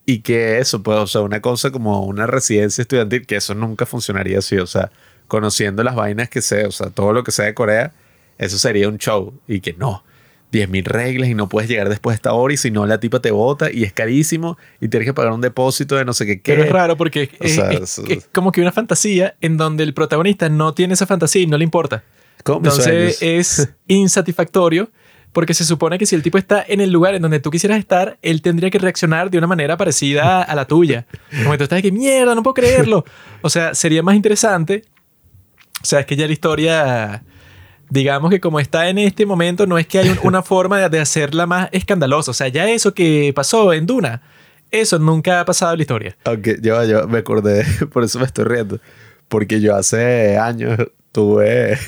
y 0.07 0.21
que 0.21 0.59
eso, 0.59 0.83
pues, 0.83 0.99
o 0.99 1.07
sea, 1.07 1.21
una 1.21 1.43
cosa 1.43 1.71
como 1.71 2.03
una 2.07 2.27
residencia 2.27 2.81
estudiantil, 2.81 3.27
que 3.27 3.37
eso 3.37 3.55
nunca 3.55 3.85
funcionaría 3.85 4.39
así, 4.39 4.57
o 4.57 4.67
sea, 4.67 4.91
conociendo 5.29 5.85
las 5.85 5.95
vainas 5.95 6.31
que 6.31 6.41
sé, 6.41 6.65
o 6.65 6.73
sea, 6.73 6.89
todo 6.89 7.13
lo 7.13 7.25
que 7.25 7.31
sea 7.31 7.45
de 7.45 7.53
Corea, 7.53 7.93
eso 8.39 8.59
sería 8.59 8.89
un 8.89 8.97
show 8.97 9.35
y 9.47 9.61
que 9.61 9.75
no. 9.75 10.03
10.000 10.53 10.85
reglas 10.85 11.29
y 11.31 11.35
no 11.35 11.49
puedes 11.49 11.69
llegar 11.71 11.89
después 11.89 12.13
de 12.13 12.17
esta 12.17 12.33
hora 12.35 12.53
y 12.53 12.57
si 12.59 12.71
no 12.71 12.87
la 12.87 13.01
tipa 13.01 13.21
te 13.21 13.31
bota 13.31 13.73
y 13.73 13.85
es 13.85 13.93
carísimo 13.93 14.59
y 14.81 14.89
tienes 14.89 15.07
que 15.09 15.15
pagar 15.15 15.33
un 15.33 15.41
depósito 15.41 15.97
de 15.97 16.05
no 16.05 16.13
sé 16.13 16.27
qué. 16.27 16.41
qué. 16.43 16.53
Pero 16.53 16.65
es 16.65 16.71
raro 16.71 16.97
porque 16.97 17.31
es, 17.41 17.55
sea, 17.55 17.71
es- 17.73 17.81
eso- 17.99 18.05
es 18.07 18.29
como 18.33 18.53
que 18.53 18.61
una 18.61 18.71
fantasía 18.73 19.35
en 19.41 19.57
donde 19.57 19.83
el 19.83 19.95
protagonista 19.95 20.49
no 20.49 20.75
tiene 20.75 20.95
esa 20.95 21.07
fantasía 21.07 21.43
y 21.43 21.47
no 21.47 21.57
le 21.59 21.65
importa. 21.65 22.05
Como 22.45 22.59
Entonces 22.59 23.23
es 23.23 23.71
insatisfactorio 23.89 24.91
porque 25.33 25.55
se 25.55 25.65
supone 25.65 25.97
que 25.99 26.05
si 26.05 26.15
el 26.15 26.23
tipo 26.23 26.37
está 26.37 26.63
en 26.69 26.83
el 26.83 26.91
lugar 26.91 27.15
en 27.15 27.23
donde 27.23 27.41
tú 27.41 27.51
quisieras 27.51 27.79
estar, 27.79 28.19
él 28.21 28.43
tendría 28.43 28.69
que 28.69 28.79
reaccionar 28.79 29.31
de 29.31 29.39
una 29.39 29.47
manera 29.47 29.79
parecida 29.79 30.43
a 30.43 30.55
la 30.55 30.67
tuya. 30.67 31.07
Como 31.43 31.57
tú 31.57 31.63
estás 31.65 31.79
de 31.79 31.83
que 31.83 31.91
mierda, 31.93 32.35
no 32.35 32.43
puedo 32.43 32.53
creerlo. 32.53 33.05
O 33.41 33.49
sea, 33.49 33.75
sería 33.75 34.03
más 34.03 34.15
interesante. 34.15 34.83
O 35.83 35.87
sea, 35.87 36.01
es 36.01 36.07
que 36.07 36.17
ya 36.17 36.27
la 36.27 36.33
historia, 36.35 37.23
digamos 37.93 38.31
que 38.31 38.41
como 38.41 38.59
está 38.59 38.89
en 38.89 38.99
este 38.99 39.27
momento, 39.27 39.67
no 39.67 39.77
es 39.79 39.87
que 39.87 39.99
hay 39.99 40.09
un- 40.09 40.19
una 40.23 40.43
forma 40.53 40.79
de, 40.81 40.89
de 40.89 41.01
hacerla 41.01 41.47
más 41.47 41.69
escandalosa. 41.73 42.31
O 42.31 42.35
sea, 42.35 42.49
ya 42.49 42.69
eso 42.71 42.95
que 42.95 43.33
pasó 43.35 43.73
en 43.73 43.87
Duna, 43.87 44.23
eso 44.71 44.99
nunca 44.99 45.41
ha 45.41 45.45
pasado 45.45 45.73
en 45.73 45.79
la 45.79 45.83
historia. 45.83 46.17
Aunque 46.25 46.57
yo, 46.63 46.83
yo 46.85 47.07
me 47.07 47.19
acordé, 47.19 47.65
por 47.93 48.03
eso 48.05 48.19
me 48.19 48.25
estoy 48.25 48.45
riendo. 48.45 48.81
Porque 49.29 49.61
yo 49.61 49.77
hace 49.77 50.37
años 50.39 50.79
tuve, 51.13 51.79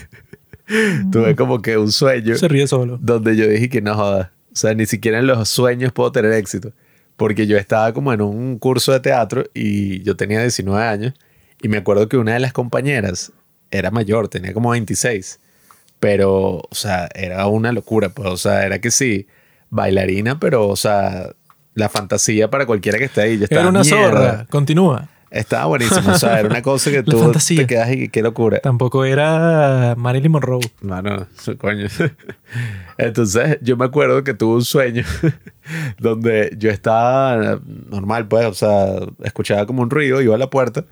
tuve 1.12 1.34
como 1.36 1.60
que 1.62 1.76
un 1.78 1.90
sueño 1.92 2.36
Se 2.36 2.48
ríe 2.48 2.66
solo. 2.66 2.98
donde 3.00 3.36
yo 3.36 3.46
dije 3.48 3.68
que 3.68 3.80
no 3.82 3.94
joda. 3.94 4.32
O 4.52 4.56
sea, 4.56 4.74
ni 4.74 4.86
siquiera 4.86 5.18
en 5.18 5.26
los 5.26 5.48
sueños 5.48 5.92
puedo 5.92 6.12
tener 6.12 6.32
éxito. 6.32 6.72
Porque 7.16 7.46
yo 7.46 7.56
estaba 7.56 7.92
como 7.92 8.12
en 8.12 8.20
un 8.20 8.58
curso 8.58 8.92
de 8.92 9.00
teatro 9.00 9.44
y 9.54 10.02
yo 10.02 10.16
tenía 10.16 10.40
19 10.40 10.82
años. 10.84 11.14
Y 11.62 11.68
me 11.68 11.76
acuerdo 11.78 12.08
que 12.08 12.16
una 12.16 12.34
de 12.34 12.40
las 12.40 12.52
compañeras 12.52 13.32
era 13.70 13.90
mayor, 13.90 14.28
tenía 14.28 14.52
como 14.52 14.70
26. 14.70 15.40
Pero, 16.04 16.56
o 16.58 16.68
sea, 16.74 17.08
era 17.14 17.46
una 17.46 17.72
locura. 17.72 18.10
Pues, 18.10 18.28
o 18.28 18.36
sea, 18.36 18.66
era 18.66 18.78
que 18.78 18.90
sí, 18.90 19.26
bailarina, 19.70 20.38
pero, 20.38 20.68
o 20.68 20.76
sea, 20.76 21.30
la 21.72 21.88
fantasía 21.88 22.50
para 22.50 22.66
cualquiera 22.66 22.98
que 22.98 23.04
esté 23.04 23.22
ahí. 23.22 23.38
Yo 23.38 23.44
estaba, 23.44 23.62
Era 23.62 23.70
una 23.70 23.80
"Mierda". 23.80 23.96
zorra. 24.10 24.46
Continúa. 24.50 25.08
Estaba 25.30 25.64
buenísimo. 25.64 26.12
O 26.12 26.18
sea, 26.18 26.38
era 26.40 26.48
una 26.48 26.60
cosa 26.62 26.90
que 26.90 27.02
tú 27.02 27.18
fantasía. 27.18 27.56
te 27.62 27.66
quedas 27.66 27.90
y 27.92 28.08
qué 28.10 28.20
locura. 28.22 28.60
Tampoco 28.60 29.04
era 29.06 29.94
Marilyn 29.96 30.30
Monroe. 30.30 30.60
No, 30.82 31.00
no, 31.02 31.26
su- 31.36 31.56
coño. 31.56 31.86
Entonces, 32.98 33.58
yo 33.62 33.76
me 33.76 33.86
acuerdo 33.86 34.22
que 34.22 34.34
tuve 34.34 34.56
un 34.56 34.64
sueño 34.64 35.04
donde 35.98 36.54
yo 36.58 36.70
estaba 36.70 37.58
normal, 37.90 38.28
pues, 38.28 38.46
o 38.46 38.54
sea, 38.54 38.86
escuchaba 39.24 39.66
como 39.66 39.82
un 39.82 39.90
ruido, 39.90 40.20
iba 40.20 40.34
a 40.34 40.38
la 40.38 40.50
puerta 40.50 40.84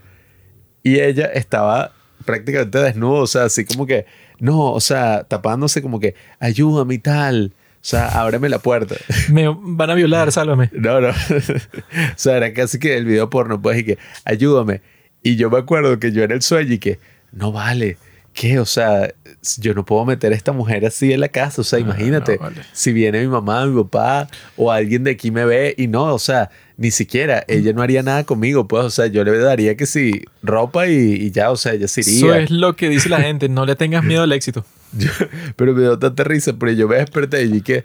y 0.82 0.98
ella 1.00 1.26
estaba 1.26 1.92
prácticamente 2.24 2.78
desnuda, 2.78 3.20
o 3.20 3.26
sea, 3.26 3.44
así 3.44 3.64
como 3.64 3.86
que, 3.86 4.06
no, 4.42 4.72
o 4.72 4.80
sea, 4.80 5.22
tapándose 5.22 5.80
como 5.82 6.00
que, 6.00 6.16
ayúdame 6.40 6.94
y 6.94 6.98
tal, 6.98 7.52
o 7.54 7.78
sea, 7.80 8.08
ábreme 8.20 8.48
la 8.48 8.58
puerta. 8.58 8.96
Me 9.30 9.46
van 9.48 9.88
a 9.88 9.94
violar, 9.94 10.32
sálvame. 10.32 10.68
No, 10.72 11.00
no. 11.00 11.10
o 11.10 12.16
sea, 12.16 12.38
era 12.38 12.52
casi 12.52 12.80
que 12.80 12.96
el 12.96 13.04
video 13.04 13.30
porno, 13.30 13.62
pues, 13.62 13.78
y 13.78 13.84
que, 13.84 13.98
ayúdame. 14.24 14.82
Y 15.22 15.36
yo 15.36 15.48
me 15.48 15.58
acuerdo 15.58 16.00
que 16.00 16.10
yo 16.10 16.24
en 16.24 16.32
el 16.32 16.42
sueño 16.42 16.72
y 16.72 16.78
que, 16.78 16.98
no 17.30 17.52
vale. 17.52 17.98
¿Qué? 18.34 18.58
O 18.58 18.64
sea, 18.64 19.12
yo 19.58 19.74
no 19.74 19.84
puedo 19.84 20.04
meter 20.06 20.32
a 20.32 20.36
esta 20.36 20.52
mujer 20.52 20.86
así 20.86 21.12
en 21.12 21.20
la 21.20 21.28
casa. 21.28 21.60
O 21.60 21.64
sea, 21.64 21.78
imagínate, 21.78 22.36
no, 22.36 22.42
vale. 22.44 22.62
si 22.72 22.92
viene 22.92 23.20
mi 23.20 23.26
mamá, 23.28 23.66
mi 23.66 23.82
papá 23.82 24.28
o 24.56 24.70
alguien 24.72 25.04
de 25.04 25.10
aquí 25.10 25.30
me 25.30 25.44
ve 25.44 25.74
y 25.76 25.86
no, 25.86 26.14
o 26.14 26.18
sea, 26.18 26.50
ni 26.78 26.90
siquiera, 26.90 27.44
ella 27.46 27.72
no 27.74 27.82
haría 27.82 28.02
nada 28.02 28.24
conmigo, 28.24 28.66
pues, 28.66 28.84
o 28.84 28.90
sea, 28.90 29.06
yo 29.06 29.22
le 29.22 29.36
daría 29.38 29.76
que 29.76 29.84
sí, 29.86 30.22
ropa 30.42 30.86
y, 30.88 30.94
y 31.12 31.30
ya, 31.30 31.50
o 31.50 31.56
sea, 31.56 31.74
ella 31.74 31.86
se 31.88 32.00
Eso 32.00 32.10
iría. 32.28 32.38
es 32.38 32.50
lo 32.50 32.74
que 32.74 32.88
dice 32.88 33.08
la 33.10 33.20
gente. 33.20 33.48
No 33.50 33.66
le 33.66 33.76
tengas 33.76 34.02
miedo 34.02 34.22
al 34.22 34.32
éxito. 34.32 34.64
Yo- 34.96 35.10
pero 35.56 35.74
me 35.74 35.82
dio 35.82 35.98
tanta 35.98 36.24
risa, 36.24 36.54
porque 36.54 36.74
yo 36.76 36.88
me 36.88 36.96
desperté 36.96 37.42
y 37.44 37.60
que, 37.60 37.84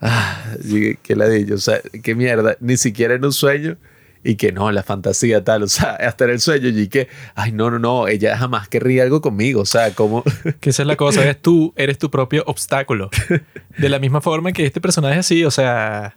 ah, 0.00 0.54
y 0.64 0.96
que 0.96 1.16
la 1.16 1.28
dije, 1.28 1.52
o 1.54 1.58
sea, 1.58 1.80
qué 2.02 2.14
mierda, 2.14 2.56
ni 2.60 2.76
siquiera 2.76 3.14
en 3.14 3.24
un 3.24 3.32
sueño 3.32 3.76
y 4.24 4.36
que 4.36 4.52
no, 4.52 4.70
la 4.72 4.82
fantasía 4.82 5.44
tal, 5.44 5.62
o 5.62 5.68
sea, 5.68 5.92
hasta 6.00 6.24
en 6.24 6.30
el 6.30 6.40
sueño 6.40 6.68
y 6.68 6.88
que, 6.88 7.08
ay, 7.34 7.52
no, 7.52 7.70
no, 7.70 7.78
no, 7.78 8.08
ella 8.08 8.36
jamás 8.36 8.68
querría 8.68 9.02
algo 9.02 9.20
conmigo, 9.20 9.62
o 9.62 9.66
sea, 9.66 9.94
como, 9.94 10.24
Que 10.60 10.70
esa 10.70 10.82
es 10.82 10.86
la 10.86 10.96
cosa. 10.96 11.22
Eres 11.22 11.40
tú, 11.40 11.72
eres 11.76 11.98
tu 11.98 12.10
propio 12.10 12.42
obstáculo. 12.46 13.10
De 13.76 13.88
la 13.88 13.98
misma 13.98 14.20
forma 14.20 14.52
que 14.52 14.66
este 14.66 14.80
personaje 14.80 15.18
así, 15.18 15.44
o 15.44 15.50
sea... 15.50 16.16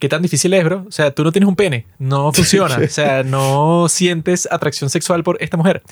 ¿Qué 0.00 0.08
tan 0.08 0.20
difícil 0.22 0.52
es, 0.52 0.64
bro? 0.64 0.84
O 0.88 0.92
sea, 0.92 1.14
tú 1.14 1.22
no 1.22 1.32
tienes 1.32 1.48
un 1.48 1.56
pene. 1.56 1.86
No 1.98 2.32
funciona. 2.34 2.76
O 2.76 2.88
sea, 2.88 3.22
no 3.22 3.86
sientes 3.88 4.46
atracción 4.50 4.90
sexual 4.90 5.22
por 5.22 5.40
esta 5.40 5.56
mujer. 5.56 5.82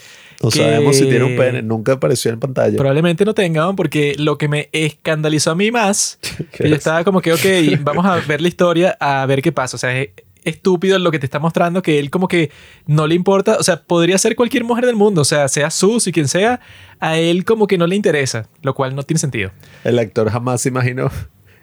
no 0.42 0.50
Que 0.50 0.58
sabemos 0.58 0.96
si 0.96 1.04
tiene 1.04 1.24
un 1.24 1.36
pene, 1.36 1.62
nunca 1.62 1.92
apareció 1.92 2.30
en 2.32 2.40
pantalla. 2.40 2.76
Probablemente 2.76 3.24
no 3.24 3.32
tengan, 3.32 3.76
porque 3.76 4.14
lo 4.18 4.36
que 4.36 4.48
me 4.48 4.68
escandalizó 4.72 5.52
a 5.52 5.54
mí 5.54 5.70
más, 5.70 6.18
que 6.50 6.68
yo 6.68 6.74
estaba 6.74 7.04
como 7.04 7.22
que, 7.22 7.32
ok, 7.32 7.80
vamos 7.80 8.04
a 8.04 8.16
ver 8.16 8.42
la 8.42 8.48
historia, 8.48 8.96
a 9.00 9.24
ver 9.24 9.40
qué 9.40 9.52
pasa. 9.52 9.76
O 9.76 9.78
sea, 9.78 9.98
es 9.98 10.10
estúpido 10.44 10.98
lo 10.98 11.10
que 11.10 11.18
te 11.18 11.26
está 11.26 11.38
mostrando, 11.38 11.82
que 11.82 11.98
él 11.98 12.10
como 12.10 12.28
que 12.28 12.50
no 12.86 13.06
le 13.06 13.14
importa, 13.14 13.56
o 13.58 13.62
sea, 13.62 13.82
podría 13.82 14.18
ser 14.18 14.36
cualquier 14.36 14.64
mujer 14.64 14.86
del 14.86 14.96
mundo, 14.96 15.20
o 15.22 15.24
sea, 15.24 15.48
sea 15.48 15.70
Sus 15.70 16.06
y 16.06 16.12
quien 16.12 16.28
sea, 16.28 16.60
a 17.00 17.16
él 17.18 17.44
como 17.44 17.66
que 17.66 17.78
no 17.78 17.86
le 17.86 17.96
interesa, 17.96 18.48
lo 18.62 18.74
cual 18.74 18.94
no 18.94 19.02
tiene 19.02 19.18
sentido. 19.18 19.50
El 19.84 19.98
actor 19.98 20.30
jamás 20.30 20.60
se 20.62 20.68
imaginó. 20.68 21.10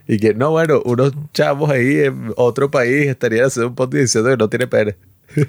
Y 0.08 0.18
que, 0.18 0.34
no, 0.34 0.50
bueno, 0.50 0.82
unos 0.86 1.14
chavos 1.34 1.70
ahí 1.70 2.00
en 2.00 2.34
otro 2.36 2.72
país 2.72 3.06
estarían 3.08 3.46
haciendo 3.46 3.68
un 3.70 3.76
podcast 3.76 4.02
diciendo 4.02 4.32
que 4.32 4.38
no 4.38 4.50
tiene 4.50 4.68
pene. 4.68 4.96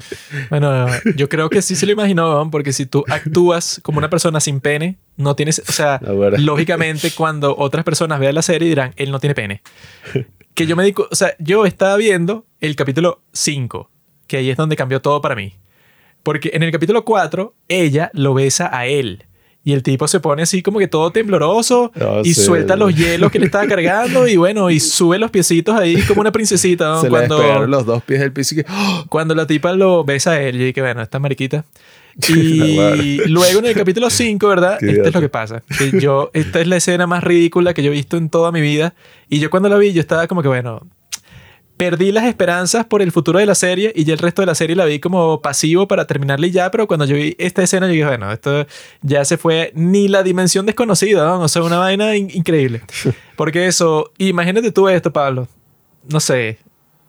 Bueno, 0.51 0.87
yo 1.16 1.29
creo 1.31 1.49
que 1.49 1.62
sí 1.62 1.75
se 1.75 1.87
lo 1.87 1.93
imaginó, 1.93 2.49
porque 2.51 2.73
si 2.75 2.85
tú 2.87 3.03
actúas 3.09 3.81
como 3.83 3.99
una 3.99 4.11
persona 4.11 4.38
sin 4.40 4.61
pene, 4.61 4.99
no 5.16 5.35
tienes, 5.35 5.62
o 5.66 5.73
sea, 5.73 5.95
Ah, 6.07 6.12
bueno. 6.12 6.37
lógicamente 6.38 7.11
cuando 7.12 7.57
otras 7.57 7.85
personas 7.85 8.21
vean 8.21 8.35
la 8.35 8.43
serie 8.43 8.69
dirán, 8.69 8.93
él 8.97 9.11
no 9.11 9.19
tiene 9.19 9.35
pene. 9.35 9.62
Que 10.55 10.66
yo 10.66 10.77
me 10.77 10.85
digo, 10.85 11.09
o 11.11 11.14
sea, 11.14 11.35
yo 11.38 11.64
estaba 11.64 11.97
viendo 11.97 12.45
el 12.61 12.77
capítulo 12.77 13.23
5, 13.33 13.90
que 14.27 14.37
ahí 14.38 14.51
es 14.51 14.57
donde 14.57 14.77
cambió 14.77 15.01
todo 15.01 15.20
para 15.20 15.35
mí. 15.35 15.55
Porque 16.23 16.51
en 16.53 16.62
el 16.62 16.70
capítulo 16.70 17.05
4, 17.05 17.55
ella 17.68 18.11
lo 18.12 18.35
besa 18.35 18.68
a 18.77 18.87
él. 18.87 19.25
Y 19.62 19.73
el 19.73 19.83
tipo 19.83 20.09
se 20.09 20.20
pone 20.20 20.42
así 20.42 20.62
como 20.62 20.79
que 20.79 20.88
todo 20.88 21.11
tembloroso 21.11 21.92
Ah, 22.01 22.23
y 22.25 22.33
sí. 22.33 22.42
suelta 22.42 22.77
los 22.77 22.94
hielos 22.94 23.31
que 23.31 23.38
le 23.38 23.44
estaba 23.46 23.66
cargando 23.66 24.27
y 24.27 24.37
bueno, 24.37 24.70
y 24.70 24.81
sube 24.81 25.18
los 25.18 25.31
piecitos 25.31 25.75
ahí 25.75 26.01
como 26.03 26.23
una 26.23 26.33
princesita. 26.33 26.88
¿no? 26.88 27.01
se 27.01 27.07
le 27.07 27.11
Cuando, 27.11 27.66
los 27.66 27.85
dos 27.85 28.03
pies 28.03 28.20
del 28.20 28.33
piso 28.33 28.55
y 28.55 28.59
que, 28.59 28.66
¡oh! 28.70 29.05
cuando 29.11 29.35
la 29.35 29.46
tipa 29.46 29.73
lo 29.73 30.03
besa 30.03 30.33
a 30.33 30.40
él, 30.40 30.59
yo 30.59 30.64
dije, 30.64 30.81
bueno, 30.81 31.03
esta 31.03 31.18
mariquita. 31.18 31.64
Y 32.29 33.18
luego 33.29 33.61
en 33.61 33.66
el 33.66 33.75
capítulo 33.75 34.11
5, 34.11 34.49
¿verdad? 34.49 34.79
Qué 34.79 34.90
Esto 34.90 35.09
es 35.09 35.14
lo 35.14 35.20
que 35.20 35.29
pasa. 35.29 35.62
Que 35.79 36.01
yo, 36.01 36.31
esta 36.35 36.61
es 36.61 36.66
la 36.66 36.77
escena 36.77 37.07
más 37.07 37.23
ridícula 37.23 37.73
que 37.73 37.83
yo 37.83 37.90
he 37.90 37.94
visto 37.94 38.16
en 38.16 38.29
toda 38.29 38.51
mi 38.53 38.61
vida. 38.61 38.94
Y 39.29 39.38
yo 39.38 39.49
cuando 39.49 39.68
la 39.68 39.79
vi, 39.79 39.92
yo 39.92 40.01
estaba 40.01 40.27
como 40.27 40.42
que, 40.42 40.49
bueno, 40.49 40.87
perdí 41.81 42.12
las 42.12 42.25
esperanzas 42.27 42.85
por 42.85 43.01
el 43.01 43.11
futuro 43.11 43.38
de 43.38 43.47
la 43.47 43.55
serie 43.55 43.90
y 43.97 44.05
ya 44.05 44.12
el 44.12 44.19
resto 44.19 44.43
de 44.43 44.47
la 44.47 44.55
serie 44.55 44.77
la 44.77 44.85
vi 44.85 45.01
como 45.01 45.40
pasivo 45.40 45.88
para 45.88 46.07
terminarla 46.07 46.47
y 46.47 46.51
ya, 46.51 46.71
pero 46.71 46.87
cuando 46.87 47.07
yo 47.07 47.16
vi 47.16 47.35
esta 47.38 47.62
escena 47.62 47.87
yo 47.87 47.93
dije, 47.95 48.05
bueno, 48.05 48.31
esto 48.31 48.66
ya 49.01 49.25
se 49.25 49.38
fue 49.38 49.73
ni 49.75 50.07
la 50.07 50.23
dimensión 50.23 50.66
desconocida, 50.66 51.25
¿no? 51.25 51.40
O 51.40 51.49
sea, 51.49 51.62
una 51.62 51.79
vaina 51.79 52.14
in- 52.16 52.29
increíble. 52.35 52.83
Porque 53.37 53.66
eso, 53.66 54.12
imagínate 54.19 54.73
tú 54.73 54.90
esto, 54.90 55.11
Pablo. 55.11 55.49
No 56.07 56.21
sé, 56.21 56.59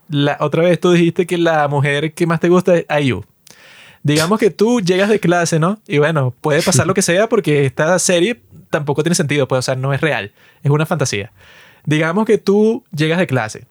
la, 0.07 0.37
otra 0.39 0.63
vez 0.63 0.79
tú 0.79 0.91
dijiste 0.93 1.27
que 1.27 1.37
la 1.37 1.67
mujer 1.67 2.13
que 2.13 2.25
más 2.25 2.39
te 2.39 2.47
gusta 2.47 2.73
es 2.77 2.85
Ayu. 2.87 3.25
Digamos 4.03 4.39
que 4.39 4.51
tú 4.51 4.79
llegas 4.79 5.09
de 5.09 5.19
clase, 5.19 5.59
¿no? 5.59 5.81
Y 5.85 5.97
bueno, 5.97 6.33
puede 6.39 6.61
pasar 6.61 6.87
lo 6.87 6.93
que 6.93 7.01
sea 7.01 7.27
porque 7.27 7.65
esta 7.65 7.99
serie 7.99 8.41
tampoco 8.69 9.03
tiene 9.03 9.15
sentido, 9.15 9.49
pues, 9.49 9.59
o 9.59 9.61
sea, 9.63 9.75
no 9.75 9.93
es 9.93 9.99
real, 9.99 10.31
es 10.63 10.71
una 10.71 10.85
fantasía. 10.85 11.33
Digamos 11.85 12.25
que 12.25 12.37
tú 12.37 12.85
llegas 12.95 13.19
de 13.19 13.27
clase 13.27 13.65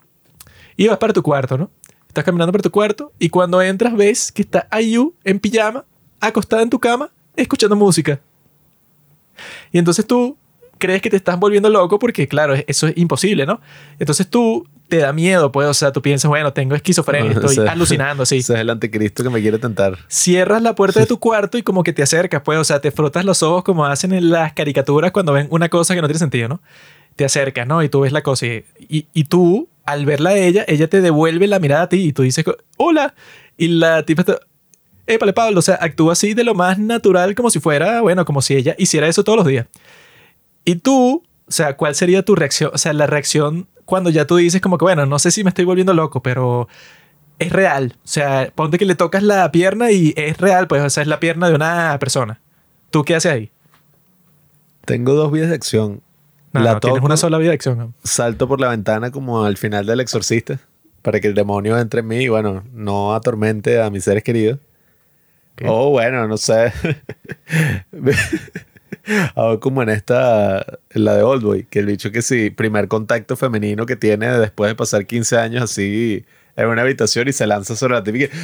y 0.83 0.88
vas 0.88 0.97
para 0.97 1.12
tu 1.12 1.23
cuarto, 1.23 1.59
¿no? 1.59 1.71
Estás 2.09 2.25
caminando 2.25 2.53
por 2.53 2.62
tu 2.62 2.71
cuarto 2.71 3.12
y 3.19 3.29
cuando 3.29 3.61
entras 3.61 3.95
ves 3.95 4.33
que 4.33 4.40
está 4.40 4.66
Ayu 4.71 5.14
en 5.25 5.38
pijama, 5.38 5.85
acostada 6.21 6.62
en 6.62 6.71
tu 6.71 6.81
cama, 6.81 7.11
escuchando 7.37 7.77
música. 7.77 8.19
Y 9.73 9.79
entonces 9.79 10.07
tú 10.07 10.38
crees 10.79 11.03
que 11.03 11.11
te 11.11 11.16
estás 11.16 11.38
volviendo 11.38 11.69
loco 11.69 11.99
porque, 11.99 12.27
claro, 12.27 12.55
eso 12.66 12.87
es 12.88 12.97
imposible, 12.97 13.45
¿no? 13.45 13.61
Entonces 13.99 14.27
tú 14.29 14.66
te 14.88 14.97
da 14.97 15.12
miedo, 15.12 15.53
pues, 15.53 15.69
o 15.69 15.75
sea, 15.75 15.93
tú 15.93 16.01
piensas, 16.01 16.31
bueno, 16.31 16.53
tengo 16.55 16.75
esquizofrenia, 16.75 17.33
estoy 17.33 17.52
Ese- 17.52 17.69
alucinando, 17.69 18.25
sí. 18.25 18.37
Ese 18.38 18.54
es 18.54 18.61
el 18.61 18.71
anticristo 18.71 19.23
que 19.23 19.29
me 19.29 19.42
quiere 19.42 19.59
tentar. 19.59 19.98
Cierras 20.09 20.63
la 20.63 20.75
puerta 20.75 20.98
de 21.00 21.07
tu 21.07 21.19
cuarto 21.21 21.59
y 21.59 21.63
como 21.63 21.83
que 21.85 21.92
te 21.92 22.02
acercas, 22.02 22.40
pues, 22.42 22.59
o 22.59 22.65
sea, 22.65 22.81
te 22.81 22.90
frotas 22.90 23.27
los 23.27 23.42
ojos 23.42 23.65
como 23.65 23.85
hacen 23.85 24.13
en 24.15 24.31
las 24.31 24.54
caricaturas 24.54 25.13
cuando 25.13 25.35
ven 25.35 25.46
una 25.50 25.69
cosa 25.69 25.94
que 25.94 26.00
no 26.00 26.09
tiene 26.09 26.19
sentido, 26.19 26.48
¿no? 26.48 26.63
Te 27.21 27.27
acercas, 27.27 27.66
¿no? 27.66 27.83
Y 27.83 27.90
tú 27.90 28.00
ves 28.00 28.12
la 28.12 28.23
cosa 28.23 28.46
y, 28.46 28.64
y, 28.79 29.06
y 29.12 29.25
tú, 29.25 29.68
al 29.85 30.06
verla 30.06 30.31
a 30.31 30.38
ella, 30.38 30.64
ella 30.66 30.88
te 30.88 31.02
devuelve 31.02 31.46
la 31.48 31.58
mirada 31.58 31.83
a 31.83 31.88
ti 31.90 31.98
y 31.98 32.14
tú 32.14 32.23
dices, 32.23 32.46
hola. 32.79 33.12
Y 33.58 33.68
la 33.68 34.06
tipa 34.06 34.23
está, 34.23 34.38
épale, 35.06 35.35
Pablo, 35.35 35.58
o 35.58 35.62
sea, 35.62 35.75
actúa 35.75 36.14
así 36.14 36.33
de 36.33 36.44
lo 36.44 36.54
más 36.54 36.79
natural, 36.79 37.35
como 37.35 37.50
si 37.50 37.60
fuera, 37.60 38.00
bueno, 38.00 38.25
como 38.25 38.40
si 38.40 38.56
ella 38.56 38.75
hiciera 38.79 39.06
eso 39.06 39.23
todos 39.23 39.37
los 39.37 39.46
días. 39.46 39.66
Y 40.64 40.77
tú, 40.77 41.23
o 41.46 41.52
sea, 41.52 41.77
¿cuál 41.77 41.94
sería 41.94 42.25
tu 42.25 42.35
reacción? 42.37 42.71
O 42.73 42.79
sea, 42.79 42.94
la 42.94 43.06
reacción 43.06 43.68
cuando 43.85 44.08
ya 44.08 44.27
tú 44.27 44.37
dices 44.37 44.62
como 44.62 44.79
que, 44.79 44.87
bueno, 44.87 45.04
no 45.04 45.18
sé 45.18 45.31
si 45.31 45.44
me 45.44 45.50
estoy 45.50 45.66
volviendo 45.66 45.92
loco, 45.92 46.23
pero 46.23 46.68
es 47.38 47.52
real. 47.52 47.96
O 48.02 48.08
sea, 48.08 48.50
ponte 48.54 48.79
que 48.79 48.87
le 48.87 48.94
tocas 48.94 49.23
la 49.23 49.52
pierna 49.52 49.90
y 49.90 50.14
es 50.16 50.38
real, 50.38 50.68
pues, 50.68 50.83
o 50.83 50.88
sea, 50.88 51.02
es 51.02 51.06
la 51.06 51.21
pierna 51.21 51.50
de 51.50 51.54
una 51.54 51.98
persona. 51.98 52.40
¿Tú 52.88 53.04
qué 53.04 53.14
haces 53.14 53.31
ahí? 53.31 53.50
Tengo 54.87 55.12
dos 55.12 55.31
vías 55.31 55.50
de 55.50 55.54
acción. 55.54 56.00
No, 56.53 56.61
la 56.61 56.75
no, 56.75 56.81
tienes 56.81 57.03
una 57.03 57.17
sola 57.17 57.38
vida 57.38 57.51
de 57.51 57.55
acción. 57.55 57.94
salto 58.03 58.48
por 58.48 58.61
la 58.61 58.69
ventana 58.69 59.11
como 59.11 59.44
al 59.44 59.57
final 59.57 59.87
del 59.87 60.01
exorcista 60.01 60.59
para 61.03 61.21
que 61.21 61.29
el 61.29 61.35
demonio 61.35 61.79
entre 61.79 62.01
en 62.01 62.09
mí 62.09 62.17
y 62.17 62.29
bueno, 62.29 62.65
no 62.73 63.15
atormente 63.15 63.81
a 63.81 63.90
mis 63.90 64.05
seres 64.05 64.23
queridos. 64.23 64.59
O 65.67 65.90
bueno, 65.90 66.27
no 66.27 66.37
sé. 66.38 66.73
Hago 69.35 69.61
como 69.61 69.83
en 69.83 69.90
esta, 69.90 70.65
la 70.90 71.17
de 71.17 71.23
Oldboy, 71.23 71.65
que 71.65 71.81
el 71.81 71.87
bicho 71.87 72.11
que 72.11 72.23
sí, 72.23 72.51
primer 72.51 72.88
contacto 72.88 73.37
femenino 73.37 73.85
que 73.87 73.96
tiene 73.96 74.29
después 74.38 74.71
de 74.71 74.75
pasar 74.75 75.07
15 75.07 75.38
años 75.38 75.63
así 75.63 76.25
en 76.57 76.67
una 76.67 76.83
habitación 76.83 77.29
y 77.29 77.33
se 77.33 77.46
lanza 77.46 77.77
sobre 77.77 77.94
la 77.94 78.03
típica. 78.03 78.35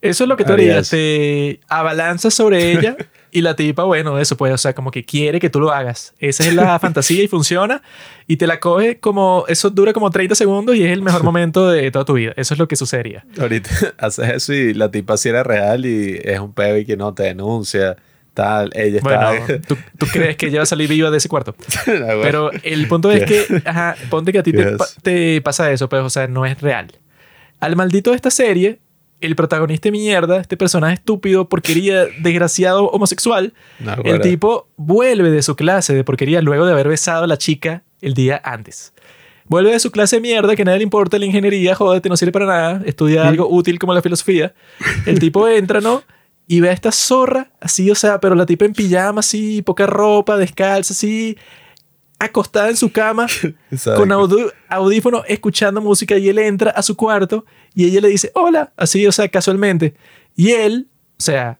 Eso 0.00 0.24
es 0.24 0.28
lo 0.28 0.36
que 0.36 0.44
tú 0.44 0.52
Haría 0.52 0.72
harías. 0.72 0.90
Te 0.90 1.60
abalanzas 1.68 2.32
sobre 2.34 2.72
ella 2.72 2.96
y 3.36 3.42
la 3.42 3.54
tipa, 3.54 3.84
bueno, 3.84 4.18
eso 4.18 4.34
pues, 4.34 4.50
o 4.54 4.56
sea, 4.56 4.74
como 4.74 4.90
que 4.90 5.04
quiere 5.04 5.38
que 5.38 5.50
tú 5.50 5.60
lo 5.60 5.70
hagas. 5.70 6.14
Esa 6.18 6.46
es 6.46 6.54
la 6.54 6.78
fantasía 6.80 7.22
y 7.22 7.28
funciona. 7.28 7.82
Y 8.26 8.38
te 8.38 8.46
la 8.46 8.60
coge 8.60 8.98
como, 8.98 9.44
eso 9.46 9.68
dura 9.68 9.92
como 9.92 10.10
30 10.10 10.34
segundos 10.34 10.74
y 10.74 10.84
es 10.84 10.90
el 10.90 11.02
mejor 11.02 11.22
momento 11.22 11.68
de 11.68 11.90
toda 11.90 12.06
tu 12.06 12.14
vida. 12.14 12.32
Eso 12.36 12.54
es 12.54 12.58
lo 12.58 12.66
que 12.66 12.76
sucedería. 12.76 13.26
Ahorita 13.38 13.68
haces 13.98 14.30
eso 14.30 14.54
y 14.54 14.72
la 14.72 14.90
tipa 14.90 15.18
sí 15.18 15.28
era 15.28 15.42
real 15.42 15.84
y 15.84 16.18
es 16.24 16.40
un 16.40 16.54
pebe 16.54 16.86
que 16.86 16.96
no 16.96 17.12
te 17.12 17.24
denuncia, 17.24 17.98
tal. 18.32 18.70
Ella 18.74 19.00
está. 19.00 19.28
Bueno, 19.28 19.62
¿tú, 19.68 19.76
tú 19.98 20.06
crees 20.06 20.38
que 20.38 20.46
ella 20.46 20.60
va 20.60 20.62
a 20.62 20.66
salir 20.66 20.88
viva 20.88 21.10
de 21.10 21.18
ese 21.18 21.28
cuarto. 21.28 21.54
Pero 21.84 22.22
Pero 22.22 22.50
el 22.62 22.88
punto 22.88 23.10
es 23.10 23.26
que, 23.26 23.62
ajá, 23.66 23.96
ponte 24.08 24.32
que 24.32 24.38
a 24.38 24.42
ti 24.42 24.54
te, 24.54 24.78
te 25.02 25.42
pasa 25.42 25.70
eso, 25.70 25.90
pues, 25.90 26.00
o 26.00 26.08
sea, 26.08 26.26
no 26.26 26.46
es 26.46 26.58
real. 26.62 26.90
Al 27.60 27.76
maldito 27.76 28.12
de 28.12 28.16
esta 28.16 28.30
serie, 28.30 28.78
el 29.20 29.34
protagonista 29.36 29.86
de 29.88 29.92
mierda, 29.92 30.40
este 30.40 30.56
personaje 30.56 30.94
estúpido, 30.94 31.48
porquería, 31.48 32.04
desgraciado, 32.20 32.86
homosexual, 32.88 33.54
No, 33.80 33.94
el 33.94 34.02
bueno. 34.02 34.20
tipo 34.20 34.68
vuelve 34.76 35.30
de 35.30 35.42
su 35.42 35.56
clase 35.56 35.94
de 35.94 36.04
porquería 36.04 36.42
luego 36.42 36.66
de 36.66 36.72
haber 36.72 36.88
besado 36.88 37.24
a 37.24 37.26
la 37.26 37.38
chica 37.38 37.82
el 38.00 38.14
día 38.14 38.40
antes. 38.44 38.92
Vuelve 39.48 39.70
de 39.70 39.78
su 39.78 39.90
clase 39.92 40.16
de 40.16 40.22
mierda 40.22 40.56
que 40.56 40.62
a 40.62 40.64
nadie 40.64 40.78
le 40.78 40.84
importa 40.84 41.18
la 41.18 41.24
ingeniería, 41.24 41.74
jódete, 41.74 42.08
no 42.08 42.16
sirve 42.16 42.32
para 42.32 42.46
nada, 42.46 42.82
estudia 42.84 43.26
algo 43.28 43.46
útil 43.48 43.78
como 43.78 43.94
la 43.94 44.02
filosofía. 44.02 44.54
El 45.06 45.18
tipo 45.20 45.46
entra, 45.48 45.80
¿no? 45.80 46.02
Y 46.48 46.60
ve 46.60 46.68
a 46.70 46.72
esta 46.72 46.92
zorra, 46.92 47.50
así, 47.60 47.90
o 47.90 47.94
sea, 47.94 48.20
pero 48.20 48.34
la 48.34 48.44
tipa 48.46 48.64
en 48.64 48.72
pijama, 48.72 49.20
así, 49.20 49.62
poca 49.62 49.86
ropa, 49.86 50.36
descalza, 50.36 50.92
así, 50.94 51.36
acostada 52.18 52.70
en 52.70 52.76
su 52.76 52.90
cama, 52.92 53.26
con 53.96 54.08
audí- 54.10 54.52
audífono, 54.68 55.22
escuchando 55.26 55.80
música, 55.80 56.16
y 56.16 56.28
él 56.28 56.38
entra 56.38 56.70
a 56.70 56.82
su 56.82 56.96
cuarto 56.96 57.44
y 57.74 57.84
ella 57.86 58.00
le 58.00 58.08
dice, 58.08 58.30
hola, 58.34 58.72
así, 58.76 59.06
o 59.06 59.12
sea, 59.12 59.28
casualmente. 59.28 59.94
Y 60.34 60.52
él, 60.52 60.88
o 61.18 61.22
sea, 61.22 61.58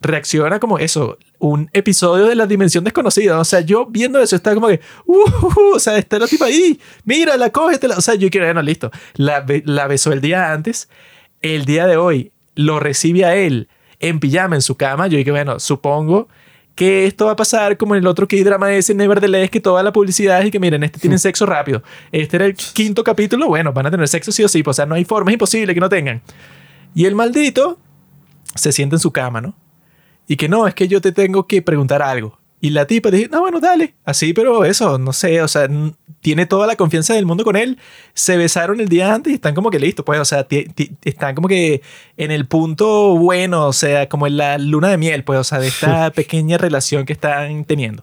reacciona 0.00 0.58
como 0.60 0.78
eso, 0.78 1.18
un 1.38 1.70
episodio 1.72 2.26
de 2.26 2.34
la 2.34 2.46
dimensión 2.46 2.84
desconocida. 2.84 3.38
O 3.38 3.44
sea, 3.44 3.60
yo 3.60 3.86
viendo 3.86 4.18
eso, 4.20 4.34
está 4.36 4.54
como 4.54 4.68
que, 4.68 4.80
uh, 5.06 5.14
uh, 5.14 5.46
uh, 5.46 5.74
o 5.76 5.78
sea, 5.78 5.96
está 5.96 6.18
la 6.18 6.26
tipa 6.26 6.46
ahí, 6.46 6.78
mírala, 7.04 7.50
cógetela. 7.50 7.96
O 7.96 8.00
sea, 8.00 8.14
yo 8.14 8.28
quiero, 8.30 8.46
bueno, 8.46 8.62
listo. 8.62 8.90
La, 9.14 9.44
la 9.64 9.86
besó 9.86 10.12
el 10.12 10.20
día 10.20 10.52
antes, 10.52 10.88
el 11.42 11.64
día 11.64 11.86
de 11.86 11.96
hoy 11.96 12.32
lo 12.54 12.80
recibe 12.80 13.24
a 13.24 13.34
él 13.36 13.68
en 14.00 14.20
pijama 14.20 14.56
en 14.56 14.62
su 14.62 14.76
cama. 14.76 15.06
Yo 15.06 15.18
dije, 15.18 15.30
bueno, 15.30 15.58
supongo 15.60 16.28
que 16.74 17.06
esto 17.06 17.26
va 17.26 17.32
a 17.32 17.36
pasar 17.36 17.76
como 17.76 17.94
en 17.94 18.00
el 18.00 18.06
otro 18.06 18.26
K-drama 18.26 18.72
ese 18.72 18.94
Nevertheless, 18.94 19.50
que 19.50 19.60
toda 19.60 19.82
la 19.82 19.92
publicidad 19.92 20.40
es 20.40 20.46
y 20.46 20.50
que 20.50 20.58
miren, 20.58 20.82
este 20.82 20.98
tienen 20.98 21.18
sexo 21.18 21.46
rápido. 21.46 21.82
Este 22.10 22.36
era 22.36 22.46
el 22.46 22.54
quinto 22.54 23.04
capítulo, 23.04 23.46
bueno, 23.46 23.72
van 23.72 23.86
a 23.86 23.90
tener 23.90 24.08
sexo 24.08 24.32
sí 24.32 24.42
o 24.42 24.48
sí, 24.48 24.62
pues, 24.62 24.74
o 24.74 24.76
sea, 24.76 24.86
no 24.86 24.94
hay 24.94 25.04
forma, 25.04 25.30
es 25.30 25.34
imposible 25.34 25.74
que 25.74 25.80
no 25.80 25.88
tengan. 25.88 26.22
Y 26.94 27.06
el 27.06 27.14
maldito 27.14 27.78
se 28.54 28.72
sienta 28.72 28.96
en 28.96 29.00
su 29.00 29.12
cama, 29.12 29.40
¿no? 29.40 29.54
Y 30.26 30.36
que 30.36 30.48
no, 30.48 30.66
es 30.66 30.74
que 30.74 30.88
yo 30.88 31.00
te 31.00 31.12
tengo 31.12 31.46
que 31.46 31.62
preguntar 31.62 32.02
algo. 32.02 32.38
Y 32.64 32.70
la 32.70 32.86
tipa 32.86 33.10
dice, 33.10 33.28
no, 33.30 33.42
bueno, 33.42 33.60
dale. 33.60 33.94
Así, 34.06 34.32
pero 34.32 34.64
eso, 34.64 34.96
no 34.96 35.12
sé, 35.12 35.42
o 35.42 35.48
sea, 35.48 35.68
tiene 36.22 36.46
toda 36.46 36.66
la 36.66 36.76
confianza 36.76 37.12
del 37.12 37.26
mundo 37.26 37.44
con 37.44 37.56
él. 37.56 37.78
Se 38.14 38.38
besaron 38.38 38.80
el 38.80 38.88
día 38.88 39.12
antes 39.12 39.32
y 39.32 39.34
están 39.34 39.54
como 39.54 39.68
que 39.68 39.78
listos, 39.78 40.02
pues, 40.02 40.18
o 40.18 40.24
sea, 40.24 40.46
están 41.04 41.34
como 41.34 41.46
que 41.46 41.82
en 42.16 42.30
el 42.30 42.46
punto 42.46 43.18
bueno, 43.18 43.66
o 43.66 43.74
sea, 43.74 44.08
como 44.08 44.26
en 44.26 44.38
la 44.38 44.56
luna 44.56 44.88
de 44.88 44.96
miel, 44.96 45.24
pues, 45.24 45.40
o 45.40 45.44
sea, 45.44 45.58
de 45.58 45.68
esta 45.68 46.10
pequeña 46.14 46.56
relación 46.56 47.04
que 47.04 47.12
están 47.12 47.66
teniendo. 47.66 48.02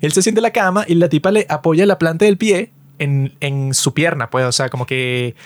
Él 0.00 0.10
se 0.10 0.22
siente 0.22 0.40
en 0.40 0.42
la 0.42 0.50
cama 0.50 0.84
y 0.88 0.96
la 0.96 1.08
tipa 1.08 1.30
le 1.30 1.46
apoya 1.48 1.86
la 1.86 1.96
planta 1.96 2.24
del 2.24 2.36
pie 2.36 2.72
en, 2.98 3.36
en 3.38 3.74
su 3.74 3.94
pierna, 3.94 4.28
pues, 4.28 4.44
o 4.44 4.50
sea, 4.50 4.70
como 4.70 4.86
que 4.86 5.36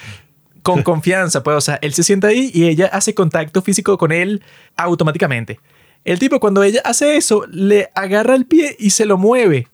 con 0.62 0.83
confianza, 0.85 1.43
pues, 1.43 1.59
o 1.59 1.61
sea, 1.61 1.79
él 1.83 1.93
se 1.93 2.03
sienta 2.03 2.29
ahí 2.29 2.51
y 2.55 2.65
ella 2.65 2.87
hace 2.87 3.12
contacto 3.12 3.61
físico 3.61 3.99
con 3.99 4.11
él 4.11 4.43
automáticamente. 4.75 5.61
El 6.05 6.19
tipo 6.19 6.41
cuando 6.41 6.63
ella 6.63 6.81
hace 6.85 7.17
eso, 7.17 7.45
le 7.51 7.91
agarra 7.95 8.35
el 8.35 8.47
pie 8.47 8.77
y 8.79 8.91
se 8.91 9.07
lo 9.07 9.17
mueve. 9.17 9.69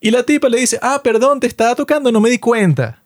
Y 0.00 0.10
la 0.10 0.22
tipa 0.24 0.48
le 0.48 0.58
dice, 0.58 0.78
ah, 0.82 1.00
perdón, 1.04 1.40
te 1.40 1.46
estaba 1.46 1.74
tocando, 1.74 2.10
no 2.10 2.20
me 2.20 2.30
di 2.30 2.38
cuenta. 2.38 3.02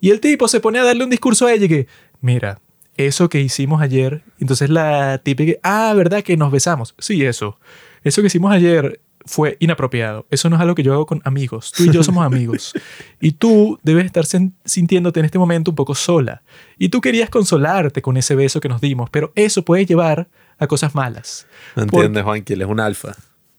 Y 0.00 0.10
el 0.10 0.20
tipo 0.20 0.48
se 0.48 0.60
pone 0.60 0.78
a 0.78 0.84
darle 0.84 1.04
un 1.04 1.10
discurso 1.10 1.46
a 1.46 1.52
ella 1.52 1.68
que, 1.68 1.86
mira, 2.20 2.60
eso 2.96 3.28
que 3.28 3.40
hicimos 3.40 3.80
ayer. 3.80 4.22
Entonces 4.38 4.68
la 4.68 5.18
tipa 5.18 5.44
que, 5.44 5.60
ah, 5.62 5.92
¿verdad 5.96 6.22
que 6.22 6.36
nos 6.36 6.50
besamos? 6.50 6.94
Sí, 6.98 7.24
eso. 7.24 7.58
Eso 8.02 8.20
que 8.20 8.26
hicimos 8.26 8.52
ayer 8.52 9.00
fue 9.24 9.56
inapropiado. 9.60 10.26
Eso 10.30 10.50
no 10.50 10.56
es 10.56 10.62
algo 10.62 10.74
que 10.74 10.82
yo 10.82 10.92
hago 10.92 11.06
con 11.06 11.20
amigos. 11.24 11.72
Tú 11.72 11.84
y 11.84 11.90
yo 11.90 12.02
somos 12.02 12.26
amigos. 12.26 12.72
Y 13.20 13.32
tú 13.32 13.78
debes 13.82 14.04
estar 14.04 14.24
sintiéndote 14.64 15.20
en 15.20 15.26
este 15.26 15.38
momento 15.38 15.70
un 15.70 15.76
poco 15.76 15.94
sola. 15.94 16.42
Y 16.78 16.88
tú 16.88 17.00
querías 17.00 17.30
consolarte 17.30 18.02
con 18.02 18.16
ese 18.16 18.34
beso 18.34 18.60
que 18.60 18.68
nos 18.68 18.80
dimos, 18.80 19.10
pero 19.10 19.32
eso 19.36 19.64
puede 19.64 19.86
llevar 19.86 20.28
a 20.62 20.66
cosas 20.66 20.94
malas. 20.94 21.46
¿No 21.76 21.82
entiendes, 21.82 22.22
Juan? 22.22 22.42
Que 22.42 22.54
él 22.54 22.62
es 22.62 22.68
un 22.68 22.80
alfa. 22.80 23.14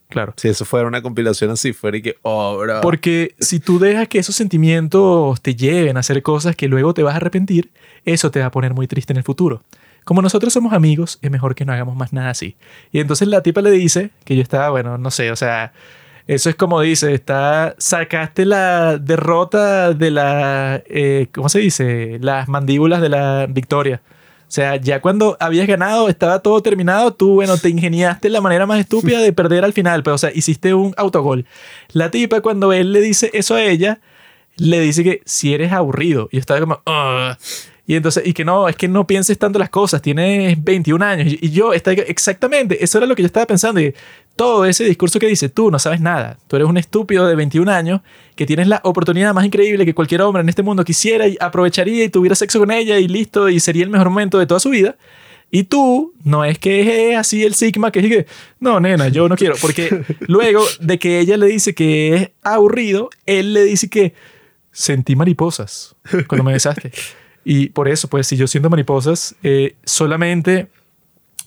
Claro. 0.08 0.32
Si 0.36 0.48
eso 0.48 0.64
fuera 0.64 0.86
una 0.86 1.02
compilación 1.02 1.50
así, 1.50 1.72
fuera 1.72 1.96
y 1.96 2.02
que, 2.02 2.16
oh, 2.22 2.58
bro. 2.58 2.80
Porque 2.80 3.34
si 3.40 3.58
tú 3.58 3.78
dejas 3.78 4.08
que 4.08 4.18
esos 4.18 4.36
sentimientos 4.36 5.40
te 5.40 5.54
lleven 5.54 5.96
a 5.96 6.00
hacer 6.00 6.22
cosas 6.22 6.54
que 6.54 6.68
luego 6.68 6.94
te 6.94 7.02
vas 7.02 7.14
a 7.14 7.16
arrepentir, 7.16 7.70
eso 8.04 8.30
te 8.30 8.40
va 8.40 8.46
a 8.46 8.50
poner 8.50 8.74
muy 8.74 8.86
triste 8.86 9.12
en 9.12 9.16
el 9.16 9.24
futuro. 9.24 9.62
Como 10.04 10.22
nosotros 10.22 10.52
somos 10.52 10.72
amigos, 10.72 11.18
es 11.22 11.30
mejor 11.30 11.54
que 11.54 11.64
no 11.64 11.72
hagamos 11.72 11.96
más 11.96 12.12
nada 12.12 12.30
así. 12.30 12.56
Y 12.92 13.00
entonces 13.00 13.26
la 13.26 13.42
tipa 13.42 13.62
le 13.62 13.70
dice 13.70 14.10
que 14.24 14.36
yo 14.36 14.42
estaba, 14.42 14.70
bueno, 14.70 14.98
no 14.98 15.10
sé, 15.10 15.30
o 15.30 15.36
sea, 15.36 15.72
eso 16.26 16.48
es 16.48 16.56
como 16.56 16.80
dice, 16.80 17.12
está, 17.12 17.74
sacaste 17.78 18.44
la 18.44 18.98
derrota 18.98 19.92
de 19.94 20.10
la, 20.10 20.82
eh, 20.86 21.28
¿cómo 21.32 21.48
se 21.48 21.58
dice? 21.58 22.18
Las 22.20 22.48
mandíbulas 22.48 23.00
de 23.00 23.08
la 23.08 23.46
victoria. 23.48 24.00
O 24.46 24.50
sea, 24.54 24.76
ya 24.76 25.00
cuando 25.00 25.36
habías 25.40 25.66
ganado, 25.66 26.08
estaba 26.08 26.38
todo 26.38 26.60
terminado, 26.62 27.12
tú, 27.12 27.34
bueno, 27.34 27.56
te 27.56 27.70
ingeniaste 27.70 28.28
la 28.28 28.40
manera 28.40 28.66
más 28.66 28.78
estúpida 28.78 29.18
de 29.20 29.32
perder 29.32 29.64
al 29.64 29.72
final, 29.72 30.02
pero, 30.02 30.14
o 30.14 30.18
sea, 30.18 30.30
hiciste 30.32 30.74
un 30.74 30.94
autogol. 30.96 31.46
La 31.92 32.10
tipa, 32.10 32.40
cuando 32.40 32.72
él 32.72 32.92
le 32.92 33.00
dice 33.00 33.30
eso 33.34 33.54
a 33.56 33.62
ella, 33.62 34.00
le 34.56 34.80
dice 34.80 35.02
que 35.02 35.22
si 35.24 35.54
eres 35.54 35.72
aburrido. 35.72 36.28
Y 36.30 36.36
yo 36.36 36.40
estaba 36.40 36.60
como, 36.60 36.74
"Ugh". 36.86 37.36
Y 37.86 37.96
entonces, 37.96 38.26
y 38.26 38.32
que 38.32 38.44
no, 38.44 38.68
es 38.68 38.76
que 38.76 38.88
no 38.88 39.06
pienses 39.06 39.38
tanto 39.38 39.58
las 39.58 39.68
cosas, 39.70 40.00
tienes 40.00 40.62
21 40.62 41.02
años. 41.02 41.32
Y 41.32 41.38
y 41.46 41.50
yo, 41.50 41.72
estaba, 41.72 41.96
exactamente, 41.96 42.82
eso 42.82 42.98
era 42.98 43.06
lo 43.06 43.14
que 43.14 43.22
yo 43.22 43.26
estaba 43.26 43.46
pensando. 43.46 43.80
Y 43.80 43.94
todo 44.36 44.64
ese 44.64 44.84
discurso 44.84 45.18
que 45.18 45.26
dice, 45.26 45.48
tú 45.48 45.70
no 45.70 45.78
sabes 45.78 46.00
nada, 46.00 46.38
tú 46.48 46.56
eres 46.56 46.68
un 46.68 46.76
estúpido 46.76 47.26
de 47.26 47.34
21 47.36 47.70
años 47.70 48.00
que 48.34 48.46
tienes 48.46 48.66
la 48.66 48.80
oportunidad 48.84 49.32
más 49.32 49.44
increíble 49.44 49.84
que 49.84 49.94
cualquier 49.94 50.22
hombre 50.22 50.42
en 50.42 50.48
este 50.48 50.62
mundo 50.62 50.84
quisiera 50.84 51.28
y 51.28 51.36
aprovecharía 51.40 52.04
y 52.04 52.08
tuviera 52.08 52.34
sexo 52.34 52.58
con 52.58 52.70
ella 52.70 52.98
y 52.98 53.06
listo, 53.06 53.48
y 53.48 53.60
sería 53.60 53.84
el 53.84 53.90
mejor 53.90 54.10
momento 54.10 54.38
de 54.38 54.46
toda 54.46 54.60
su 54.60 54.70
vida. 54.70 54.96
Y 55.50 55.64
tú, 55.64 56.12
no 56.24 56.44
es 56.44 56.58
que 56.58 57.12
es 57.12 57.16
así 57.16 57.44
el 57.44 57.54
Sigma, 57.54 57.92
que 57.92 58.00
es 58.00 58.06
que, 58.08 58.26
no, 58.58 58.80
nena, 58.80 59.08
yo 59.08 59.28
no 59.28 59.36
quiero. 59.36 59.54
Porque 59.60 60.02
luego 60.26 60.64
de 60.80 60.98
que 60.98 61.20
ella 61.20 61.36
le 61.36 61.46
dice 61.46 61.76
que 61.76 62.14
es 62.14 62.30
aburrido, 62.42 63.08
él 63.24 63.54
le 63.54 63.62
dice 63.62 63.88
que 63.88 64.14
sentí 64.72 65.14
mariposas 65.14 65.94
cuando 66.26 66.44
me 66.44 66.52
besaste. 66.52 66.90
Y 67.46 67.68
por 67.68 67.88
eso, 67.88 68.08
pues, 68.08 68.26
si 68.26 68.38
yo 68.38 68.46
siento 68.46 68.70
mariposas, 68.70 69.34
eh, 69.42 69.74
solamente 69.84 70.68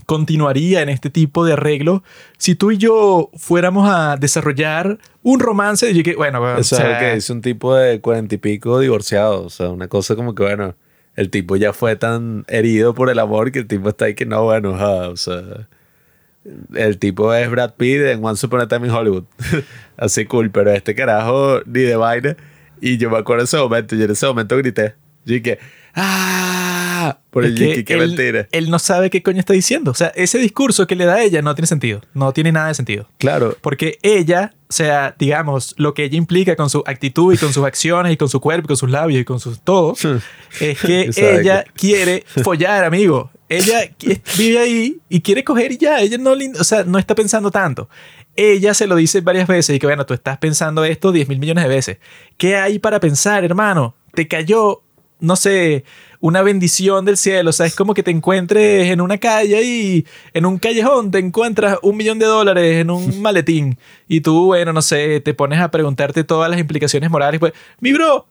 continuaría 0.08 0.82
en 0.82 0.90
este 0.90 1.10
tipo 1.10 1.46
de 1.46 1.54
arreglo 1.54 2.02
si 2.38 2.56
tú 2.56 2.72
y 2.72 2.78
yo 2.78 3.30
fuéramos 3.36 3.90
a 3.90 4.16
desarrollar 4.16 4.98
un 5.22 5.42
romance 5.42 5.94
de 5.94 6.02
que, 6.02 6.16
bueno, 6.16 6.42
o 6.42 6.64
sea, 6.64 6.80
es 6.80 6.94
lo 6.94 7.00
que 7.00 7.16
dice 7.16 7.34
un 7.34 7.42
tipo 7.42 7.76
de 7.76 8.00
cuarenta 8.00 8.34
y 8.34 8.38
pico 8.38 8.80
divorciado. 8.80 9.44
O 9.44 9.50
sea, 9.50 9.70
una 9.70 9.90
cosa 9.90 10.16
como 10.16 10.34
que, 10.34 10.44
bueno, 10.44 10.76
el 11.16 11.30
tipo 11.30 11.58
ya 11.58 11.74
fue 11.74 11.98
tan 11.98 12.46
herido 12.48 12.94
por 12.94 13.10
el 13.10 13.20
amor 13.20 13.52
que 13.52 13.60
el 13.60 13.68
tipo 13.68 13.90
está 13.90 14.06
ahí 14.06 14.16
que 14.16 14.26
no, 14.26 14.44
bueno, 14.46 14.76
ajá, 14.76 15.10
o 15.10 15.18
sea. 15.18 15.68
El 16.74 16.98
tipo 16.98 17.34
es 17.34 17.52
Brad 17.52 17.74
Pitt 17.74 18.00
en 18.04 18.24
Once 18.24 18.46
Upon 18.46 18.62
a 18.62 18.68
Time 18.70 18.88
in 18.88 18.94
Hollywood. 18.94 19.26
Así 19.98 20.24
cool, 20.26 20.50
pero 20.52 20.72
este 20.72 20.96
carajo 20.96 21.60
ni 21.66 21.82
de 21.82 21.98
vaina. 21.98 22.38
Y 22.80 22.98
yo 22.98 23.10
me 23.10 23.18
acuerdo 23.18 23.42
de 23.42 23.46
ese 23.46 23.58
momento, 23.58 23.96
yo 23.98 24.06
en 24.06 24.12
ese 24.12 24.26
momento 24.26 24.56
grité. 24.56 24.96
Yo 25.28 25.36
dije, 25.36 25.60
¡ah! 25.94 27.20
por 27.30 27.46
el 27.46 27.62
Es 27.62 27.76
que 27.76 27.86
qué 27.86 28.48
él, 28.52 28.70
no 28.70 28.80
sabe 28.80 29.10
qué 29.10 29.22
coño 29.22 29.40
está 29.40 29.54
diciendo. 29.54 29.92
O 29.92 29.94
sea, 29.94 30.08
ese 30.16 30.38
discurso 30.40 30.88
que 30.88 30.96
le 30.96 31.06
da 31.06 31.16
a 31.16 31.22
ella 31.22 31.42
no 31.42 31.54
tiene 31.54 31.68
sentido. 31.68 32.02
No 32.14 32.32
tiene 32.34 32.52
nada 32.52 32.70
de 32.70 32.74
sentido. 32.74 33.08
Claro, 33.18 33.56
Porque 33.62 34.00
ella, 34.02 34.54
o 34.70 34.74
sea, 34.74 35.16
digamos, 35.20 35.76
lo 35.78 35.94
que 35.94 36.06
ella 36.06 36.18
implica 36.18 36.56
con 36.56 36.70
su 36.70 36.84
actitud 36.88 37.34
y 37.34 37.38
con 37.38 37.54
sus 37.54 37.66
acciones 37.66 38.14
y 38.14 38.18
con 38.18 38.30
su 38.30 38.40
cuerpo 38.40 38.66
y 38.66 38.68
con 38.70 38.78
sus 38.78 38.90
labios 38.90 39.22
y 39.22 39.26
con 39.26 39.40
sus 39.40 39.62
todo, 39.62 39.94
es 40.60 40.80
que 40.80 41.12
ella 41.16 41.66
quiere 41.76 42.24
follar, 42.44 42.84
amigo. 42.86 43.30
Ella 43.50 43.90
vive 44.38 44.60
ahí 44.60 44.98
y 45.08 45.22
quiere 45.22 45.44
coger 45.44 45.74
y 45.74 45.78
ya. 45.78 46.00
Ella 46.02 46.18
no, 46.18 46.34
o 46.60 46.64
sea, 46.64 46.84
no 46.84 46.98
está 46.98 47.16
pensando 47.16 47.52
tanto. 47.52 47.90
Ella 48.36 48.74
se 48.74 48.88
lo 48.88 48.96
dice 48.96 49.22
varias 49.22 49.48
veces 49.48 49.76
y 49.76 49.80
que, 49.80 49.88
bueno, 49.88 50.06
tú 50.06 50.14
estás 50.14 50.38
pensando 50.38 50.84
esto 50.86 51.12
10 51.12 51.30
mil 51.30 51.40
millones 51.40 51.64
de 51.64 51.70
veces. 51.70 51.98
¿Qué 52.38 52.56
hay 52.56 52.80
para 52.80 53.00
pensar, 53.00 53.44
hermano? 53.44 53.96
Te 54.14 54.28
cayó, 54.28 54.84
no 55.20 55.36
sé, 55.36 55.84
una 56.20 56.42
bendición 56.42 57.06
del 57.06 57.18
cielo. 57.18 57.50
O 57.50 57.54
sea, 57.54 57.66
es 57.66 57.76
como 57.76 57.94
que 57.94 58.04
te 58.04 58.12
encuentres 58.12 58.90
en 58.90 59.02
una 59.02 59.18
calle 59.18 59.64
y 59.64 60.06
en 60.34 60.46
un 60.46 60.58
callejón 60.58 61.12
te 61.12 61.20
encuentras 61.20 61.78
un 61.82 61.98
millón 61.98 62.20
de 62.20 62.26
dólares 62.26 62.82
en 62.82 62.90
un 62.90 63.22
maletín. 63.22 63.78
Y 64.08 64.22
tú, 64.22 64.46
bueno, 64.46 64.74
no 64.74 64.82
sé, 64.82 65.20
te 65.22 65.34
pones 65.34 65.60
a 65.60 65.72
preguntarte 65.72 66.24
todas 66.24 66.50
las 66.50 66.60
implicaciones 66.60 67.10
morales. 67.10 67.40
Pues, 67.40 67.54
mi 67.80 67.94
bro, 67.94 68.28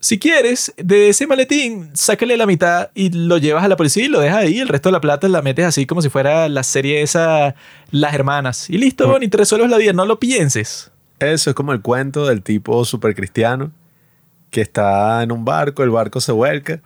si 0.00 0.18
quieres, 0.18 0.74
de 0.76 1.10
ese 1.10 1.26
maletín, 1.26 1.90
sácale 1.94 2.36
la 2.36 2.46
mitad 2.46 2.90
y 2.94 3.10
lo 3.10 3.38
llevas 3.38 3.64
a 3.64 3.68
la 3.68 3.76
policía 3.76 4.04
y 4.04 4.08
lo 4.08 4.20
dejas 4.20 4.38
ahí. 4.38 4.58
El 4.58 4.68
resto 4.68 4.88
de 4.88 4.94
la 4.94 5.00
plata 5.00 5.28
la 5.28 5.42
metes 5.42 5.64
así 5.64 5.86
como 5.86 6.02
si 6.02 6.08
fuera 6.08 6.48
la 6.48 6.64
serie 6.64 7.02
esa, 7.02 7.54
Las 7.90 8.14
Hermanas. 8.14 8.68
Y 8.68 8.78
listo, 8.78 9.16
y 9.20 9.28
te 9.28 9.36
resuelves 9.36 9.70
la 9.70 9.78
vida. 9.78 9.92
No 9.92 10.04
lo 10.04 10.18
pienses. 10.18 10.90
eso 11.20 11.50
es 11.50 11.54
como 11.54 11.72
el 11.72 11.82
cuento 11.82 12.26
del 12.26 12.42
tipo 12.42 12.84
super 12.84 13.14
cristiano 13.14 13.70
que 14.52 14.60
está 14.60 15.22
en 15.22 15.32
un 15.32 15.44
barco, 15.44 15.82
el 15.82 15.90
barco 15.90 16.20
se 16.20 16.30
vuelca 16.30 16.80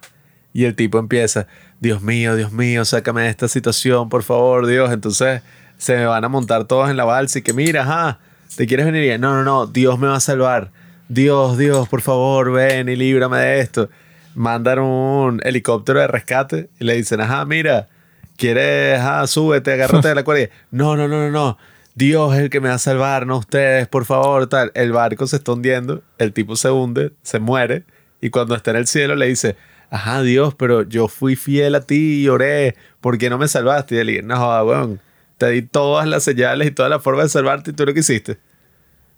y 0.54 0.64
el 0.64 0.74
tipo 0.74 0.98
empieza, 0.98 1.48
Dios 1.80 2.00
mío, 2.00 2.36
Dios 2.36 2.52
mío, 2.52 2.86
sácame 2.86 3.22
de 3.22 3.28
esta 3.28 3.48
situación, 3.48 4.08
por 4.08 4.22
favor, 4.22 4.66
Dios. 4.66 4.90
Entonces 4.90 5.42
se 5.76 5.96
me 5.96 6.06
van 6.06 6.24
a 6.24 6.28
montar 6.28 6.64
todos 6.64 6.88
en 6.88 6.96
la 6.96 7.04
balsa 7.04 7.40
y 7.40 7.42
que 7.42 7.52
mira, 7.52 7.82
ajá, 7.82 8.20
¿te 8.56 8.66
quieres 8.66 8.86
venir? 8.86 9.12
Y, 9.12 9.18
no, 9.18 9.34
no, 9.34 9.42
no, 9.42 9.66
Dios 9.66 9.98
me 9.98 10.06
va 10.06 10.16
a 10.16 10.20
salvar. 10.20 10.70
Dios, 11.08 11.58
Dios, 11.58 11.88
por 11.88 12.00
favor, 12.00 12.52
ven 12.52 12.88
y 12.88 12.96
líbrame 12.96 13.38
de 13.38 13.60
esto. 13.60 13.90
Mandan 14.36 14.78
un 14.78 15.40
helicóptero 15.42 16.00
de 16.00 16.06
rescate 16.06 16.70
y 16.78 16.84
le 16.84 16.94
dicen, 16.94 17.20
ajá, 17.20 17.44
mira, 17.44 17.88
¿quieres? 18.36 19.00
Ajá, 19.00 19.26
súbete, 19.26 19.72
agárrate 19.72 20.08
de 20.08 20.14
la 20.14 20.22
cuerda. 20.22 20.54
No, 20.70 20.96
no, 20.96 21.08
no, 21.08 21.28
no, 21.28 21.30
no. 21.30 21.58
Dios 21.96 22.34
es 22.34 22.40
el 22.42 22.50
que 22.50 22.60
me 22.60 22.68
va 22.68 22.74
a 22.74 22.78
salvar, 22.78 23.26
no 23.26 23.38
ustedes, 23.38 23.88
por 23.88 24.04
favor, 24.04 24.46
tal. 24.48 24.70
El 24.74 24.92
barco 24.92 25.26
se 25.26 25.36
está 25.36 25.52
hundiendo, 25.52 26.02
el 26.18 26.34
tipo 26.34 26.54
se 26.54 26.70
hunde, 26.70 27.12
se 27.22 27.38
muere, 27.38 27.84
y 28.20 28.28
cuando 28.28 28.54
está 28.54 28.70
en 28.72 28.76
el 28.76 28.86
cielo 28.86 29.16
le 29.16 29.26
dice, 29.26 29.56
ajá, 29.88 30.22
Dios, 30.22 30.54
pero 30.54 30.82
yo 30.82 31.08
fui 31.08 31.36
fiel 31.36 31.74
a 31.74 31.80
ti 31.80 32.20
y 32.20 32.28
oré, 32.28 32.76
¿por 33.00 33.16
qué 33.16 33.30
no 33.30 33.38
me 33.38 33.48
salvaste? 33.48 33.94
Y 33.94 33.98
él 33.98 34.06
dice, 34.08 34.22
no, 34.24 34.62
weón, 34.64 35.00
te 35.38 35.48
di 35.48 35.62
todas 35.62 36.06
las 36.06 36.22
señales 36.22 36.68
y 36.68 36.70
toda 36.70 36.90
la 36.90 37.00
forma 37.00 37.22
de 37.22 37.30
salvarte 37.30 37.70
y 37.70 37.72
tú 37.72 37.86
lo 37.86 37.94
que 37.94 38.00
hiciste. 38.00 38.38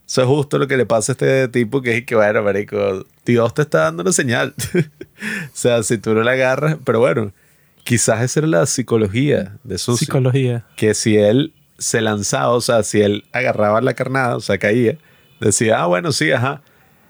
Eso 0.07 0.22
es 0.22 0.29
justo 0.29 0.57
lo 0.57 0.68
que 0.68 0.76
le 0.76 0.87
pasa 0.87 1.11
a 1.11 1.14
este 1.14 1.49
tipo 1.49 1.83
que 1.83 1.97
es 1.97 2.05
que, 2.05 2.14
bueno, 2.14 2.45
marico, 2.45 3.05
Dios 3.26 3.55
te 3.55 3.62
está 3.62 3.81
dando 3.81 4.03
una 4.03 4.12
señal. 4.12 4.55
o 4.74 5.51
sea, 5.53 5.83
si 5.83 5.99
tú 5.99 6.14
no 6.14 6.22
la 6.22 6.31
agarras, 6.31 6.76
pero 6.85 7.01
bueno, 7.01 7.33
quizás 7.83 8.22
esa 8.22 8.39
era 8.39 8.47
la 8.47 8.66
psicología 8.66 9.59
de 9.64 9.79
Susi 9.79 10.05
Psicología. 10.05 10.64
que 10.76 10.95
si 10.95 11.16
él 11.16 11.53
se 11.79 12.01
lanzaba, 12.01 12.51
o 12.51 12.61
sea, 12.61 12.83
si 12.83 13.01
él 13.01 13.24
agarraba 13.33 13.81
la 13.81 13.95
carnada, 13.95 14.37
o 14.37 14.41
sea, 14.41 14.59
caía, 14.59 14.99
decía, 15.41 15.81
ah, 15.81 15.87
bueno, 15.87 16.12
sí, 16.12 16.31
ajá. 16.33 16.61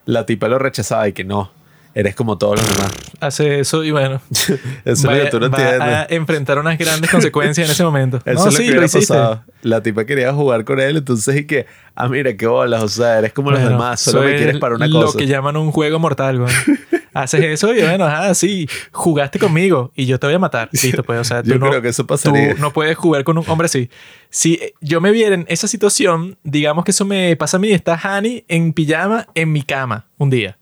La 0.05 0.25
tipa 0.27 0.49
lo 0.49 0.59
rechazaba 0.59 1.07
y 1.09 1.13
que 1.13 1.25
no, 1.25 1.51
eres 1.95 2.15
como 2.15 2.39
todos 2.39 2.57
los 2.61 2.77
demás. 2.77 2.93
Hace 3.21 3.61
eso 3.61 3.83
y 3.85 3.91
bueno. 3.91 4.21
Eso 4.31 4.59
es 4.85 5.03
lo 5.03 5.11
que 5.11 5.31
tú 5.31 5.41
no 5.41 5.51
va 5.51 5.59
entiendes. 5.59 5.89
a 5.89 6.07
enfrentar 6.11 6.59
unas 6.59 6.79
grandes 6.79 7.11
consecuencias 7.11 7.67
en 7.67 7.73
ese 7.73 7.83
momento. 7.85 8.19
Eso 8.25 8.35
no, 8.35 8.39
es 8.41 8.45
lo 8.45 8.51
sí, 8.53 8.57
que 8.59 8.73
lo 8.75 8.79
hubiera 8.81 8.93
pasado. 8.93 9.45
La 9.63 9.83
tipa 9.83 10.05
quería 10.05 10.33
jugar 10.33 10.65
con 10.65 10.79
él, 10.81 10.99
entonces 10.99 11.37
y 11.37 11.47
que, 11.47 11.67
ah, 11.97 12.09
mira, 12.09 12.35
qué 12.37 12.47
bolas, 12.47 12.83
o 12.83 12.89
sea, 12.89 13.19
eres 13.19 13.33
como 13.33 13.51
los 13.51 13.61
Bueno, 13.61 13.75
demás, 13.77 14.01
solo 14.01 14.23
me 14.23 14.35
es 14.35 14.37
quieres 14.37 14.59
para 14.59 14.77
una 14.77 14.87
Lo 14.87 15.07
cosa. 15.07 15.19
que 15.19 15.27
llaman 15.27 15.57
un 15.57 15.73
juego 15.73 15.99
mortal, 15.99 16.39
güey. 16.39 16.55
Haces 17.23 17.43
eso 17.43 17.75
y 17.75 17.81
bueno, 17.81 18.05
ajá, 18.05 18.33
sí, 18.35 18.69
jugaste 18.93 19.39
conmigo 19.39 19.91
y 19.97 20.07
yo 20.07 20.19
te 20.21 20.27
voy 20.27 20.35
a 20.35 20.39
matar. 20.39 20.69
Listo, 20.73 21.03
pues, 21.03 21.21
o 21.21 21.25
sea, 21.25 21.43
tú 21.43 21.51
Yo 21.51 21.59
no, 21.59 21.69
creo 21.69 21.83
que 21.83 21.89
eso 21.89 22.05
tú 22.05 22.09
pasaría. 22.09 22.55
no 22.55 22.73
puedes 22.73 22.97
jugar 22.97 23.25
con 23.25 23.37
un 23.39 23.45
hombre 23.49 23.67
así. 23.67 23.91
Si 24.31 24.61
yo 24.81 25.01
me 25.01 25.11
viera 25.11 25.35
en 25.35 25.45
esa 25.49 25.67
situación, 25.67 26.39
digamos 26.45 26.85
que 26.85 26.93
eso 26.93 27.05
me 27.05 27.35
pasa 27.37 27.57
a 27.57 27.61
mí, 27.61 27.71
está 27.71 27.99
Hani 28.01 28.45
en 28.47 28.73
pijama 28.73 29.27
en 29.35 29.51
mi 29.51 29.63
cama 29.63 30.07
un 30.17 30.31
día. 30.31 30.59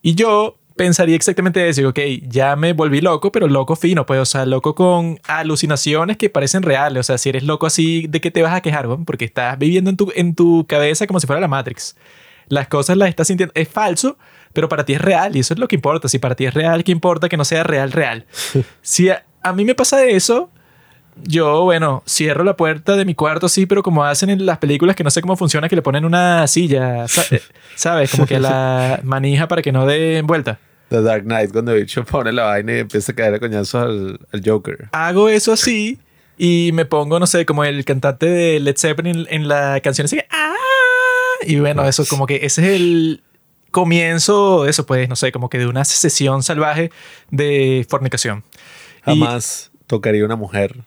Y 0.00 0.14
yo 0.14 0.58
pensaría 0.76 1.16
exactamente 1.16 1.68
eso. 1.68 1.88
Ok, 1.88 1.98
ya 2.22 2.56
me 2.56 2.72
volví 2.72 3.00
loco, 3.00 3.32
pero 3.32 3.48
loco 3.48 3.76
fino, 3.76 4.06
pues, 4.06 4.20
o 4.20 4.24
sea, 4.24 4.46
loco 4.46 4.74
con 4.74 5.18
alucinaciones 5.26 6.16
que 6.16 6.30
parecen 6.30 6.62
reales. 6.62 7.00
O 7.00 7.02
sea, 7.02 7.18
si 7.18 7.28
eres 7.30 7.42
loco 7.42 7.66
así, 7.66 8.06
¿de 8.08 8.20
qué 8.20 8.30
te 8.30 8.42
vas 8.42 8.54
a 8.54 8.60
quejar, 8.60 8.86
güey? 8.86 8.98
Porque 9.04 9.24
estás 9.24 9.58
viviendo 9.58 9.90
en 9.90 9.96
tu, 9.96 10.12
en 10.14 10.34
tu 10.34 10.66
cabeza 10.68 11.06
como 11.06 11.20
si 11.20 11.26
fuera 11.26 11.40
la 11.40 11.48
Matrix. 11.48 11.96
Las 12.48 12.68
cosas 12.68 12.96
las 12.96 13.08
estás 13.08 13.26
sintiendo. 13.26 13.52
Es 13.56 13.68
falso, 13.68 14.18
pero 14.54 14.70
para 14.70 14.86
ti 14.86 14.94
es 14.94 15.00
real 15.02 15.36
y 15.36 15.40
eso 15.40 15.52
es 15.52 15.60
lo 15.60 15.68
que 15.68 15.74
importa. 15.74 16.08
Si 16.08 16.18
para 16.18 16.34
ti 16.34 16.46
es 16.46 16.54
real, 16.54 16.82
¿qué 16.84 16.92
importa 16.92 17.28
que 17.28 17.36
no 17.36 17.44
sea 17.44 17.62
real, 17.62 17.92
real? 17.92 18.24
si 18.80 19.10
a, 19.10 19.26
a 19.42 19.52
mí 19.52 19.66
me 19.66 19.74
pasa 19.74 20.04
eso, 20.06 20.50
yo, 21.22 21.62
bueno, 21.62 22.02
cierro 22.06 22.44
la 22.44 22.56
puerta 22.56 22.96
de 22.96 23.04
mi 23.04 23.14
cuarto, 23.14 23.48
sí, 23.48 23.66
pero 23.66 23.82
como 23.82 24.04
hacen 24.04 24.30
en 24.30 24.46
las 24.46 24.58
películas 24.58 24.96
que 24.96 25.04
no 25.04 25.10
sé 25.10 25.20
cómo 25.20 25.36
funciona, 25.36 25.68
que 25.68 25.76
le 25.76 25.82
ponen 25.82 26.04
una 26.04 26.46
silla, 26.46 27.04
eh, 27.04 27.40
¿sabes? 27.74 28.10
Como 28.10 28.26
que 28.26 28.40
la 28.40 29.00
manija 29.02 29.46
para 29.48 29.62
que 29.62 29.72
no 29.72 29.86
dé 29.86 30.22
vuelta. 30.22 30.58
The 30.88 31.02
Dark 31.02 31.24
Knight, 31.24 31.52
cuando 31.52 31.72
el 31.72 31.80
bicho 31.80 32.04
pone 32.04 32.32
la 32.32 32.44
vaina 32.44 32.76
y 32.76 32.78
empieza 32.80 33.12
a 33.12 33.14
caer 33.14 33.34
a 33.34 33.38
coñazos 33.40 33.82
al, 33.82 34.20
al 34.32 34.42
Joker. 34.44 34.88
Hago 34.92 35.28
eso 35.28 35.52
así 35.52 35.98
y 36.36 36.70
me 36.72 36.84
pongo, 36.84 37.18
no 37.20 37.26
sé, 37.26 37.46
como 37.46 37.64
el 37.64 37.84
cantante 37.84 38.26
de 38.26 38.60
Led 38.60 38.76
Zeppelin 38.76 39.26
en 39.30 39.48
la 39.48 39.80
canción 39.80 40.06
así, 40.06 40.18
¡ah! 40.30 40.52
Y 41.46 41.60
bueno, 41.60 41.86
eso 41.86 42.04
como 42.06 42.26
que 42.26 42.40
ese 42.42 42.62
es 42.62 42.80
el 42.80 43.22
comienzo, 43.74 44.66
eso 44.66 44.86
pues, 44.86 45.08
no 45.08 45.16
sé, 45.16 45.32
como 45.32 45.50
que 45.50 45.58
de 45.58 45.66
una 45.66 45.84
sesión 45.84 46.42
salvaje 46.42 46.90
de 47.30 47.84
fornicación. 47.90 48.44
Y- 49.06 49.10
Jamás 49.20 49.70
tocaría 49.88 50.24
una 50.24 50.36
mujer 50.36 50.84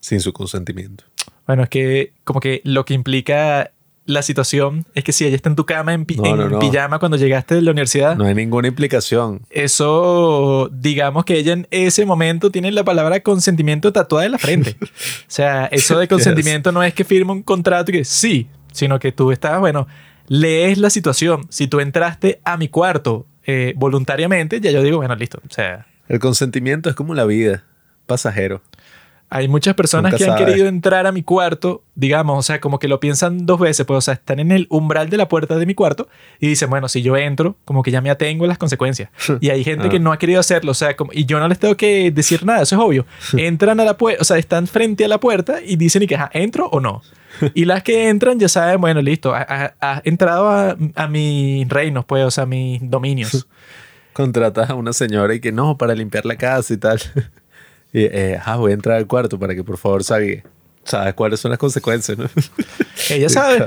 sin 0.00 0.20
su 0.20 0.32
consentimiento. 0.32 1.04
Bueno, 1.46 1.62
es 1.62 1.68
que 1.68 2.12
como 2.24 2.40
que 2.40 2.60
lo 2.64 2.84
que 2.84 2.94
implica 2.94 3.70
la 4.06 4.22
situación 4.22 4.86
es 4.94 5.04
que 5.04 5.12
si 5.12 5.26
ella 5.26 5.36
está 5.36 5.50
en 5.50 5.56
tu 5.56 5.66
cama 5.66 5.92
en, 5.92 6.06
pi- 6.06 6.16
No, 6.16 6.24
en 6.24 6.36
no, 6.38 6.48
no. 6.48 6.58
pijama 6.60 6.98
cuando 6.98 7.18
llegaste 7.18 7.54
de 7.54 7.60
la 7.62 7.72
universidad, 7.72 8.16
No 8.16 8.24
hay 8.24 8.34
ninguna 8.34 8.66
implicación. 8.68 9.42
eso, 9.50 10.70
digamos 10.72 11.24
que 11.26 11.34
ella 11.38 11.52
en 11.52 11.66
ese 11.70 12.06
momento 12.06 12.50
tiene 12.50 12.72
la 12.72 12.84
palabra 12.84 13.20
consentimiento 13.22 13.92
tatuada 13.92 14.24
en 14.26 14.32
la 14.32 14.38
frente. 14.38 14.76
o 14.82 14.86
sea, 15.26 15.66
eso 15.66 15.98
de 15.98 16.08
consentimiento 16.08 16.72
no 16.72 16.82
es 16.82 16.94
que 16.94 17.04
firma 17.04 17.32
un 17.34 17.42
contrato 17.42 17.90
y 17.90 17.98
que 17.98 18.04
sí, 18.04 18.48
sino 18.72 18.98
que 18.98 19.12
tú 19.12 19.30
estás, 19.30 19.60
bueno, 19.60 19.86
lees 20.28 20.78
la 20.78 20.90
situación. 20.90 21.46
Si 21.50 21.66
tú 21.68 21.80
entraste 21.80 22.40
a 22.44 22.56
mi 22.56 22.68
cuarto 22.68 23.26
eh, 23.46 23.72
voluntariamente, 23.76 24.60
ya 24.60 24.70
yo 24.70 24.82
digo, 24.82 24.98
bueno, 24.98 25.14
listo. 25.16 25.40
O 25.48 25.52
sea, 25.52 25.86
El 26.08 26.18
consentimiento 26.20 26.88
es 26.90 26.94
como 26.96 27.14
la 27.14 27.24
vida, 27.24 27.64
pasajero. 28.06 28.62
Hay 29.30 29.46
muchas 29.46 29.74
personas 29.74 30.10
Nunca 30.12 30.16
que 30.24 30.30
han 30.30 30.38
sabes. 30.38 30.46
querido 30.46 30.68
entrar 30.68 31.06
a 31.06 31.12
mi 31.12 31.22
cuarto, 31.22 31.82
digamos, 31.94 32.38
o 32.38 32.42
sea, 32.42 32.62
como 32.62 32.78
que 32.78 32.88
lo 32.88 32.98
piensan 32.98 33.44
dos 33.44 33.60
veces, 33.60 33.84
pues, 33.84 33.98
o 33.98 34.00
sea, 34.00 34.14
están 34.14 34.38
en 34.40 34.52
el 34.52 34.66
umbral 34.70 35.10
de 35.10 35.18
la 35.18 35.28
puerta 35.28 35.56
de 35.58 35.66
mi 35.66 35.74
cuarto 35.74 36.08
y 36.40 36.48
dicen, 36.48 36.70
bueno, 36.70 36.88
si 36.88 37.02
yo 37.02 37.14
entro, 37.14 37.54
como 37.66 37.82
que 37.82 37.90
ya 37.90 38.00
me 38.00 38.08
atengo 38.08 38.46
a 38.46 38.48
las 38.48 38.56
consecuencias. 38.56 39.10
Y 39.42 39.50
hay 39.50 39.64
gente 39.64 39.88
Ah. 39.88 39.90
que 39.90 39.98
no 40.00 40.12
ha 40.12 40.18
querido 40.18 40.40
hacerlo, 40.40 40.70
o 40.70 40.74
sea, 40.74 40.96
como, 40.96 41.12
y 41.12 41.26
yo 41.26 41.38
no 41.40 41.46
les 41.48 41.58
tengo 41.58 41.76
que 41.76 42.10
decir 42.10 42.46
nada, 42.46 42.62
eso 42.62 42.76
es 42.76 42.80
obvio. 42.80 43.04
Entran 43.36 43.78
a 43.80 43.84
la 43.84 43.98
puerta, 43.98 44.22
o 44.22 44.24
sea, 44.24 44.38
están 44.38 44.66
frente 44.66 45.04
a 45.04 45.08
la 45.08 45.20
puerta 45.20 45.60
y 45.62 45.76
dicen, 45.76 46.02
y 46.02 46.06
que, 46.06 46.14
ajá, 46.14 46.30
¿entro 46.32 46.66
o 46.68 46.80
no? 46.80 47.02
Y 47.54 47.64
las 47.64 47.82
que 47.82 48.08
entran 48.08 48.38
ya 48.38 48.48
saben, 48.48 48.80
bueno, 48.80 49.00
listo, 49.02 49.34
ha- 49.34 49.46
ha- 49.48 49.74
has 49.80 50.02
entrado 50.04 50.48
a, 50.48 50.76
a 50.94 51.08
mis 51.08 51.68
reinos, 51.68 52.04
pues, 52.04 52.24
o 52.24 52.30
sea, 52.30 52.44
a 52.44 52.46
mis 52.46 52.80
dominios. 52.82 53.46
Contratas 54.12 54.68
a 54.70 54.74
una 54.74 54.92
señora 54.92 55.34
y 55.34 55.40
que 55.40 55.52
no, 55.52 55.76
para 55.78 55.94
limpiar 55.94 56.24
la 56.26 56.36
casa 56.36 56.74
y 56.74 56.76
tal. 56.76 57.00
Y, 57.90 58.00
eh, 58.04 58.36
ajá, 58.38 58.56
voy 58.56 58.72
a 58.72 58.74
entrar 58.74 58.98
al 58.98 59.06
cuarto 59.06 59.38
para 59.38 59.54
que 59.54 59.64
por 59.64 59.78
favor 59.78 60.04
salga. 60.04 60.42
¿Sabes 60.84 61.14
cuáles 61.14 61.40
son 61.40 61.50
las 61.52 61.58
consecuencias, 61.58 62.18
no? 62.18 62.26
Ella 63.10 63.30
sabe. 63.30 63.64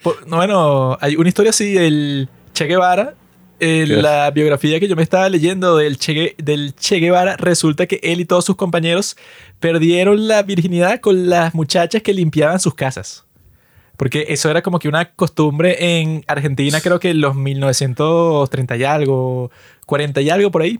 Por- 0.00 0.24
no, 0.28 0.36
bueno, 0.36 0.96
hay 1.00 1.16
una 1.16 1.28
historia 1.28 1.50
así 1.50 1.72
del 1.72 2.28
Che 2.52 2.66
Guevara. 2.66 3.14
En 3.60 3.86
¿Qué? 3.86 3.96
la 3.96 4.30
biografía 4.30 4.78
que 4.78 4.86
yo 4.88 4.94
me 4.96 5.02
estaba 5.02 5.28
leyendo 5.28 5.76
del 5.76 5.98
che, 5.98 6.12
Gue- 6.14 6.34
del 6.38 6.74
Che 6.76 6.96
Guevara, 7.00 7.36
resulta 7.36 7.86
que 7.86 7.98
él 8.02 8.20
y 8.20 8.24
todos 8.24 8.44
sus 8.44 8.56
compañeros 8.56 9.16
perdieron 9.58 10.28
la 10.28 10.42
virginidad 10.42 11.00
con 11.00 11.28
las 11.28 11.54
muchachas 11.54 12.02
que 12.02 12.14
limpiaban 12.14 12.60
sus 12.60 12.74
casas. 12.74 13.24
Porque 13.96 14.26
eso 14.28 14.48
era 14.48 14.62
como 14.62 14.78
que 14.78 14.88
una 14.88 15.10
costumbre 15.10 16.00
en 16.00 16.22
Argentina, 16.28 16.80
creo 16.80 17.00
que 17.00 17.10
en 17.10 17.20
los 17.20 17.34
1930 17.34 18.76
y 18.76 18.84
algo, 18.84 19.50
40 19.86 20.20
y 20.20 20.30
algo 20.30 20.50
por 20.52 20.62
ahí, 20.62 20.78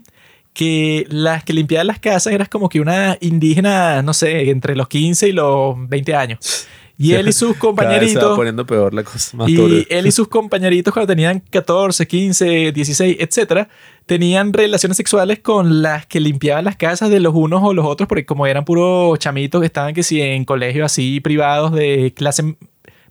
que 0.53 1.05
las 1.09 1.43
que 1.43 1.51
limpiaban 1.53 1.87
las 1.87 1.99
casas 1.99 2.31
eras 2.33 2.47
como 2.49 2.69
que 2.69 2.79
una 2.79 3.17
indígena, 3.19 4.01
no 4.01 4.13
sé, 4.13 4.49
entre 4.49 4.75
los 4.75 4.87
15 4.87 5.27
y 5.27 5.31
los 5.33 5.75
20 5.89 6.15
años. 6.15 6.65
Y 7.01 7.13
él 7.13 7.29
y 7.29 7.31
sus 7.31 7.55
Cada 7.75 7.97
vez 7.97 8.11
se 8.11 8.19
va 8.19 8.21
compañeritos. 8.25 8.35
poniendo 8.37 8.65
peor 8.65 8.93
la 8.93 9.03
cosa 9.03 9.37
más 9.37 9.49
Y 9.49 9.55
turbia. 9.55 9.85
él 9.89 10.05
y 10.05 10.11
sus 10.11 10.27
compañeritos 10.37 10.93
cuando 10.93 11.07
tenían 11.07 11.39
14, 11.49 12.05
15, 12.07 12.71
16, 12.73 13.17
etcétera, 13.19 13.69
tenían 14.05 14.51
relaciones 14.53 14.97
sexuales 14.97 15.39
con 15.39 15.81
las 15.81 16.05
que 16.05 16.19
limpiaban 16.19 16.65
las 16.65 16.75
casas 16.75 17.09
de 17.09 17.19
los 17.21 17.33
unos 17.33 17.61
o 17.63 17.73
los 17.73 17.85
otros, 17.85 18.07
porque 18.09 18.25
como 18.25 18.45
eran 18.45 18.65
puros 18.65 19.17
chamitos 19.17 19.61
que 19.61 19.67
estaban 19.67 19.93
que 19.93 20.03
si 20.03 20.21
en 20.21 20.43
colegios 20.45 20.85
así 20.85 21.19
privados 21.21 21.71
de 21.73 22.13
clase 22.15 22.55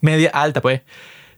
media 0.00 0.30
alta, 0.34 0.60
pues 0.60 0.82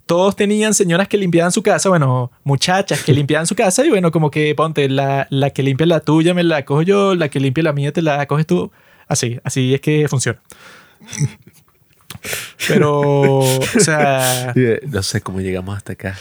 todos 0.07 0.34
tenían 0.34 0.74
señoras 0.74 1.07
que 1.07 1.16
limpiaban 1.16 1.53
su 1.53 1.62
casa, 1.62 1.88
bueno, 1.88 2.32
muchachas 2.42 3.05
que 3.05 3.12
limpiaban 3.14 3.46
su 3.46 3.55
casa 3.55 3.86
y 3.86 3.90
bueno, 3.90 4.11
como 4.11 4.28
que 4.28 4.53
ponte, 4.57 4.88
la, 4.88 5.28
la 5.30 5.51
que 5.51 5.62
limpia 5.62 5.86
la 5.86 6.01
tuya 6.01 6.34
me 6.34 6.42
la 6.42 6.64
cojo 6.64 6.82
yo, 6.82 7.14
la 7.14 7.28
que 7.28 7.38
limpia 7.38 7.62
la 7.62 7.72
mía 7.72 7.92
te 7.92 8.03
la 8.03 8.26
coges 8.26 8.46
tú. 8.46 8.72
Así, 9.07 9.38
así 9.44 9.72
es 9.72 9.80
que 9.80 10.09
funciona. 10.09 10.40
Pero, 12.68 13.38
o 13.40 13.61
sea, 13.78 14.52
No 14.86 15.02
sé 15.02 15.20
cómo 15.20 15.40
llegamos 15.40 15.76
hasta 15.76 15.92
acá. 15.94 16.18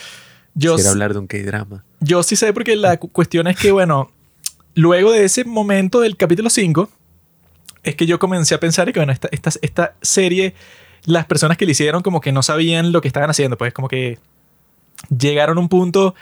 yo, 0.53 0.73
Quisiera 0.75 0.91
hablar 0.91 1.13
de 1.13 1.19
un 1.19 1.27
K-drama. 1.27 1.83
yo 1.99 2.23
sí 2.23 2.35
sé 2.35 2.53
porque 2.53 2.75
la 2.75 2.97
cu- 2.97 3.09
cuestión 3.09 3.47
es 3.47 3.57
que, 3.57 3.71
bueno, 3.71 4.11
luego 4.75 5.11
de 5.11 5.25
ese 5.25 5.43
momento 5.45 5.99
del 5.99 6.15
capítulo 6.17 6.49
5, 6.49 6.89
es 7.83 7.95
que 7.95 8.05
yo 8.05 8.19
comencé 8.19 8.55
a 8.55 8.59
pensar 8.59 8.91
que, 8.93 8.99
bueno, 8.99 9.11
esta, 9.13 9.27
esta, 9.31 9.51
esta 9.61 9.95
serie, 10.01 10.53
las 11.05 11.25
personas 11.25 11.57
que 11.57 11.65
le 11.65 11.71
hicieron 11.71 12.01
como 12.01 12.19
que 12.21 12.31
no 12.31 12.43
sabían 12.43 12.91
lo 12.91 13.01
que 13.01 13.07
estaban 13.07 13.29
haciendo, 13.29 13.57
pues 13.57 13.73
como 13.73 13.87
que 13.87 14.17
llegaron 15.17 15.57
a 15.57 15.61
un 15.61 15.69
punto 15.69 16.13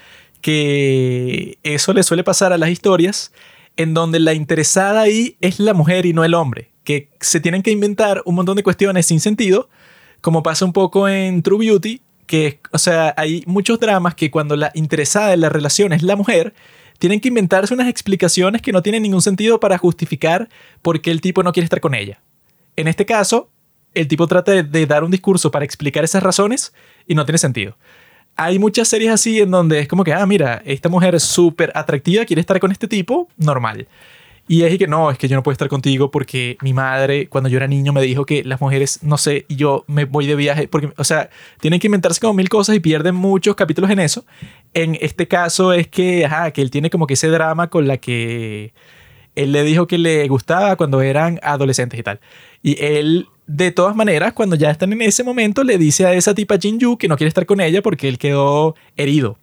que 0.41 1.57
eso 1.63 1.93
le 1.93 2.03
suele 2.03 2.23
pasar 2.23 2.53
a 2.53 2.57
las 2.57 2.69
historias 2.69 3.31
en 3.75 3.93
donde 3.93 4.19
la 4.19 4.33
interesada 4.33 5.01
ahí 5.01 5.35
es 5.41 5.59
la 5.59 5.73
mujer 5.73 6.05
y 6.05 6.13
no 6.13 6.23
el 6.23 6.33
hombre, 6.33 6.71
que 6.87 7.09
se 7.19 7.41
tienen 7.41 7.63
que 7.63 7.71
inventar 7.71 8.21
un 8.23 8.35
montón 8.35 8.55
de 8.55 8.63
cuestiones 8.63 9.07
sin 9.07 9.19
sentido, 9.19 9.67
como 10.21 10.41
pasa 10.41 10.63
un 10.63 10.71
poco 10.71 11.09
en 11.09 11.43
True 11.43 11.65
Beauty, 11.65 11.99
que, 12.25 12.61
o 12.71 12.77
sea, 12.77 13.13
hay 13.17 13.43
muchos 13.45 13.77
dramas 13.77 14.15
que 14.15 14.31
cuando 14.31 14.55
la 14.55 14.71
interesada 14.73 15.33
en 15.33 15.41
la 15.41 15.49
relación 15.49 15.91
es 15.91 16.01
la 16.01 16.15
mujer, 16.15 16.53
tienen 16.97 17.19
que 17.19 17.27
inventarse 17.27 17.73
unas 17.73 17.89
explicaciones 17.89 18.61
que 18.61 18.71
no 18.71 18.81
tienen 18.81 19.03
ningún 19.03 19.21
sentido 19.21 19.59
para 19.59 19.77
justificar 19.77 20.47
por 20.81 21.01
qué 21.01 21.11
el 21.11 21.19
tipo 21.19 21.43
no 21.43 21.51
quiere 21.51 21.65
estar 21.65 21.81
con 21.81 21.93
ella. 21.93 22.21
En 22.77 22.87
este 22.87 23.05
caso, 23.05 23.49
el 23.93 24.07
tipo 24.07 24.25
trata 24.25 24.53
de, 24.53 24.63
de 24.63 24.85
dar 24.85 25.03
un 25.03 25.11
discurso 25.11 25.51
para 25.51 25.65
explicar 25.65 26.05
esas 26.05 26.23
razones 26.23 26.73
y 27.05 27.15
no 27.15 27.25
tiene 27.25 27.37
sentido. 27.37 27.75
Hay 28.37 28.59
muchas 28.59 28.87
series 28.87 29.11
así 29.11 29.41
en 29.41 29.51
donde 29.51 29.79
es 29.79 29.89
como 29.89 30.05
que, 30.05 30.13
ah, 30.13 30.25
mira, 30.25 30.61
esta 30.63 30.87
mujer 30.87 31.15
es 31.15 31.23
súper 31.23 31.69
atractiva, 31.75 32.23
quiere 32.23 32.39
estar 32.39 32.61
con 32.61 32.71
este 32.71 32.87
tipo, 32.87 33.27
normal. 33.35 33.89
Y 34.47 34.63
es 34.63 34.77
que 34.77 34.87
no, 34.87 35.11
es 35.11 35.17
que 35.17 35.27
yo 35.27 35.35
no 35.35 35.43
puedo 35.43 35.53
estar 35.53 35.67
contigo 35.67 36.09
porque 36.09 36.57
mi 36.61 36.71
madre, 36.71 37.27
cuando 37.27 37.49
yo 37.49 37.57
era 37.57 37.67
niño, 37.67 37.91
me 37.91 38.01
dijo 38.01 38.25
que 38.25 38.45
las 38.45 38.61
mujeres, 38.61 38.99
no 39.03 39.17
sé, 39.17 39.45
yo 39.49 39.83
me 39.87 40.05
voy 40.05 40.25
de 40.25 40.35
viaje, 40.35 40.69
porque, 40.69 40.93
o 40.95 41.03
sea, 41.03 41.29
tienen 41.59 41.81
que 41.81 41.87
inventarse 41.87 42.21
como 42.21 42.33
mil 42.33 42.47
cosas 42.47 42.75
y 42.75 42.79
pierden 42.79 43.15
muchos 43.15 43.55
capítulos 43.55 43.91
en 43.91 43.99
eso. 43.99 44.25
En 44.73 44.97
este 45.01 45.27
caso 45.27 45.73
es 45.73 45.87
que, 45.87 46.25
ajá, 46.25 46.51
que 46.51 46.61
él 46.61 46.71
tiene 46.71 46.89
como 46.89 47.07
que 47.07 47.15
ese 47.15 47.27
drama 47.27 47.69
con 47.69 47.87
la 47.87 47.97
que 47.97 48.71
él 49.35 49.51
le 49.51 49.63
dijo 49.63 49.85
que 49.85 49.97
le 49.97 50.27
gustaba 50.29 50.77
cuando 50.77 51.01
eran 51.01 51.39
adolescentes 51.43 51.99
y 51.99 52.03
tal. 52.03 52.21
Y 52.63 52.83
él, 52.83 53.27
de 53.47 53.71
todas 53.71 53.95
maneras, 53.97 54.31
cuando 54.31 54.55
ya 54.55 54.71
están 54.71 54.93
en 54.93 55.01
ese 55.01 55.23
momento, 55.23 55.63
le 55.63 55.77
dice 55.77 56.05
a 56.05 56.13
esa 56.13 56.33
tipa 56.33 56.57
Jinju 56.57 56.97
que 56.97 57.07
no 57.09 57.17
quiere 57.17 57.27
estar 57.27 57.45
con 57.45 57.59
ella 57.59 57.81
porque 57.81 58.07
él 58.07 58.17
quedó 58.17 58.75
herido. 58.95 59.37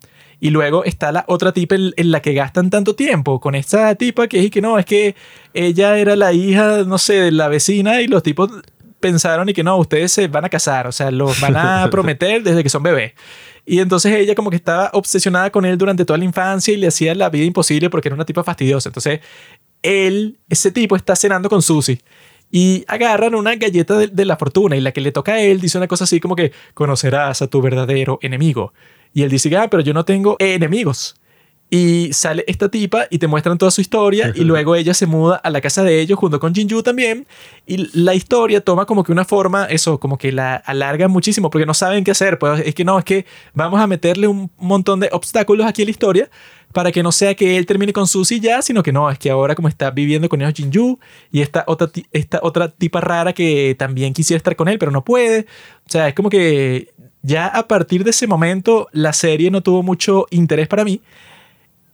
Y 0.45 0.51
luego 0.51 0.85
está 0.85 1.11
la 1.11 1.25
otra 1.27 1.53
tipa 1.53 1.75
en, 1.75 1.95
en 1.97 2.11
la 2.11 2.21
que 2.21 2.35
gastan 2.35 2.69
tanto 2.69 2.95
tiempo 2.95 3.41
con 3.41 3.55
esta 3.55 3.95
tipa 3.95 4.29
que 4.29 4.45
es 4.45 4.51
que 4.51 4.61
no, 4.61 4.79
es 4.79 4.85
que 4.85 5.17
ella 5.55 5.97
era 5.97 6.17
la 6.17 6.35
hija, 6.35 6.85
no 6.85 6.99
sé, 6.99 7.15
de 7.15 7.33
la 7.33 7.49
vecina 7.49 8.03
y 8.03 8.09
los 8.09 8.23
tipos 8.23 8.51
pensaron 9.01 9.49
y 9.49 9.55
que 9.55 9.65
no, 9.65 9.79
ustedes 9.79 10.13
se 10.13 10.29
van 10.29 10.45
a 10.45 10.51
casar, 10.51 10.87
o 10.87 10.93
sea, 10.93 11.11
los 11.11 11.41
van 11.41 11.57
a 11.57 11.89
prometer 11.91 12.43
desde 12.43 12.63
que 12.63 12.69
son 12.69 12.83
bebés. 12.83 13.15
Y 13.65 13.79
entonces 13.79 14.13
ella 14.13 14.35
como 14.35 14.51
que 14.51 14.57
estaba 14.57 14.91
obsesionada 14.93 15.49
con 15.49 15.65
él 15.65 15.79
durante 15.79 16.05
toda 16.05 16.19
la 16.19 16.27
infancia 16.27 16.75
y 16.75 16.77
le 16.77 16.89
hacía 16.89 17.15
la 17.15 17.31
vida 17.31 17.47
imposible 17.47 17.89
porque 17.89 18.09
era 18.09 18.15
una 18.15 18.27
tipa 18.27 18.45
fastidiosa. 18.45 18.91
Entonces 18.91 19.21
él, 19.81 20.39
ese 20.51 20.71
tipo 20.71 20.95
está 20.95 21.17
cenando 21.17 21.49
con 21.49 21.63
Susie 21.63 22.01
y 22.51 22.85
agarran 22.87 23.35
una 23.35 23.55
galleta 23.57 23.97
de, 23.97 24.09
de 24.09 24.25
la 24.27 24.37
fortuna 24.37 24.77
y 24.77 24.83
la 24.83 24.93
que 24.93 25.01
le 25.01 25.11
toca 25.11 25.33
a 25.33 25.41
él 25.41 25.63
dice 25.63 25.79
una 25.79 25.89
cosa 25.89 26.05
así 26.05 26.21
como 26.21 26.37
que 26.37 26.53
conocerás 26.75 27.41
a 27.41 27.47
tu 27.47 27.63
verdadero 27.63 28.19
enemigo. 28.21 28.75
Y 29.15 29.23
él 29.23 29.31
dice, 29.31 29.57
ah, 29.57 29.71
pero 29.71 29.83
yo 29.83 29.95
no 29.95 30.05
tengo 30.05 30.37
enemigos. 30.39 31.15
Y 31.71 32.13
sale 32.13 32.45
esta 32.47 32.69
tipa 32.69 33.07
y 33.11 33.19
te 33.19 33.27
muestran 33.27 33.57
toda 33.59 33.71
su 33.71 33.81
historia 33.81 34.33
y 34.35 34.41
luego 34.45 34.77
ella 34.77 34.93
se 34.93 35.07
muda 35.07 35.37
a 35.37 35.51
la 35.51 35.61
casa 35.61 35.83
de 35.83 36.01
ellos 36.01 36.19
junto 36.19 36.39
con 36.39 36.55
Jinju 36.55 36.83
también. 36.83 37.27
Y 37.67 37.89
la 37.99 38.15
historia 38.15 38.61
toma 38.61 38.87
como 38.87 39.03
que 39.03 39.13
una 39.13 39.25
forma, 39.25 39.65
eso, 39.65 39.99
como 39.99 40.19
que 40.19 40.31
la 40.31 40.57
alarga 40.57 41.09
muchísimo 41.09 41.51
porque 41.51 41.65
no 41.65 41.75
saben 41.75 42.05
qué 42.05 42.11
hacer, 42.11 42.39
pues. 42.39 42.63
Es 42.67 42.75
que 42.75 42.85
no, 42.85 42.99
es 42.99 43.05
que 43.05 43.25
vamos 43.55 43.81
a 43.81 43.87
meterle 43.87 44.29
un 44.29 44.51
montón 44.59 45.01
de 45.01 45.09
obstáculos 45.13 45.67
aquí 45.67 45.83
a 45.83 45.85
la 45.87 45.91
historia 45.91 46.31
para 46.73 46.91
que 46.91 47.03
no 47.03 47.13
sea 47.13 47.35
que 47.35 47.57
él 47.57 47.67
termine 47.67 47.93
con 47.93 48.07
Susie 48.07 48.41
ya, 48.41 48.61
sino 48.61 48.83
que 48.83 48.93
no, 48.93 49.09
es 49.11 49.19
que 49.19 49.31
ahora 49.31 49.55
como 49.55 49.69
está 49.69 49.93
viviendo 49.93 50.29
con 50.29 50.43
ellos 50.43 50.55
Jinju 50.55 50.99
y 51.31 51.41
esta 51.41 51.65
otra, 51.69 51.89
esta 52.11 52.41
otra 52.43 52.69
tipa 52.69 53.01
rara 53.01 53.33
que 53.33 53.77
también 53.79 54.13
quisiera 54.13 54.39
estar 54.39 54.57
con 54.57 54.67
él 54.67 54.77
pero 54.79 54.91
no 54.91 55.05
puede, 55.05 55.47
o 55.87 55.91
sea, 55.91 56.09
es 56.09 56.15
como 56.15 56.31
que 56.31 56.93
ya 57.25 57.47
a 57.47 57.67
partir 57.67 58.05
de 58.05 58.11
ese 58.11 58.27
momento 58.27 58.89
la 58.93 59.15
serie 59.15 59.51
no 59.51 59.63
tuvo 59.63 59.83
mucho 59.83 60.27
interés 60.31 60.69
para 60.69 60.85
mí. 60.85 61.01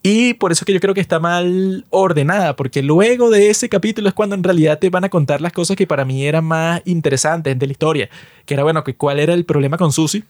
Y 0.03 0.35
por 0.35 0.51
eso 0.51 0.63
es 0.63 0.67
que 0.67 0.73
yo 0.73 0.81
creo 0.81 0.95
que 0.95 1.01
está 1.01 1.21
mal 1.21 1.85
ordenada, 1.91 2.57
porque 2.57 2.83
luego 2.83 3.31
de 3.31 3.51
ese 3.51 3.69
capítulo 3.69 4.09
es 4.09 4.15
cuando 4.15 4.35
en 4.35 4.43
realidad 4.43 4.79
te 4.79 4.91
van 4.91 5.05
a 5.05 5.09
contar 5.09 5.41
las 5.41 5.53
cosas 5.53 5.77
que 5.77 5.87
para 5.87 6.05
mí 6.05 6.25
eran 6.27 6.45
más 6.47 6.83
interesantes 6.85 7.59
de 7.59 7.67
la 7.67 7.73
historia. 7.73 8.11
Que 8.45 8.55
era, 8.55 8.65
bueno, 8.65 8.83
que 8.83 8.97
cuál 8.97 9.21
era 9.21 9.35
el 9.35 9.45
problema 9.45 9.77
con 9.77 9.93
Susie. 9.93 10.25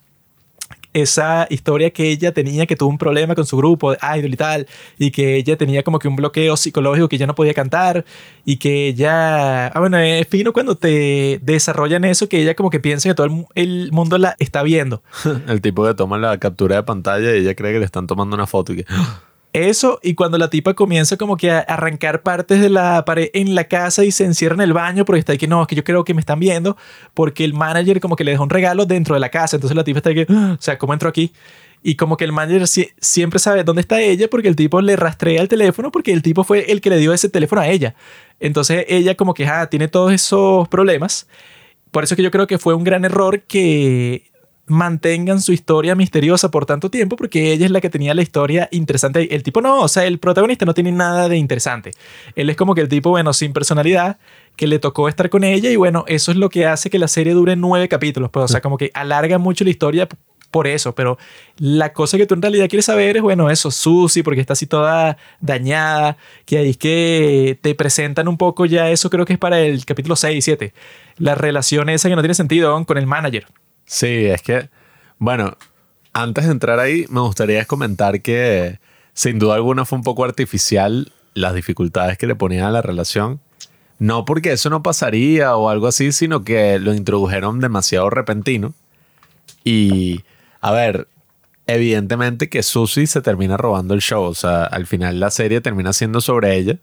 Esa 0.92 1.46
historia 1.50 1.90
que 1.90 2.10
ella 2.10 2.32
tenía, 2.32 2.66
que 2.66 2.76
tuvo 2.76 2.88
un 2.88 2.98
problema 2.98 3.34
con 3.34 3.46
su 3.46 3.56
grupo 3.56 3.92
de 3.92 3.98
idol 4.18 4.32
y 4.32 4.36
tal, 4.36 4.66
y 4.98 5.10
que 5.10 5.36
ella 5.36 5.56
tenía 5.56 5.82
como 5.82 5.98
que 5.98 6.08
un 6.08 6.16
bloqueo 6.16 6.56
psicológico 6.56 7.08
que 7.08 7.18
ya 7.18 7.26
no 7.26 7.34
podía 7.34 7.54
cantar, 7.54 8.04
y 8.44 8.56
que 8.56 8.88
ella. 8.88 9.68
Ah, 9.68 9.80
bueno, 9.80 9.98
es 9.98 10.26
fino 10.28 10.52
cuando 10.52 10.76
te 10.76 11.38
desarrollan 11.42 12.04
eso, 12.04 12.28
que 12.28 12.40
ella 12.42 12.54
como 12.54 12.70
que 12.70 12.80
piensa 12.80 13.08
que 13.08 13.14
todo 13.14 13.26
el, 13.26 13.46
el 13.54 13.92
mundo 13.92 14.18
la 14.18 14.36
está 14.38 14.62
viendo. 14.62 15.02
El 15.46 15.60
tipo 15.60 15.86
que 15.86 15.94
toma 15.94 16.18
la 16.18 16.38
captura 16.38 16.76
de 16.76 16.82
pantalla 16.82 17.34
y 17.34 17.40
ella 17.40 17.54
cree 17.54 17.72
que 17.72 17.78
le 17.78 17.84
están 17.84 18.06
tomando 18.06 18.34
una 18.36 18.46
foto 18.46 18.72
y 18.72 18.76
que... 18.76 18.86
Eso, 19.52 19.98
y 20.02 20.14
cuando 20.14 20.38
la 20.38 20.48
tipa 20.48 20.74
comienza 20.74 21.16
como 21.16 21.36
que 21.36 21.50
a 21.50 21.58
arrancar 21.58 22.22
partes 22.22 22.60
de 22.60 22.68
la 22.70 23.04
pared 23.04 23.30
en 23.34 23.56
la 23.56 23.64
casa 23.64 24.04
y 24.04 24.12
se 24.12 24.24
encierra 24.24 24.54
en 24.54 24.60
el 24.60 24.72
baño 24.72 25.04
porque 25.04 25.18
está 25.18 25.32
ahí 25.32 25.38
que 25.38 25.48
no, 25.48 25.62
es 25.62 25.66
que 25.66 25.74
yo 25.74 25.82
creo 25.82 26.04
que 26.04 26.14
me 26.14 26.20
están 26.20 26.38
viendo 26.38 26.76
porque 27.14 27.44
el 27.44 27.52
manager 27.52 27.98
como 27.98 28.14
que 28.14 28.22
le 28.22 28.30
dejó 28.30 28.44
un 28.44 28.50
regalo 28.50 28.86
dentro 28.86 29.14
de 29.14 29.20
la 29.20 29.28
casa. 29.28 29.56
Entonces 29.56 29.76
la 29.76 29.82
tipa 29.82 29.98
está 29.98 30.10
ahí 30.10 30.14
que, 30.14 30.26
"Ah", 30.28 30.56
o 30.56 30.62
sea, 30.62 30.78
¿cómo 30.78 30.92
entro 30.92 31.08
aquí? 31.08 31.32
Y 31.82 31.96
como 31.96 32.16
que 32.16 32.24
el 32.24 32.30
manager 32.32 32.62
sie- 32.68 32.92
siempre 33.00 33.40
sabe 33.40 33.64
dónde 33.64 33.80
está 33.80 34.00
ella 34.00 34.28
porque 34.30 34.46
el 34.46 34.54
tipo 34.54 34.80
le 34.82 34.94
rastrea 34.94 35.40
el 35.42 35.48
teléfono 35.48 35.90
porque 35.90 36.12
el 36.12 36.22
tipo 36.22 36.44
fue 36.44 36.70
el 36.70 36.80
que 36.80 36.90
le 36.90 36.98
dio 36.98 37.12
ese 37.12 37.28
teléfono 37.28 37.60
a 37.60 37.66
ella. 37.68 37.96
Entonces 38.38 38.84
ella 38.88 39.16
como 39.16 39.34
que 39.34 39.46
ah, 39.48 39.68
tiene 39.68 39.88
todos 39.88 40.12
esos 40.12 40.68
problemas. 40.68 41.26
Por 41.90 42.04
eso 42.04 42.14
es 42.14 42.16
que 42.16 42.22
yo 42.22 42.30
creo 42.30 42.46
que 42.46 42.58
fue 42.58 42.74
un 42.74 42.84
gran 42.84 43.04
error 43.04 43.40
que 43.42 44.30
mantengan 44.70 45.40
su 45.40 45.52
historia 45.52 45.94
misteriosa 45.94 46.50
por 46.50 46.64
tanto 46.64 46.90
tiempo 46.90 47.16
porque 47.16 47.52
ella 47.52 47.66
es 47.66 47.72
la 47.72 47.80
que 47.80 47.90
tenía 47.90 48.14
la 48.14 48.22
historia 48.22 48.68
interesante. 48.70 49.34
El 49.34 49.42
tipo 49.42 49.60
no, 49.60 49.80
o 49.80 49.88
sea, 49.88 50.06
el 50.06 50.18
protagonista 50.18 50.64
no 50.64 50.74
tiene 50.74 50.92
nada 50.92 51.28
de 51.28 51.36
interesante. 51.36 51.90
Él 52.36 52.48
es 52.48 52.56
como 52.56 52.74
que 52.74 52.80
el 52.80 52.88
tipo, 52.88 53.10
bueno, 53.10 53.32
sin 53.32 53.52
personalidad, 53.52 54.18
que 54.56 54.66
le 54.66 54.78
tocó 54.78 55.08
estar 55.08 55.28
con 55.28 55.42
ella 55.42 55.70
y 55.70 55.76
bueno, 55.76 56.04
eso 56.06 56.30
es 56.30 56.36
lo 56.36 56.48
que 56.50 56.66
hace 56.66 56.88
que 56.88 56.98
la 56.98 57.08
serie 57.08 57.34
dure 57.34 57.56
nueve 57.56 57.88
capítulos. 57.88 58.30
Pues, 58.30 58.44
o 58.44 58.48
sea, 58.48 58.60
como 58.60 58.78
que 58.78 58.90
alarga 58.94 59.38
mucho 59.38 59.64
la 59.64 59.70
historia 59.70 60.08
por 60.52 60.66
eso, 60.66 60.94
pero 60.94 61.18
la 61.58 61.92
cosa 61.92 62.16
que 62.16 62.26
tú 62.26 62.34
en 62.34 62.42
realidad 62.42 62.68
quieres 62.68 62.86
saber 62.86 63.16
es, 63.16 63.22
bueno, 63.22 63.50
eso, 63.50 63.70
Susie, 63.70 64.22
porque 64.22 64.40
está 64.40 64.52
así 64.52 64.66
toda 64.66 65.16
dañada, 65.40 66.16
que 66.44 66.58
ahí 66.58 66.70
es 66.70 66.76
que 66.76 67.58
te 67.60 67.74
presentan 67.74 68.28
un 68.28 68.36
poco 68.36 68.66
ya 68.66 68.90
eso, 68.90 69.10
creo 69.10 69.24
que 69.24 69.34
es 69.34 69.38
para 69.38 69.60
el 69.60 69.84
capítulo 69.84 70.16
6 70.16 70.36
y 70.36 70.42
7, 70.42 70.74
la 71.18 71.34
relación 71.34 71.88
esa 71.88 72.08
que 72.08 72.16
no 72.16 72.22
tiene 72.22 72.34
sentido 72.34 72.84
con 72.84 72.98
el 72.98 73.06
manager. 73.06 73.46
Sí, 73.90 74.26
es 74.26 74.40
que, 74.42 74.70
bueno, 75.18 75.56
antes 76.12 76.44
de 76.44 76.52
entrar 76.52 76.78
ahí, 76.78 77.06
me 77.10 77.22
gustaría 77.22 77.64
comentar 77.64 78.22
que 78.22 78.78
sin 79.14 79.40
duda 79.40 79.56
alguna 79.56 79.84
fue 79.84 79.98
un 79.98 80.04
poco 80.04 80.22
artificial 80.22 81.12
las 81.34 81.56
dificultades 81.56 82.16
que 82.16 82.28
le 82.28 82.36
ponían 82.36 82.66
a 82.66 82.70
la 82.70 82.82
relación. 82.82 83.40
No 83.98 84.24
porque 84.24 84.52
eso 84.52 84.70
no 84.70 84.84
pasaría 84.84 85.56
o 85.56 85.70
algo 85.70 85.88
así, 85.88 86.12
sino 86.12 86.44
que 86.44 86.78
lo 86.78 86.94
introdujeron 86.94 87.58
demasiado 87.58 88.10
repentino. 88.10 88.74
Y, 89.64 90.20
a 90.60 90.70
ver, 90.70 91.08
evidentemente 91.66 92.48
que 92.48 92.62
Susie 92.62 93.08
se 93.08 93.22
termina 93.22 93.56
robando 93.56 93.94
el 93.94 94.02
show. 94.02 94.22
O 94.22 94.34
sea, 94.36 94.62
al 94.66 94.86
final 94.86 95.18
la 95.18 95.32
serie 95.32 95.60
termina 95.60 95.92
siendo 95.92 96.20
sobre 96.20 96.56
ella. 96.56 96.78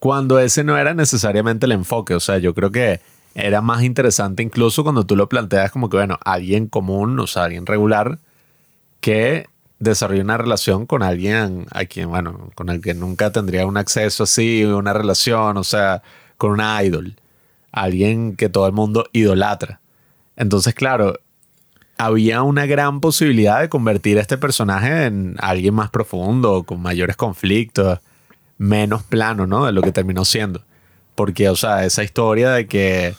Cuando 0.00 0.38
ese 0.38 0.64
no 0.64 0.76
era 0.76 0.92
necesariamente 0.92 1.64
el 1.64 1.72
enfoque. 1.72 2.14
O 2.14 2.20
sea, 2.20 2.36
yo 2.36 2.52
creo 2.52 2.70
que 2.70 3.00
era 3.36 3.60
más 3.60 3.82
interesante 3.82 4.42
incluso 4.42 4.82
cuando 4.82 5.04
tú 5.04 5.14
lo 5.14 5.28
planteas 5.28 5.70
como 5.70 5.90
que, 5.90 5.98
bueno, 5.98 6.18
alguien 6.24 6.68
común, 6.68 7.20
o 7.20 7.26
sea, 7.26 7.44
alguien 7.44 7.66
regular, 7.66 8.18
que 9.00 9.46
desarrolla 9.78 10.22
una 10.22 10.38
relación 10.38 10.86
con 10.86 11.02
alguien 11.02 11.66
a 11.70 11.84
quien, 11.84 12.08
bueno, 12.08 12.50
con 12.54 12.70
el 12.70 12.80
que 12.80 12.94
nunca 12.94 13.32
tendría 13.32 13.66
un 13.66 13.76
acceso 13.76 14.24
así, 14.24 14.64
una 14.64 14.94
relación, 14.94 15.58
o 15.58 15.64
sea, 15.64 16.02
con 16.38 16.52
una 16.52 16.82
idol. 16.82 17.14
Alguien 17.72 18.36
que 18.36 18.48
todo 18.48 18.66
el 18.66 18.72
mundo 18.72 19.06
idolatra. 19.12 19.80
Entonces, 20.36 20.74
claro, 20.74 21.20
había 21.98 22.42
una 22.42 22.64
gran 22.64 23.00
posibilidad 23.00 23.60
de 23.60 23.68
convertir 23.68 24.16
a 24.16 24.22
este 24.22 24.38
personaje 24.38 25.04
en 25.04 25.36
alguien 25.40 25.74
más 25.74 25.90
profundo, 25.90 26.64
con 26.64 26.80
mayores 26.80 27.16
conflictos, 27.16 27.98
menos 28.56 29.02
plano, 29.02 29.46
¿no? 29.46 29.66
De 29.66 29.72
lo 29.72 29.82
que 29.82 29.92
terminó 29.92 30.24
siendo. 30.24 30.62
Porque, 31.16 31.48
o 31.48 31.56
sea, 31.56 31.84
esa 31.84 32.04
historia 32.04 32.50
de 32.50 32.66
que 32.68 33.14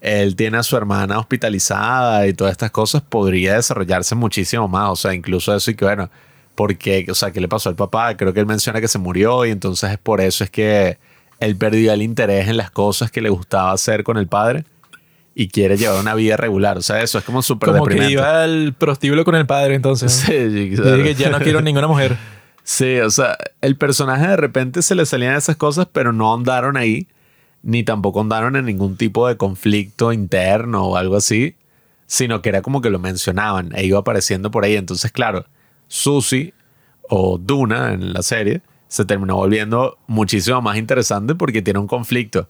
él 0.00 0.34
tiene 0.34 0.58
a 0.58 0.64
su 0.64 0.76
hermana 0.76 1.20
hospitalizada 1.20 2.26
y 2.26 2.34
todas 2.34 2.50
estas 2.50 2.72
cosas 2.72 3.02
podría 3.02 3.54
desarrollarse 3.54 4.16
muchísimo 4.16 4.66
más. 4.66 4.90
O 4.90 4.96
sea, 4.96 5.14
incluso 5.14 5.54
eso 5.54 5.70
y 5.70 5.76
que, 5.76 5.84
bueno, 5.84 6.10
porque, 6.56 7.06
o 7.08 7.14
sea, 7.14 7.30
¿qué 7.30 7.40
le 7.40 7.46
pasó 7.48 7.68
al 7.68 7.76
papá? 7.76 8.16
Creo 8.16 8.32
que 8.34 8.40
él 8.40 8.46
menciona 8.46 8.80
que 8.80 8.88
se 8.88 8.98
murió 8.98 9.46
y 9.46 9.50
entonces 9.50 9.92
es 9.92 9.98
por 9.98 10.20
eso 10.20 10.42
es 10.42 10.50
que 10.50 10.98
él 11.38 11.56
perdió 11.56 11.92
el 11.92 12.02
interés 12.02 12.48
en 12.48 12.56
las 12.56 12.70
cosas 12.70 13.10
que 13.10 13.20
le 13.20 13.28
gustaba 13.30 13.72
hacer 13.72 14.02
con 14.02 14.16
el 14.16 14.26
padre 14.26 14.64
y 15.34 15.48
quiere 15.48 15.76
llevar 15.76 16.00
una 16.00 16.14
vida 16.14 16.36
regular. 16.36 16.78
O 16.78 16.82
sea, 16.82 17.02
eso 17.02 17.18
es 17.18 17.24
como 17.24 17.42
súper 17.42 17.70
Como 17.70 17.86
que 17.86 18.10
iba 18.10 18.42
al 18.42 18.74
prostíbulo 18.74 19.24
con 19.24 19.34
el 19.34 19.46
padre, 19.46 19.74
entonces. 19.74 20.12
Sí, 20.26 20.32
Y 20.34 20.74
claro. 20.76 20.96
dije, 20.96 21.14
ya 21.14 21.30
no 21.30 21.38
quiero 21.40 21.60
ninguna 21.60 21.86
mujer. 21.86 22.16
Sí, 22.64 23.00
o 23.00 23.10
sea, 23.10 23.36
el 23.60 23.74
personaje 23.76 24.24
de 24.24 24.36
repente 24.36 24.82
se 24.82 24.94
le 24.94 25.04
salían 25.04 25.34
esas 25.34 25.56
cosas, 25.56 25.88
pero 25.92 26.12
no 26.12 26.32
andaron 26.32 26.76
ahí, 26.76 27.08
ni 27.62 27.84
tampoco 27.84 28.20
andaron 28.20 28.56
en 28.56 28.66
ningún 28.66 28.96
tipo 28.96 29.28
de 29.28 29.36
conflicto 29.36 30.12
interno 30.12 30.86
o 30.86 30.96
algo 30.96 31.16
así, 31.16 31.56
sino 32.06 32.42
que 32.42 32.48
era 32.48 32.62
como 32.62 32.80
que 32.80 32.90
lo 32.90 32.98
mencionaban 32.98 33.70
e 33.74 33.84
iba 33.84 33.98
apareciendo 33.98 34.50
por 34.50 34.64
ahí. 34.64 34.76
Entonces, 34.76 35.12
claro, 35.12 35.46
Susie 35.88 36.54
o 37.08 37.38
Duna 37.38 37.92
en 37.92 38.12
la 38.12 38.22
serie 38.22 38.62
se 38.88 39.04
terminó 39.04 39.36
volviendo 39.36 39.98
muchísimo 40.06 40.60
más 40.60 40.76
interesante 40.76 41.34
porque 41.34 41.62
tiene 41.62 41.78
un 41.78 41.86
conflicto 41.86 42.48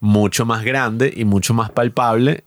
mucho 0.00 0.44
más 0.44 0.64
grande 0.64 1.12
y 1.14 1.24
mucho 1.24 1.54
más 1.54 1.70
palpable 1.70 2.44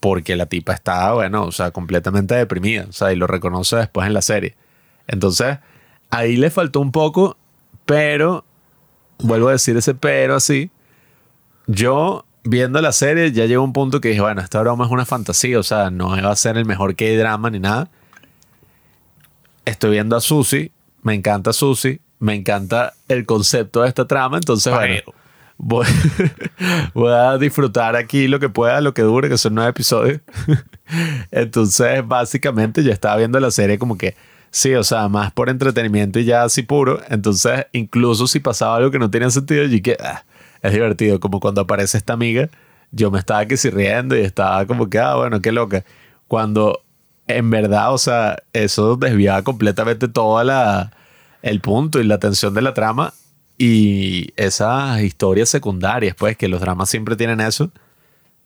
porque 0.00 0.36
la 0.36 0.46
tipa 0.46 0.72
está, 0.72 1.12
bueno, 1.12 1.44
o 1.44 1.52
sea, 1.52 1.72
completamente 1.72 2.34
deprimida, 2.34 2.86
o 2.88 2.92
sea, 2.92 3.12
y 3.12 3.16
lo 3.16 3.26
reconoce 3.26 3.76
después 3.76 4.06
en 4.06 4.14
la 4.14 4.22
serie. 4.22 4.56
Entonces, 5.06 5.58
ahí 6.08 6.36
le 6.36 6.50
faltó 6.50 6.80
un 6.80 6.90
poco, 6.90 7.36
pero, 7.84 8.44
vuelvo 9.18 9.48
a 9.48 9.52
decir 9.52 9.76
ese 9.76 9.94
pero 9.94 10.36
así, 10.36 10.70
yo 11.70 12.24
viendo 12.42 12.80
la 12.80 12.92
serie 12.92 13.30
ya 13.32 13.46
llegó 13.46 13.62
un 13.62 13.72
punto 13.72 14.00
que 14.00 14.08
dije, 14.08 14.20
bueno, 14.20 14.40
esta 14.40 14.60
broma 14.60 14.86
es 14.86 14.90
una 14.90 15.06
fantasía, 15.06 15.58
o 15.58 15.62
sea, 15.62 15.90
no 15.90 16.08
va 16.10 16.30
a 16.30 16.36
ser 16.36 16.56
el 16.56 16.64
mejor 16.64 16.96
K-drama 16.96 17.50
ni 17.50 17.60
nada. 17.60 17.88
Estoy 19.64 19.92
viendo 19.92 20.16
a 20.16 20.20
Susie, 20.20 20.72
me 21.02 21.14
encanta 21.14 21.52
Susie, 21.52 22.00
me 22.18 22.34
encanta 22.34 22.94
el 23.08 23.24
concepto 23.24 23.82
de 23.82 23.88
esta 23.88 24.06
trama, 24.06 24.38
entonces, 24.38 24.72
bueno, 24.72 24.94
voy, 25.58 25.86
voy 26.94 27.12
a 27.12 27.38
disfrutar 27.38 27.94
aquí 27.94 28.26
lo 28.26 28.40
que 28.40 28.48
pueda, 28.48 28.80
lo 28.80 28.92
que 28.92 29.02
dure, 29.02 29.28
que 29.28 29.38
son 29.38 29.54
nueve 29.54 29.70
episodios. 29.70 30.20
Entonces, 31.30 32.06
básicamente, 32.06 32.82
yo 32.82 32.90
estaba 32.90 33.16
viendo 33.16 33.38
la 33.38 33.50
serie 33.52 33.78
como 33.78 33.96
que, 33.96 34.16
sí, 34.50 34.74
o 34.74 34.82
sea, 34.82 35.08
más 35.08 35.30
por 35.30 35.48
entretenimiento 35.48 36.18
y 36.18 36.24
ya 36.24 36.42
así 36.42 36.62
puro. 36.62 37.00
Entonces, 37.08 37.66
incluso 37.72 38.26
si 38.26 38.40
pasaba 38.40 38.76
algo 38.76 38.90
que 38.90 38.98
no 38.98 39.10
tenía 39.10 39.30
sentido, 39.30 39.64
yo 39.66 39.80
que 39.82 39.96
"Ah, 40.00 40.24
es 40.62 40.72
divertido. 40.72 41.20
Como 41.20 41.40
cuando 41.40 41.62
aparece 41.62 41.98
esta 41.98 42.12
amiga, 42.12 42.48
yo 42.92 43.10
me 43.10 43.18
estaba 43.18 43.46
que 43.46 43.56
si 43.56 43.70
riendo 43.70 44.16
y 44.16 44.20
estaba 44.20 44.66
como 44.66 44.88
que, 44.90 44.98
ah, 44.98 45.16
bueno, 45.16 45.40
qué 45.40 45.52
loca. 45.52 45.84
Cuando 46.28 46.82
en 47.26 47.50
verdad, 47.50 47.92
o 47.92 47.98
sea, 47.98 48.42
eso 48.52 48.96
desviaba 48.96 49.42
completamente 49.42 50.08
toda 50.08 50.44
la 50.44 50.92
el 51.42 51.60
punto 51.60 52.00
y 52.00 52.04
la 52.04 52.16
atención 52.16 52.54
de 52.54 52.62
la 52.62 52.74
trama 52.74 53.14
y 53.56 54.32
esas 54.36 55.00
historias 55.02 55.48
secundarias, 55.48 56.14
pues 56.16 56.36
que 56.36 56.48
los 56.48 56.60
dramas 56.60 56.88
siempre 56.90 57.16
tienen 57.16 57.40
eso, 57.40 57.70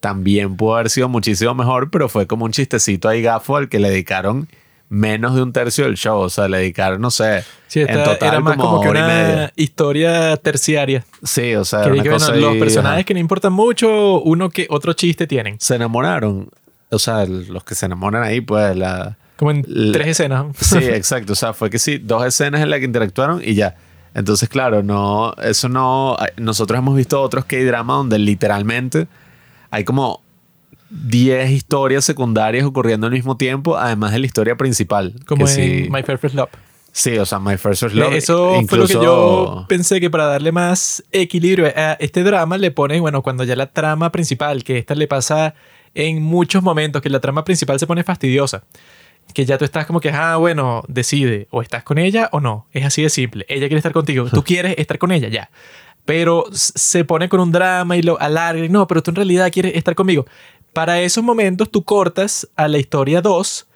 también 0.01 0.57
pudo 0.57 0.75
haber 0.75 0.91
sido 0.91 1.09
muchísimo 1.09 1.55
mejor, 1.55 1.91
pero 1.91 2.09
fue 2.09 2.27
como 2.27 2.45
un 2.45 2.53
chistecito 2.53 3.09
ahí 3.09 3.23
gafo 3.23 3.57
al 3.57 3.69
que 3.69 3.79
le 3.79 3.91
dedicaron 3.91 4.49
menos 4.89 5.35
de 5.35 5.43
un 5.43 5.53
tercio 5.53 5.85
del 5.87 5.97
show, 5.97 6.19
o 6.21 6.31
sea, 6.31 6.49
le 6.49 6.59
dedicaron, 6.59 7.01
no 7.01 7.11
sé, 7.11 7.43
Sí, 7.67 7.81
esta 7.81 7.93
en 7.93 8.05
total 8.05 8.29
era 8.29 8.41
más 8.41 8.57
como, 8.57 8.81
que 8.81 8.87
y 8.87 8.91
una 8.91 9.07
media. 9.07 9.53
historia 9.57 10.37
terciaria. 10.37 11.05
Sí, 11.23 11.55
o 11.57 11.65
sea, 11.65 11.83
Que, 11.83 11.91
una 11.91 12.03
que, 12.03 12.11
cosa 12.11 12.31
bueno, 12.33 12.51
los 12.51 12.57
personajes 12.59 12.99
ajá. 12.99 13.05
que 13.05 13.15
no 13.15 13.21
importan 13.21 13.53
mucho, 13.53 14.21
uno 14.21 14.51
que 14.51 14.67
otro 14.71 14.93
chiste 14.93 15.27
tienen. 15.27 15.57
se 15.59 15.75
enamoraron, 15.75 16.49
o 16.91 16.99
sea, 16.99 17.27
los 17.27 17.65
que 17.65 17.75
se 17.75 17.87
enamoran 17.87 18.23
ahí, 18.23 18.41
pues 18.41 18.77
la 18.77 19.17
Como 19.37 19.51
en 19.51 19.63
tres 19.93 20.07
escenas. 20.09 20.47
Sí, 20.61 20.79
exacto. 20.83 21.33
O 21.33 21.37
sea, 21.37 21.53
fue 21.53 21.71
que 21.71 21.79
sí, 21.81 21.99
dos 21.99 22.25
escenas 22.25 22.61
en 22.63 22.71
las 22.71 22.79
que 22.79 22.85
interactuaron 22.85 23.41
y 23.45 23.55
ya. 23.55 23.75
Entonces, 24.15 24.49
claro, 24.49 24.85
no, 24.85 25.35
eso 25.43 25.69
no. 25.69 26.17
Nosotros 26.37 26.79
hemos 26.79 26.95
visto 26.95 27.21
otros 27.21 27.45
K-drama 27.47 27.95
donde 27.95 28.19
literalmente 28.21 29.09
hay 29.73 29.83
como 29.83 30.23
10 31.03 31.51
historias 31.51 32.05
secundarias 32.05 32.65
ocurriendo 32.65 33.07
al 33.07 33.13
mismo 33.13 33.37
tiempo, 33.37 33.77
además 33.77 34.13
de 34.13 34.21
la 34.21 34.27
historia 34.27 34.57
principal. 34.57 35.15
Como 35.27 35.47
en 35.49 35.53
sí, 35.55 35.89
My 35.91 36.03
Fair 36.03 36.19
First 36.19 36.35
Love. 36.37 36.51
sí, 36.93 37.19
o 37.19 37.27
sea, 37.27 37.39
My 37.41 37.57
First 37.57 37.83
First 37.83 37.97
Love. 37.97 38.15
Eso 38.15 38.61
fue 38.69 38.79
lo 38.79 38.87
que 38.87 38.93
yo 38.95 39.01
incluso- 39.01 39.67
pensé 39.69 40.01
que 40.01 40.11
para 40.11 40.27
darle 40.27 40.53
más 40.53 41.03
equilibrio 41.13 41.67
a 41.67 41.95
este 41.95 42.23
drama 42.23 42.57
le 42.59 42.71
pones, 42.71 43.01
bueno, 43.01 43.23
cuando 43.23 43.45
ya 43.45 43.57
la 43.57 43.67
trama 43.73 44.13
principal, 44.13 44.63
que 44.65 44.79
esta 44.79 44.95
le 44.95 45.07
pasa 45.09 45.55
en 45.95 46.23
muchos 46.23 46.63
momentos, 46.63 47.03
que 47.03 47.11
la 47.11 47.21
trama 47.21 47.45
principal 47.45 47.79
se 47.81 47.87
pone 47.87 48.03
fastidiosa. 48.05 48.65
Que 49.33 49.47
ya 49.47 49.57
tú 49.59 49.65
estás 49.65 49.87
como 49.87 50.01
que, 50.01 50.11
ah, 50.11 50.37
bueno, 50.37 50.83
decide, 50.87 51.49
o 51.51 51.63
estás 51.63 51.83
con 51.83 51.97
ella 51.99 52.29
o 52.33 52.41
no. 52.41 52.67
Es 52.73 52.85
así 52.85 53.03
de 53.03 53.09
simple. 53.09 53.47
Ella 53.49 53.69
quiere 53.69 53.77
estar 53.79 53.93
contigo. 53.93 54.29
Tú 54.29 54.43
quieres 54.45 54.75
estar 54.77 54.99
con 54.99 55.13
ella, 55.13 55.29
ya. 55.29 55.51
Pero 56.05 56.45
se 56.53 57.05
pone 57.07 57.31
con 57.31 57.41
un 57.41 57.51
drama 57.51 57.97
y 57.97 58.03
lo 58.03 58.21
alarga. 58.21 58.63
y 58.63 58.69
No, 58.69 58.87
pero 58.87 59.03
tú 59.03 59.11
en 59.13 59.15
realidad 59.17 59.51
quieres 59.51 59.75
estar 59.77 59.95
conmigo. 59.95 60.27
Para 60.75 61.01
esos 61.01 61.23
momentos 61.23 61.71
tú 61.71 61.85
cortas 61.85 62.49
a 62.57 62.69
la 62.69 62.79
historia 62.79 63.23
2 63.23 63.69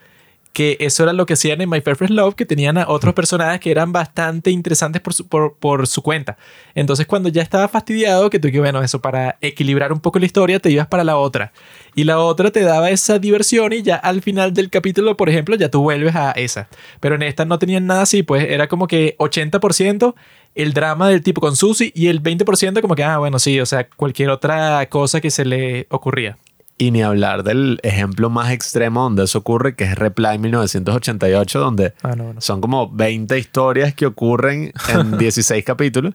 que 0.52 0.76
eso 0.80 1.04
era 1.04 1.12
lo 1.12 1.24
que 1.24 1.34
hacían 1.34 1.60
en 1.60 1.70
My 1.70 1.80
First 1.80 2.10
Love, 2.10 2.34
que 2.34 2.44
tenían 2.44 2.78
a 2.78 2.88
otros 2.88 3.14
personajes 3.14 3.60
que 3.60 3.70
eran 3.70 3.92
bastante 3.92 4.50
interesantes 4.50 5.00
por 5.00 5.14
su, 5.14 5.28
por, 5.28 5.54
por 5.54 5.86
su 5.86 6.02
cuenta. 6.02 6.36
Entonces, 6.74 7.06
cuando 7.06 7.28
ya 7.28 7.42
estaba 7.42 7.68
fastidiado, 7.68 8.28
que 8.28 8.40
tú 8.40 8.50
que 8.50 8.58
bueno, 8.58 8.82
eso 8.82 9.00
para 9.00 9.38
equilibrar 9.40 9.92
un 9.92 10.00
poco 10.00 10.18
la 10.18 10.26
historia, 10.26 10.58
te 10.58 10.72
ibas 10.72 10.88
para 10.88 11.04
la 11.04 11.16
otra. 11.16 11.52
Y 11.94 12.02
la 12.02 12.18
otra 12.18 12.50
te 12.50 12.62
daba 12.62 12.90
esa 12.90 13.20
diversión 13.20 13.72
y 13.72 13.82
ya 13.82 13.94
al 13.94 14.20
final 14.20 14.52
del 14.52 14.68
capítulo, 14.68 15.16
por 15.16 15.28
ejemplo, 15.28 15.54
ya 15.54 15.70
tú 15.70 15.82
vuelves 15.82 16.16
a 16.16 16.32
esa. 16.32 16.68
Pero 16.98 17.14
en 17.14 17.22
esta 17.22 17.44
no 17.44 17.60
tenían 17.60 17.86
nada 17.86 18.02
así, 18.02 18.24
pues 18.24 18.44
era 18.50 18.66
como 18.66 18.88
que 18.88 19.16
80% 19.18 20.16
el 20.56 20.72
drama 20.72 21.08
del 21.08 21.22
tipo 21.22 21.40
con 21.40 21.54
Susie 21.54 21.92
y 21.94 22.08
el 22.08 22.20
20% 22.20 22.80
como 22.80 22.96
que, 22.96 23.04
ah, 23.04 23.18
bueno, 23.18 23.38
sí, 23.38 23.60
o 23.60 23.66
sea, 23.66 23.88
cualquier 23.88 24.30
otra 24.30 24.84
cosa 24.88 25.20
que 25.20 25.30
se 25.30 25.44
le 25.44 25.86
ocurría. 25.90 26.36
Y 26.80 26.92
ni 26.92 27.02
hablar 27.02 27.42
del 27.42 27.80
ejemplo 27.82 28.30
más 28.30 28.52
extremo 28.52 29.02
donde 29.02 29.24
eso 29.24 29.38
ocurre, 29.38 29.74
que 29.74 29.82
es 29.84 29.96
Reply 29.96 30.38
1988, 30.38 31.58
donde 31.58 31.92
Ah, 32.02 32.14
no, 32.16 32.32
no. 32.34 32.40
son 32.40 32.60
como 32.60 32.88
20 32.88 33.36
historias 33.38 33.94
que 33.94 34.06
ocurren 34.06 34.72
en 34.88 35.18
16 35.18 35.64
capítulos. 35.64 36.14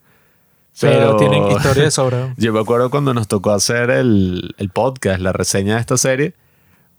Pero 0.80 1.18
tienen 1.18 1.46
historia 1.52 1.84
de 1.84 1.92
sobra. 1.92 2.34
Yo 2.38 2.52
me 2.54 2.60
acuerdo 2.62 2.90
cuando 2.90 3.14
nos 3.14 3.28
tocó 3.28 3.52
hacer 3.52 3.90
el, 3.92 4.56
el 4.58 4.70
podcast, 4.70 5.20
la 5.20 5.32
reseña 5.34 5.76
de 5.76 5.82
esta 5.82 5.98
serie, 5.98 6.34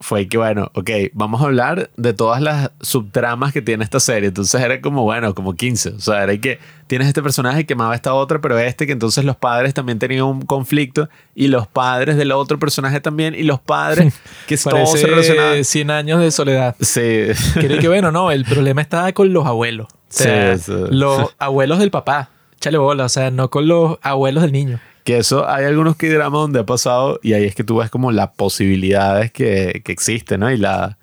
fue 0.04 0.28
que, 0.28 0.36
bueno, 0.36 0.70
ok, 0.74 0.90
vamos 1.14 1.40
a 1.40 1.46
hablar 1.46 1.88
de 1.96 2.12
todas 2.12 2.42
las 2.42 2.70
subtramas 2.82 3.54
que 3.54 3.62
tiene 3.62 3.84
esta 3.84 4.00
serie. 4.00 4.28
Entonces 4.28 4.60
era 4.60 4.78
como, 4.82 5.02
bueno, 5.02 5.34
como 5.34 5.54
15. 5.54 5.88
O 5.92 5.98
sea, 5.98 6.24
era 6.24 6.36
que 6.36 6.58
tienes 6.86 7.08
este 7.08 7.22
personaje 7.22 7.64
que 7.64 7.72
amaba 7.72 7.94
esta 7.94 8.12
otra, 8.12 8.38
pero 8.38 8.58
este 8.58 8.86
que 8.86 8.92
entonces 8.92 9.24
los 9.24 9.36
padres 9.36 9.72
también 9.72 9.98
tenían 9.98 10.24
un 10.24 10.42
conflicto 10.42 11.08
y 11.34 11.48
los 11.48 11.66
padres 11.68 12.18
del 12.18 12.32
otro 12.32 12.58
personaje 12.58 13.00
también 13.00 13.34
y 13.34 13.44
los 13.44 13.60
padres 13.60 14.12
que 14.46 14.58
todo 14.58 14.84
se 14.84 15.06
relacionaba. 15.06 15.48
Parece 15.52 15.64
100 15.64 15.90
años 15.90 16.20
de 16.20 16.30
soledad. 16.30 16.76
Sí. 16.80 17.00
Quiere 17.58 17.78
que 17.78 17.88
bueno, 17.88 18.12
no, 18.12 18.30
el 18.30 18.44
problema 18.44 18.82
está 18.82 19.10
con 19.14 19.32
los 19.32 19.46
abuelos. 19.46 19.86
O 19.90 19.96
sea, 20.10 20.58
Sí, 20.58 20.64
sí. 20.66 20.72
los 20.90 21.34
abuelos 21.38 21.78
del 21.78 21.90
papá. 21.90 22.28
Chale 22.60 22.76
bola, 22.76 23.06
o 23.06 23.08
sea, 23.08 23.30
no 23.30 23.48
con 23.48 23.66
los 23.66 23.98
abuelos 24.02 24.42
del 24.42 24.52
niño. 24.52 24.80
Que 25.04 25.18
eso, 25.18 25.48
hay 25.48 25.66
algunos 25.66 25.96
que 25.96 26.10
dramas 26.10 26.40
donde 26.40 26.60
ha 26.60 26.66
pasado 26.66 27.20
y 27.22 27.34
ahí 27.34 27.44
es 27.44 27.54
que 27.54 27.62
tú 27.64 27.76
ves 27.76 27.90
como 27.90 28.10
las 28.10 28.30
posibilidades 28.30 29.30
que, 29.30 29.82
que 29.84 29.92
existen, 29.92 30.40
¿no? 30.40 30.50
Y 30.50 30.56
la, 30.56 30.98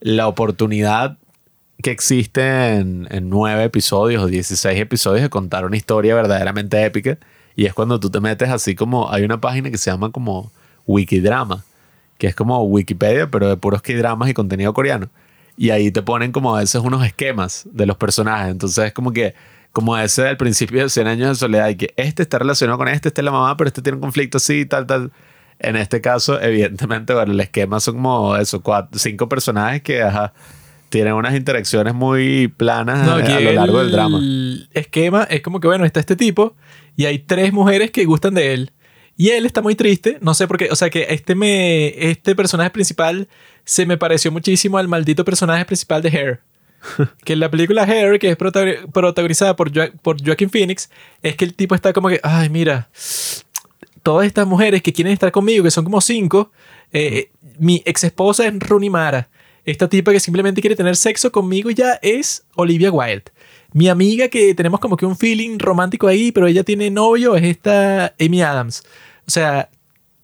la 0.00 0.28
oportunidad 0.28 1.16
que 1.82 1.90
existe 1.90 2.74
en, 2.74 3.08
en 3.10 3.30
nueve 3.30 3.64
episodios 3.64 4.22
o 4.22 4.26
16 4.26 4.78
episodios 4.78 5.22
de 5.22 5.30
contar 5.30 5.64
una 5.64 5.76
historia 5.76 6.14
verdaderamente 6.14 6.84
épica. 6.84 7.18
Y 7.56 7.66
es 7.66 7.74
cuando 7.74 7.98
tú 7.98 8.10
te 8.10 8.20
metes 8.20 8.50
así 8.50 8.74
como, 8.74 9.10
hay 9.10 9.24
una 9.24 9.40
página 9.40 9.70
que 9.70 9.78
se 9.78 9.90
llama 9.90 10.10
como 10.10 10.50
Wikidrama, 10.86 11.64
que 12.18 12.26
es 12.26 12.34
como 12.34 12.62
Wikipedia, 12.64 13.30
pero 13.30 13.48
de 13.48 13.56
puros 13.56 13.82
K-dramas 13.82 14.28
y 14.28 14.34
contenido 14.34 14.72
coreano. 14.74 15.08
Y 15.56 15.70
ahí 15.70 15.90
te 15.90 16.02
ponen 16.02 16.32
como 16.32 16.56
a 16.56 16.60
veces 16.60 16.80
unos 16.82 17.04
esquemas 17.04 17.66
de 17.72 17.86
los 17.86 17.96
personajes. 17.96 18.50
Entonces 18.50 18.86
es 18.86 18.92
como 18.92 19.12
que, 19.12 19.34
como 19.72 19.96
ese 19.96 20.22
del 20.22 20.36
principio 20.36 20.82
de 20.82 20.90
100 20.90 21.06
años 21.06 21.28
de 21.28 21.34
soledad, 21.34 21.68
y 21.68 21.76
que 21.76 21.94
este 21.96 22.22
está 22.22 22.38
relacionado 22.38 22.78
con 22.78 22.88
este, 22.88 23.08
este 23.08 23.20
es 23.20 23.24
la 23.24 23.30
mamá, 23.30 23.56
pero 23.56 23.68
este 23.68 23.82
tiene 23.82 23.96
un 23.96 24.02
conflicto 24.02 24.38
así, 24.38 24.66
tal, 24.66 24.86
tal. 24.86 25.12
En 25.58 25.76
este 25.76 26.00
caso, 26.00 26.40
evidentemente, 26.40 27.12
bueno, 27.12 27.32
el 27.32 27.40
esquema 27.40 27.80
son 27.80 27.96
como 27.96 28.36
eso, 28.36 28.62
cuatro, 28.62 28.98
cinco 28.98 29.28
personajes 29.28 29.82
que 29.82 30.02
ajá, 30.02 30.32
tienen 30.88 31.12
unas 31.14 31.34
interacciones 31.34 31.94
muy 31.94 32.48
planas 32.48 33.06
No, 33.06 33.12
a, 33.12 33.18
aquí 33.18 33.32
a 33.32 33.40
lo 33.40 33.52
largo 33.52 33.78
del 33.78 33.92
drama. 33.92 34.18
El 34.18 34.68
esquema 34.72 35.24
es 35.24 35.42
como 35.42 35.60
que, 35.60 35.68
bueno, 35.68 35.84
está 35.84 36.00
este 36.00 36.16
tipo 36.16 36.56
y 36.96 37.06
hay 37.06 37.18
tres 37.20 37.52
mujeres 37.52 37.90
que 37.90 38.04
gustan 38.04 38.34
de 38.34 38.52
él. 38.52 38.72
Y 39.16 39.30
él 39.30 39.44
está 39.44 39.60
muy 39.60 39.74
triste, 39.74 40.18
no 40.22 40.32
sé 40.32 40.48
por 40.48 40.56
qué, 40.56 40.68
o 40.70 40.76
sea 40.76 40.88
que 40.88 41.06
este, 41.10 41.34
me, 41.34 42.10
este 42.10 42.34
personaje 42.34 42.70
principal 42.70 43.28
se 43.64 43.84
me 43.84 43.98
pareció 43.98 44.32
muchísimo 44.32 44.78
al 44.78 44.88
maldito 44.88 45.26
personaje 45.26 45.64
principal 45.66 46.00
de 46.00 46.08
Hair. 46.08 46.40
que 47.24 47.32
en 47.34 47.40
la 47.40 47.50
película 47.50 47.84
Hair, 47.84 48.18
que 48.18 48.30
es 48.30 48.36
prota- 48.36 48.86
protagonizada 48.92 49.56
por 49.56 49.70
Joaquin 49.72 50.50
Phoenix, 50.50 50.90
es 51.22 51.36
que 51.36 51.44
el 51.44 51.54
tipo 51.54 51.74
está 51.74 51.92
como 51.92 52.08
que, 52.08 52.20
ay, 52.22 52.48
mira, 52.48 52.88
todas 54.02 54.26
estas 54.26 54.46
mujeres 54.46 54.82
que 54.82 54.92
quieren 54.92 55.12
estar 55.12 55.30
conmigo, 55.32 55.64
que 55.64 55.70
son 55.70 55.84
como 55.84 56.00
cinco, 56.00 56.50
eh, 56.92 57.06
eh, 57.12 57.30
mi 57.58 57.82
ex 57.84 58.04
esposa 58.04 58.46
es 58.46 58.58
Rooney 58.58 58.90
Mara. 58.90 59.28
Esta 59.64 59.88
tipa 59.88 60.10
que 60.12 60.20
simplemente 60.20 60.60
quiere 60.60 60.74
tener 60.74 60.96
sexo 60.96 61.30
conmigo 61.30 61.70
ya 61.70 61.98
es 62.02 62.44
Olivia 62.56 62.90
Wilde. 62.90 63.24
Mi 63.72 63.88
amiga 63.88 64.28
que 64.28 64.54
tenemos 64.54 64.80
como 64.80 64.96
que 64.96 65.06
un 65.06 65.16
feeling 65.16 65.58
romántico 65.58 66.08
ahí, 66.08 66.32
pero 66.32 66.46
ella 66.46 66.64
tiene 66.64 66.90
novio, 66.90 67.36
es 67.36 67.44
esta 67.44 68.14
Amy 68.18 68.42
Adams. 68.42 68.82
O 69.26 69.30
sea, 69.30 69.68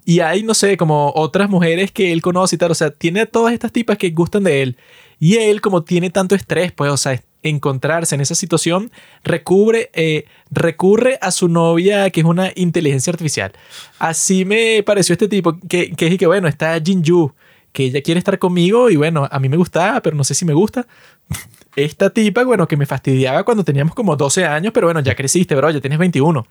y 0.05 0.21
hay, 0.21 0.43
no 0.43 0.55
sé, 0.55 0.77
como 0.77 1.13
otras 1.15 1.51
mujeres 1.51 1.93
que 1.93 2.13
él 2.13 2.23
conoce 2.23 2.57
y 2.57 2.59
tal. 2.59 2.71
O 2.71 2.75
sea, 2.75 2.91
tiene 2.91 3.21
a 3.21 3.27
todas 3.27 3.53
estas 3.53 3.73
tipas 3.73 3.99
que 3.99 4.11
gustan 4.11 4.43
de 4.45 4.63
él. 4.63 4.77
Y 5.19 5.37
él, 5.37 5.61
como 5.61 5.83
tiene 5.83 6.11
tanto 6.11 6.35
estrés, 6.35 6.73
pues, 6.73 6.91
o 6.91 6.97
sea, 6.97 7.21
encontrarse 7.43 8.15
en 8.15 8.21
esa 8.21 8.35
situación, 8.35 8.91
recubre, 9.25 9.91
eh, 9.95 10.25
recurre 10.51 11.19
a 11.21 11.31
su 11.31 11.49
novia, 11.49 12.11
que 12.11 12.21
es 12.21 12.27
una 12.27 12.53
inteligencia 12.55 13.13
artificial. 13.13 13.53
Así 13.99 14.45
me 14.45 14.83
pareció 14.83 15.13
este 15.13 15.29
tipo, 15.29 15.59
que, 15.69 15.93
que 15.93 16.07
es 16.09 16.19
que, 16.19 16.27
bueno, 16.27 16.49
está 16.49 16.79
Jinju, 16.81 17.33
que 17.73 17.85
ella 17.85 18.03
quiere 18.03 18.19
estar 18.19 18.39
conmigo 18.39 18.91
y 18.91 18.97
bueno, 18.97 19.29
a 19.31 19.39
mí 19.39 19.49
me 19.49 19.57
gustaba, 19.57 20.01
pero 20.01 20.17
no 20.17 20.25
sé 20.25 20.35
si 20.35 20.45
me 20.45 20.55
gusta. 20.55 20.87
Esta 21.77 22.11
tipa, 22.11 22.43
bueno, 22.45 22.67
que 22.67 22.77
me 22.77 22.87
fastidiaba 22.87 23.45
cuando 23.45 23.65
teníamos 23.65 23.95
como 23.95 24.17
12 24.17 24.47
años, 24.47 24.73
pero 24.73 24.87
bueno, 24.87 25.01
ya 25.01 25.15
creciste, 25.15 25.55
bro, 25.55 25.71
ya 25.71 25.81
tienes 25.81 25.99
21. 25.99 26.41
O 26.41 26.47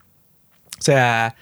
sea, 0.78 1.34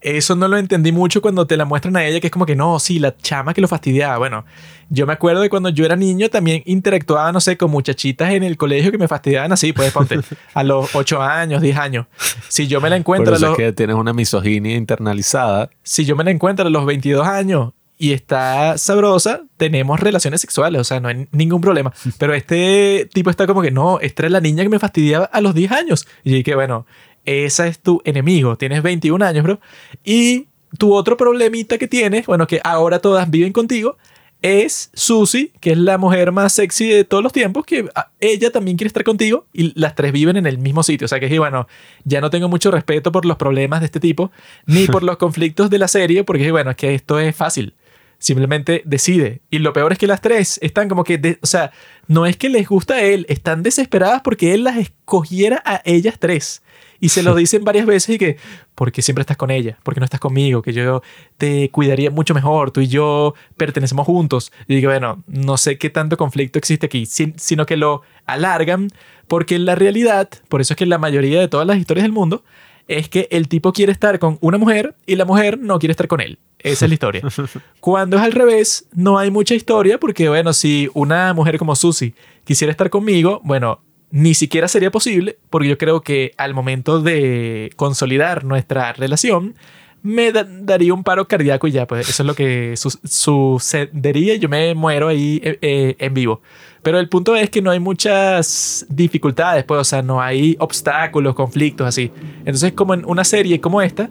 eso 0.00 0.36
no 0.36 0.46
lo 0.46 0.56
entendí 0.56 0.92
mucho 0.92 1.20
cuando 1.20 1.46
te 1.46 1.56
la 1.56 1.64
muestran 1.64 1.96
a 1.96 2.04
ella, 2.04 2.20
que 2.20 2.28
es 2.28 2.30
como 2.30 2.46
que 2.46 2.54
no, 2.54 2.78
sí, 2.78 2.98
la 2.98 3.16
chama 3.16 3.54
que 3.54 3.60
lo 3.60 3.68
fastidiaba. 3.68 4.18
Bueno, 4.18 4.44
yo 4.90 5.06
me 5.06 5.12
acuerdo 5.12 5.42
de 5.42 5.50
cuando 5.50 5.68
yo 5.70 5.84
era 5.84 5.96
niño 5.96 6.28
también 6.28 6.62
interactuaba, 6.66 7.32
no 7.32 7.40
sé, 7.40 7.56
con 7.56 7.70
muchachitas 7.70 8.32
en 8.32 8.44
el 8.44 8.56
colegio 8.56 8.92
que 8.92 8.98
me 8.98 9.08
fastidiaban 9.08 9.52
así, 9.52 9.72
pues 9.72 9.92
ponte, 9.92 10.20
a 10.54 10.64
los 10.64 10.94
8 10.94 11.22
años, 11.22 11.60
10 11.62 11.76
años. 11.76 12.06
Si 12.48 12.68
yo 12.68 12.80
me 12.80 12.88
la 12.88 12.96
Por 12.96 13.00
encuentro 13.00 13.36
a 13.36 13.38
los, 13.38 13.50
es 13.50 13.56
que 13.56 13.72
tienes 13.72 13.96
una 13.96 14.12
misoginia 14.12 14.76
internalizada. 14.76 15.70
si 15.82 16.04
yo 16.04 16.14
me 16.16 16.24
la 16.24 16.30
encuentro 16.30 16.66
a 16.66 16.70
los 16.70 16.86
22 16.86 17.26
años 17.26 17.72
y 17.98 18.12
está 18.12 18.78
sabrosa, 18.78 19.42
tenemos 19.56 19.98
relaciones 19.98 20.40
sexuales, 20.40 20.80
o 20.80 20.84
sea, 20.84 21.00
no 21.00 21.08
hay 21.08 21.26
ningún 21.32 21.60
problema. 21.60 21.92
Pero 22.16 22.32
este 22.32 23.10
tipo 23.12 23.28
está 23.28 23.48
como 23.48 23.60
que 23.60 23.72
no, 23.72 23.98
esta 23.98 24.22
era 24.22 24.30
la 24.30 24.40
niña 24.40 24.62
que 24.62 24.68
me 24.68 24.78
fastidiaba 24.78 25.24
a 25.24 25.40
los 25.40 25.52
10 25.54 25.72
años. 25.72 26.06
Y 26.22 26.32
dije, 26.32 26.54
bueno, 26.54 26.86
esa 27.28 27.66
es 27.66 27.78
tu 27.80 28.00
enemigo, 28.04 28.56
tienes 28.56 28.82
21 28.82 29.24
años, 29.24 29.44
bro. 29.44 29.60
Y 30.04 30.46
tu 30.78 30.94
otro 30.94 31.16
problemita 31.16 31.78
que 31.78 31.88
tienes, 31.88 32.26
bueno, 32.26 32.46
que 32.46 32.60
ahora 32.64 32.98
todas 33.00 33.30
viven 33.30 33.52
contigo, 33.52 33.96
es 34.40 34.90
Susie, 34.94 35.50
que 35.60 35.72
es 35.72 35.78
la 35.78 35.98
mujer 35.98 36.30
más 36.30 36.52
sexy 36.52 36.86
de 36.88 37.04
todos 37.04 37.24
los 37.24 37.32
tiempos, 37.32 37.66
que 37.66 37.88
ah, 37.96 38.10
ella 38.20 38.52
también 38.52 38.76
quiere 38.76 38.86
estar 38.86 39.02
contigo 39.02 39.46
y 39.52 39.72
las 39.78 39.96
tres 39.96 40.12
viven 40.12 40.36
en 40.36 40.46
el 40.46 40.58
mismo 40.58 40.82
sitio. 40.84 41.06
O 41.06 41.08
sea 41.08 41.18
que 41.18 41.28
sí, 41.28 41.38
bueno, 41.38 41.66
ya 42.04 42.20
no 42.20 42.30
tengo 42.30 42.48
mucho 42.48 42.70
respeto 42.70 43.10
por 43.10 43.24
los 43.24 43.36
problemas 43.36 43.80
de 43.80 43.86
este 43.86 43.98
tipo, 43.98 44.30
ni 44.66 44.86
por 44.86 45.02
los 45.02 45.16
conflictos 45.18 45.70
de 45.70 45.78
la 45.78 45.88
serie, 45.88 46.22
porque 46.22 46.52
bueno, 46.52 46.70
es 46.70 46.76
que 46.76 46.94
esto 46.94 47.18
es 47.18 47.34
fácil. 47.34 47.74
Simplemente 48.20 48.82
decide. 48.84 49.40
Y 49.50 49.58
lo 49.58 49.72
peor 49.72 49.92
es 49.92 49.98
que 49.98 50.06
las 50.08 50.20
tres 50.20 50.58
están 50.62 50.88
como 50.88 51.02
que, 51.04 51.18
de- 51.18 51.38
o 51.42 51.46
sea, 51.46 51.72
no 52.06 52.26
es 52.26 52.36
que 52.36 52.48
les 52.48 52.68
gusta 52.68 52.94
a 52.94 53.02
él, 53.02 53.26
están 53.28 53.62
desesperadas 53.62 54.22
porque 54.22 54.54
él 54.54 54.64
las 54.64 54.76
escogiera 54.76 55.62
a 55.64 55.82
ellas 55.84 56.16
tres. 56.18 56.62
Y 57.00 57.10
se 57.10 57.22
lo 57.22 57.34
dicen 57.34 57.62
varias 57.64 57.86
veces 57.86 58.16
y 58.16 58.18
que, 58.18 58.36
porque 58.74 59.02
siempre 59.02 59.20
estás 59.22 59.36
con 59.36 59.50
ella, 59.50 59.78
porque 59.84 60.00
no 60.00 60.04
estás 60.04 60.18
conmigo, 60.20 60.62
que 60.62 60.72
yo 60.72 61.02
te 61.36 61.70
cuidaría 61.70 62.10
mucho 62.10 62.34
mejor, 62.34 62.70
tú 62.72 62.80
y 62.80 62.88
yo 62.88 63.34
pertenecemos 63.56 64.04
juntos. 64.06 64.52
Y 64.66 64.74
digo, 64.74 64.90
bueno, 64.90 65.22
no 65.28 65.56
sé 65.56 65.78
qué 65.78 65.90
tanto 65.90 66.16
conflicto 66.16 66.58
existe 66.58 66.86
aquí, 66.86 67.06
sin- 67.06 67.38
sino 67.38 67.66
que 67.66 67.76
lo 67.76 68.02
alargan, 68.26 68.88
porque 69.28 69.54
en 69.54 69.64
la 69.64 69.74
realidad, 69.76 70.28
por 70.48 70.60
eso 70.60 70.72
es 70.72 70.76
que 70.76 70.86
la 70.86 70.98
mayoría 70.98 71.38
de 71.40 71.48
todas 71.48 71.66
las 71.66 71.76
historias 71.78 72.02
del 72.04 72.12
mundo, 72.12 72.42
es 72.88 73.08
que 73.10 73.28
el 73.30 73.48
tipo 73.48 73.72
quiere 73.74 73.92
estar 73.92 74.18
con 74.18 74.38
una 74.40 74.56
mujer 74.58 74.94
y 75.06 75.14
la 75.16 75.24
mujer 75.26 75.58
no 75.58 75.78
quiere 75.78 75.90
estar 75.92 76.08
con 76.08 76.20
él. 76.22 76.38
Esa 76.58 76.86
es 76.86 76.88
la 76.88 76.94
historia. 76.94 77.22
Cuando 77.80 78.16
es 78.16 78.22
al 78.22 78.32
revés, 78.32 78.86
no 78.92 79.18
hay 79.18 79.30
mucha 79.30 79.54
historia 79.54 79.98
porque, 80.00 80.28
bueno, 80.28 80.52
si 80.52 80.88
una 80.94 81.32
mujer 81.34 81.58
como 81.58 81.76
Susie 81.76 82.14
quisiera 82.44 82.70
estar 82.70 82.88
conmigo, 82.90 83.40
bueno, 83.44 83.82
ni 84.10 84.34
siquiera 84.34 84.68
sería 84.68 84.90
posible 84.90 85.38
porque 85.50 85.68
yo 85.68 85.78
creo 85.78 86.00
que 86.00 86.32
al 86.36 86.54
momento 86.54 87.00
de 87.00 87.70
consolidar 87.76 88.44
nuestra 88.44 88.92
relación, 88.92 89.54
me 90.02 90.30
da- 90.32 90.44
daría 90.48 90.94
un 90.94 91.02
paro 91.04 91.26
cardíaco 91.26 91.66
y 91.66 91.72
ya, 91.72 91.86
pues 91.86 92.08
eso 92.08 92.22
es 92.22 92.26
lo 92.26 92.34
que 92.34 92.74
su- 92.76 92.96
sucedería 93.04 94.36
yo 94.36 94.48
me 94.48 94.74
muero 94.74 95.08
ahí 95.08 95.40
eh, 95.44 95.58
eh, 95.60 95.96
en 95.98 96.14
vivo. 96.14 96.40
Pero 96.82 96.98
el 97.00 97.08
punto 97.08 97.34
es 97.36 97.50
que 97.50 97.60
no 97.60 97.70
hay 97.72 97.80
muchas 97.80 98.86
dificultades, 98.88 99.64
pues, 99.64 99.80
o 99.80 99.84
sea, 99.84 100.00
no 100.02 100.22
hay 100.22 100.56
obstáculos, 100.60 101.34
conflictos 101.34 101.86
así. 101.86 102.12
Entonces, 102.40 102.72
como 102.72 102.94
en 102.94 103.04
una 103.04 103.24
serie 103.24 103.60
como 103.60 103.82
esta, 103.82 104.08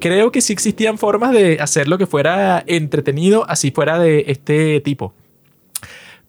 creo 0.00 0.32
que 0.32 0.40
sí 0.40 0.52
existían 0.54 0.96
formas 0.98 1.32
de 1.32 1.58
hacerlo 1.60 1.98
que 1.98 2.06
fuera 2.06 2.64
entretenido, 2.66 3.44
así 3.48 3.70
fuera 3.70 3.98
de 3.98 4.24
este 4.28 4.80
tipo. 4.80 5.12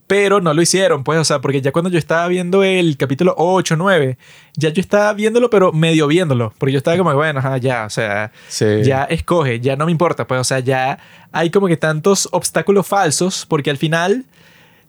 Pero 0.07 0.39
no 0.39 0.53
lo 0.53 0.61
hicieron, 0.61 1.03
pues, 1.03 1.19
o 1.19 1.25
sea, 1.25 1.41
porque 1.41 1.61
ya 1.61 1.73
cuando 1.73 1.89
yo 1.89 1.99
estaba 1.99 2.27
viendo 2.29 2.63
el 2.63 2.95
capítulo 2.95 3.35
8, 3.37 3.75
9, 3.75 4.17
ya 4.55 4.69
yo 4.69 4.79
estaba 4.79 5.11
viéndolo, 5.13 5.49
pero 5.49 5.73
medio 5.73 6.07
viéndolo, 6.07 6.53
porque 6.57 6.71
yo 6.71 6.77
estaba 6.77 6.95
como, 6.97 7.13
bueno, 7.13 7.39
ajá, 7.39 7.57
ya, 7.57 7.85
o 7.85 7.89
sea, 7.89 8.31
Sí. 8.47 8.83
ya 8.83 9.03
escoge, 9.03 9.59
ya 9.59 9.75
no 9.75 9.85
me 9.85 9.91
importa, 9.91 10.25
pues, 10.25 10.39
o 10.39 10.43
sea, 10.45 10.59
ya 10.59 10.97
hay 11.33 11.49
como 11.49 11.67
que 11.67 11.75
tantos 11.75 12.29
obstáculos 12.31 12.87
falsos, 12.87 13.45
porque 13.45 13.69
al 13.69 13.77
final 13.77 14.23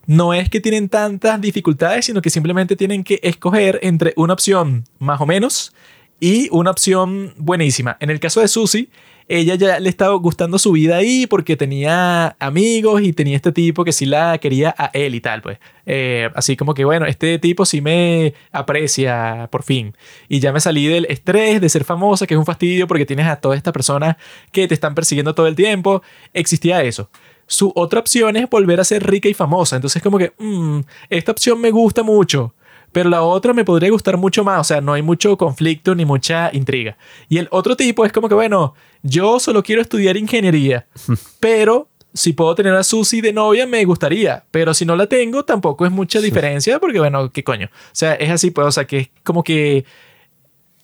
no 0.07 0.33
es 0.35 0.49
que 0.49 0.61
tienen 0.61 0.89
tantas 0.89 1.41
dificultades, 1.41 2.07
sino 2.07 2.23
que 2.23 2.31
simplemente 2.31 2.77
tienen 2.77 3.03
que 3.03 3.19
escoger 3.23 3.81
entre 3.83 4.13
una 4.17 4.33
opción 4.35 4.85
más 5.01 5.21
o 5.21 5.27
menos 5.27 5.75
y 6.21 6.49
una 6.51 6.71
opción 6.71 7.35
buenísima. 7.37 7.97
En 8.01 8.11
el 8.11 8.21
caso 8.21 8.41
de 8.41 8.49
Susie, 8.49 8.89
ella 9.29 9.57
ya 9.57 9.79
le 9.79 9.91
estaba 9.91 10.15
gustando 10.15 10.59
su 10.59 10.73
vida 10.73 10.97
ahí 10.97 11.27
porque 11.27 11.55
tenía 11.57 12.35
amigos 12.39 13.03
y 13.03 13.13
tenía 13.13 13.37
este 13.37 13.53
tipo 13.53 13.85
que 13.85 13.93
sí 13.93 14.07
la 14.07 14.39
quería 14.39 14.75
a 14.77 14.87
él 14.95 15.15
y 15.15 15.21
tal, 15.21 15.43
pues. 15.43 15.59
Eh, 15.85 16.31
así 16.35 16.57
como 16.57 16.73
que, 16.73 16.85
bueno, 16.87 17.05
este 17.05 17.39
tipo 17.39 17.67
sí 17.67 17.83
me 17.83 18.33
aprecia 18.53 19.49
por 19.53 19.63
fin. 19.65 19.95
Y 20.29 20.41
ya 20.41 20.51
me 20.53 20.61
salí 20.61 20.87
del 20.87 21.05
estrés 21.11 21.61
de 21.61 21.69
ser 21.69 21.85
famosa, 21.85 22.27
que 22.27 22.35
es 22.35 22.39
un 22.39 22.47
fastidio 22.47 22.87
porque 22.87 23.05
tienes 23.05 23.27
a 23.27 23.37
todas 23.37 23.59
estas 23.59 23.75
personas 23.75 24.17
que 24.51 24.67
te 24.67 24.75
están 24.75 24.95
persiguiendo 24.95 25.35
todo 25.35 25.47
el 25.47 25.55
tiempo. 25.55 26.03
Existía 26.33 26.83
eso. 26.83 27.11
Su 27.47 27.73
otra 27.75 28.01
opción 28.01 28.37
es 28.37 28.49
volver 28.49 28.81
a 28.81 28.85
ser 28.85 29.07
rica 29.07 29.29
y 29.29 29.35
famosa. 29.35 29.77
Entonces, 29.77 30.03
como 30.03 30.19
que, 30.19 30.33
mm, 30.39 30.81
esta 31.11 31.33
opción 31.33 31.61
me 31.61 31.71
gusta 31.71 32.03
mucho, 32.03 32.55
pero 32.93 33.11
la 33.11 33.23
otra 33.23 33.53
me 33.53 33.65
podría 33.65 33.91
gustar 33.91 34.17
mucho 34.17 34.45
más. 34.45 34.61
O 34.61 34.65
sea, 34.65 34.81
no 34.81 34.93
hay 34.93 35.03
mucho 35.03 35.37
conflicto 35.37 35.95
ni 35.95 36.05
mucha 36.05 36.51
intriga. 36.53 36.97
Y 37.29 37.39
el 37.39 37.49
otro 37.51 37.77
tipo 37.77 38.05
es 38.05 38.13
como 38.13 38.29
que, 38.29 38.35
bueno, 38.35 38.75
yo 39.03 39.39
solo 39.41 39.63
quiero 39.63 39.83
estudiar 39.83 40.17
ingeniería, 40.17 40.87
pero 41.41 41.89
si 42.15 42.33
puedo 42.33 42.55
tener 42.55 42.75
a 42.75 42.83
Susie 42.83 43.23
de 43.23 43.33
novia, 43.33 43.67
me 43.67 43.85
gustaría. 43.85 44.45
Pero 44.51 44.75
si 44.75 44.85
no 44.85 44.97
la 44.97 45.07
tengo, 45.07 45.45
tampoco 45.45 45.87
es 45.87 45.93
mucha 45.93 46.21
diferencia, 46.21 46.79
porque, 46.79 46.99
bueno, 46.99 47.31
¿qué 47.31 47.45
coño? 47.45 47.67
O 47.67 47.91
sea, 47.93 48.15
es 48.15 48.31
así, 48.31 48.51
pues, 48.51 48.67
o 48.67 48.73
sea, 48.73 48.87
que 48.87 48.99
es 48.99 49.11
como 49.23 49.45
que 49.45 49.85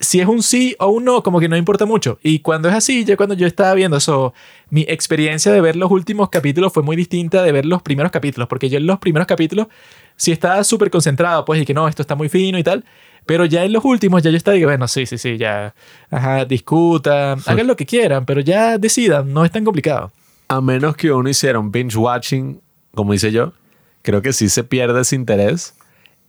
si 0.01 0.21
es 0.21 0.27
un 0.27 0.43
sí 0.43 0.77
o 0.79 0.89
un 0.89 1.05
no, 1.05 1.23
como 1.23 1.41
que 1.41 1.49
no 1.49 1.57
importa 1.57 1.87
mucho. 1.87 2.19
Y 2.23 2.41
cuando 2.41 2.69
es 2.69 2.75
así, 2.75 3.05
ya 3.05 3.17
cuando 3.17 3.35
yo 3.35 3.47
estaba 3.47 3.75
viendo 3.75 3.97
eso, 3.97 4.35
mi 4.71 4.83
experiencia 4.83 5.53
de 5.53 5.61
ver 5.61 5.77
los 5.77 5.91
últimos 5.91 6.29
capítulos 6.29 6.73
fue 6.73 6.83
muy 6.83 6.97
distinta 6.97 7.43
de 7.43 7.53
ver 7.53 7.65
los 7.65 7.83
primeros 7.83 8.13
capítulos, 8.13 8.49
porque 8.49 8.69
yo 8.69 8.79
en 8.79 8.87
los 8.87 8.99
primeros 8.99 9.27
capítulos 9.27 9.69
sí 10.17 10.33
estaba 10.33 10.63
súper 10.65 10.91
concentrado, 10.91 11.45
pues, 11.45 11.63
y 11.63 11.65
que 11.65 11.75
no, 11.75 11.89
esto 11.89 12.03
está 12.03 12.15
muy 12.15 12.29
fino 12.29 12.59
y 12.59 12.63
tal. 12.63 12.85
Pero 13.27 13.47
ya 13.47 13.65
en 13.65 13.73
los 13.73 13.85
últimos, 13.85 14.23
ya 14.23 14.31
yo 14.31 14.37
estaba 14.37 14.57
que, 14.57 14.67
bueno, 14.67 14.87
sí, 14.87 15.07
sí, 15.07 15.17
sí, 15.17 15.39
ya, 15.39 15.75
ajá, 16.11 16.45
discutan, 16.45 17.39
hagan 17.47 17.67
lo 17.67 17.77
que 17.77 17.87
quieran, 17.87 18.27
pero 18.27 18.41
ya 18.41 18.77
decidan, 18.77 19.33
no 19.33 19.45
es 19.45 19.51
tan 19.51 19.65
complicado. 19.65 20.13
A 20.49 20.61
menos 20.61 20.97
que 20.97 21.11
uno 21.11 21.29
hiciera 21.29 21.59
un 21.59 21.73
binge 21.73 21.97
watching, 21.97 22.61
como 22.95 23.15
hice 23.15 23.33
yo, 23.33 23.55
creo 24.03 24.21
que 24.21 24.33
sí 24.33 24.49
se 24.49 24.63
pierde 24.63 25.01
ese 25.01 25.17
interés. 25.17 25.75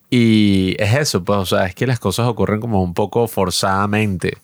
Y 0.10 0.76
es 0.80 0.96
eso, 0.96 1.24
pues, 1.24 1.40
o 1.40 1.46
sea, 1.46 1.66
es 1.66 1.76
que 1.76 1.86
las 1.86 2.00
cosas 2.00 2.28
ocurren 2.28 2.62
como 2.62 2.82
un 2.82 2.94
poco 2.94 3.28
forzadamente. 3.28 4.38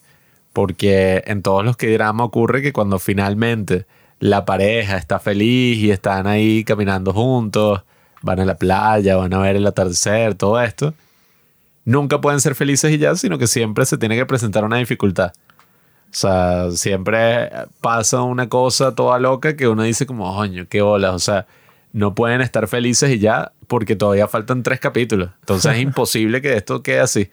Porque 0.52 1.22
en 1.26 1.40
todos 1.40 1.64
los 1.64 1.78
que 1.78 1.90
drama 1.94 2.24
ocurre 2.24 2.60
que 2.60 2.74
cuando 2.74 2.98
finalmente 2.98 3.86
la 4.18 4.44
pareja 4.44 4.98
está 4.98 5.18
feliz 5.18 5.78
y 5.78 5.90
están 5.90 6.26
ahí 6.26 6.62
caminando 6.64 7.14
juntos, 7.14 7.82
van 8.22 8.40
a 8.40 8.44
la 8.44 8.56
playa, 8.56 9.16
van 9.16 9.34
a 9.34 9.38
ver 9.38 9.56
el 9.56 9.66
atardecer, 9.66 10.34
todo 10.34 10.60
esto, 10.60 10.94
nunca 11.84 12.20
pueden 12.20 12.40
ser 12.40 12.54
felices 12.54 12.92
y 12.92 12.98
ya, 12.98 13.14
sino 13.16 13.38
que 13.38 13.46
siempre 13.46 13.84
se 13.86 13.98
tiene 13.98 14.16
que 14.16 14.26
presentar 14.26 14.64
una 14.64 14.76
dificultad. 14.76 15.32
O 16.12 16.14
sea, 16.14 16.70
siempre 16.72 17.50
pasa 17.80 18.20
una 18.22 18.48
cosa 18.48 18.94
toda 18.94 19.18
loca 19.18 19.56
que 19.56 19.66
uno 19.66 19.82
dice 19.82 20.04
como, 20.04 20.34
coño, 20.34 20.66
qué 20.68 20.82
bolas. 20.82 21.14
O 21.14 21.18
sea, 21.18 21.46
no 21.92 22.14
pueden 22.14 22.42
estar 22.42 22.68
felices 22.68 23.10
y 23.10 23.18
ya 23.18 23.52
porque 23.66 23.96
todavía 23.96 24.28
faltan 24.28 24.62
tres 24.62 24.78
capítulos. 24.78 25.30
Entonces 25.40 25.72
es 25.72 25.78
imposible 25.82 26.42
que 26.42 26.54
esto 26.54 26.82
quede 26.82 27.00
así. 27.00 27.30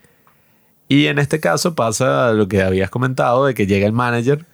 Y 0.88 1.06
en 1.06 1.18
este 1.18 1.40
caso 1.40 1.74
pasa 1.74 2.32
lo 2.32 2.48
que 2.48 2.62
habías 2.62 2.90
comentado 2.90 3.46
de 3.46 3.54
que 3.54 3.66
llega 3.66 3.86
el 3.86 3.92
manager 3.92 4.44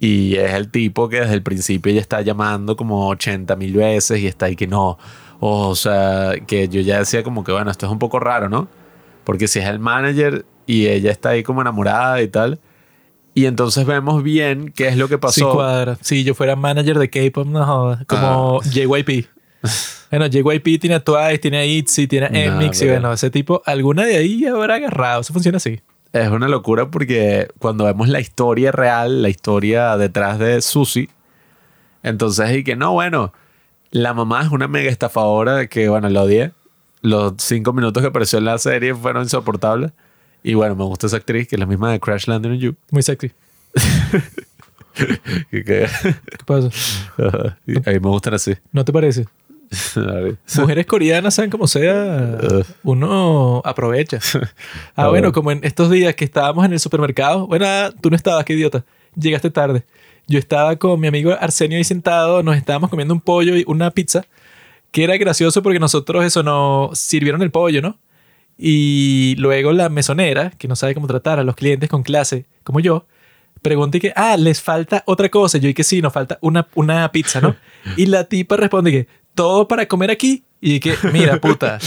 Y 0.00 0.34
es 0.36 0.52
el 0.54 0.70
tipo 0.70 1.08
que 1.08 1.20
desde 1.20 1.34
el 1.34 1.42
principio 1.42 1.92
ya 1.92 2.00
está 2.00 2.20
llamando 2.22 2.74
como 2.76 3.08
80 3.08 3.54
mil 3.56 3.74
veces 3.74 4.18
y 4.20 4.26
está 4.26 4.46
ahí 4.46 4.56
que 4.56 4.66
no. 4.66 4.98
O 5.40 5.74
sea, 5.74 6.32
que 6.46 6.68
yo 6.68 6.80
ya 6.80 6.98
decía 6.98 7.22
como 7.22 7.44
que 7.44 7.52
bueno, 7.52 7.70
esto 7.70 7.86
es 7.86 7.92
un 7.92 7.98
poco 7.98 8.18
raro, 8.20 8.48
¿no? 8.48 8.68
Porque 9.24 9.48
si 9.48 9.58
es 9.58 9.66
el 9.66 9.78
manager 9.78 10.44
y 10.66 10.86
ella 10.86 11.10
está 11.10 11.30
ahí 11.30 11.42
como 11.42 11.60
enamorada 11.60 12.22
y 12.22 12.28
tal. 12.28 12.58
Y 13.34 13.44
entonces 13.46 13.84
vemos 13.84 14.22
bien 14.22 14.72
qué 14.74 14.88
es 14.88 14.96
lo 14.96 15.08
que 15.08 15.16
Sí, 15.16 15.20
pasó. 15.20 15.52
cuadra. 15.52 15.98
Si 16.00 16.24
yo 16.24 16.34
fuera 16.34 16.56
manager 16.56 16.98
de 16.98 17.10
K-pop, 17.10 17.46
no 17.46 17.64
jodas. 17.66 18.04
Como 18.06 18.60
Ah. 18.64 18.68
JYP. 18.70 19.26
Bueno, 20.10 20.26
JYP 20.28 20.78
tiene 20.80 20.94
a 20.94 21.00
Twice, 21.00 21.38
tiene 21.38 21.58
a 21.58 21.64
ITZY, 21.66 22.06
tiene 22.06 22.26
a 22.26 22.50
No, 22.52 22.58
Mix 22.58 22.80
y 22.80 22.86
bueno, 22.88 23.12
ese 23.12 23.28
tipo, 23.28 23.60
alguna 23.66 24.04
de 24.04 24.16
ahí 24.16 24.46
habrá 24.46 24.76
agarrado. 24.76 25.20
Eso 25.22 25.32
funciona 25.32 25.56
así. 25.56 25.80
es 26.12 26.28
una 26.28 26.46
locura 26.46 26.88
porque 26.92 27.48
cuando 27.58 27.84
vemos 27.84 28.08
la 28.08 28.20
historia 28.20 28.70
real, 28.70 29.20
la 29.22 29.28
historia 29.28 29.96
detrás 29.96 30.38
de 30.38 30.62
Susie, 30.62 31.08
entonces 32.04 32.56
y 32.56 32.62
que 32.64 32.76
no, 32.76 32.92
bueno, 32.92 33.32
la 33.90 34.14
mamá 34.14 34.42
es 34.42 34.50
una 34.50 34.68
mega 34.68 34.90
estafadora 34.90 35.66
que, 35.66 35.88
bueno, 35.88 36.08
lo 36.08 36.22
odié. 36.22 36.52
Los 37.02 37.34
cinco 37.38 37.72
minutos 37.72 38.02
que 38.02 38.08
apareció 38.08 38.38
en 38.38 38.46
la 38.46 38.58
serie 38.58 38.94
fueron 38.94 39.22
insoportables. 39.22 39.92
Y 40.42 40.54
bueno, 40.54 40.76
me 40.76 40.84
gusta 40.84 41.06
esa 41.06 41.16
actriz, 41.16 41.48
que 41.48 41.56
es 41.56 41.60
la 41.60 41.66
misma 41.66 41.90
de 41.90 42.00
Crash 42.00 42.26
Landing 42.26 42.52
on 42.52 42.58
You. 42.58 42.76
Muy 42.90 43.02
sexy. 43.02 43.32
¿Qué 45.50 45.88
pasa? 46.46 46.70
y 47.66 47.76
a 47.76 47.92
mí 47.92 48.00
me 48.00 48.08
gustan 48.08 48.34
así. 48.34 48.54
¿No 48.72 48.84
te 48.84 48.92
parece? 48.92 49.26
Mujeres 50.56 50.86
coreanas, 50.86 51.34
sean 51.34 51.50
como 51.50 51.66
sea, 51.66 52.38
uno 52.82 53.62
aprovecha. 53.64 54.18
Ah, 54.98 55.08
bueno, 55.08 55.28
bueno. 55.28 55.32
como 55.32 55.50
en 55.50 55.60
estos 55.62 55.90
días 55.90 56.14
que 56.14 56.24
estábamos 56.24 56.64
en 56.64 56.72
el 56.72 56.80
supermercado. 56.80 57.46
Bueno, 57.46 57.66
ah, 57.68 57.90
tú 58.00 58.08
no 58.08 58.16
estabas, 58.16 58.44
qué 58.44 58.54
idiota. 58.54 58.82
Llegaste 59.14 59.50
tarde. 59.50 59.84
Yo 60.26 60.38
estaba 60.38 60.76
con 60.76 60.98
mi 61.00 61.06
amigo 61.06 61.36
Arsenio 61.38 61.78
ahí 61.78 61.84
sentado, 61.84 62.42
nos 62.42 62.56
estábamos 62.56 62.90
comiendo 62.90 63.14
un 63.14 63.20
pollo 63.20 63.56
y 63.56 63.64
una 63.66 63.90
pizza, 63.90 64.24
que 64.90 65.04
era 65.04 65.16
gracioso 65.16 65.62
porque 65.62 65.78
nosotros 65.78 66.24
eso 66.24 66.42
nos 66.42 66.98
sirvieron 66.98 67.42
el 67.42 67.50
pollo, 67.50 67.80
¿no? 67.82 67.98
Y 68.58 69.34
luego 69.38 69.72
la 69.72 69.88
mesonera, 69.88 70.50
que 70.50 70.66
no 70.68 70.76
sabe 70.76 70.94
cómo 70.94 71.06
tratar 71.06 71.38
a 71.38 71.44
los 71.44 71.54
clientes 71.54 71.88
con 71.90 72.02
clase, 72.02 72.46
como 72.64 72.80
yo, 72.80 73.06
pregunté 73.62 74.00
que, 74.00 74.12
ah, 74.16 74.36
les 74.36 74.62
falta 74.62 75.02
otra 75.06 75.28
cosa. 75.28 75.58
Yo 75.58 75.68
y 75.68 75.74
que 75.74 75.84
sí, 75.84 76.00
nos 76.00 76.12
falta 76.12 76.38
una, 76.40 76.66
una 76.74 77.10
pizza, 77.12 77.40
¿no? 77.40 77.54
Y 77.96 78.06
la 78.06 78.24
tipa 78.24 78.56
responde 78.56 78.90
que, 78.90 79.06
todo 79.34 79.68
para 79.68 79.86
comer 79.86 80.10
aquí. 80.10 80.44
Y 80.58 80.80
que, 80.80 80.94
mira, 81.12 81.38
puta. 81.38 81.78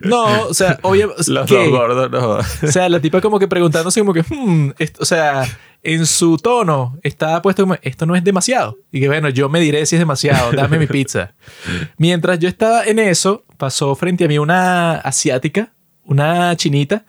No, 0.00 0.42
o 0.48 0.52
sea, 0.54 0.78
obviamente. 0.82 1.22
Los 1.28 1.48
dos 1.48 1.68
gordos, 1.70 2.10
no. 2.10 2.30
O 2.68 2.70
sea, 2.72 2.88
la 2.88 3.00
tipa 3.00 3.20
como 3.20 3.38
que 3.38 3.46
preguntándose 3.46 4.00
como 4.00 4.12
que, 4.12 4.22
hmm, 4.22 4.72
esto- 4.78 5.00
o 5.02 5.06
sea, 5.06 5.44
en 5.86 6.04
su 6.04 6.36
tono 6.36 6.98
estaba 7.04 7.40
puesto 7.40 7.62
como, 7.62 7.76
esto 7.80 8.06
no 8.06 8.16
es 8.16 8.24
demasiado. 8.24 8.76
Y 8.90 9.00
que 9.00 9.06
bueno, 9.06 9.28
yo 9.28 9.48
me 9.48 9.60
diré 9.60 9.86
si 9.86 9.94
es 9.94 10.00
demasiado, 10.00 10.50
dame 10.50 10.80
mi 10.80 10.88
pizza. 10.88 11.32
Mientras 11.96 12.40
yo 12.40 12.48
estaba 12.48 12.84
en 12.84 12.98
eso, 12.98 13.44
pasó 13.56 13.94
frente 13.94 14.24
a 14.24 14.28
mí 14.28 14.36
una 14.36 14.96
asiática, 14.96 15.72
una 16.04 16.56
chinita, 16.56 17.06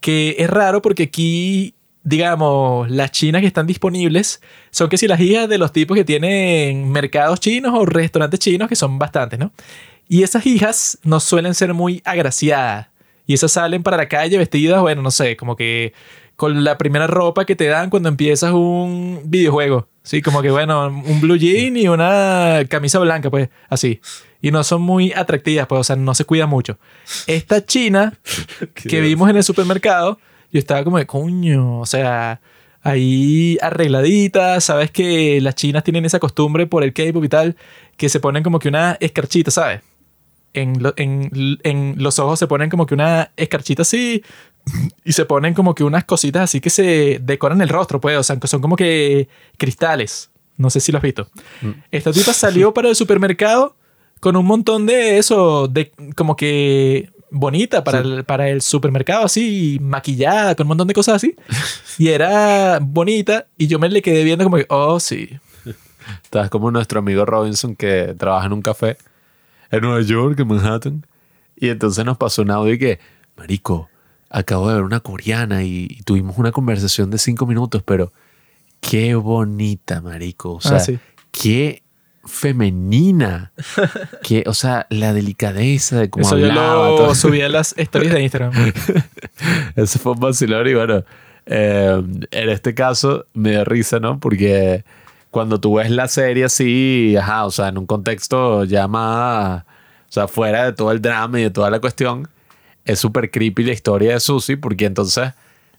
que 0.00 0.36
es 0.38 0.50
raro 0.50 0.82
porque 0.82 1.04
aquí, 1.04 1.74
digamos, 2.02 2.90
las 2.90 3.12
chinas 3.12 3.40
que 3.40 3.46
están 3.46 3.66
disponibles 3.66 4.42
son 4.70 4.90
que 4.90 4.98
si 4.98 5.08
las 5.08 5.20
hijas 5.20 5.48
de 5.48 5.56
los 5.56 5.72
tipos 5.72 5.96
que 5.96 6.04
tienen 6.04 6.90
mercados 6.90 7.40
chinos 7.40 7.72
o 7.74 7.86
restaurantes 7.86 8.40
chinos, 8.40 8.68
que 8.68 8.76
son 8.76 8.98
bastantes, 8.98 9.38
¿no? 9.38 9.52
Y 10.06 10.22
esas 10.22 10.44
hijas 10.44 10.98
no 11.02 11.18
suelen 11.18 11.54
ser 11.54 11.72
muy 11.72 12.02
agraciadas. 12.04 12.88
Y 13.26 13.32
esas 13.32 13.52
salen 13.52 13.82
para 13.82 13.96
la 13.96 14.08
calle 14.08 14.36
vestidas, 14.36 14.82
bueno, 14.82 15.00
no 15.00 15.10
sé, 15.10 15.34
como 15.36 15.56
que 15.56 15.94
con 16.38 16.62
la 16.62 16.78
primera 16.78 17.08
ropa 17.08 17.44
que 17.44 17.56
te 17.56 17.66
dan 17.66 17.90
cuando 17.90 18.08
empiezas 18.08 18.52
un 18.52 19.22
videojuego. 19.24 19.88
Sí, 20.04 20.22
como 20.22 20.40
que 20.40 20.52
bueno, 20.52 20.86
un 20.86 21.20
blue 21.20 21.36
jean 21.36 21.76
y 21.76 21.88
una 21.88 22.60
camisa 22.68 23.00
blanca, 23.00 23.28
pues, 23.28 23.48
así. 23.68 24.00
Y 24.40 24.52
no 24.52 24.62
son 24.62 24.82
muy 24.82 25.12
atractivas, 25.12 25.66
pues, 25.66 25.80
o 25.80 25.84
sea, 25.84 25.96
no 25.96 26.14
se 26.14 26.24
cuida 26.24 26.46
mucho. 26.46 26.78
Esta 27.26 27.66
china 27.66 28.16
que 28.74 29.00
vimos 29.00 29.28
en 29.28 29.36
el 29.36 29.42
supermercado, 29.42 30.20
yo 30.52 30.60
estaba 30.60 30.84
como 30.84 30.98
de 30.98 31.06
coño, 31.06 31.80
o 31.80 31.86
sea, 31.86 32.40
ahí 32.82 33.58
arregladita, 33.60 34.60
sabes 34.60 34.92
que 34.92 35.40
las 35.40 35.56
chinas 35.56 35.82
tienen 35.82 36.04
esa 36.04 36.20
costumbre 36.20 36.68
por 36.68 36.84
el 36.84 36.92
K-pop 36.92 37.24
y 37.24 37.28
tal, 37.28 37.56
que 37.96 38.08
se 38.08 38.20
ponen 38.20 38.44
como 38.44 38.60
que 38.60 38.68
una 38.68 38.96
escarchita, 39.00 39.50
¿sabes? 39.50 39.80
En, 40.54 40.82
lo- 40.82 40.94
en, 40.96 41.58
en 41.64 41.94
los 41.98 42.18
ojos 42.18 42.38
se 42.38 42.46
ponen 42.46 42.70
como 42.70 42.86
que 42.86 42.94
una 42.94 43.32
escarchita 43.36 43.82
así 43.82 44.22
y 45.04 45.12
se 45.12 45.24
ponen 45.24 45.54
como 45.54 45.74
que 45.74 45.84
unas 45.84 46.04
cositas 46.04 46.42
así 46.42 46.60
que 46.60 46.70
se 46.70 47.20
decoran 47.22 47.60
el 47.60 47.68
rostro, 47.68 48.00
pues, 48.00 48.16
o 48.18 48.22
sea, 48.22 48.38
que 48.38 48.48
son 48.48 48.60
como 48.60 48.76
que 48.76 49.28
cristales. 49.56 50.30
No 50.56 50.70
sé 50.70 50.80
si 50.80 50.90
lo 50.90 50.98
has 50.98 51.02
visto. 51.02 51.28
Esta 51.90 52.12
tipa 52.12 52.32
salió 52.32 52.74
para 52.74 52.88
el 52.88 52.96
supermercado 52.96 53.76
con 54.20 54.36
un 54.36 54.44
montón 54.44 54.86
de 54.86 55.18
eso, 55.18 55.68
de 55.68 55.92
como 56.16 56.34
que 56.34 57.10
bonita 57.30 57.84
para, 57.84 58.00
el, 58.00 58.24
para 58.24 58.48
el 58.48 58.62
supermercado, 58.62 59.24
así, 59.24 59.78
maquillada, 59.80 60.54
con 60.54 60.64
un 60.64 60.68
montón 60.68 60.88
de 60.88 60.94
cosas 60.94 61.16
así. 61.16 61.36
Y 61.98 62.08
era 62.08 62.78
bonita 62.80 63.46
y 63.56 63.66
yo 63.66 63.80
me 63.80 63.88
le 63.88 64.02
quedé 64.02 64.22
viendo 64.22 64.44
como 64.44 64.56
que, 64.56 64.66
oh, 64.68 65.00
sí. 65.00 65.30
Estás 66.22 66.48
como 66.48 66.70
nuestro 66.70 67.00
amigo 67.00 67.26
Robinson 67.26 67.74
que 67.74 68.14
trabaja 68.16 68.46
en 68.46 68.52
un 68.52 68.62
café 68.62 68.96
en 69.70 69.80
Nueva 69.80 70.00
York, 70.02 70.38
en 70.38 70.46
Manhattan. 70.46 71.06
Y 71.56 71.70
entonces 71.70 72.04
nos 72.04 72.16
pasó 72.16 72.42
un 72.42 72.52
audio 72.52 72.74
y 72.74 72.78
que, 72.78 73.00
Marico, 73.36 73.88
acabo 74.30 74.68
de 74.68 74.74
ver 74.74 74.84
una 74.84 75.00
coreana 75.00 75.62
y, 75.64 75.86
y 75.90 76.02
tuvimos 76.02 76.36
una 76.38 76.52
conversación 76.52 77.10
de 77.10 77.18
cinco 77.18 77.46
minutos, 77.46 77.82
pero 77.84 78.12
qué 78.80 79.14
bonita, 79.14 80.00
Marico. 80.00 80.54
O 80.54 80.60
sea, 80.60 80.76
Ah, 80.76 80.80
sí. 80.80 80.98
qué 81.32 81.82
femenina. 82.24 83.52
qué, 84.22 84.44
o 84.46 84.54
sea, 84.54 84.86
la 84.90 85.12
delicadeza 85.12 85.98
de 85.98 86.10
cómo 86.10 86.26
Eso 86.26 86.38
yo 86.38 86.46
hablaba. 86.48 86.88
lo 86.90 86.96
todo. 86.96 87.14
subí 87.14 87.40
a 87.42 87.48
las 87.48 87.74
stories 87.76 88.12
de 88.12 88.22
Instagram. 88.22 88.52
Ese 89.76 89.98
fue 89.98 90.12
un 90.12 90.20
vacilón 90.20 90.66
y 90.68 90.74
bueno, 90.74 91.04
eh, 91.46 92.02
en 92.30 92.48
este 92.50 92.74
caso 92.74 93.24
me 93.34 93.50
dio 93.52 93.64
risa, 93.64 93.98
¿no? 94.00 94.18
Porque 94.20 94.84
cuando 95.30 95.60
tú 95.60 95.74
ves 95.74 95.90
la 95.90 96.08
serie 96.08 96.44
así, 96.44 97.16
ajá, 97.18 97.44
o 97.46 97.50
sea, 97.50 97.68
en 97.68 97.78
un 97.78 97.86
contexto 97.86 98.64
ya 98.64 98.88
más, 98.88 99.62
o 99.64 100.12
sea, 100.12 100.28
fuera 100.28 100.64
de 100.64 100.72
todo 100.72 100.90
el 100.92 101.00
drama 101.02 101.38
y 101.40 101.44
de 101.44 101.50
toda 101.50 101.70
la 101.70 101.80
cuestión, 101.80 102.28
es 102.88 102.98
súper 102.98 103.30
creepy 103.30 103.64
la 103.64 103.72
historia 103.72 104.14
de 104.14 104.20
Susie 104.20 104.56
porque 104.56 104.86
entonces 104.86 105.34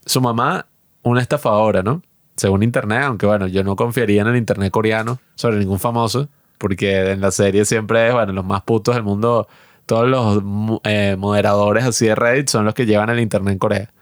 su 0.06 0.20
mamá, 0.20 0.66
una 1.02 1.20
estafadora, 1.20 1.82
¿no? 1.82 2.02
Según 2.36 2.62
internet, 2.62 3.02
aunque 3.02 3.26
bueno, 3.26 3.48
yo 3.48 3.64
no 3.64 3.74
confiaría 3.74 4.22
en 4.22 4.28
el 4.28 4.36
internet 4.36 4.70
coreano 4.70 5.18
sobre 5.34 5.58
ningún 5.58 5.80
famoso, 5.80 6.28
porque 6.56 7.10
en 7.10 7.20
la 7.20 7.32
serie 7.32 7.64
siempre 7.64 8.06
es, 8.06 8.14
bueno, 8.14 8.32
los 8.32 8.44
más 8.44 8.62
putos 8.62 8.94
del 8.94 9.02
mundo, 9.02 9.48
todos 9.86 10.08
los 10.08 10.80
eh, 10.84 11.16
moderadores 11.18 11.84
así 11.84 12.06
de 12.06 12.14
Reddit 12.14 12.48
son 12.48 12.64
los 12.64 12.74
que 12.74 12.86
llevan 12.86 13.10
el 13.10 13.18
internet 13.18 13.54
en 13.54 13.58
Corea. 13.58 13.92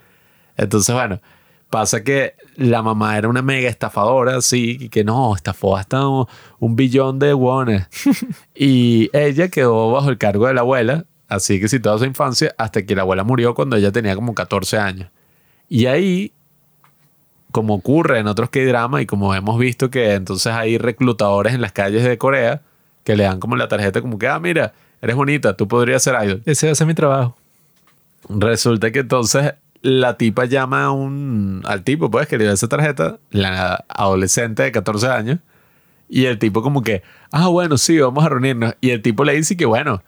Entonces, 0.58 0.94
bueno, 0.94 1.20
pasa 1.70 2.04
que 2.04 2.34
la 2.56 2.82
mamá 2.82 3.16
era 3.16 3.28
una 3.28 3.40
mega 3.40 3.70
estafadora, 3.70 4.42
sí, 4.42 4.76
y 4.80 4.88
que 4.90 5.02
no, 5.02 5.34
estafó 5.34 5.78
hasta 5.78 6.06
un, 6.06 6.26
un 6.58 6.76
billón 6.76 7.18
de 7.18 7.32
wones. 7.32 7.86
y 8.54 9.08
ella 9.16 9.48
quedó 9.48 9.92
bajo 9.92 10.10
el 10.10 10.18
cargo 10.18 10.46
de 10.46 10.54
la 10.54 10.60
abuela, 10.60 11.06
así 11.28 11.60
que 11.60 11.68
sí, 11.68 11.80
toda 11.80 11.98
su 11.98 12.04
infancia, 12.04 12.54
hasta 12.58 12.84
que 12.84 12.94
la 12.96 13.02
abuela 13.02 13.24
murió 13.24 13.54
cuando 13.54 13.76
ella 13.76 13.92
tenía 13.92 14.14
como 14.14 14.34
14 14.34 14.78
años. 14.78 15.10
Y 15.68 15.86
ahí, 15.86 16.32
como 17.52 17.74
ocurre 17.74 18.18
en 18.18 18.26
otros 18.26 18.50
K-drama 18.50 19.02
y 19.02 19.06
como 19.06 19.34
hemos 19.34 19.58
visto 19.58 19.90
que 19.90 20.14
entonces 20.14 20.52
hay 20.52 20.78
reclutadores 20.78 21.54
en 21.54 21.60
las 21.60 21.72
calles 21.72 22.04
de 22.04 22.18
Corea 22.18 22.62
que 23.04 23.16
le 23.16 23.24
dan 23.24 23.40
como 23.40 23.56
la 23.56 23.68
tarjeta 23.68 24.00
como 24.00 24.18
que, 24.18 24.28
ah, 24.28 24.38
mira, 24.38 24.74
eres 25.00 25.16
bonita, 25.16 25.56
tú 25.56 25.68
podrías 25.68 26.02
ser 26.02 26.14
idol. 26.24 26.42
Ese 26.44 26.66
va 26.66 26.72
a 26.72 26.74
ser 26.74 26.86
mi 26.86 26.94
trabajo. 26.94 27.36
Resulta 28.28 28.90
que 28.90 29.00
entonces 29.00 29.54
la 29.80 30.16
tipa 30.16 30.44
llama 30.44 30.84
a 30.84 30.90
un, 30.90 31.62
al 31.64 31.84
tipo, 31.84 32.10
pues, 32.10 32.26
que 32.26 32.36
le 32.36 32.44
dio 32.44 32.52
esa 32.52 32.68
tarjeta, 32.68 33.18
la 33.30 33.84
adolescente 33.88 34.62
de 34.62 34.72
14 34.72 35.08
años, 35.08 35.38
y 36.08 36.24
el 36.26 36.38
tipo 36.38 36.62
como 36.62 36.82
que, 36.82 37.02
ah, 37.32 37.48
bueno, 37.48 37.78
sí, 37.78 37.98
vamos 37.98 38.24
a 38.24 38.28
reunirnos. 38.28 38.74
Y 38.80 38.90
el 38.90 39.02
tipo 39.02 39.24
le 39.24 39.34
dice 39.34 39.56
que, 39.56 39.66
bueno, 39.66 40.02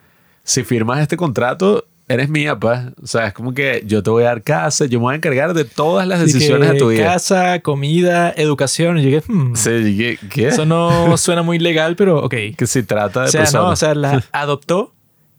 si 0.44 0.64
firmas 0.64 1.00
este 1.00 1.16
contrato, 1.16 1.84
eres 2.08 2.28
mía, 2.28 2.58
pues. 2.58 2.80
O 3.02 3.06
sea, 3.06 3.28
es 3.28 3.32
como 3.32 3.54
que 3.54 3.82
yo 3.86 4.02
te 4.02 4.10
voy 4.10 4.24
a 4.24 4.26
dar 4.26 4.42
casa, 4.42 4.86
yo 4.86 4.98
me 4.98 5.04
voy 5.04 5.12
a 5.14 5.16
encargar 5.16 5.54
de 5.54 5.64
todas 5.64 6.06
las 6.08 6.20
decisiones 6.20 6.70
de 6.72 6.78
tu 6.78 6.88
vida. 6.88 7.04
Casa, 7.04 7.60
comida, 7.60 8.32
educación. 8.36 8.98
Y 8.98 9.02
llegué, 9.02 9.22
hmm, 9.26 9.54
Sí, 9.54 9.70
que- 9.96 10.18
¿qué? 10.28 10.48
eso 10.48 10.66
no 10.66 11.16
suena 11.16 11.42
muy 11.42 11.58
legal, 11.58 11.94
pero 11.96 12.24
ok. 12.24 12.34
Que 12.56 12.66
si 12.66 12.82
trata 12.82 13.22
de 13.22 13.28
O 13.28 13.30
sea, 13.30 13.40
no, 13.40 13.44
personas. 13.44 13.72
o 13.72 13.76
sea, 13.76 13.94
la 13.94 14.24
adoptó 14.32 14.92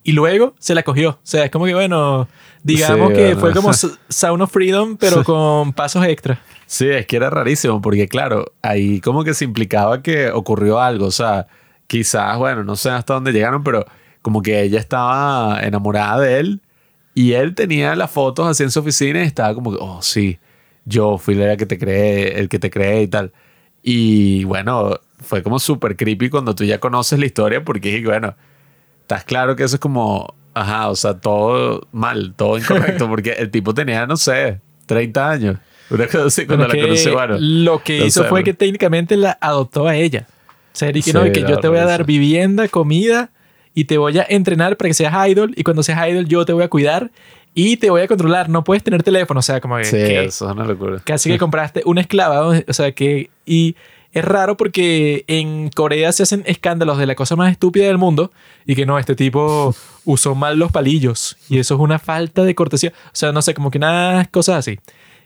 y 0.03 0.13
luego 0.13 0.55
se 0.59 0.73
la 0.75 0.83
cogió. 0.83 1.09
O 1.11 1.19
sea, 1.23 1.43
es 1.45 1.51
como 1.51 1.65
que, 1.65 1.73
bueno, 1.73 2.27
digamos 2.63 3.09
Sí, 3.09 3.15
que 3.15 3.23
bueno. 3.35 3.39
fue 3.39 3.53
como 3.53 3.71
Sound 4.09 4.41
of 4.41 4.51
Freedom, 4.51 4.95
pero 4.97 5.23
con 5.25 5.73
pasos 5.73 6.05
extra. 6.05 6.41
Sí, 6.67 6.87
es 6.87 7.05
que 7.05 7.17
era 7.17 7.29
rarísimo, 7.29 7.81
porque 7.81 8.07
claro, 8.07 8.53
ahí 8.61 9.01
como 9.01 9.25
que 9.25 9.33
se 9.33 9.43
implicaba 9.43 10.01
que 10.01 10.31
ocurrió 10.31 10.79
algo, 10.79 11.05
o 11.07 11.11
sea, 11.11 11.47
quizás, 11.87 12.37
bueno, 12.37 12.63
no 12.63 12.77
sé 12.77 12.89
hasta 12.89 13.13
dónde 13.15 13.33
llegaron, 13.33 13.61
pero 13.61 13.85
como 14.21 14.41
que 14.41 14.61
ella 14.61 14.79
estaba 14.79 15.59
enamorada 15.61 16.19
de 16.19 16.39
él 16.39 16.61
y 17.13 17.33
él 17.33 17.55
tenía 17.55 17.95
las 17.95 18.11
fotos 18.11 18.47
así 18.47 18.63
en 18.63 18.71
su 18.71 18.79
oficina 18.79 19.23
y 19.23 19.27
estaba 19.27 19.53
como 19.53 19.71
que, 19.71 19.77
oh, 19.81 20.01
sí, 20.01 20.39
yo 20.85 21.17
fui 21.17 21.35
la 21.35 21.57
que 21.57 21.65
te 21.65 21.77
creé, 21.77 22.39
el 22.39 22.49
que 22.49 22.59
te 22.59 22.69
creé 22.69 23.03
y 23.03 23.07
tal. 23.07 23.31
Y 23.83 24.43
bueno, 24.45 24.99
fue 25.19 25.43
como 25.43 25.59
súper 25.59 25.95
creepy 25.95 26.29
cuando 26.29 26.55
tú 26.55 26.63
ya 26.63 26.79
conoces 26.79 27.19
la 27.19 27.25
historia 27.25 27.63
porque, 27.63 28.01
bueno, 28.05 28.35
estás 29.01 29.23
claro 29.23 29.55
que 29.55 29.63
eso 29.63 29.75
es 29.75 29.79
como, 29.79 30.33
ajá, 30.53 30.89
o 30.89 30.95
sea, 30.95 31.15
todo 31.15 31.87
mal, 31.91 32.33
todo 32.35 32.57
incorrecto, 32.57 33.07
porque 33.09 33.31
el 33.31 33.49
tipo 33.51 33.73
tenía, 33.73 34.05
no 34.05 34.17
sé, 34.17 34.61
30 34.85 35.29
años. 35.29 35.57
Una 35.89 36.05
cosa 36.05 36.25
así 36.25 36.45
cuando 36.45 36.67
la 36.69 36.79
conocí, 36.79 37.09
bueno. 37.09 37.35
lo 37.39 37.83
que 37.83 37.99
no 37.99 38.05
hizo 38.05 38.23
sé, 38.23 38.29
fue 38.29 38.43
que 38.45 38.53
técnicamente 38.53 39.17
la 39.17 39.37
adoptó 39.41 39.87
a 39.87 39.95
ella. 39.95 40.25
O 40.29 40.77
sea, 40.77 40.89
y 40.89 40.93
que, 40.93 41.01
Sí, 41.01 41.13
no, 41.13 41.25
y 41.25 41.33
que 41.33 41.41
yo 41.41 41.57
te 41.59 41.67
voy 41.67 41.79
a 41.79 41.85
dar 41.85 42.05
vivienda, 42.05 42.69
comida 42.69 43.31
y 43.73 43.85
te 43.85 43.97
voy 43.97 44.17
a 44.17 44.25
entrenar 44.29 44.77
para 44.77 44.89
que 44.89 44.93
seas 44.93 45.13
idol 45.29 45.53
y 45.55 45.63
cuando 45.63 45.83
seas 45.83 46.07
idol 46.09 46.25
yo 46.27 46.45
te 46.45 46.53
voy 46.53 46.63
a 46.63 46.67
cuidar 46.67 47.11
y 47.53 47.77
te 47.77 47.89
voy 47.89 48.01
a 48.01 48.07
controlar. 48.07 48.49
No 48.49 48.63
puedes 48.63 48.83
tener 48.83 49.03
teléfono, 49.03 49.39
o 49.39 49.43
sea, 49.43 49.59
como 49.61 49.77
que, 49.77 49.85
Sí, 49.85 49.97
que 49.97 50.23
eso 50.25 50.47
es 50.47 50.53
una 50.53 50.65
locura. 50.65 51.01
casi 51.03 51.29
que 51.29 51.37
compraste 51.37 51.81
una 51.85 52.01
esclava, 52.01 52.35
¿no? 52.35 52.61
o 52.67 52.73
sea, 52.73 52.91
que 52.93 53.29
y 53.45 53.75
es 54.13 54.25
raro 54.25 54.57
porque 54.57 55.23
en 55.27 55.69
Corea 55.69 56.11
se 56.11 56.23
hacen 56.23 56.43
escándalos 56.45 56.97
de 56.97 57.05
la 57.05 57.15
cosa 57.15 57.37
más 57.37 57.49
estúpida 57.51 57.85
del 57.87 57.97
mundo 57.97 58.31
y 58.65 58.75
que 58.75 58.85
no, 58.85 58.99
este 58.99 59.15
tipo 59.15 59.73
usó 60.05 60.35
mal 60.35 60.59
los 60.59 60.71
palillos 60.71 61.37
y 61.49 61.59
eso 61.59 61.75
es 61.75 61.79
una 61.79 61.97
falta 61.99 62.43
de 62.43 62.53
cortesía. 62.55 62.91
O 63.05 63.09
sea, 63.13 63.31
no 63.31 63.41
sé, 63.41 63.53
como 63.53 63.71
que 63.71 63.77
unas 63.77 64.27
cosas 64.27 64.57
así. 64.57 64.79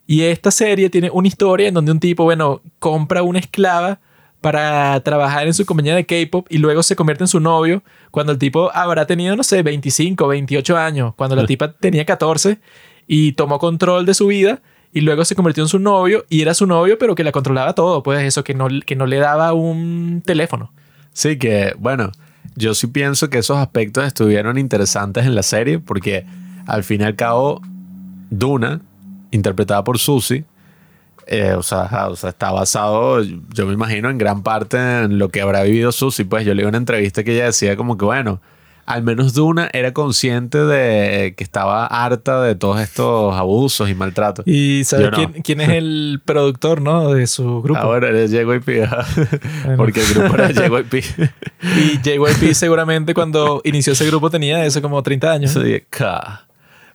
Y 0.07 0.21
esta 0.21 0.51
serie 0.51 0.91
tiene 0.91 1.09
una 1.09 1.27
historia 1.27 1.67
en 1.67 1.73
donde 1.73 1.91
un 1.91 1.99
tipo, 1.99 2.25
bueno, 2.25 2.61
compra 2.77 3.23
una 3.23 3.39
esclava 3.39 3.99
para 4.45 4.99
trabajar 4.99 5.47
en 5.47 5.55
su 5.55 5.65
compañía 5.65 5.95
de 5.95 6.05
K-pop 6.05 6.45
y 6.51 6.59
luego 6.59 6.83
se 6.83 6.95
convierte 6.95 7.23
en 7.23 7.27
su 7.27 7.39
novio 7.39 7.81
cuando 8.11 8.31
el 8.31 8.37
tipo 8.37 8.69
habrá 8.75 9.07
tenido, 9.07 9.35
no 9.35 9.41
sé, 9.41 9.63
25, 9.63 10.27
28 10.27 10.77
años, 10.77 11.15
cuando 11.15 11.35
la 11.35 11.47
tipa 11.47 11.71
tenía 11.71 12.05
14 12.05 12.59
y 13.07 13.31
tomó 13.31 13.57
control 13.57 14.05
de 14.05 14.13
su 14.13 14.27
vida 14.27 14.61
y 14.93 15.01
luego 15.01 15.25
se 15.25 15.33
convirtió 15.33 15.63
en 15.63 15.67
su 15.67 15.79
novio 15.79 16.25
y 16.29 16.43
era 16.43 16.53
su 16.53 16.67
novio 16.67 16.99
pero 16.99 17.15
que 17.15 17.23
la 17.23 17.31
controlaba 17.31 17.73
todo, 17.73 18.03
pues 18.03 18.21
eso, 18.21 18.43
que 18.43 18.53
no, 18.53 18.67
que 18.85 18.95
no 18.95 19.07
le 19.07 19.17
daba 19.17 19.53
un 19.53 20.21
teléfono. 20.23 20.71
Sí, 21.11 21.39
que 21.39 21.73
bueno, 21.79 22.11
yo 22.55 22.75
sí 22.75 22.85
pienso 22.85 23.31
que 23.31 23.39
esos 23.39 23.57
aspectos 23.57 24.05
estuvieron 24.05 24.59
interesantes 24.59 25.25
en 25.25 25.33
la 25.33 25.41
serie 25.41 25.79
porque 25.79 26.23
al 26.67 26.83
fin 26.83 27.01
y 27.01 27.05
al 27.05 27.15
cabo, 27.15 27.63
Duna, 28.29 28.79
interpretada 29.31 29.83
por 29.83 29.97
Susie, 29.97 30.45
eh, 31.27 31.53
o, 31.57 31.63
sea, 31.63 31.83
ajá, 31.83 32.09
o 32.09 32.15
sea, 32.15 32.29
está 32.29 32.51
basado, 32.51 33.21
yo 33.21 33.65
me 33.65 33.73
imagino, 33.73 34.09
en 34.09 34.17
gran 34.17 34.43
parte 34.43 34.77
en 34.77 35.17
lo 35.17 35.29
que 35.29 35.41
habrá 35.41 35.63
vivido 35.63 35.91
Susie. 35.91 36.25
Pues 36.25 36.45
yo 36.45 36.53
leí 36.53 36.65
una 36.65 36.77
entrevista 36.77 37.23
que 37.23 37.33
ella 37.35 37.45
decía 37.45 37.75
como 37.75 37.97
que, 37.97 38.05
bueno, 38.05 38.41
al 38.85 39.01
menos 39.01 39.33
Duna 39.33 39.67
era 39.73 39.93
consciente 39.93 40.59
de 40.59 41.33
que 41.35 41.43
estaba 41.43 41.87
harta 41.87 42.43
de 42.43 42.53
todos 42.53 42.79
estos 42.79 43.33
abusos 43.35 43.89
y 43.89 43.95
maltratos. 43.95 44.45
Y 44.47 44.83
¿sabes 44.83 45.05
Yo 45.05 45.11
no. 45.11 45.17
quién, 45.17 45.41
quién 45.41 45.61
es 45.61 45.69
el 45.69 46.21
productor, 46.23 46.81
no? 46.81 47.11
De 47.13 47.25
su 47.25 47.63
grupo. 47.63 47.79
Ahora 47.79 48.09
era 48.09 48.27
JYP, 48.27 48.83
ajá. 48.83 49.05
porque 49.77 50.01
el 50.01 50.13
grupo 50.13 50.35
era 50.35 50.51
JYP. 50.51 50.93
Y 51.77 51.97
JYP 52.03 52.53
seguramente 52.53 53.15
cuando 53.15 53.61
inició 53.63 53.93
ese 53.93 54.05
grupo 54.05 54.29
tenía 54.29 54.63
eso 54.65 54.81
como 54.83 55.01
30 55.01 55.31
años. 55.31 55.57
"Ca". 55.89 56.45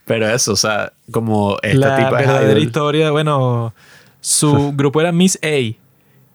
Pero 0.05 0.29
eso, 0.29 0.53
o 0.53 0.57
sea, 0.57 0.93
como 1.11 1.57
esta 1.63 1.89
la 1.89 1.97
tipa 1.97 2.21
es 2.21 2.27
verdadera 2.29 2.61
historia, 2.61 3.11
bueno, 3.11 3.75
su 4.21 4.73
grupo 4.73 5.01
era 5.01 5.13
Miss 5.13 5.39
A. 5.43 5.77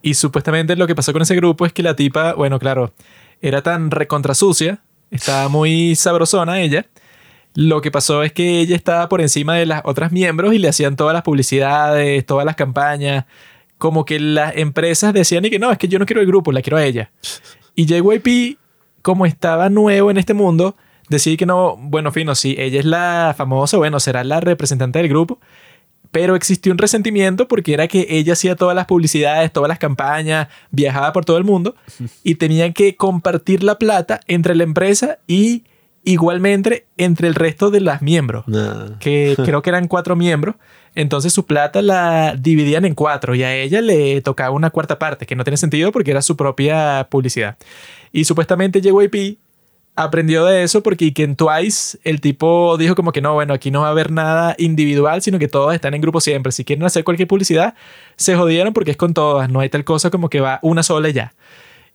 Y 0.02 0.14
supuestamente 0.14 0.76
lo 0.76 0.88
que 0.88 0.96
pasó 0.96 1.14
con 1.14 1.22
ese 1.22 1.36
grupo 1.36 1.66
es 1.66 1.74
que 1.74 1.84
la 1.84 1.96
tipa, 1.96 2.34
bueno, 2.34 2.60
claro, 2.60 2.94
era 3.42 3.62
tan 3.62 3.92
recontra 3.92 4.36
sucia, 4.36 4.82
estaba 5.12 5.50
muy 5.50 5.96
sabrosona 5.96 6.62
ella. 6.62 6.86
Lo 7.56 7.82
que 7.82 7.90
pasó 7.90 8.22
es 8.22 8.34
que 8.34 8.60
ella 8.60 8.76
estaba 8.76 9.08
por 9.08 9.22
encima 9.22 9.56
de 9.56 9.66
las 9.66 9.82
otras 9.86 10.12
miembros 10.12 10.54
y 10.54 10.60
le 10.60 10.68
hacían 10.68 10.96
todas 10.96 11.14
las 11.14 11.24
publicidades, 11.24 12.26
todas 12.26 12.46
las 12.46 12.56
campañas. 12.56 13.26
Como 13.78 14.06
que 14.06 14.20
las 14.20 14.56
empresas 14.58 15.14
decían 15.14 15.46
y 15.46 15.50
que 15.50 15.60
no, 15.60 15.72
es 15.72 15.78
que 15.78 15.88
yo 15.88 15.98
no 16.00 16.06
quiero 16.06 16.22
el 16.22 16.28
grupo, 16.28 16.52
la 16.52 16.62
quiero 16.62 16.78
a 16.78 16.84
ella. 16.84 17.12
Y 17.76 17.86
JYP, 17.86 18.58
como 19.02 19.26
estaba 19.26 19.70
nuevo 19.70 20.12
en 20.12 20.18
este 20.18 20.34
mundo, 20.34 20.76
decía 21.10 21.38
que 21.38 21.46
no, 21.46 21.78
bueno, 21.78 22.12
fino, 22.12 22.36
si 22.36 22.56
ella 22.58 22.80
es 22.80 22.86
la 22.86 23.34
famosa, 23.38 23.78
bueno, 23.78 24.00
será 24.00 24.24
la 24.24 24.40
representante 24.40 25.00
del 25.00 25.08
grupo. 25.08 25.40
Pero 26.16 26.38
existió 26.38 26.72
un 26.72 26.78
resentimiento 26.78 27.46
porque 27.50 27.74
era 27.74 27.90
que 27.90 28.08
ella 28.10 28.32
hacía 28.32 28.56
todas 28.56 28.74
las 28.74 28.86
publicidades, 28.86 29.52
todas 29.52 29.68
las 29.68 29.80
campañas, 29.80 30.48
viajaba 30.72 31.12
por 31.12 31.26
todo 31.26 31.38
el 31.38 31.44
mundo 31.44 31.76
y 32.24 32.36
tenían 32.36 32.72
que 32.72 32.96
compartir 32.96 33.64
la 33.64 33.78
plata 33.78 34.22
entre 34.26 34.56
la 34.56 34.64
empresa 34.64 35.20
y 35.28 35.66
igualmente 36.06 36.86
entre 36.96 37.28
el 37.28 37.36
resto 37.36 37.70
de 37.70 37.82
las 37.82 38.02
miembros 38.02 38.48
Nah. 38.48 38.98
que 39.00 39.36
creo 39.44 39.62
que 39.62 39.70
eran 39.70 39.90
cuatro 39.90 40.16
miembros. 40.16 40.56
Entonces 40.94 41.34
su 41.34 41.46
plata 41.46 41.82
la 41.82 42.38
dividían 42.40 42.86
en 42.86 42.96
cuatro 42.96 43.36
y 43.36 43.44
a 43.44 43.54
ella 43.54 43.82
le 43.82 44.22
tocaba 44.22 44.52
una 44.52 44.70
cuarta 44.70 44.98
parte, 44.98 45.26
que 45.26 45.36
no 45.36 45.44
tiene 45.44 45.58
sentido 45.58 45.92
porque 45.92 46.12
era 46.12 46.22
su 46.22 46.38
propia 46.38 47.08
publicidad. 47.12 47.58
Y 48.14 48.24
supuestamente 48.24 48.80
JYP 48.80 49.38
aprendió 49.96 50.46
de 50.46 50.64
eso 50.64 50.84
porque 50.84 51.14
que 51.14 51.24
en 51.24 51.36
Twice 51.36 51.98
el 52.04 52.22
tipo 52.22 52.78
dijo 52.78 52.96
como 52.96 53.12
que 53.12 53.22
no, 53.22 53.34
bueno, 53.34 53.54
aquí 53.54 53.72
no 53.72 53.82
va 53.82 53.88
a 53.88 53.92
haber 53.92 54.12
nada 54.12 54.56
individual, 54.58 55.22
sino 55.22 55.40
que 55.40 55.48
todos 55.48 55.74
están 55.74 55.94
en 55.94 56.02
grupo 56.02 56.22
siempre. 56.22 56.52
Si 56.52 56.66
quieren 56.66 56.86
hacer 56.86 57.04
cualquier 57.04 57.28
publicidad, 57.28 57.76
se 58.16 58.36
jodieron 58.36 58.74
porque 58.74 58.92
es 58.92 58.98
con 58.98 59.14
todas, 59.14 59.50
no 59.50 59.62
hay 59.62 59.70
tal 59.70 59.84
cosa 59.84 60.10
como 60.10 60.30
que 60.30 60.42
va 60.42 60.60
una 60.62 60.84
sola 60.84 61.10
ya. 61.10 61.34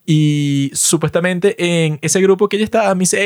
Y 0.06 0.70
supuestamente 0.74 1.54
en 1.58 1.98
ese 2.02 2.20
grupo 2.20 2.48
que 2.48 2.56
ella 2.56 2.64
estaba, 2.64 2.94
Miss 2.94 3.14
A, 3.14 3.18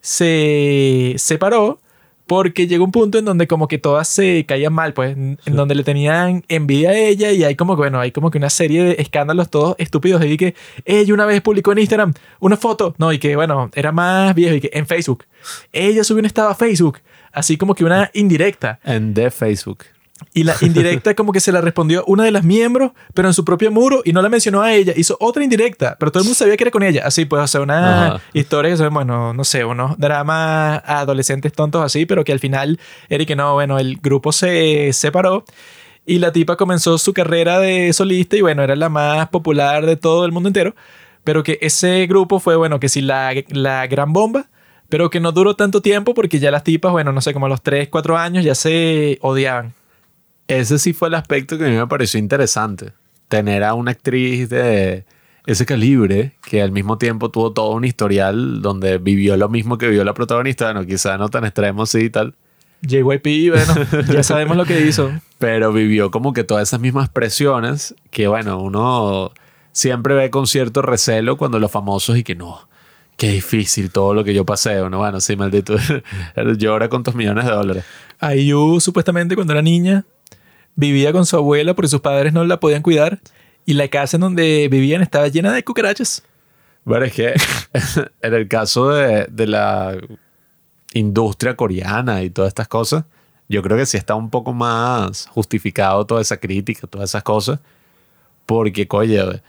se 0.00 1.14
separó 1.16 1.80
porque 2.26 2.66
llegó 2.66 2.84
un 2.84 2.92
punto 2.92 3.18
en 3.18 3.24
donde 3.24 3.46
como 3.46 3.68
que 3.68 3.78
todas 3.78 4.08
se 4.08 4.44
caían 4.46 4.72
mal, 4.72 4.94
pues, 4.94 5.16
en 5.16 5.38
donde 5.44 5.74
le 5.74 5.84
tenían 5.84 6.44
envidia 6.48 6.90
a 6.90 6.96
ella 6.96 7.32
y 7.32 7.44
hay 7.44 7.54
como 7.54 7.74
que, 7.76 7.80
bueno, 7.80 8.00
hay 8.00 8.12
como 8.12 8.30
que 8.30 8.38
una 8.38 8.50
serie 8.50 8.82
de 8.82 8.96
escándalos 8.98 9.50
todos 9.50 9.76
estúpidos 9.78 10.24
y 10.24 10.36
que 10.36 10.54
ella 10.84 11.12
una 11.12 11.26
vez 11.26 11.40
publicó 11.42 11.72
en 11.72 11.78
Instagram 11.78 12.14
una 12.40 12.56
foto, 12.56 12.94
no, 12.98 13.12
y 13.12 13.18
que, 13.18 13.36
bueno, 13.36 13.70
era 13.74 13.92
más 13.92 14.34
viejo 14.34 14.54
y 14.54 14.60
que 14.60 14.70
en 14.72 14.86
Facebook, 14.86 15.24
ella 15.72 16.04
subió 16.04 16.20
un 16.20 16.26
estado 16.26 16.48
a 16.48 16.54
Facebook, 16.54 17.00
así 17.32 17.56
como 17.56 17.74
que 17.74 17.84
una 17.84 18.10
indirecta. 18.14 18.80
En 18.84 19.12
de 19.12 19.30
Facebook. 19.30 19.84
Y 20.32 20.44
la 20.44 20.54
indirecta 20.60 21.14
como 21.14 21.32
que 21.32 21.40
se 21.40 21.52
la 21.52 21.60
respondió 21.60 22.04
una 22.06 22.24
de 22.24 22.30
las 22.30 22.44
miembros, 22.44 22.92
pero 23.14 23.28
en 23.28 23.34
su 23.34 23.44
propio 23.44 23.70
muro 23.70 24.00
y 24.04 24.12
no 24.12 24.22
la 24.22 24.28
mencionó 24.28 24.62
a 24.62 24.72
ella. 24.72 24.92
Hizo 24.96 25.16
otra 25.20 25.42
indirecta, 25.42 25.96
pero 25.98 26.12
todo 26.12 26.22
el 26.22 26.26
mundo 26.26 26.36
sabía 26.36 26.56
que 26.56 26.64
era 26.64 26.70
con 26.70 26.82
ella. 26.82 27.02
Así 27.04 27.24
pues, 27.24 27.42
o 27.42 27.46
sea, 27.46 27.60
una 27.60 28.06
Ajá. 28.06 28.20
historia 28.32 28.70
que 28.70 28.76
son, 28.76 28.94
bueno, 28.94 29.34
no 29.34 29.44
sé, 29.44 29.64
unos 29.64 29.98
dramas 29.98 30.82
adolescentes 30.86 31.52
tontos 31.52 31.82
así, 31.82 32.06
pero 32.06 32.24
que 32.24 32.32
al 32.32 32.38
final 32.38 32.78
era 33.08 33.24
que 33.24 33.36
no, 33.36 33.54
bueno, 33.54 33.78
el 33.78 33.96
grupo 33.96 34.32
se 34.32 34.92
separó 34.92 35.44
y 36.06 36.18
la 36.18 36.32
tipa 36.32 36.56
comenzó 36.56 36.98
su 36.98 37.12
carrera 37.12 37.58
de 37.58 37.92
solista 37.92 38.36
y 38.36 38.40
bueno, 38.40 38.62
era 38.62 38.76
la 38.76 38.88
más 38.88 39.28
popular 39.28 39.86
de 39.86 39.96
todo 39.96 40.24
el 40.24 40.32
mundo 40.32 40.48
entero. 40.48 40.74
Pero 41.24 41.42
que 41.42 41.58
ese 41.62 42.06
grupo 42.06 42.38
fue, 42.38 42.54
bueno, 42.54 42.78
que 42.78 42.88
sí, 42.88 43.00
la, 43.00 43.32
la 43.48 43.86
gran 43.86 44.12
bomba, 44.12 44.46
pero 44.88 45.10
que 45.10 45.20
no 45.20 45.32
duró 45.32 45.56
tanto 45.56 45.80
tiempo 45.80 46.14
porque 46.14 46.38
ya 46.38 46.50
las 46.50 46.62
tipas, 46.62 46.92
bueno, 46.92 47.12
no 47.12 47.20
sé, 47.20 47.32
como 47.32 47.46
a 47.46 47.48
los 47.48 47.62
3, 47.62 47.88
4 47.88 48.16
años 48.16 48.44
ya 48.44 48.54
se 48.54 49.18
odiaban. 49.22 49.74
Ese 50.48 50.78
sí 50.78 50.92
fue 50.92 51.08
el 51.08 51.14
aspecto 51.14 51.56
que 51.56 51.64
a 51.64 51.68
mí 51.68 51.76
me 51.76 51.86
pareció 51.86 52.18
interesante. 52.20 52.92
Tener 53.28 53.64
a 53.64 53.74
una 53.74 53.92
actriz 53.92 54.48
de 54.48 55.04
ese 55.46 55.66
calibre 55.66 56.32
que 56.42 56.62
al 56.62 56.72
mismo 56.72 56.98
tiempo 56.98 57.30
tuvo 57.30 57.52
todo 57.52 57.72
un 57.72 57.84
historial 57.84 58.62
donde 58.62 58.98
vivió 58.98 59.36
lo 59.36 59.48
mismo 59.48 59.78
que 59.78 59.88
vivió 59.88 60.04
la 60.04 60.14
protagonista. 60.14 60.66
Bueno, 60.66 60.86
quizá 60.86 61.16
no 61.18 61.28
tan 61.28 61.44
extremo, 61.44 61.86
sí 61.86 62.00
y 62.00 62.10
tal. 62.10 62.34
JYP, 62.82 63.50
bueno, 63.50 63.74
ya 64.12 64.22
sabemos 64.22 64.56
lo 64.56 64.66
que 64.66 64.86
hizo. 64.86 65.10
pero 65.38 65.72
vivió 65.72 66.10
como 66.10 66.32
que 66.32 66.44
todas 66.44 66.68
esas 66.68 66.80
mismas 66.80 67.08
presiones 67.08 67.94
que, 68.10 68.28
bueno, 68.28 68.60
uno 68.60 69.32
siempre 69.72 70.14
ve 70.14 70.30
con 70.30 70.46
cierto 70.46 70.82
recelo 70.82 71.36
cuando 71.36 71.58
los 71.58 71.70
famosos 71.70 72.16
y 72.16 72.22
que 72.22 72.34
no, 72.34 72.68
qué 73.16 73.30
difícil 73.30 73.90
todo 73.90 74.12
lo 74.12 74.24
que 74.24 74.34
yo 74.34 74.44
pasé. 74.44 74.82
Uno, 74.82 74.98
bueno, 74.98 75.20
sí, 75.20 75.36
maldito, 75.36 75.76
llora 76.58 76.88
con 76.88 77.02
tus 77.02 77.14
millones 77.14 77.46
de 77.46 77.50
dólares. 77.50 77.84
IU 78.36 78.80
supuestamente 78.80 79.34
cuando 79.34 79.54
era 79.54 79.62
niña 79.62 80.04
vivía 80.76 81.12
con 81.12 81.26
su 81.26 81.36
abuela 81.36 81.74
porque 81.74 81.88
sus 81.88 82.00
padres 82.00 82.32
no 82.32 82.44
la 82.44 82.60
podían 82.60 82.82
cuidar 82.82 83.20
y 83.66 83.74
la 83.74 83.88
casa 83.88 84.16
en 84.16 84.22
donde 84.22 84.68
vivían 84.70 85.02
estaba 85.02 85.28
llena 85.28 85.52
de 85.52 85.64
cucarachas. 85.64 86.22
Bueno, 86.84 87.06
es 87.06 87.14
que 87.14 87.34
en 88.22 88.34
el 88.34 88.48
caso 88.48 88.90
de, 88.90 89.26
de 89.30 89.46
la 89.46 89.96
industria 90.92 91.56
coreana 91.56 92.22
y 92.22 92.30
todas 92.30 92.48
estas 92.48 92.68
cosas, 92.68 93.04
yo 93.48 93.62
creo 93.62 93.76
que 93.76 93.86
sí 93.86 93.96
está 93.96 94.14
un 94.14 94.30
poco 94.30 94.52
más 94.52 95.26
justificado 95.26 96.06
toda 96.06 96.22
esa 96.22 96.36
crítica, 96.36 96.86
todas 96.86 97.10
esas 97.10 97.22
cosas, 97.22 97.60
porque, 98.46 98.86
oye, 98.90 99.42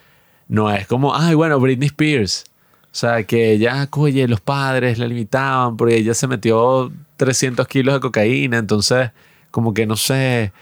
no 0.47 0.71
es 0.71 0.87
como, 0.87 1.15
ay, 1.15 1.35
bueno, 1.35 1.59
Britney 1.59 1.87
Spears. 1.87 2.45
O 2.85 2.97
sea, 2.97 3.23
que 3.23 3.51
ella, 3.51 3.89
oye, 3.91 4.27
los 4.27 4.39
padres 4.39 4.97
la 4.99 5.07
limitaban 5.07 5.75
porque 5.75 5.97
ella 5.97 6.13
se 6.13 6.27
metió 6.27 6.91
300 7.17 7.67
kilos 7.67 7.95
de 7.95 7.99
cocaína, 7.99 8.57
entonces, 8.57 9.11
como 9.51 9.73
que 9.73 9.85
no 9.85 9.97
sé, 9.97 10.53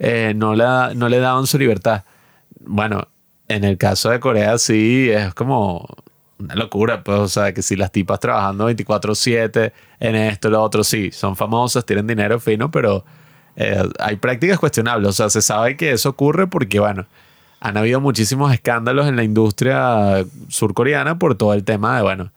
eh, 0.00 0.32
no, 0.34 0.54
la, 0.54 0.92
no 0.96 1.08
le 1.08 1.18
daban 1.20 1.46
su 1.46 1.58
libertad. 1.58 2.04
Bueno, 2.60 3.06
en 3.48 3.64
el 3.64 3.76
caso 3.78 4.10
de 4.10 4.18
Corea 4.18 4.58
sí 4.58 5.10
es 5.10 5.34
como 5.34 5.86
una 6.38 6.54
locura, 6.54 7.04
pues, 7.04 7.18
o 7.18 7.28
sea, 7.28 7.52
que 7.52 7.62
si 7.62 7.76
las 7.76 7.92
tipas 7.92 8.18
trabajando 8.18 8.70
24/7 8.70 9.72
en 10.00 10.16
esto, 10.16 10.48
lo 10.48 10.62
otro, 10.62 10.82
sí, 10.84 11.12
son 11.12 11.36
famosas, 11.36 11.84
tienen 11.84 12.06
dinero 12.06 12.40
fino, 12.40 12.70
pero 12.70 13.04
eh, 13.56 13.82
hay 13.98 14.16
prácticas 14.16 14.58
cuestionables, 14.58 15.08
o 15.10 15.12
sea, 15.12 15.28
se 15.28 15.42
sabe 15.42 15.76
que 15.76 15.92
eso 15.92 16.08
ocurre 16.08 16.46
porque, 16.46 16.80
bueno, 16.80 17.06
han 17.60 17.76
habido 17.76 18.00
muchísimos 18.00 18.54
escándalos 18.54 19.06
en 19.06 19.16
la 19.16 19.22
industria 19.24 20.24
surcoreana 20.48 21.18
por 21.18 21.34
todo 21.34 21.52
el 21.52 21.64
tema 21.64 21.96
de, 21.96 22.02
bueno, 22.02 22.32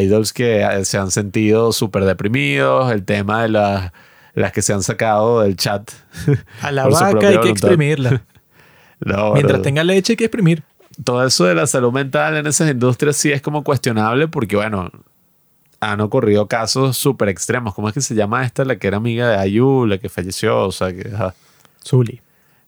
idols 0.00 0.32
que 0.32 0.62
eh, 0.62 0.84
se 0.86 0.96
han 0.96 1.10
sentido 1.10 1.72
súper 1.72 2.06
deprimidos, 2.06 2.90
el 2.92 3.04
tema 3.04 3.42
de 3.42 3.48
las, 3.50 3.92
las 4.34 4.52
que 4.52 4.62
se 4.62 4.72
han 4.72 4.82
sacado 4.82 5.40
del 5.40 5.56
chat. 5.56 5.90
A 6.60 6.72
la 6.72 6.86
vaca 6.88 7.28
hay 7.28 7.40
que 7.40 7.50
exprimirla. 7.50 8.22
No, 9.00 9.34
Mientras 9.34 9.60
tenga 9.60 9.84
leche 9.84 10.12
hay 10.12 10.16
que 10.16 10.24
exprimir. 10.24 10.62
todo 11.02 11.26
eso 11.26 11.44
de 11.44 11.54
la 11.54 11.66
salud 11.66 11.92
mental 11.92 12.38
en 12.38 12.46
esas 12.46 12.70
industrias 12.70 13.16
sí 13.16 13.32
es 13.32 13.42
como 13.42 13.62
cuestionable 13.62 14.28
porque, 14.28 14.56
bueno, 14.56 14.90
han 15.80 16.00
ocurrido 16.00 16.46
casos 16.46 16.96
súper 16.96 17.28
extremos. 17.28 17.74
¿Cómo 17.74 17.88
es 17.88 17.94
que 17.94 18.00
se 18.00 18.14
llama 18.14 18.46
esta? 18.46 18.64
La 18.64 18.76
que 18.76 18.86
era 18.86 18.96
amiga 18.96 19.28
de 19.28 19.36
Ayu, 19.36 19.84
la 19.86 19.98
que 19.98 20.08
falleció, 20.08 20.60
o 20.60 20.72
sea, 20.72 20.94
que... 20.94 21.10
Zully. 21.84 22.22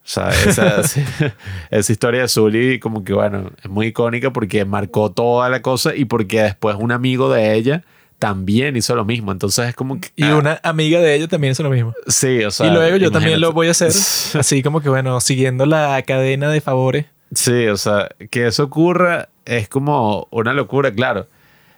O 0.06 0.09
sea, 0.09 0.28
esa, 0.28 0.80
esa 1.70 1.93
historia 1.93 2.22
de 2.22 2.28
Zully 2.28 2.80
como 2.80 3.02
que, 3.02 3.14
bueno, 3.14 3.51
es 3.62 3.70
muy 3.70 3.86
icónica 3.86 4.32
porque 4.32 4.64
marcó 4.64 5.10
toda 5.12 5.48
la 5.48 5.62
cosa 5.62 5.94
y 5.94 6.05
porque 6.05 6.43
después 6.43 6.76
un 6.78 6.93
amigo 6.93 7.32
de 7.32 7.55
ella 7.55 7.82
también 8.18 8.76
hizo 8.76 8.94
lo 8.94 9.05
mismo. 9.05 9.32
Entonces 9.32 9.68
es 9.68 9.74
como 9.74 10.01
que... 10.01 10.09
Y 10.16 10.24
ah, 10.24 10.36
una 10.36 10.60
amiga 10.62 11.01
de 11.01 11.14
ella 11.14 11.28
también 11.28 11.52
hizo 11.52 11.62
lo 11.62 11.70
mismo. 11.70 11.94
Sí, 12.06 12.44
o 12.44 12.51
sea... 12.51 12.66
y 12.66 12.70
luego 12.70 12.97
yo 12.97 13.10
también 13.10 13.40
lo 13.40 13.48
imagínate. 13.48 13.55
voy 13.55 13.68
a 13.68 13.70
hacer. 13.70 13.88
Así 14.40 14.62
como 14.62 14.80
que, 14.80 14.88
bueno, 14.88 15.20
siguiendo 15.20 15.66
la 15.66 16.01
cadena 16.02 16.48
de 16.51 16.60
favores. 16.60 17.06
Sí, 17.34 17.66
o 17.66 17.76
sea, 17.76 18.09
que 18.30 18.47
eso 18.47 18.64
ocurra 18.64 19.28
es 19.44 19.68
como 19.68 20.28
una 20.30 20.52
locura, 20.52 20.93
claro. 20.93 21.26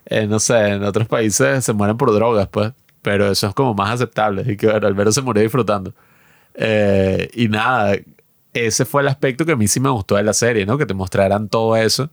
Eh, 0.06 0.26
no 0.26 0.40
sé, 0.40 0.56
en 0.68 0.84
otros 0.84 1.06
países 1.06 1.64
se 1.64 1.72
mueren 1.72 1.96
por 1.96 2.12
drogas, 2.12 2.48
pues, 2.48 2.72
pero 3.02 3.30
eso 3.30 3.46
es 3.48 3.54
como 3.54 3.74
más 3.74 3.90
aceptable 3.90 4.42
y 4.46 4.56
que 4.56 4.66
bueno, 4.66 4.86
al 4.86 4.94
menos 4.94 5.14
se 5.14 5.22
murió 5.22 5.42
disfrutando. 5.42 5.92
Eh, 6.54 7.28
y 7.34 7.48
nada, 7.48 7.94
ese 8.54 8.84
fue 8.84 9.02
el 9.02 9.08
aspecto 9.08 9.44
que 9.44 9.52
a 9.52 9.56
mí 9.56 9.68
sí 9.68 9.80
me 9.80 9.90
gustó 9.90 10.16
de 10.16 10.22
la 10.22 10.32
serie, 10.32 10.66
¿no? 10.66 10.78
Que 10.78 10.86
te 10.86 10.94
mostraran 10.94 11.48
todo 11.48 11.76
eso. 11.76 12.10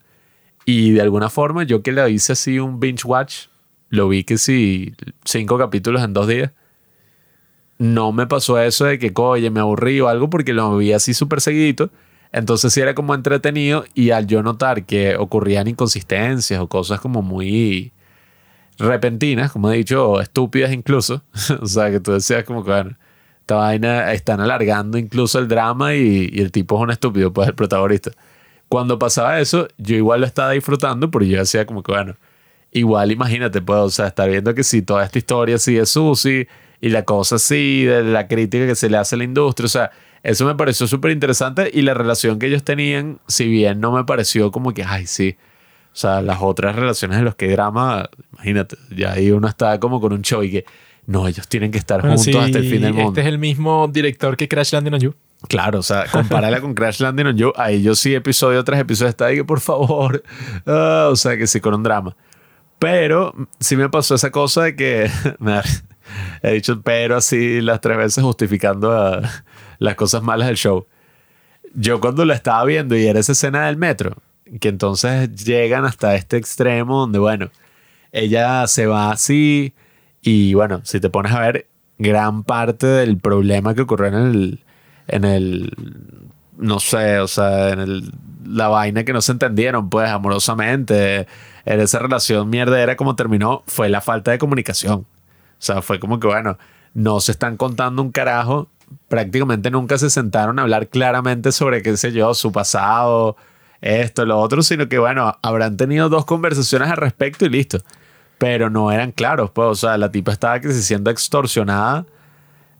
Y 0.65 0.91
de 0.91 1.01
alguna 1.01 1.29
forma, 1.29 1.63
yo 1.63 1.81
que 1.81 1.91
le 1.91 2.09
hice 2.09 2.33
así 2.33 2.59
un 2.59 2.79
binge 2.79 3.05
watch, 3.05 3.47
lo 3.95 4.07
vi 4.07 4.23
que 4.23 4.37
sí, 4.37 4.93
cinco 5.23 5.57
capítulos 5.57 6.03
en 6.03 6.13
dos 6.13 6.27
días. 6.27 6.51
No 7.77 8.11
me 8.11 8.27
pasó 8.27 8.59
eso 8.59 8.85
de 8.85 8.99
que, 8.99 9.11
oye, 9.15 9.49
me 9.49 9.59
aburrí 9.59 9.99
o 9.99 10.07
algo 10.07 10.29
porque 10.29 10.53
lo 10.53 10.77
vi 10.77 10.93
así 10.93 11.13
súper 11.13 11.41
seguidito. 11.41 11.89
Entonces 12.31 12.73
sí 12.73 12.81
era 12.81 12.95
como 12.95 13.15
entretenido 13.15 13.85
y 13.93 14.11
al 14.11 14.27
yo 14.27 14.43
notar 14.43 14.85
que 14.85 15.15
ocurrían 15.17 15.67
inconsistencias 15.67 16.59
o 16.59 16.67
cosas 16.67 16.99
como 16.99 17.21
muy 17.21 17.93
repentinas, 18.77 19.51
como 19.51 19.71
he 19.71 19.77
dicho, 19.77 20.19
estúpidas 20.19 20.73
incluso, 20.73 21.23
o 21.61 21.65
sea, 21.65 21.91
que 21.91 21.99
tú 21.99 22.11
decías 22.11 22.43
como 22.43 22.63
que, 22.63 22.71
bueno, 22.71 22.97
esta 23.39 23.55
vaina 23.55 24.11
están 24.13 24.41
alargando 24.41 24.97
incluso 24.97 25.39
el 25.39 25.47
drama 25.47 25.95
y, 25.95 26.29
y 26.31 26.41
el 26.41 26.51
tipo 26.51 26.75
es 26.75 26.81
un 26.81 26.91
estúpido, 26.91 27.31
pues 27.31 27.47
el 27.47 27.55
protagonista. 27.55 28.11
Cuando 28.67 28.99
pasaba 28.99 29.39
eso, 29.39 29.67
yo 29.77 29.95
igual 29.95 30.21
lo 30.21 30.27
estaba 30.27 30.51
disfrutando 30.51 31.11
porque 31.11 31.29
yo 31.29 31.39
decía 31.39 31.65
como 31.65 31.83
que, 31.83 31.91
bueno, 31.91 32.15
igual 32.75 33.11
imagínate, 33.11 33.61
pues, 33.61 33.79
o 33.79 33.89
sea, 33.89 34.07
estar 34.07 34.29
viendo 34.29 34.53
que 34.53 34.63
si 34.63 34.81
toda 34.81 35.05
esta 35.05 35.17
historia 35.17 35.55
así 35.55 35.75
de 35.75 35.85
Susi 35.85 36.47
y 36.81 36.89
la 36.89 37.03
cosa 37.05 37.37
así, 37.37 37.85
de 37.85 38.03
la 38.03 38.27
crítica 38.27 38.67
que 38.67 38.75
se 38.75 38.89
le 38.89 38.97
hace 38.97 39.15
a 39.15 39.17
la 39.17 39.23
industria, 39.23 39.65
o 39.65 39.69
sea, 39.69 39.91
eso 40.23 40.45
me 40.45 40.55
pareció 40.55 40.85
súper 40.85 41.11
interesante 41.11 41.71
y 41.73 41.83
la 41.83 41.93
relación 41.93 42.37
que 42.37 42.47
ellos 42.47 42.63
tenían, 42.63 43.19
si 43.27 43.47
bien 43.47 43.79
no 43.79 43.93
me 43.93 44.03
pareció 44.03 44.51
como 44.51 44.73
que, 44.73 44.83
ay, 44.83 45.07
sí, 45.07 45.37
o 45.93 45.95
sea, 45.95 46.21
las 46.21 46.39
otras 46.41 46.75
relaciones 46.75 47.17
de 47.17 47.23
los 47.23 47.35
que 47.35 47.47
drama, 47.49 48.09
imagínate, 48.33 48.75
ya 48.93 49.13
ahí 49.13 49.31
uno 49.31 49.47
está 49.47 49.79
como 49.79 50.01
con 50.01 50.11
un 50.11 50.21
show 50.21 50.43
y 50.43 50.51
que, 50.51 50.65
no, 51.07 51.27
ellos 51.27 51.47
tienen 51.47 51.71
que 51.71 51.77
estar 51.77 52.01
Bueno, 52.01 52.17
juntos 52.17 52.33
sí, 52.33 52.37
hasta 52.37 52.57
el 52.57 52.69
fin 52.69 52.81
del 52.81 52.93
mundo. 52.93 53.09
Este 53.09 53.21
es 53.21 53.27
el 53.27 53.37
mismo 53.37 53.87
director 53.87 54.35
que 54.35 54.49
Crash 54.49 54.73
Landing 54.73 54.95
on 54.95 54.99
You. 54.99 55.15
Claro, 55.47 55.79
o 55.79 55.83
sea, 55.83 56.07
compárala 56.11 56.59
con 56.59 56.73
Crash 56.73 56.99
Landing 56.99 57.27
on 57.27 57.37
You. 57.37 57.53
Ahí 57.55 57.83
yo 57.83 57.95
sí, 57.95 58.15
episodio 58.15 58.63
tras 58.63 58.79
episodio, 58.79 59.09
está 59.09 59.27
ahí 59.27 59.37
que 59.37 59.45
por 59.45 59.61
favor. 59.61 60.23
Ah, 60.65 61.09
o 61.11 61.15
sea, 61.15 61.37
que 61.37 61.45
sí, 61.47 61.61
con 61.61 61.75
un 61.75 61.83
drama. 61.83 62.15
Pero 62.79 63.33
sí 63.59 63.75
me 63.75 63.89
pasó 63.89 64.15
esa 64.15 64.31
cosa 64.31 64.63
de 64.63 64.75
que. 64.75 65.09
He 66.43 66.53
dicho 66.53 66.81
pero 66.83 67.17
así 67.17 67.61
las 67.61 67.81
tres 67.81 67.97
veces 67.97 68.23
justificando 68.23 68.91
ah, 68.91 69.21
las 69.79 69.95
cosas 69.95 70.21
malas 70.21 70.47
del 70.47 70.57
show. 70.57 70.85
Yo 71.73 71.99
cuando 71.99 72.25
lo 72.25 72.33
estaba 72.33 72.63
viendo 72.65 72.95
y 72.95 73.05
era 73.07 73.19
esa 73.19 73.31
escena 73.31 73.65
del 73.65 73.77
metro, 73.77 74.17
que 74.59 74.69
entonces 74.69 75.43
llegan 75.43 75.85
hasta 75.85 76.15
este 76.15 76.37
extremo 76.37 77.01
donde, 77.01 77.19
bueno, 77.19 77.49
ella 78.11 78.65
se 78.67 78.85
va 78.85 79.11
así 79.11 79.73
y 80.21 80.53
bueno, 80.53 80.81
si 80.83 80.99
te 80.99 81.09
pones 81.09 81.33
a 81.33 81.39
ver, 81.39 81.67
gran 81.97 82.43
parte 82.43 82.87
del 82.87 83.17
problema 83.17 83.73
que 83.73 83.81
ocurrió 83.81 84.07
en 84.07 85.25
el, 85.25 85.73
no 86.57 86.79
sé, 86.79 87.19
o 87.19 87.27
sea, 87.27 87.69
en 87.69 87.79
el, 87.79 88.11
la 88.45 88.67
vaina 88.67 89.03
que 89.03 89.13
no 89.13 89.21
se 89.21 89.31
entendieron, 89.31 89.89
pues, 89.89 90.09
amorosamente, 90.09 91.27
en 91.65 91.79
esa 91.79 91.99
relación 91.99 92.49
mierdera 92.49 92.95
como 92.95 93.15
terminó, 93.15 93.63
fue 93.67 93.89
la 93.89 94.01
falta 94.01 94.31
de 94.31 94.37
comunicación. 94.37 94.99
O 94.99 95.05
sea, 95.59 95.81
fue 95.81 95.99
como 95.99 96.19
que, 96.19 96.27
bueno, 96.27 96.57
no 96.93 97.19
se 97.19 97.31
están 97.31 97.57
contando 97.57 98.01
un 98.01 98.11
carajo, 98.11 98.69
prácticamente 99.07 99.71
nunca 99.71 99.97
se 99.97 100.09
sentaron 100.09 100.59
a 100.59 100.63
hablar 100.63 100.87
claramente 100.87 101.51
sobre, 101.51 101.81
qué 101.81 101.97
sé 101.97 102.11
yo, 102.11 102.33
su 102.33 102.51
pasado, 102.51 103.35
esto, 103.81 104.25
lo 104.25 104.39
otro, 104.39 104.63
sino 104.63 104.87
que, 104.87 104.99
bueno, 104.99 105.37
habrán 105.41 105.77
tenido 105.77 106.09
dos 106.09 106.25
conversaciones 106.25 106.89
al 106.89 106.97
respecto 106.97 107.45
y 107.45 107.49
listo. 107.49 107.79
Pero 108.37 108.69
no 108.69 108.91
eran 108.91 109.11
claros, 109.11 109.51
pues, 109.51 109.67
o 109.67 109.75
sea, 109.75 109.97
la 109.97 110.11
tipa 110.11 110.31
estaba 110.31 110.59
que 110.59 110.71
se 110.71 110.81
siente 110.81 111.11
extorsionada 111.11 112.05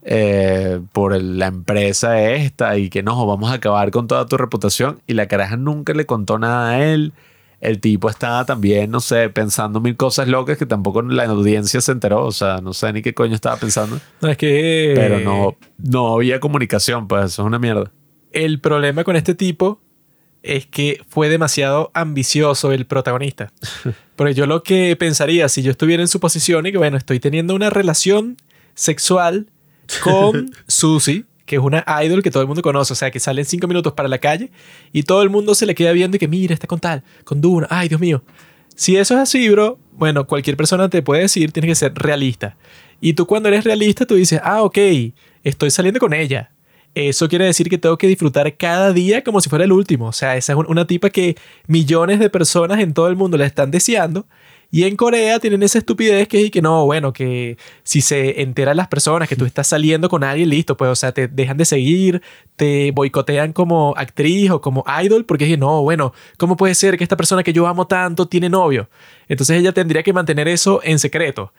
eh, 0.08 0.82
por 0.94 1.20
la 1.20 1.48
empresa 1.48 2.22
esta 2.22 2.78
y 2.78 2.92
que 2.92 3.02
no, 3.02 3.26
vamos 3.26 3.50
a 3.50 3.56
acabar 3.56 3.90
con 3.90 4.08
toda 4.08 4.28
tu 4.28 4.38
reputación. 4.38 5.02
Y 5.08 5.16
la 5.16 5.28
caraja 5.28 5.58
nunca 5.58 5.94
le 5.94 6.06
contó 6.06 6.38
nada 6.38 6.70
a 6.70 6.86
él. 6.86 7.12
El 7.60 7.80
tipo 7.80 8.08
estaba 8.08 8.46
también, 8.46 8.92
no 8.92 9.00
sé, 9.00 9.30
pensando 9.30 9.82
mil 9.82 9.98
cosas 9.98 10.28
locas 10.28 10.60
que 10.60 10.68
tampoco 10.68 11.02
la 11.02 11.24
audiencia 11.26 11.82
se 11.82 11.92
enteró. 11.92 12.24
O 12.24 12.32
sea, 12.32 12.62
no 12.62 12.74
sé 12.74 12.94
ni 12.94 13.02
qué 13.02 13.16
coño 13.16 13.34
estaba 13.34 13.58
pensando. 13.58 14.00
No, 14.22 14.30
es 14.30 14.38
que. 14.38 14.94
Pero 14.96 15.20
no, 15.22 15.58
no 15.80 16.14
había 16.14 16.40
comunicación, 16.40 17.08
pues 17.08 17.26
eso 17.26 17.42
es 17.42 17.48
una 17.48 17.58
mierda. 17.58 17.92
El 18.32 18.60
problema 18.60 19.04
con 19.04 19.16
este 19.16 19.34
tipo 19.34 19.82
es 20.44 20.68
que 20.68 21.02
fue 21.10 21.30
demasiado 21.30 21.90
ambicioso 21.96 22.72
el 22.72 22.86
protagonista. 22.86 23.52
Porque 24.16 24.36
yo 24.36 24.46
lo 24.46 24.62
que 24.62 24.96
pensaría 24.96 25.50
si 25.50 25.64
yo 25.64 25.72
estuviera 25.72 26.04
en 26.04 26.08
su 26.08 26.20
posición 26.20 26.68
y 26.68 26.72
que, 26.72 26.78
bueno, 26.78 26.96
estoy 26.96 27.20
teniendo 27.20 27.56
una 27.56 27.72
relación 27.72 28.38
sexual 28.76 29.48
con 30.04 30.52
Susie, 30.68 31.26
que 31.46 31.58
es 31.58 31.62
una 31.62 31.84
idol 32.04 32.24
que 32.24 32.32
todo 32.32 32.42
el 32.42 32.48
mundo 32.48 32.62
conoce, 32.62 32.94
o 32.94 32.96
sea, 32.96 33.12
que 33.12 33.20
sale 33.20 33.42
en 33.42 33.46
cinco 33.46 33.68
minutos 33.68 33.94
para 33.94 34.10
la 34.10 34.18
calle 34.18 34.50
y 34.92 35.04
todo 35.04 35.22
el 35.22 35.30
mundo 35.30 35.54
se 35.56 35.66
le 35.66 35.76
queda 35.76 35.92
viendo 35.92 36.18
y 36.18 36.20
que, 36.20 36.28
mira, 36.28 36.54
está 36.54 36.68
con 36.68 36.80
tal, 36.80 37.04
con 37.24 37.40
Duna, 37.42 37.68
ay, 37.70 37.88
Dios 37.90 38.02
mío. 38.02 38.24
Si 38.76 38.98
eso 38.98 39.14
es 39.14 39.20
así, 39.22 39.48
bro, 39.50 39.80
bueno, 39.94 40.26
cualquier 40.28 40.58
persona 40.58 40.90
te 40.90 41.02
puede 41.02 41.22
decir, 41.22 41.52
tienes 41.52 41.70
que 41.70 41.76
ser 41.76 41.94
realista. 41.96 42.58
Y 43.00 43.14
tú 43.14 43.26
cuando 43.28 43.48
eres 43.50 43.64
realista, 43.64 44.06
tú 44.06 44.16
dices, 44.16 44.42
ah, 44.44 44.64
ok, 44.64 44.78
estoy 45.44 45.70
saliendo 45.72 46.00
con 46.00 46.14
ella. 46.14 46.52
Eso 46.94 47.28
quiere 47.28 47.46
decir 47.46 47.70
que 47.70 47.78
tengo 47.78 47.98
que 47.98 48.08
disfrutar 48.08 48.56
cada 48.58 48.92
día 48.94 49.22
como 49.24 49.40
si 49.42 49.50
fuera 49.50 49.66
el 49.66 49.72
último. 49.74 50.08
O 50.08 50.14
sea, 50.14 50.38
esa 50.38 50.54
es 50.54 50.58
un- 50.60 50.66
una 50.70 50.88
tipa 50.88 51.10
que 51.10 51.36
millones 51.68 52.20
de 52.20 52.30
personas 52.30 52.80
en 52.80 52.94
todo 52.94 53.08
el 53.10 53.16
mundo 53.18 53.38
la 53.38 53.46
están 53.46 53.70
deseando. 53.70 54.26
Y 54.72 54.84
en 54.84 54.96
Corea 54.96 55.40
tienen 55.40 55.64
esa 55.64 55.78
estupidez 55.78 56.28
que 56.28 56.44
es 56.44 56.52
que 56.52 56.62
no, 56.62 56.86
bueno, 56.86 57.14
que 57.14 57.58
si 57.84 58.02
se 58.02 58.42
enteran 58.42 58.78
las 58.78 58.88
personas 58.88 59.30
que 59.30 59.36
tú 59.36 59.46
estás 59.46 59.68
saliendo 59.68 60.10
con 60.10 60.24
alguien, 60.24 60.50
listo, 60.50 60.76
pues, 60.76 60.90
o 60.90 60.96
sea, 60.96 61.12
te 61.12 61.28
dejan 61.28 61.58
de 61.58 61.66
seguir, 61.66 62.22
te 62.56 62.92
boicotean 62.92 63.54
como 63.54 63.94
actriz 63.98 64.52
o 64.52 64.62
como 64.62 64.84
idol, 65.04 65.26
porque 65.26 65.46
es 65.46 65.52
que 65.52 65.58
no, 65.58 65.82
bueno, 65.82 66.14
¿cómo 66.38 66.58
puede 66.58 66.76
ser 66.76 66.98
que 66.98 67.04
esta 67.04 67.18
persona 67.18 67.44
que 67.44 67.54
yo 67.54 67.68
amo 67.68 67.88
tanto 67.88 68.28
tiene 68.28 68.50
novio? 68.50 68.90
Entonces 69.28 69.58
ella 69.60 69.72
tendría 69.72 70.04
que 70.04 70.14
mantener 70.14 70.48
eso 70.48 70.82
en 70.84 71.00
secreto. 71.00 71.54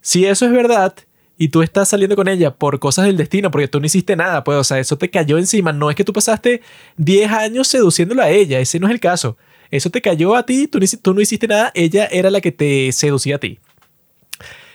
Si 0.00 0.26
eso 0.26 0.46
es 0.46 0.52
verdad 0.52 0.94
y 1.38 1.48
tú 1.48 1.62
estás 1.62 1.88
saliendo 1.88 2.14
con 2.14 2.28
ella 2.28 2.54
por 2.54 2.78
cosas 2.78 3.06
del 3.06 3.16
destino, 3.16 3.50
porque 3.50 3.68
tú 3.68 3.80
no 3.80 3.86
hiciste 3.86 4.14
nada, 4.14 4.44
pues, 4.44 4.58
o 4.58 4.64
sea, 4.64 4.78
eso 4.78 4.98
te 4.98 5.10
cayó 5.10 5.38
encima. 5.38 5.72
No 5.72 5.90
es 5.90 5.96
que 5.96 6.04
tú 6.04 6.12
pasaste 6.12 6.62
10 6.98 7.30
años 7.32 7.68
seduciéndola 7.68 8.24
a 8.24 8.30
ella, 8.30 8.60
ese 8.60 8.78
no 8.78 8.86
es 8.86 8.92
el 8.92 9.00
caso. 9.00 9.36
Eso 9.72 9.88
te 9.88 10.02
cayó 10.02 10.36
a 10.36 10.44
ti, 10.44 10.68
tú, 10.68 10.78
no 11.14 11.20
hiciste 11.22 11.48
nada, 11.48 11.72
ella 11.74 12.06
era 12.12 12.30
la 12.30 12.42
que 12.42 12.52
te 12.52 12.92
seducía 12.92 13.36
a 13.36 13.38
ti. 13.38 13.58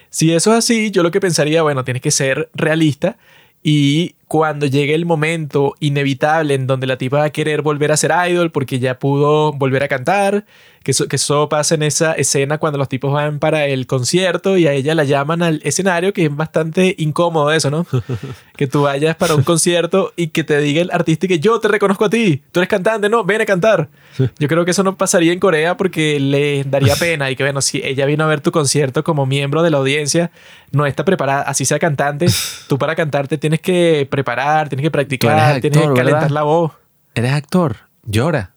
Si 0.09 0.33
eso 0.33 0.51
es 0.51 0.57
así, 0.57 0.89
yo 0.89 1.03
lo 1.03 1.11
que 1.11 1.21
pensaría, 1.21 1.61
bueno, 1.61 1.83
tienes 1.83 2.01
que 2.01 2.09
ser 2.09 2.49
realista 2.55 3.15
y 3.61 4.15
cuando 4.27 4.65
llegue 4.65 4.95
el 4.95 5.05
momento 5.05 5.75
inevitable 5.79 6.55
en 6.55 6.65
donde 6.65 6.87
la 6.87 6.97
tipa 6.97 7.17
va 7.19 7.25
a 7.25 7.29
querer 7.29 7.61
volver 7.61 7.91
a 7.91 7.97
ser 7.97 8.11
idol 8.27 8.51
porque 8.51 8.79
ya 8.79 8.97
pudo 8.97 9.53
volver 9.53 9.83
a 9.83 9.87
cantar, 9.87 10.45
que 10.88 10.91
eso, 10.91 11.09
que 11.09 11.18
eso 11.18 11.49
pasa 11.49 11.76
en 11.76 11.84
esa 11.84 12.14
escena 12.14 12.59
cuando 12.59 12.77
los 12.77 12.88
tipos 12.88 13.11
van 13.11 13.39
para 13.39 13.65
el 13.65 13.88
concierto 13.88 14.55
y 14.55 14.68
a 14.68 14.72
ella 14.72 14.95
la 14.95 15.03
llaman 15.03 15.43
al 15.43 15.59
escenario, 15.65 16.14
que 16.14 16.27
es 16.27 16.34
bastante 16.34 16.95
incómodo 16.97 17.51
eso, 17.51 17.69
¿no? 17.69 17.85
que 18.55 18.68
tú 18.68 18.84
vayas 18.84 19.18
para 19.18 19.35
un 19.35 19.43
concierto 19.43 20.14
y 20.15 20.30
que 20.30 20.45
te 20.45 20.57
diga 20.59 20.81
el 20.81 20.89
artista 20.89 21.27
que 21.27 21.41
yo 21.41 21.59
te 21.59 21.68
reconozco 21.68 22.05
a 22.05 22.09
ti, 22.09 22.41
tú 22.53 22.61
eres 22.61 22.69
cantante, 22.69 23.09
no, 23.09 23.26
ven 23.26 23.41
a 23.41 23.45
cantar. 23.45 23.89
Yo 24.39 24.47
creo 24.47 24.64
que 24.64 24.72
eso 24.72 24.81
no 24.81 24.95
pasaría 24.95 25.34
en 25.34 25.41
Corea 25.41 25.76
porque 25.76 26.22
le 26.22 26.64
daría 26.64 26.95
pena 26.95 27.30
y 27.30 27.35
que 27.35 27.43
bueno, 27.43 27.59
si 27.59 27.81
ella 27.84 28.05
vino 28.05 28.23
a 28.23 28.27
ver 28.27 28.39
tu 28.39 28.53
concierto 28.53 29.03
como 29.03 29.26
miembro 29.26 29.64
de 29.64 29.72
la 29.72 29.80
audiencia, 29.80 30.31
no 30.72 30.85
está 30.85 31.03
preparada, 31.03 31.41
así 31.41 31.65
sea 31.65 31.80
cantante, 31.80 32.27
tú 32.69 32.77
para 32.77 32.95
cantarte 32.95 33.38
tienes 33.38 33.59
que 33.59 34.07
preparar, 34.09 34.69
tienes 34.69 34.85
que 34.85 34.91
practicar, 34.91 35.38
actor, 35.38 35.59
tienes 35.59 35.81
que 35.81 35.93
calentar 35.95 36.22
¿verdad? 36.22 36.30
la 36.30 36.43
voz. 36.43 36.72
Eres 37.14 37.34
actor. 37.34 37.76
Llora. 38.05 38.53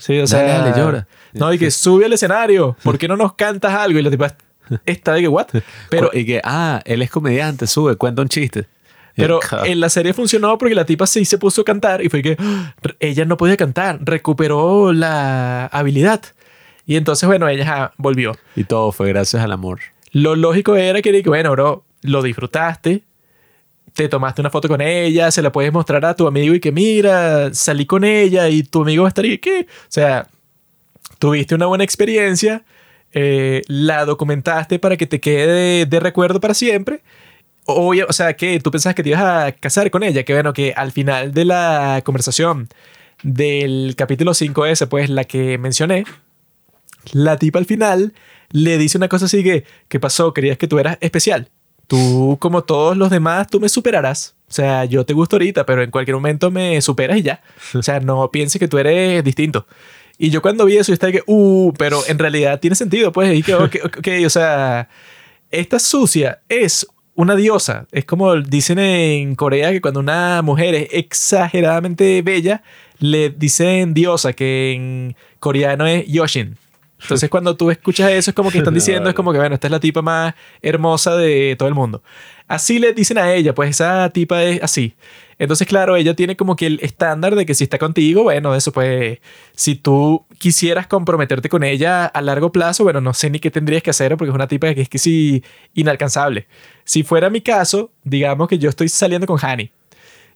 Sí, 0.00 0.18
o 0.18 0.26
sea, 0.26 0.42
Dale, 0.42 0.70
dale, 0.70 0.80
llora. 0.80 1.06
No, 1.34 1.52
y 1.52 1.58
que 1.58 1.70
sube 1.70 2.06
al 2.06 2.12
escenario. 2.12 2.76
¿Por 2.82 2.98
qué 2.98 3.06
no 3.06 3.16
nos 3.16 3.34
cantas 3.34 3.72
algo? 3.74 3.98
Y 3.98 4.02
la 4.02 4.10
tipa 4.10 4.34
está 4.86 5.12
de 5.14 5.20
que, 5.22 5.28
¿what? 5.28 5.46
Pero, 5.90 6.10
y 6.12 6.24
que, 6.24 6.40
ah, 6.42 6.80
él 6.84 7.02
es 7.02 7.10
comediante, 7.10 7.66
sube, 7.66 7.96
cuenta 7.96 8.22
un 8.22 8.28
chiste. 8.28 8.66
pero 9.14 9.40
Ja. 9.42 9.66
en 9.66 9.78
la 9.80 9.90
serie 9.90 10.14
funcionó 10.14 10.56
porque 10.56 10.74
la 10.74 10.84
tipa 10.86 11.06
sí 11.06 11.24
se 11.24 11.36
puso 11.36 11.60
a 11.60 11.64
cantar 11.64 12.02
y 12.02 12.08
fue 12.08 12.22
que 12.22 12.36
¡ah! 12.38 12.74
ella 12.98 13.24
no 13.26 13.36
podía 13.36 13.56
cantar, 13.56 13.98
recuperó 14.02 14.92
la 14.92 15.66
habilidad. 15.66 16.22
Y 16.86 16.96
entonces, 16.96 17.26
bueno, 17.28 17.46
ella 17.48 17.64
ajá, 17.64 17.92
volvió. 17.98 18.36
Y 18.56 18.64
todo 18.64 18.90
fue 18.92 19.08
gracias 19.08 19.42
al 19.44 19.52
amor. 19.52 19.80
Lo 20.12 20.34
lógico 20.34 20.74
era 20.76 21.02
que, 21.02 21.22
bueno, 21.26 21.52
bro, 21.52 21.84
lo 22.02 22.22
disfrutaste, 22.22 23.02
te 23.94 24.08
tomaste 24.08 24.40
una 24.40 24.50
foto 24.50 24.68
con 24.68 24.80
ella, 24.80 25.30
se 25.30 25.42
la 25.42 25.52
puedes 25.52 25.72
mostrar 25.72 26.04
a 26.04 26.14
tu 26.14 26.26
amigo 26.26 26.54
y 26.54 26.60
que 26.60 26.72
mira, 26.72 27.52
salí 27.54 27.86
con 27.86 28.04
ella 28.04 28.48
y 28.48 28.62
tu 28.62 28.82
amigo 28.82 29.02
va 29.02 29.08
a. 29.08 29.12
O 29.62 29.90
sea, 29.90 30.28
tuviste 31.18 31.54
una 31.54 31.66
buena 31.66 31.84
experiencia, 31.84 32.64
eh, 33.12 33.62
la 33.68 34.04
documentaste 34.04 34.78
para 34.78 34.96
que 34.96 35.06
te 35.06 35.20
quede 35.20 35.86
de, 35.86 36.00
recuerdo 36.00 36.40
para 36.40 36.54
siempre. 36.54 37.02
Oye, 37.66 38.04
o 38.04 38.12
sea, 38.12 38.34
que 38.34 38.58
tú 38.60 38.70
pensabas 38.70 38.94
que 38.96 39.02
te 39.02 39.10
ibas 39.10 39.22
a 39.22 39.52
casar 39.52 39.90
con 39.90 40.02
ella, 40.02 40.24
que 40.24 40.32
bueno, 40.32 40.52
que 40.52 40.72
al 40.76 40.92
final 40.92 41.32
de 41.32 41.44
la 41.44 42.02
conversación 42.04 42.68
del 43.22 43.94
capítulo 43.96 44.32
5S, 44.32 44.88
pues 44.88 45.10
la 45.10 45.24
que 45.24 45.58
mencioné, 45.58 46.04
la 47.12 47.36
tipa 47.36 47.58
al 47.58 47.66
final 47.66 48.14
le 48.50 48.78
dice 48.78 48.98
una 48.98 49.08
cosa 49.08 49.26
así 49.26 49.44
que, 49.44 49.64
¿qué 49.88 50.00
pasó? 50.00 50.32
Creías 50.34 50.58
que 50.58 50.68
tú 50.68 50.78
eras 50.78 50.98
especial. 51.00 51.48
Tú, 51.90 52.36
como 52.38 52.62
todos 52.62 52.96
los 52.96 53.10
demás, 53.10 53.48
tú 53.48 53.58
me 53.58 53.68
superarás. 53.68 54.36
O 54.48 54.52
sea, 54.52 54.84
yo 54.84 55.04
te 55.04 55.12
gusto 55.12 55.34
ahorita, 55.34 55.66
pero 55.66 55.82
en 55.82 55.90
cualquier 55.90 56.14
momento 56.14 56.48
me 56.48 56.80
superas 56.80 57.18
y 57.18 57.22
ya. 57.22 57.42
O 57.74 57.82
sea, 57.82 57.98
no 57.98 58.30
pienses 58.30 58.60
que 58.60 58.68
tú 58.68 58.78
eres 58.78 59.24
distinto. 59.24 59.66
Y 60.16 60.30
yo 60.30 60.40
cuando 60.40 60.66
vi 60.66 60.76
eso, 60.76 60.90
yo 60.90 60.94
estaba 60.94 61.10
que, 61.10 61.24
uh, 61.26 61.72
pero 61.76 62.00
en 62.06 62.20
realidad 62.20 62.60
tiene 62.60 62.76
sentido, 62.76 63.10
pues. 63.10 63.36
Y 63.36 63.42
que, 63.42 64.24
o 64.24 64.30
sea, 64.30 64.88
esta 65.50 65.80
sucia 65.80 66.38
es 66.48 66.86
una 67.16 67.34
diosa. 67.34 67.88
Es 67.90 68.04
como 68.04 68.36
dicen 68.36 68.78
en 68.78 69.34
Corea 69.34 69.72
que 69.72 69.80
cuando 69.80 69.98
una 69.98 70.42
mujer 70.42 70.76
es 70.76 70.88
exageradamente 70.92 72.22
bella, 72.22 72.62
le 73.00 73.30
dicen 73.30 73.94
diosa, 73.94 74.32
que 74.32 74.74
en 74.74 75.16
coreano 75.40 75.88
es 75.88 76.06
Yoshin. 76.06 76.56
Entonces 77.02 77.30
cuando 77.30 77.56
tú 77.56 77.70
escuchas 77.70 78.10
eso 78.10 78.30
es 78.30 78.34
como 78.34 78.50
que 78.50 78.58
están 78.58 78.74
diciendo, 78.80 79.08
es 79.08 79.14
como 79.14 79.32
que 79.32 79.38
bueno, 79.38 79.54
esta 79.54 79.66
es 79.66 79.70
la 79.70 79.80
tipa 79.80 80.02
más 80.02 80.34
hermosa 80.62 81.16
de 81.16 81.56
todo 81.58 81.68
el 81.68 81.74
mundo. 81.74 82.02
Así 82.48 82.78
le 82.78 82.92
dicen 82.92 83.18
a 83.18 83.32
ella, 83.32 83.54
pues 83.54 83.70
esa 83.70 84.10
tipa 84.10 84.42
es 84.42 84.62
así. 84.62 84.94
Entonces 85.38 85.66
claro, 85.66 85.96
ella 85.96 86.14
tiene 86.14 86.36
como 86.36 86.56
que 86.56 86.66
el 86.66 86.80
estándar 86.82 87.34
de 87.34 87.46
que 87.46 87.54
si 87.54 87.64
está 87.64 87.78
contigo, 87.78 88.24
bueno, 88.24 88.54
eso 88.54 88.72
pues, 88.72 89.20
si 89.54 89.74
tú 89.74 90.26
quisieras 90.38 90.86
comprometerte 90.86 91.48
con 91.48 91.64
ella 91.64 92.04
a 92.04 92.20
largo 92.20 92.52
plazo, 92.52 92.84
bueno, 92.84 93.00
no 93.00 93.14
sé 93.14 93.30
ni 93.30 93.38
qué 93.38 93.50
tendrías 93.50 93.82
que 93.82 93.90
hacer 93.90 94.16
porque 94.16 94.30
es 94.30 94.34
una 94.34 94.48
tipa 94.48 94.74
que 94.74 94.82
es 94.82 94.88
que 94.88 94.98
sí, 94.98 95.42
inalcanzable. 95.74 96.46
Si 96.84 97.02
fuera 97.02 97.30
mi 97.30 97.40
caso, 97.40 97.90
digamos 98.04 98.48
que 98.48 98.58
yo 98.58 98.68
estoy 98.68 98.88
saliendo 98.88 99.26
con 99.26 99.38
Hani. 99.40 99.70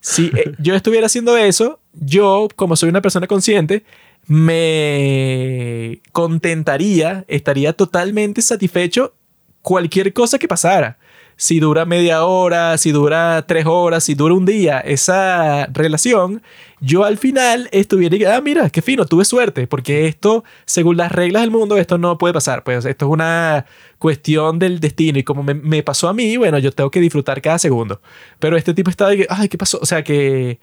Si 0.00 0.26
eh, 0.36 0.52
yo 0.58 0.74
estuviera 0.74 1.06
haciendo 1.06 1.36
eso, 1.38 1.80
yo, 1.94 2.48
como 2.56 2.76
soy 2.76 2.90
una 2.90 3.00
persona 3.00 3.26
consciente, 3.26 3.84
me 4.26 6.00
contentaría, 6.12 7.24
estaría 7.28 7.72
totalmente 7.72 8.42
satisfecho 8.42 9.14
cualquier 9.62 10.12
cosa 10.12 10.38
que 10.38 10.48
pasara. 10.48 10.98
Si 11.36 11.58
dura 11.58 11.84
media 11.84 12.24
hora, 12.24 12.78
si 12.78 12.92
dura 12.92 13.44
tres 13.48 13.66
horas, 13.66 14.04
si 14.04 14.14
dura 14.14 14.34
un 14.34 14.46
día, 14.46 14.78
esa 14.78 15.66
relación, 15.66 16.42
yo 16.80 17.02
al 17.02 17.18
final 17.18 17.68
estuviera 17.72 18.14
y 18.16 18.24
ah, 18.24 18.40
mira, 18.40 18.70
qué 18.70 18.82
fino, 18.82 19.04
tuve 19.04 19.24
suerte, 19.24 19.66
porque 19.66 20.06
esto, 20.06 20.44
según 20.64 20.96
las 20.96 21.10
reglas 21.10 21.42
del 21.42 21.50
mundo, 21.50 21.76
esto 21.76 21.98
no 21.98 22.18
puede 22.18 22.34
pasar. 22.34 22.62
Pues 22.62 22.84
esto 22.84 23.06
es 23.06 23.10
una 23.10 23.66
cuestión 23.98 24.60
del 24.60 24.78
destino 24.78 25.18
y 25.18 25.24
como 25.24 25.42
me, 25.42 25.54
me 25.54 25.82
pasó 25.82 26.08
a 26.08 26.14
mí, 26.14 26.36
bueno, 26.36 26.58
yo 26.60 26.70
tengo 26.70 26.90
que 26.90 27.00
disfrutar 27.00 27.42
cada 27.42 27.58
segundo. 27.58 28.00
Pero 28.38 28.56
este 28.56 28.72
tipo 28.72 28.90
estaba 28.90 29.10
de 29.10 29.16
que, 29.16 29.26
ay, 29.28 29.48
¿qué 29.48 29.58
pasó? 29.58 29.80
O 29.82 29.86
sea, 29.86 30.04
que 30.04 30.60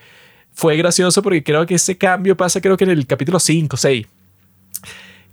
fue 0.53 0.77
gracioso 0.77 1.21
porque 1.21 1.43
creo 1.43 1.65
que 1.65 1.75
ese 1.75 1.97
cambio 1.97 2.35
pasa 2.37 2.61
creo 2.61 2.77
que 2.77 2.83
en 2.83 2.91
el 2.91 3.07
capítulo 3.07 3.39
5, 3.39 3.77
6. 3.77 4.07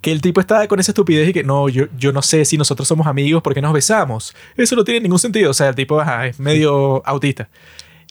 Que 0.00 0.12
el 0.12 0.20
tipo 0.20 0.40
estaba 0.40 0.66
con 0.68 0.78
esa 0.78 0.92
estupidez 0.92 1.28
y 1.28 1.32
que 1.32 1.42
no, 1.42 1.68
yo, 1.68 1.86
yo 1.98 2.12
no 2.12 2.22
sé 2.22 2.44
si 2.44 2.56
nosotros 2.56 2.86
somos 2.86 3.06
amigos 3.06 3.42
porque 3.42 3.60
nos 3.60 3.72
besamos. 3.72 4.34
Eso 4.56 4.76
no 4.76 4.84
tiene 4.84 5.00
ningún 5.00 5.18
sentido. 5.18 5.50
O 5.50 5.54
sea, 5.54 5.70
el 5.70 5.74
tipo 5.74 6.00
ajá, 6.00 6.26
es 6.26 6.38
medio 6.38 7.04
autista. 7.04 7.48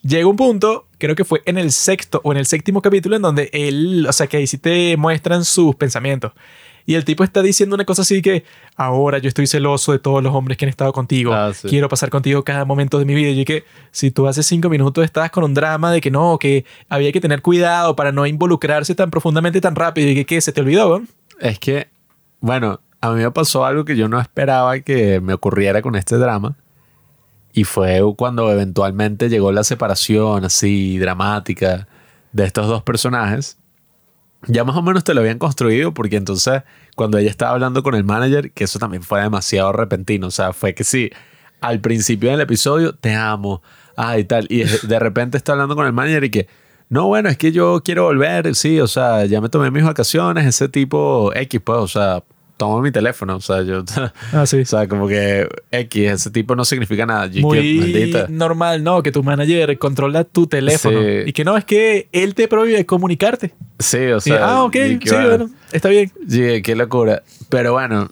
Llega 0.02 0.28
un 0.28 0.36
punto, 0.36 0.86
creo 0.98 1.16
que 1.16 1.24
fue 1.24 1.42
en 1.44 1.58
el 1.58 1.72
sexto 1.72 2.20
o 2.22 2.32
en 2.32 2.38
el 2.38 2.46
séptimo 2.46 2.82
capítulo, 2.82 3.16
en 3.16 3.22
donde 3.22 3.50
él, 3.52 4.06
o 4.08 4.12
sea, 4.12 4.26
que 4.26 4.36
ahí 4.36 4.46
sí 4.46 4.58
te 4.58 4.96
muestran 4.96 5.44
sus 5.44 5.74
pensamientos. 5.74 6.32
Y 6.88 6.94
el 6.94 7.04
tipo 7.04 7.22
está 7.22 7.42
diciendo 7.42 7.74
una 7.74 7.84
cosa 7.84 8.00
así 8.00 8.22
que 8.22 8.44
ahora 8.74 9.18
yo 9.18 9.28
estoy 9.28 9.46
celoso 9.46 9.92
de 9.92 9.98
todos 9.98 10.22
los 10.22 10.34
hombres 10.34 10.56
que 10.56 10.64
han 10.64 10.70
estado 10.70 10.90
contigo. 10.94 11.34
Ah, 11.34 11.52
sí. 11.52 11.68
Quiero 11.68 11.86
pasar 11.86 12.08
contigo 12.08 12.42
cada 12.44 12.64
momento 12.64 12.98
de 12.98 13.04
mi 13.04 13.14
vida. 13.14 13.28
Y 13.28 13.44
que 13.44 13.64
si 13.90 14.10
tú 14.10 14.26
hace 14.26 14.42
cinco 14.42 14.70
minutos 14.70 15.04
estabas 15.04 15.30
con 15.30 15.44
un 15.44 15.52
drama 15.52 15.92
de 15.92 16.00
que 16.00 16.10
no, 16.10 16.38
que 16.38 16.64
había 16.88 17.12
que 17.12 17.20
tener 17.20 17.42
cuidado 17.42 17.94
para 17.94 18.10
no 18.10 18.26
involucrarse 18.26 18.94
tan 18.94 19.10
profundamente 19.10 19.60
tan 19.60 19.76
rápido 19.76 20.08
y 20.08 20.14
que, 20.14 20.24
¿qué? 20.24 20.40
se 20.40 20.50
te 20.50 20.62
olvidó? 20.62 21.02
Es 21.40 21.58
que, 21.58 21.88
bueno, 22.40 22.80
a 23.02 23.10
mí 23.10 23.22
me 23.22 23.30
pasó 23.32 23.66
algo 23.66 23.84
que 23.84 23.94
yo 23.94 24.08
no 24.08 24.18
esperaba 24.18 24.80
que 24.80 25.20
me 25.20 25.34
ocurriera 25.34 25.82
con 25.82 25.94
este 25.94 26.16
drama. 26.16 26.56
Y 27.52 27.64
fue 27.64 28.00
cuando 28.16 28.50
eventualmente 28.50 29.28
llegó 29.28 29.52
la 29.52 29.62
separación 29.62 30.42
así 30.46 30.96
dramática 30.96 31.86
de 32.32 32.46
estos 32.46 32.66
dos 32.66 32.82
personajes. 32.82 33.58
Ya 34.46 34.64
más 34.64 34.76
o 34.76 34.82
menos 34.82 35.02
te 35.04 35.14
lo 35.14 35.20
habían 35.20 35.38
construido 35.38 35.92
porque 35.92 36.16
entonces 36.16 36.62
cuando 36.94 37.18
ella 37.18 37.30
estaba 37.30 37.52
hablando 37.52 37.82
con 37.82 37.94
el 37.94 38.04
manager, 38.04 38.52
que 38.52 38.64
eso 38.64 38.78
también 38.78 39.02
fue 39.02 39.20
demasiado 39.20 39.72
repentino, 39.72 40.28
o 40.28 40.30
sea, 40.30 40.52
fue 40.52 40.74
que 40.74 40.84
sí, 40.84 41.10
al 41.60 41.80
principio 41.80 42.30
del 42.30 42.40
episodio, 42.40 42.94
te 42.94 43.14
amo, 43.14 43.62
ah, 43.96 44.18
y 44.18 44.24
tal, 44.24 44.46
y 44.48 44.62
de 44.64 44.98
repente 44.98 45.36
está 45.36 45.52
hablando 45.52 45.74
con 45.74 45.86
el 45.86 45.92
manager 45.92 46.24
y 46.24 46.30
que, 46.30 46.48
no, 46.88 47.06
bueno, 47.06 47.28
es 47.28 47.36
que 47.36 47.52
yo 47.52 47.82
quiero 47.84 48.04
volver, 48.04 48.54
sí, 48.54 48.80
o 48.80 48.86
sea, 48.86 49.24
ya 49.26 49.40
me 49.40 49.48
tomé 49.48 49.70
mis 49.70 49.84
vacaciones, 49.84 50.46
ese 50.46 50.68
tipo 50.68 51.32
X, 51.34 51.60
pues, 51.62 51.78
o 51.78 51.88
sea, 51.88 52.22
tomo 52.58 52.82
mi 52.82 52.92
teléfono, 52.92 53.36
o 53.36 53.40
sea, 53.40 53.62
yo, 53.62 53.82
Ah, 54.34 54.44
sí. 54.44 54.58
o 54.60 54.64
sea, 54.66 54.86
como 54.86 55.08
que 55.08 55.48
X, 55.70 56.10
ese 56.10 56.30
tipo 56.30 56.54
no 56.54 56.66
significa 56.66 57.06
nada, 57.06 57.26
y 57.26 57.30
que, 57.36 57.40
Muy 57.40 57.78
maldita. 57.78 58.26
normal, 58.28 58.84
¿no? 58.84 59.02
Que 59.02 59.10
tu 59.12 59.22
manager 59.22 59.78
controla 59.78 60.24
tu 60.24 60.46
teléfono. 60.46 61.00
Sí. 61.00 61.06
Y 61.28 61.32
que 61.32 61.44
no, 61.44 61.56
es 61.56 61.64
que 61.64 62.08
él 62.12 62.34
te 62.34 62.48
prohíbe 62.48 62.84
comunicarte. 62.84 63.54
Sí, 63.78 63.96
o 64.08 64.18
Y, 64.18 64.20
sea, 64.20 64.44
ah, 64.46 64.64
ok, 64.64 64.74
y 64.76 64.98
que 64.98 65.08
sí, 65.08 65.14
bueno. 65.14 65.28
bueno, 65.28 65.50
está 65.72 65.88
bien. 65.88 66.12
Sí, 66.28 66.60
qué 66.62 66.74
locura. 66.76 67.22
Pero 67.48 67.72
bueno, 67.72 68.10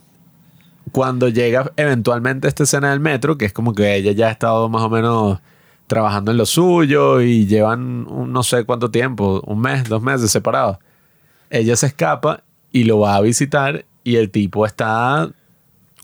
cuando 0.93 1.29
llega 1.29 1.71
eventualmente 1.77 2.49
esta 2.49 2.63
escena 2.63 2.91
del 2.91 3.01
metro, 3.01 3.37
que 3.37 3.45
es 3.45 3.53
como 3.53 3.75
que 3.75 3.97
ella 3.97 4.13
ya 4.13 4.29
ha 4.29 4.31
estado 4.31 4.69
más 4.71 4.83
o 4.83 4.89
menos 4.89 5.41
trabajando 5.89 6.31
en 6.31 6.37
lo 6.37 6.47
suyo 6.47 7.21
y 7.21 7.47
llevan 7.47 8.07
un 8.09 8.33
no 8.33 8.43
sé 8.43 8.65
cuánto 8.65 8.91
tiempo, 8.91 9.43
un 9.47 9.61
mes, 9.61 9.89
dos 9.89 10.03
meses 10.03 10.31
separados. 10.31 10.79
Ella 11.51 11.77
se 11.77 11.87
escapa 11.87 12.43
y 12.73 12.85
lo 12.85 12.99
va 13.01 13.17
a 13.17 13.21
visitar 13.21 13.85
y 14.07 14.17
el 14.17 14.31
tipo 14.31 14.65
está 14.65 15.29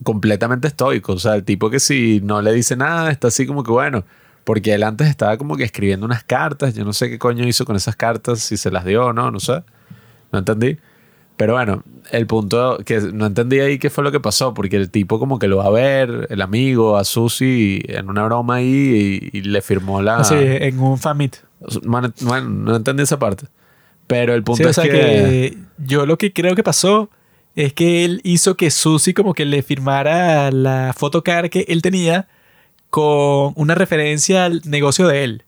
completamente 0.03 0.67
estoico. 0.67 1.13
O 1.13 1.19
sea, 1.19 1.35
el 1.35 1.45
tipo 1.45 1.69
que 1.69 1.79
si 1.79 2.19
no 2.21 2.41
le 2.41 2.51
dice 2.51 2.75
nada, 2.75 3.09
está 3.09 3.29
así 3.29 3.47
como 3.47 3.63
que 3.63 3.71
bueno. 3.71 4.03
Porque 4.43 4.73
él 4.73 4.83
antes 4.83 5.07
estaba 5.07 5.37
como 5.37 5.55
que 5.55 5.63
escribiendo 5.63 6.05
unas 6.05 6.25
cartas. 6.25 6.75
Yo 6.75 6.83
no 6.83 6.91
sé 6.91 7.09
qué 7.09 7.17
coño 7.17 7.47
hizo 7.47 7.63
con 7.63 7.77
esas 7.77 7.95
cartas, 7.95 8.41
si 8.41 8.57
se 8.57 8.71
las 8.71 8.83
dio 8.83 9.05
o 9.05 9.13
no, 9.13 9.31
no 9.31 9.39
sé. 9.39 9.63
No 10.33 10.39
entendí. 10.39 10.77
Pero 11.37 11.53
bueno, 11.53 11.85
el 12.11 12.27
punto 12.27 12.77
que 12.85 12.99
no 12.99 13.25
entendí 13.25 13.61
ahí 13.61 13.79
qué 13.79 13.89
fue 13.89 14.03
lo 14.03 14.11
que 14.11 14.19
pasó, 14.19 14.53
porque 14.53 14.75
el 14.75 14.89
tipo 14.89 15.17
como 15.17 15.39
que 15.39 15.47
lo 15.47 15.55
va 15.55 15.67
a 15.67 15.69
ver, 15.69 16.27
el 16.29 16.41
amigo, 16.41 16.97
a 16.97 17.05
Susi, 17.05 17.81
en 17.87 18.09
una 18.09 18.25
broma 18.25 18.55
ahí 18.55 19.29
y, 19.31 19.37
y 19.37 19.41
le 19.43 19.61
firmó 19.61 20.01
la... 20.01 20.17
Así, 20.17 20.35
en 20.37 20.77
un 20.77 20.97
fan 20.97 21.15
meet. 21.15 21.37
Bueno, 21.83 22.11
bueno, 22.19 22.49
no 22.49 22.75
entendí 22.75 23.03
esa 23.03 23.17
parte. 23.17 23.45
Pero 24.07 24.33
el 24.33 24.43
punto 24.43 24.63
Sí, 24.63 24.65
o 24.65 24.69
es 24.71 24.75
sea 24.75 24.83
que... 24.83 24.91
que... 24.91 25.57
yo 25.77 26.05
lo 26.05 26.17
que 26.17 26.33
creo 26.33 26.53
que 26.53 26.63
pasó 26.63 27.09
es 27.55 27.73
que 27.73 28.05
él 28.05 28.21
hizo 28.23 28.55
que 28.57 28.71
Susi 28.71 29.13
como 29.13 29.33
que 29.33 29.45
le 29.45 29.61
firmara 29.63 30.51
la 30.51 30.93
photocard 30.97 31.49
que 31.49 31.65
él 31.67 31.81
tenía 31.81 32.27
con 32.89 33.53
una 33.55 33.75
referencia 33.75 34.45
al 34.45 34.61
negocio 34.65 35.07
de 35.07 35.23
él. 35.23 35.43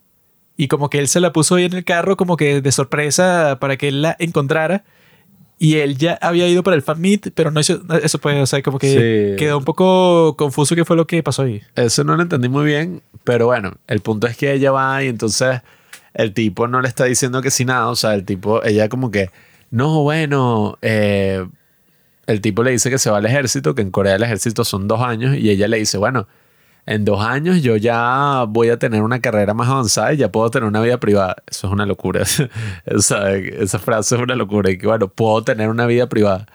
Y 0.57 0.67
como 0.67 0.89
que 0.89 0.99
él 0.99 1.07
se 1.07 1.19
la 1.19 1.33
puso 1.33 1.55
ahí 1.55 1.65
en 1.65 1.73
el 1.73 1.83
carro 1.83 2.15
como 2.17 2.37
que 2.37 2.61
de 2.61 2.71
sorpresa 2.71 3.57
para 3.59 3.77
que 3.77 3.89
él 3.89 4.01
la 4.01 4.15
encontrara. 4.19 4.83
Y 5.57 5.75
él 5.77 5.97
ya 5.97 6.17
había 6.21 6.47
ido 6.49 6.63
para 6.63 6.75
el 6.75 6.81
fan 6.81 6.99
meet, 6.99 7.31
pero 7.33 7.49
no 7.49 7.59
hizo 7.61 7.81
eso 8.03 8.19
pues, 8.19 8.41
o 8.41 8.45
sea, 8.45 8.61
como 8.61 8.77
que 8.77 9.35
Sí. 9.37 9.37
quedó 9.37 9.57
un 9.57 9.63
poco 9.63 10.35
confuso 10.37 10.75
qué 10.75 10.83
fue 10.85 10.97
lo 10.97 11.07
que 11.07 11.23
pasó 11.23 11.43
ahí. 11.43 11.61
Eso 11.75 12.03
no 12.03 12.15
lo 12.17 12.23
entendí 12.23 12.49
muy 12.49 12.65
bien, 12.65 13.01
pero 13.23 13.45
bueno, 13.45 13.73
el 13.87 14.01
punto 14.01 14.27
es 14.27 14.35
que 14.35 14.51
ella 14.51 14.71
va 14.71 15.01
y 15.03 15.07
entonces 15.07 15.61
el 16.13 16.33
tipo 16.33 16.67
no 16.67 16.81
le 16.81 16.87
está 16.89 17.05
diciendo 17.05 17.41
que 17.41 17.51
sí 17.51 17.63
nada, 17.63 17.87
o 17.87 17.95
sea, 17.95 18.15
el 18.15 18.25
tipo, 18.25 18.63
ella 18.65 18.89
como 18.89 19.11
que, 19.11 19.29
no, 19.71 20.03
bueno, 20.03 20.77
eh, 20.81 21.45
el 22.27 22.41
tipo 22.41 22.63
le 22.63 22.71
dice 22.71 22.89
que 22.89 22.97
se 22.97 23.09
va 23.09 23.17
al 23.17 23.25
ejército, 23.25 23.75
que 23.75 23.81
en 23.81 23.91
Corea 23.91 24.15
el 24.15 24.23
ejército 24.23 24.63
son 24.63 24.87
dos 24.87 25.01
años, 25.01 25.35
y 25.35 25.49
ella 25.49 25.67
le 25.67 25.77
dice, 25.77 25.97
bueno, 25.97 26.27
en 26.85 27.03
dos 27.03 27.21
años 27.21 27.63
yo 27.63 27.77
ya 27.77 28.45
voy 28.47 28.69
a 28.69 28.77
tener 28.77 29.01
una 29.01 29.19
carrera 29.19 29.53
más 29.53 29.67
avanzada 29.69 30.13
y 30.13 30.17
ya 30.17 30.31
puedo 30.31 30.51
tener 30.51 30.67
una 30.67 30.81
vida 30.81 30.99
privada. 30.99 31.37
Eso 31.47 31.67
es 31.67 31.73
una 31.73 31.85
locura. 31.85 32.21
esa, 32.85 33.31
esa 33.31 33.79
frase 33.79 34.15
es 34.15 34.21
una 34.21 34.35
locura. 34.35 34.69
Y 34.69 34.77
que 34.77 34.87
bueno, 34.87 35.07
puedo 35.07 35.43
tener 35.43 35.69
una 35.69 35.87
vida 35.87 36.07
privada. 36.07 36.45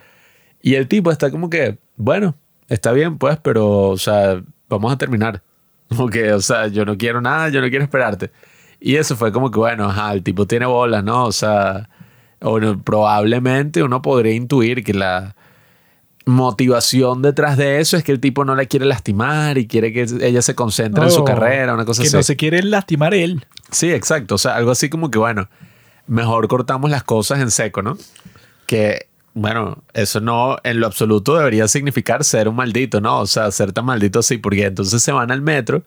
Y 0.63 0.75
el 0.75 0.89
tipo 0.89 1.11
está 1.11 1.31
como 1.31 1.51
que, 1.51 1.79
bueno, 1.97 2.37
está 2.69 2.93
bien 2.93 3.19
pues, 3.19 3.39
pero, 3.43 3.89
o 3.89 3.99
sea, 3.99 4.43
vamos 4.69 4.93
a 4.93 4.99
terminar. 4.99 5.43
Como 5.91 6.09
que, 6.09 6.33
o 6.33 6.41
sea, 6.41 6.69
yo 6.69 6.85
no 6.85 6.97
quiero 6.97 7.21
nada, 7.21 7.49
yo 7.49 7.61
no 7.61 7.69
quiero 7.69 7.83
esperarte. 7.83 8.31
Y 8.79 8.95
eso 8.95 9.17
fue 9.17 9.33
como 9.33 9.51
que, 9.51 9.59
bueno, 9.59 9.87
ajá, 9.91 10.13
el 10.13 10.23
tipo 10.23 10.47
tiene 10.47 10.65
bolas, 10.67 11.03
¿no? 11.03 11.25
O 11.25 11.33
sea, 11.33 11.91
probablemente 12.85 13.83
uno 13.83 14.01
podría 14.01 14.33
intuir 14.33 14.85
que 14.85 14.95
la 14.95 15.35
motivación 16.27 17.23
detrás 17.23 17.57
de 17.57 17.81
eso 17.81 17.97
es 17.97 18.05
que 18.05 18.13
el 18.13 18.21
tipo 18.21 18.45
no 18.45 18.55
la 18.55 18.67
quiere 18.67 18.87
lastimar 18.87 19.59
y 19.59 19.67
quiere 19.67 19.93
que 19.93 20.03
ella 20.21 20.43
se 20.43 20.55
concentre 20.55 21.05
en 21.05 21.11
su 21.11 21.25
carrera, 21.25 21.75
una 21.75 21.85
cosa 21.85 22.03
que 22.03 22.09
así. 22.09 22.17
no 22.17 22.23
se 22.23 22.37
quiere 22.37 22.63
lastimar 22.63 23.15
él. 23.15 23.45
Sí, 23.71 23.91
exacto. 23.91 24.35
O 24.35 24.39
sea, 24.39 24.57
algo 24.57 24.71
así 24.71 24.89
como 24.89 25.11
que, 25.11 25.19
bueno, 25.19 25.49
mejor 26.07 26.49
cortamos 26.49 26.91
las 26.91 27.05
cosas 27.05 27.41
en 27.41 27.51
seco, 27.51 27.83
¿no? 27.83 27.97
Que, 28.67 29.07
bueno, 29.35 29.83
eso 29.95 30.21
no 30.21 30.59
en 30.65 30.81
lo 30.81 30.87
absoluto 30.87 31.37
debería 31.37 31.69
significar 31.69 32.25
ser 32.25 32.49
un 32.49 32.57
maldito, 32.57 33.01
¿no? 33.01 33.21
O 33.21 33.27
sea, 33.27 33.51
ser 33.51 33.73
tan 33.73 33.85
maldito 33.85 34.19
así, 34.19 34.39
porque 34.39 34.67
entonces 34.67 35.03
se 35.03 35.13
van 35.13 35.31
al 35.31 35.41
metro 35.41 35.83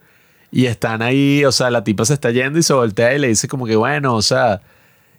y 0.50 0.66
están 0.66 1.02
ahí, 1.02 1.44
o 1.44 1.52
sea, 1.52 1.70
la 1.70 1.84
tipa 1.84 2.04
se 2.04 2.14
está 2.14 2.30
yendo 2.30 2.58
y 2.58 2.62
se 2.62 2.72
voltea 2.72 3.14
y 3.14 3.18
le 3.18 3.28
dice 3.28 3.48
como 3.48 3.66
que, 3.66 3.76
bueno, 3.76 4.14
o 4.14 4.22
sea, 4.22 4.60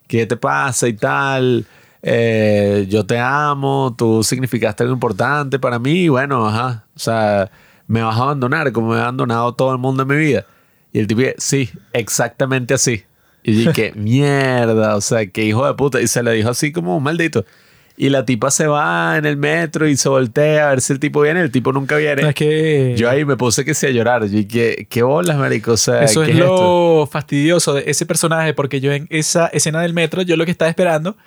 ¿qué 0.07 0.25
te 0.25 0.37
pasa 0.37 0.87
y 0.87 0.93
tal? 0.93 1.65
Eh, 2.07 2.85
yo 2.87 3.03
te 3.03 3.17
amo, 3.17 3.95
tú 3.97 4.23
significaste 4.23 4.83
algo 4.83 4.93
importante 4.93 5.57
para 5.57 5.79
mí, 5.79 6.03
y 6.03 6.07
bueno, 6.09 6.45
ajá, 6.47 6.85
o 6.95 6.99
sea, 6.99 7.49
me 7.87 8.03
vas 8.03 8.15
a 8.15 8.21
abandonar 8.21 8.71
como 8.71 8.89
me 8.89 8.97
ha 8.99 9.03
abandonado 9.03 9.55
todo 9.55 9.71
el 9.71 9.79
mundo 9.79 10.03
en 10.03 10.09
mi 10.09 10.15
vida. 10.17 10.45
Y 10.93 10.99
el 10.99 11.07
tipo, 11.07 11.21
sí, 11.39 11.71
exactamente 11.93 12.75
así. 12.75 13.03
Y 13.41 13.53
dije, 13.53 13.91
mierda, 13.95 14.95
o 14.95 15.01
sea, 15.01 15.25
qué 15.25 15.45
hijo 15.45 15.65
de 15.65 15.73
puta. 15.73 15.99
Y 15.99 16.07
se 16.07 16.21
le 16.21 16.31
dijo 16.33 16.49
así 16.49 16.71
como 16.71 16.95
un 16.95 17.01
maldito. 17.01 17.43
Y 17.97 18.09
la 18.09 18.23
tipa 18.23 18.51
se 18.51 18.67
va 18.67 19.17
en 19.17 19.25
el 19.25 19.37
metro 19.37 19.87
y 19.87 19.97
se 19.97 20.07
voltea 20.07 20.67
a 20.67 20.69
ver 20.71 20.81
si 20.81 20.93
el 20.93 20.99
tipo 20.99 21.21
viene. 21.21 21.41
El 21.41 21.51
tipo 21.51 21.71
nunca 21.73 21.97
viene. 21.97 22.29
es 22.29 22.35
que... 22.35 22.93
Yo 22.97 23.09
ahí 23.09 23.25
me 23.25 23.35
puse 23.35 23.65
que 23.65 23.73
sí 23.73 23.87
a 23.87 23.89
llorar. 23.89 24.25
Y 24.31 24.45
qué, 24.45 24.85
qué 24.89 25.01
bolas, 25.01 25.37
marico. 25.37 25.71
O 25.71 25.77
sea, 25.77 26.03
Eso 26.03 26.21
¿qué 26.21 26.31
es 26.31 26.37
lo 26.37 27.03
esto? 27.03 27.07
fastidioso 27.11 27.73
de 27.73 27.83
ese 27.87 28.05
personaje, 28.05 28.53
porque 28.53 28.79
yo 28.79 28.91
en 28.91 29.07
esa 29.09 29.47
escena 29.47 29.81
del 29.81 29.93
metro, 29.93 30.21
yo 30.21 30.37
lo 30.37 30.45
que 30.45 30.51
estaba 30.51 30.69
esperando 30.69 31.17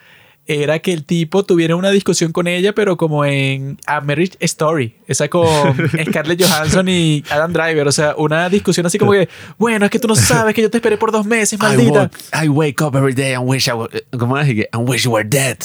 era 0.48 0.78
que 0.78 0.94
el 0.94 1.04
tipo 1.04 1.44
tuviera 1.44 1.76
una 1.76 1.90
discusión 1.90 2.32
con 2.32 2.46
ella, 2.46 2.74
pero 2.74 2.96
como 2.96 3.26
en 3.26 3.78
A 3.86 4.00
Marriage 4.00 4.32
Story, 4.40 4.94
esa 5.06 5.28
con 5.28 5.46
Scarlett 6.06 6.42
Johansson 6.42 6.88
y 6.88 7.22
Adam 7.30 7.52
Driver, 7.52 7.86
o 7.86 7.92
sea, 7.92 8.14
una 8.16 8.48
discusión 8.48 8.86
así 8.86 8.98
como 8.98 9.12
que, 9.12 9.28
bueno, 9.58 9.84
es 9.84 9.90
que 9.90 9.98
tú 9.98 10.08
no 10.08 10.16
sabes 10.16 10.54
que 10.54 10.62
yo 10.62 10.70
te 10.70 10.78
esperé 10.78 10.96
por 10.96 11.12
dos 11.12 11.26
meses, 11.26 11.58
I, 11.60 11.62
maldita. 11.62 12.10
I 12.42 12.48
wake 12.48 12.82
up 12.82 12.96
every 12.96 13.12
day 13.12 13.34
and 13.34 13.46
wish 13.46 13.68
I 13.68 13.72
were, 13.72 14.04
¿cómo 14.18 14.38
es? 14.38 14.48
And 14.72 14.88
wish 14.88 15.04
you 15.04 15.12
were 15.12 15.28
dead. 15.28 15.58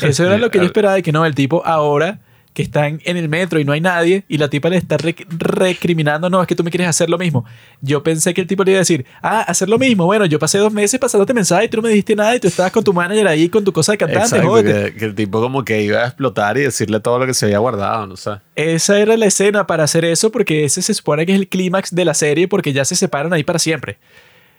Eso 0.00 0.24
era 0.24 0.38
lo 0.38 0.52
que 0.52 0.58
yo 0.58 0.64
esperaba 0.66 0.94
de 0.94 1.02
que 1.02 1.10
no, 1.10 1.26
el 1.26 1.34
tipo 1.34 1.66
ahora 1.66 2.20
que 2.58 2.62
están 2.64 3.00
en 3.04 3.16
el 3.16 3.28
metro 3.28 3.60
y 3.60 3.64
no 3.64 3.70
hay 3.70 3.80
nadie 3.80 4.24
y 4.26 4.36
la 4.36 4.50
tipa 4.50 4.68
le 4.68 4.78
está 4.78 4.98
rec- 4.98 5.24
recriminando, 5.30 6.28
no, 6.28 6.42
es 6.42 6.48
que 6.48 6.56
tú 6.56 6.64
me 6.64 6.70
quieres 6.72 6.88
hacer 6.88 7.08
lo 7.08 7.16
mismo. 7.16 7.44
Yo 7.80 8.02
pensé 8.02 8.34
que 8.34 8.40
el 8.40 8.48
tipo 8.48 8.64
le 8.64 8.72
iba 8.72 8.78
a 8.78 8.80
decir, 8.80 9.06
ah, 9.22 9.42
hacer 9.42 9.68
lo 9.68 9.78
mismo. 9.78 10.06
Bueno, 10.06 10.26
yo 10.26 10.40
pasé 10.40 10.58
dos 10.58 10.72
meses 10.72 10.98
pasándote 10.98 11.32
mensajes 11.34 11.66
y 11.66 11.68
tú 11.68 11.76
no 11.76 11.84
me 11.84 11.90
dijiste 11.90 12.16
nada 12.16 12.34
y 12.34 12.40
tú 12.40 12.48
estabas 12.48 12.72
con 12.72 12.82
tu 12.82 12.92
manager 12.92 13.28
ahí 13.28 13.48
con 13.48 13.62
tu 13.62 13.72
cosa 13.72 13.92
de 13.92 13.98
cantante, 13.98 14.24
Exacto, 14.24 14.48
jódete. 14.48 14.92
que, 14.92 14.98
que 14.98 15.04
el 15.04 15.14
tipo 15.14 15.40
como 15.40 15.64
que 15.64 15.82
iba 15.82 16.02
a 16.02 16.06
explotar 16.08 16.58
y 16.58 16.62
decirle 16.62 16.98
todo 16.98 17.20
lo 17.20 17.26
que 17.26 17.34
se 17.34 17.46
había 17.46 17.58
guardado, 17.60 18.08
no 18.08 18.16
sé. 18.16 18.32
Esa 18.56 18.98
era 18.98 19.16
la 19.16 19.26
escena 19.26 19.68
para 19.68 19.84
hacer 19.84 20.04
eso 20.04 20.32
porque 20.32 20.64
ese 20.64 20.82
se 20.82 20.94
supone 20.94 21.26
que 21.26 21.34
es 21.34 21.38
el 21.38 21.46
clímax 21.46 21.94
de 21.94 22.04
la 22.04 22.14
serie 22.14 22.48
porque 22.48 22.72
ya 22.72 22.84
se 22.84 22.96
separan 22.96 23.32
ahí 23.32 23.44
para 23.44 23.60
siempre. 23.60 23.98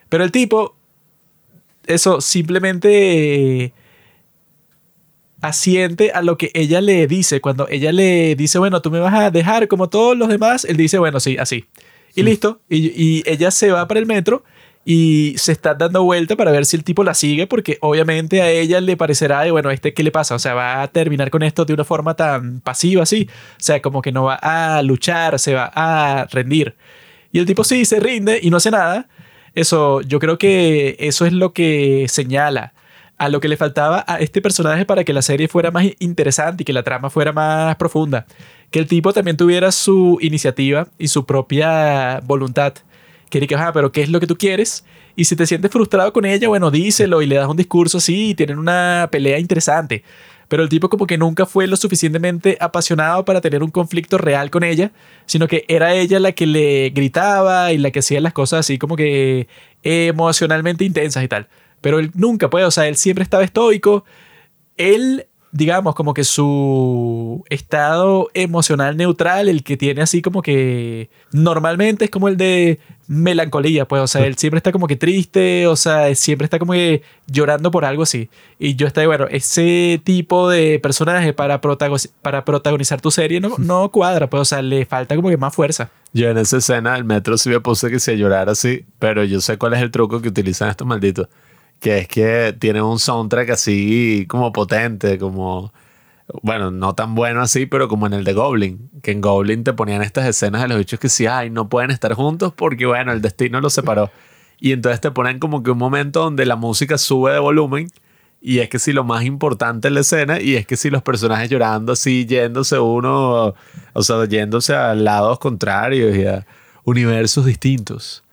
Pero 0.07 0.23
el 0.23 0.31
tipo, 0.31 0.77
eso 1.85 2.21
simplemente 2.21 3.73
asiente 5.41 6.11
a 6.11 6.21
lo 6.21 6.37
que 6.37 6.51
ella 6.53 6.81
le 6.81 7.07
dice. 7.07 7.41
Cuando 7.41 7.67
ella 7.69 7.91
le 7.91 8.35
dice, 8.35 8.59
bueno, 8.59 8.81
tú 8.81 8.91
me 8.91 8.99
vas 8.99 9.13
a 9.13 9.31
dejar 9.31 9.67
como 9.67 9.89
todos 9.89 10.17
los 10.17 10.27
demás, 10.27 10.65
él 10.65 10.77
dice, 10.77 10.99
bueno, 10.99 11.19
sí, 11.19 11.37
así. 11.37 11.65
Y 12.15 12.23
listo. 12.23 12.59
Y, 12.69 12.87
y 12.87 13.23
ella 13.25 13.51
se 13.51 13.71
va 13.71 13.87
para 13.87 13.99
el 13.99 14.05
metro 14.05 14.43
y 14.85 15.35
se 15.37 15.51
está 15.51 15.75
dando 15.75 16.03
vuelta 16.03 16.35
para 16.35 16.51
ver 16.51 16.65
si 16.65 16.75
el 16.75 16.83
tipo 16.83 17.03
la 17.03 17.13
sigue 17.13 17.47
porque 17.47 17.77
obviamente 17.81 18.41
a 18.41 18.49
ella 18.49 18.81
le 18.81 18.97
parecerá, 18.97 19.41
de, 19.41 19.51
bueno, 19.51 19.69
este 19.69 19.93
qué 19.93 20.03
le 20.03 20.11
pasa, 20.11 20.35
o 20.35 20.39
sea, 20.39 20.53
va 20.53 20.81
a 20.81 20.87
terminar 20.87 21.29
con 21.29 21.43
esto 21.43 21.65
de 21.65 21.73
una 21.73 21.83
forma 21.83 22.15
tan 22.15 22.61
pasiva 22.61 23.03
así, 23.03 23.29
o 23.29 23.63
sea, 23.63 23.81
como 23.81 24.01
que 24.01 24.11
no 24.11 24.23
va 24.23 24.39
a 24.41 24.81
luchar, 24.81 25.37
se 25.37 25.53
va 25.53 25.71
a 25.75 26.25
rendir. 26.31 26.75
Y 27.31 27.39
el 27.39 27.45
tipo 27.45 27.63
sí 27.63 27.85
se 27.85 27.99
rinde 27.99 28.39
y 28.41 28.49
no 28.49 28.57
hace 28.57 28.71
nada. 28.71 29.07
Eso, 29.53 30.01
yo 30.01 30.19
creo 30.19 30.37
que 30.37 30.95
eso 30.99 31.25
es 31.25 31.33
lo 31.33 31.53
que 31.53 32.07
señala 32.09 32.73
a 33.19 33.29
lo 33.29 33.41
que 33.41 33.49
le 33.49 33.57
faltaba 33.57 34.03
a 34.07 34.19
este 34.19 34.41
personaje 34.41 34.85
para 34.85 35.03
que 35.03 35.13
la 35.13 35.21
serie 35.21 35.49
fuera 35.49 35.71
más 35.71 35.85
interesante 35.99 36.63
y 36.63 36.65
que 36.65 36.73
la 36.73 36.83
trama 36.83 37.09
fuera 37.09 37.33
más 37.33 37.75
profunda. 37.75 38.25
Que 38.71 38.79
el 38.79 38.87
tipo 38.87 39.13
también 39.13 39.35
tuviera 39.35 39.71
su 39.71 40.17
iniciativa 40.21 40.87
y 40.97 41.09
su 41.09 41.25
propia 41.25 42.21
voluntad. 42.25 42.73
Que 43.29 43.41
diga, 43.41 43.67
ah, 43.67 43.73
pero 43.73 43.91
¿qué 43.91 44.01
es 44.01 44.09
lo 44.09 44.21
que 44.21 44.25
tú 44.25 44.37
quieres? 44.37 44.85
Y 45.17 45.25
si 45.25 45.35
te 45.35 45.45
sientes 45.45 45.69
frustrado 45.69 46.13
con 46.13 46.25
ella, 46.25 46.47
bueno, 46.47 46.71
díselo 46.71 47.21
y 47.21 47.27
le 47.27 47.35
das 47.35 47.49
un 47.49 47.57
discurso 47.57 47.97
así 47.97 48.29
y 48.29 48.35
tienen 48.35 48.57
una 48.57 49.09
pelea 49.11 49.37
interesante. 49.37 50.03
Pero 50.47 50.63
el 50.63 50.69
tipo 50.69 50.89
como 50.89 51.05
que 51.05 51.17
nunca 51.17 51.45
fue 51.45 51.67
lo 51.67 51.75
suficientemente 51.75 52.57
apasionado 52.61 53.25
para 53.25 53.41
tener 53.41 53.63
un 53.63 53.69
conflicto 53.69 54.17
real 54.17 54.49
con 54.49 54.63
ella, 54.63 54.91
sino 55.25 55.47
que 55.47 55.65
era 55.67 55.93
ella 55.93 56.19
la 56.19 56.31
que 56.31 56.47
le 56.47 56.89
gritaba 56.91 57.73
y 57.73 57.77
la 57.77 57.91
que 57.91 57.99
hacía 57.99 58.21
las 58.21 58.33
cosas 58.33 58.61
así 58.61 58.77
como 58.77 58.95
que 58.95 59.47
emocionalmente 59.83 60.85
intensas 60.85 61.23
y 61.23 61.27
tal. 61.27 61.49
Pero 61.81 61.99
él 61.99 62.11
nunca 62.13 62.49
puede, 62.49 62.65
o 62.65 62.71
sea, 62.71 62.87
él 62.87 62.95
siempre 62.95 63.23
estaba 63.23 63.43
estoico. 63.43 64.03
Él, 64.77 65.27
digamos, 65.51 65.95
como 65.95 66.13
que 66.13 66.23
su 66.23 67.43
estado 67.49 68.29
emocional 68.33 68.95
neutral, 68.97 69.49
el 69.49 69.63
que 69.63 69.77
tiene 69.77 70.01
así 70.01 70.21
como 70.21 70.41
que 70.41 71.09
normalmente 71.31 72.05
es 72.05 72.11
como 72.11 72.27
el 72.27 72.37
de 72.37 72.79
melancolía, 73.07 73.87
pues, 73.87 74.01
o 74.03 74.07
sea, 74.07 74.25
él 74.27 74.37
siempre 74.37 74.57
está 74.59 74.71
como 74.71 74.85
que 74.85 74.95
triste, 74.95 75.65
o 75.65 75.75
sea, 75.75 76.13
siempre 76.13 76.45
está 76.45 76.59
como 76.59 76.73
que 76.73 77.01
llorando 77.27 77.71
por 77.71 77.83
algo 77.83 78.03
así. 78.03 78.29
Y 78.59 78.75
yo 78.75 78.85
estoy, 78.85 79.07
bueno, 79.07 79.25
ese 79.31 79.99
tipo 80.03 80.47
de 80.49 80.79
personaje 80.79 81.33
para, 81.33 81.59
protago- 81.59 81.97
para 82.21 82.45
protagonizar 82.45 83.01
tu 83.01 83.09
serie 83.09 83.39
no, 83.41 83.55
no 83.57 83.89
cuadra, 83.89 84.29
pues, 84.29 84.41
o 84.41 84.45
sea, 84.45 84.61
le 84.61 84.85
falta 84.85 85.15
como 85.15 85.29
que 85.29 85.37
más 85.37 85.55
fuerza. 85.55 85.89
Yo 86.13 86.29
en 86.29 86.37
esa 86.37 86.57
escena 86.57 86.93
del 86.93 87.03
metro 87.03 87.37
sí 87.37 87.49
me 87.49 87.59
puse 87.59 87.89
que 87.89 87.99
se 87.99 88.15
llorara 88.17 88.51
así, 88.51 88.85
pero 88.99 89.23
yo 89.23 89.41
sé 89.41 89.57
cuál 89.57 89.73
es 89.73 89.81
el 89.81 89.89
truco 89.91 90.21
que 90.21 90.27
utilizan 90.29 90.69
estos 90.69 90.85
malditos. 90.87 91.27
Que 91.79 91.99
es 91.99 92.07
que 92.07 92.55
tienen 92.59 92.83
un 92.83 92.99
soundtrack 92.99 93.51
así 93.51 94.25
como 94.27 94.51
potente, 94.51 95.17
como... 95.17 95.73
Bueno, 96.43 96.69
no 96.69 96.93
tan 96.93 97.15
bueno 97.15 97.41
así, 97.41 97.65
pero 97.65 97.87
como 97.87 98.05
en 98.05 98.13
el 98.13 98.23
de 98.23 98.33
Goblin. 98.33 98.91
Que 99.01 99.11
en 99.11 99.21
Goblin 99.21 99.63
te 99.63 99.73
ponían 99.73 100.03
estas 100.03 100.27
escenas 100.27 100.61
de 100.61 100.67
los 100.67 100.77
bichos 100.77 100.99
que 100.99 101.09
sí, 101.09 101.25
ay, 101.25 101.49
no 101.49 101.69
pueden 101.69 101.89
estar 101.89 102.13
juntos 102.13 102.53
porque, 102.55 102.85
bueno, 102.85 103.11
el 103.11 103.21
destino 103.21 103.61
los 103.61 103.73
separó. 103.73 104.11
Y 104.59 104.73
entonces 104.73 105.01
te 105.01 105.09
ponen 105.09 105.39
como 105.39 105.63
que 105.63 105.71
un 105.71 105.77
momento 105.77 106.21
donde 106.21 106.45
la 106.45 106.55
música 106.55 106.97
sube 106.97 107.33
de 107.33 107.39
volumen. 107.39 107.87
Y 108.41 108.59
es 108.59 108.69
que 108.69 108.79
si 108.79 108.93
lo 108.93 109.03
más 109.03 109.23
importante 109.23 109.87
es 109.87 109.93
la 109.93 109.99
escena, 110.01 110.39
y 110.39 110.55
es 110.55 110.65
que 110.65 110.77
si 110.77 110.89
los 110.89 111.01
personajes 111.01 111.49
llorando 111.49 111.93
así, 111.93 112.25
yéndose 112.25 112.79
uno, 112.79 113.53
o 113.93 114.03
sea, 114.03 114.25
yéndose 114.25 114.75
a 114.75 114.95
lados 114.95 115.39
contrarios 115.39 116.15
y 116.15 116.25
a 116.25 116.45
universos 116.85 117.45
distintos. 117.45 118.23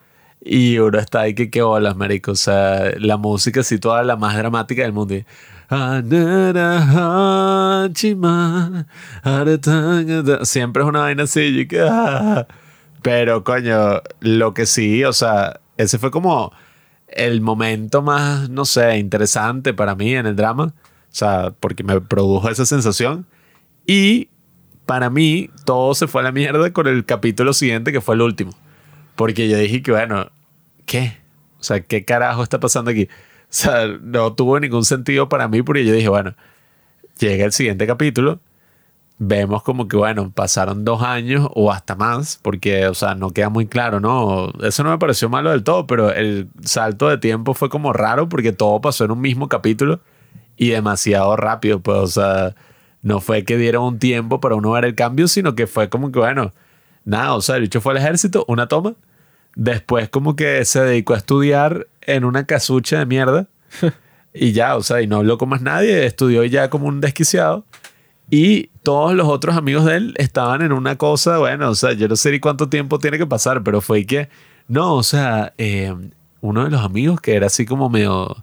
Y 0.49 0.79
uno 0.79 0.99
está 0.99 1.23
ahí 1.23 1.35
que 1.35 1.51
qué 1.51 1.61
bolas, 1.63 1.97
marico. 1.97 2.31
O 2.31 2.37
sea, 2.37 2.93
la 2.99 3.17
música 3.17 3.63
así 3.63 3.81
toda 3.81 4.05
la 4.05 4.17
más 4.17 4.37
dramática 4.37 4.83
del 4.83 4.93
mundo. 4.93 5.17
Siempre 10.45 10.83
es 10.83 10.89
una 10.89 11.01
vaina 11.01 11.25
así. 11.25 11.67
que, 11.67 11.81
ah. 11.81 12.47
Pero, 13.03 13.43
coño, 13.43 14.01
lo 14.21 14.55
que 14.55 14.67
sí, 14.67 15.03
o 15.03 15.13
sea, 15.13 15.59
ese 15.77 15.99
fue 15.99 16.13
como 16.13 16.53
el 17.09 17.41
momento 17.41 18.03
más, 18.03 18.49
no 18.49 18.65
sé, 18.65 18.99
interesante 18.99 19.75
para 19.75 19.97
mí 19.97 20.15
en 20.15 20.27
el 20.27 20.37
drama. 20.37 20.67
O 20.67 20.73
sea, 21.11 21.53
porque 21.59 21.83
me 21.83 22.01
produjo 22.01 22.49
esa 22.51 22.67
sensación. 22.67 23.27
Y 23.85 24.29
para 24.87 25.11
mí, 25.11 25.51
todo 25.65 25.95
se 25.95 26.07
fue 26.07 26.21
a 26.21 26.25
la 26.25 26.33
mierda 26.33 26.73
con 26.73 26.87
el 26.87 27.05
capítulo 27.05 27.53
siguiente, 27.53 27.91
que 27.91 28.01
fue 28.01 28.15
el 28.15 28.23
último. 28.23 28.53
Porque 29.17 29.49
yo 29.49 29.59
dije 29.59 29.83
que, 29.83 29.91
bueno, 29.91 30.31
¿qué? 30.87 31.19
O 31.61 31.63
sea, 31.63 31.81
¿qué 31.81 32.05
carajo 32.05 32.43
está 32.43 32.61
pasando 32.61 32.91
aquí? 32.91 33.05
O 33.05 33.47
sea, 33.51 33.87
no 34.03 34.33
tuvo 34.35 34.59
ningún 34.61 34.85
sentido 34.85 35.29
para 35.29 35.49
mí 35.49 35.63
porque 35.63 35.85
yo 35.85 35.93
dije, 35.93 36.09
bueno, 36.09 36.35
llega 37.19 37.45
el 37.45 37.53
siguiente 37.53 37.87
capítulo, 37.87 38.41
vemos 39.19 39.63
como 39.63 39.89
que, 39.89 39.97
bueno, 39.97 40.31
pasaron 40.31 40.85
dos 40.85 41.03
años 41.03 41.49
o 41.55 41.73
hasta 41.73 41.95
más, 41.95 42.39
porque, 42.43 42.87
o 42.87 42.95
sea, 42.95 43.15
no 43.15 43.31
queda 43.31 43.49
muy 43.49 43.67
claro, 43.67 44.01
¿no? 44.01 44.53
Eso 44.63 44.83
no 44.85 44.91
me 44.91 44.99
pareció 44.99 45.29
malo 45.29 45.51
del 45.51 45.65
todo, 45.65 45.87
pero 45.87 46.13
el 46.13 46.49
salto 46.63 47.09
de 47.09 47.19
tiempo 47.19 47.55
fue 47.55 47.69
como 47.69 47.93
raro 47.93 48.29
porque 48.29 48.53
todo 48.53 48.81
pasó 48.81 49.05
en 49.05 49.13
un 49.13 49.21
mismo 49.21 49.49
capítulo 49.49 50.01
y 50.57 50.71
demasiado 50.71 51.37
rápido, 51.37 51.81
pues, 51.81 51.99
o 51.99 52.07
sea, 52.07 52.55
no 53.03 53.21
fue 53.21 53.45
que 53.45 53.57
dieron 53.57 53.85
un 53.85 53.99
tiempo 53.99 54.41
para 54.41 54.57
uno 54.57 54.73
ver 54.73 54.85
el 54.85 54.95
cambio, 54.95 55.29
sino 55.29 55.55
que 55.55 55.67
fue 55.67 55.89
como 55.89 56.13
que, 56.13 56.19
bueno, 56.19 56.53
nada, 57.05 57.35
o 57.35 57.41
sea, 57.41 57.57
el 57.57 57.63
bicho 57.63 57.81
fue 57.81 57.93
al 57.93 57.99
ejército, 57.99 58.45
una 58.49 58.67
toma. 58.69 58.95
Después 59.57 60.11
como 60.11 60.37
que 60.37 60.65
se 60.67 60.81
dedicó 60.83 61.15
a 61.15 61.17
estudiar 61.17 61.89
en 62.03 62.25
una 62.25 62.47
casucha 62.47 62.99
de 62.99 63.07
mierda. 63.07 63.49
y 64.35 64.53
ya, 64.53 64.77
o 64.77 64.83
sea, 64.83 65.01
y 65.01 65.07
no 65.07 65.17
habló 65.17 65.39
con 65.39 65.49
más 65.49 65.63
nadie, 65.63 66.07
estudió 66.07 66.45
ya 66.45 66.71
como 66.71 66.87
un 66.87 67.01
desquiciado. 67.01 67.65
Y 68.31 68.69
todos 68.83 69.15
los 69.15 69.27
otros 69.29 69.57
amigos 69.57 69.85
de 69.85 69.97
él 69.97 70.15
estaban 70.19 70.63
en 70.63 70.73
una 70.73 70.97
cosa, 70.97 71.39
bueno, 71.39 71.71
o 71.71 71.75
sea, 71.75 71.93
yo 71.93 72.07
no 72.07 72.17
sé 72.17 72.33
ni 72.33 72.41
cuánto 72.41 72.69
tiempo 72.69 72.99
tiene 72.99 73.19
que 73.19 73.27
pasar, 73.27 73.63
pero 73.63 73.81
fue 73.81 74.05
que, 74.05 74.29
no, 74.69 74.95
o 74.95 75.03
sea, 75.03 75.55
eh, 75.59 75.95
uno 76.41 76.65
de 76.65 76.71
los 76.71 76.83
amigos 76.83 77.21
que 77.21 77.35
era 77.35 77.47
así 77.47 77.65
como 77.65 77.89
medio 77.89 78.37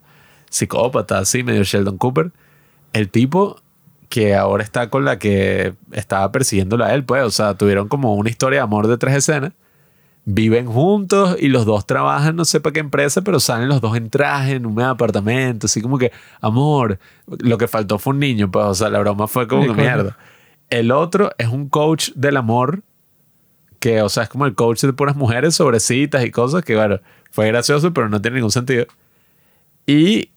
psicópata, 0.49 1.19
así, 1.19 1.43
medio 1.43 1.63
Sheldon 1.63 1.97
Cooper, 1.97 2.31
el 2.93 3.09
tipo 3.09 3.61
que 4.09 4.35
ahora 4.35 4.63
está 4.63 4.89
con 4.89 5.05
la 5.05 5.19
que 5.19 5.73
estaba 5.91 6.31
persiguiéndola 6.31 6.87
a 6.87 6.93
él, 6.93 7.03
pues, 7.03 7.23
o 7.23 7.31
sea, 7.31 7.55
tuvieron 7.55 7.87
como 7.87 8.15
una 8.15 8.29
historia 8.29 8.59
de 8.59 8.63
amor 8.63 8.87
de 8.87 8.97
tres 8.97 9.15
escenas. 9.15 9.53
Viven 10.25 10.67
juntos 10.67 11.35
y 11.39 11.49
los 11.49 11.65
dos 11.65 11.85
trabajan, 11.85 12.37
no 12.37 12.45
sé 12.45 12.61
para 12.61 12.71
qué 12.73 12.79
empresa, 12.79 13.21
pero 13.23 13.41
salen 13.41 13.67
los 13.67 13.81
dos 13.81 13.97
en 13.97 14.09
traje, 14.09 14.53
en 14.53 14.65
un 14.65 14.79
apartamento, 14.81 15.67
así 15.67 15.81
como 15.81 15.97
que, 15.97 16.13
amor, 16.39 16.97
lo 17.27 17.57
que 17.57 17.67
faltó 17.67 17.99
fue 17.99 18.13
un 18.13 18.19
niño, 18.19 18.49
pues, 18.49 18.65
o 18.65 18.73
sea, 18.73 18.89
la 18.89 18.99
broma 18.99 19.27
fue 19.27 19.47
como 19.49 19.63
una 19.63 19.73
mierda. 19.73 20.17
El 20.69 20.91
otro 20.91 21.31
es 21.37 21.49
un 21.49 21.67
coach 21.67 22.11
del 22.15 22.37
amor, 22.37 22.83
que, 23.79 24.01
o 24.01 24.07
sea, 24.07 24.23
es 24.23 24.29
como 24.29 24.45
el 24.45 24.55
coach 24.55 24.83
de 24.83 24.93
puras 24.93 25.17
mujeres 25.17 25.55
sobre 25.55 25.81
citas 25.81 26.23
y 26.23 26.31
cosas, 26.31 26.63
que, 26.63 26.75
bueno, 26.75 27.01
fue 27.29 27.47
gracioso, 27.47 27.93
pero 27.93 28.07
no 28.07 28.21
tiene 28.21 28.35
ningún 28.35 28.51
sentido. 28.51 28.85
Y 29.85 30.29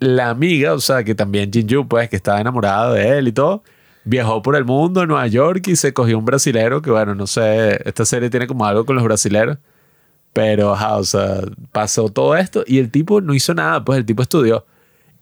la 0.00 0.30
amiga, 0.30 0.72
o 0.72 0.80
sea, 0.80 1.04
que 1.04 1.14
también 1.14 1.52
Jinju, 1.52 1.86
pues, 1.86 2.08
que 2.08 2.16
estaba 2.16 2.40
enamorada 2.40 2.92
de 2.92 3.18
él 3.18 3.28
y 3.28 3.32
todo, 3.32 3.62
viajó 4.08 4.40
por 4.42 4.56
el 4.56 4.64
mundo, 4.64 5.02
en 5.02 5.08
Nueva 5.08 5.26
York, 5.26 5.68
y 5.68 5.76
se 5.76 5.92
cogió 5.92 6.18
un 6.18 6.24
brasilero, 6.24 6.80
que 6.80 6.90
bueno, 6.90 7.14
no 7.14 7.26
sé, 7.26 7.80
esta 7.84 8.06
serie 8.06 8.30
tiene 8.30 8.46
como 8.46 8.64
algo 8.64 8.86
con 8.86 8.96
los 8.96 9.04
brasileros, 9.04 9.58
pero, 10.32 10.72
o 10.72 11.04
sea, 11.04 11.42
pasó 11.72 12.08
todo 12.08 12.36
esto 12.36 12.64
y 12.66 12.78
el 12.78 12.90
tipo 12.90 13.20
no 13.20 13.34
hizo 13.34 13.54
nada, 13.54 13.84
pues 13.84 13.98
el 13.98 14.06
tipo 14.06 14.22
estudió. 14.22 14.64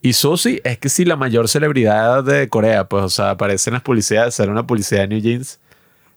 Y 0.03 0.13
Susi 0.13 0.61
es 0.63 0.79
que 0.79 0.89
sí, 0.89 1.05
la 1.05 1.17
mayor 1.17 1.49
celebridad 1.49 2.23
de 2.23 2.49
Corea, 2.49 2.89
pues, 2.89 3.05
o 3.05 3.09
sea, 3.09 3.31
aparece 3.31 3.71
en 3.71 3.75
las 3.75 3.83
publicidades, 3.83 4.39
era 4.39 4.53
una 4.53 4.67
publicidad 4.67 5.01
de 5.03 5.09
New 5.09 5.21
Jeans 5.21 5.59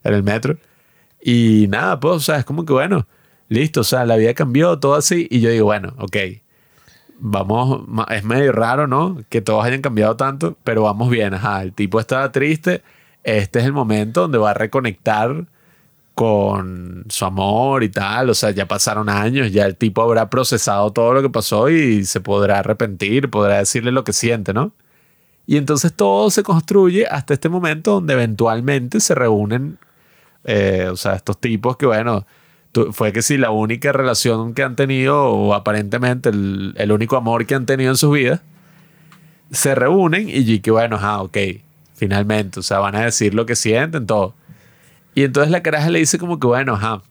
en 0.04 0.14
el 0.14 0.22
metro. 0.22 0.56
Y 1.22 1.66
nada, 1.68 1.98
pues, 1.98 2.14
o 2.16 2.20
sea, 2.20 2.36
es 2.38 2.44
como 2.44 2.64
que 2.64 2.72
bueno, 2.72 3.06
listo, 3.48 3.80
o 3.80 3.84
sea, 3.84 4.04
la 4.06 4.16
vida 4.16 4.34
cambió, 4.34 4.78
todo 4.78 4.94
así. 4.94 5.26
Y 5.30 5.40
yo 5.40 5.50
digo, 5.50 5.66
bueno, 5.66 5.94
ok, 5.98 6.16
vamos, 7.20 7.82
es 8.10 8.24
medio 8.24 8.52
raro, 8.52 8.86
¿no? 8.86 9.18
Que 9.28 9.40
todos 9.40 9.64
hayan 9.64 9.82
cambiado 9.82 10.16
tanto, 10.16 10.56
pero 10.64 10.82
vamos 10.82 11.10
bien, 11.10 11.34
ajá, 11.34 11.62
el 11.62 11.72
tipo 11.72 12.00
estaba 12.00 12.32
triste, 12.32 12.82
este 13.24 13.60
es 13.60 13.64
el 13.66 13.72
momento 13.72 14.22
donde 14.22 14.38
va 14.38 14.50
a 14.50 14.54
reconectar 14.54 15.46
con 16.14 17.04
su 17.08 17.24
amor 17.24 17.82
y 17.84 17.88
tal, 17.88 18.30
o 18.30 18.34
sea, 18.34 18.50
ya 18.50 18.66
pasaron 18.66 19.08
años, 19.08 19.52
ya 19.52 19.64
el 19.66 19.76
tipo 19.76 20.02
habrá 20.02 20.28
procesado 20.30 20.92
todo 20.92 21.14
lo 21.14 21.22
que 21.22 21.30
pasó 21.30 21.70
y 21.70 22.04
se 22.04 22.20
podrá 22.20 22.58
arrepentir, 22.60 23.30
podrá 23.30 23.58
decirle 23.58 23.92
lo 23.92 24.04
que 24.04 24.12
siente, 24.12 24.52
¿no? 24.52 24.72
Y 25.46 25.56
entonces 25.56 25.94
todo 25.94 26.30
se 26.30 26.42
construye 26.42 27.06
hasta 27.06 27.34
este 27.34 27.48
momento 27.48 27.92
donde 27.94 28.14
eventualmente 28.14 29.00
se 29.00 29.14
reúnen, 29.14 29.78
eh, 30.44 30.88
o 30.92 30.96
sea, 30.96 31.14
estos 31.14 31.40
tipos 31.40 31.76
que, 31.76 31.86
bueno, 31.86 32.26
fue 32.92 33.12
que 33.12 33.22
sí, 33.22 33.36
la 33.36 33.50
única 33.50 33.92
relación 33.92 34.54
que 34.54 34.62
han 34.62 34.76
tenido, 34.76 35.24
o 35.24 35.54
aparentemente 35.54 36.28
el, 36.28 36.74
el 36.76 36.92
único 36.92 37.16
amor 37.16 37.46
que 37.46 37.54
han 37.54 37.66
tenido 37.66 37.90
en 37.90 37.96
sus 37.96 38.12
vidas, 38.14 38.40
se 39.50 39.74
reúnen 39.74 40.28
y 40.28 40.60
que, 40.60 40.70
bueno, 40.70 40.96
ah, 41.00 41.22
ok, 41.22 41.36
finalmente, 41.94 42.60
o 42.60 42.62
sea, 42.62 42.78
van 42.78 42.94
a 42.94 43.04
decir 43.04 43.34
lo 43.34 43.46
que 43.46 43.56
sienten, 43.56 44.06
todo. 44.06 44.34
Y 45.14 45.24
entonces 45.24 45.50
la 45.50 45.62
caraja 45.62 45.90
le 45.90 45.98
dice 45.98 46.18
como 46.18 46.38
que, 46.38 46.46
bueno, 46.46 46.74
ajá, 46.74 47.02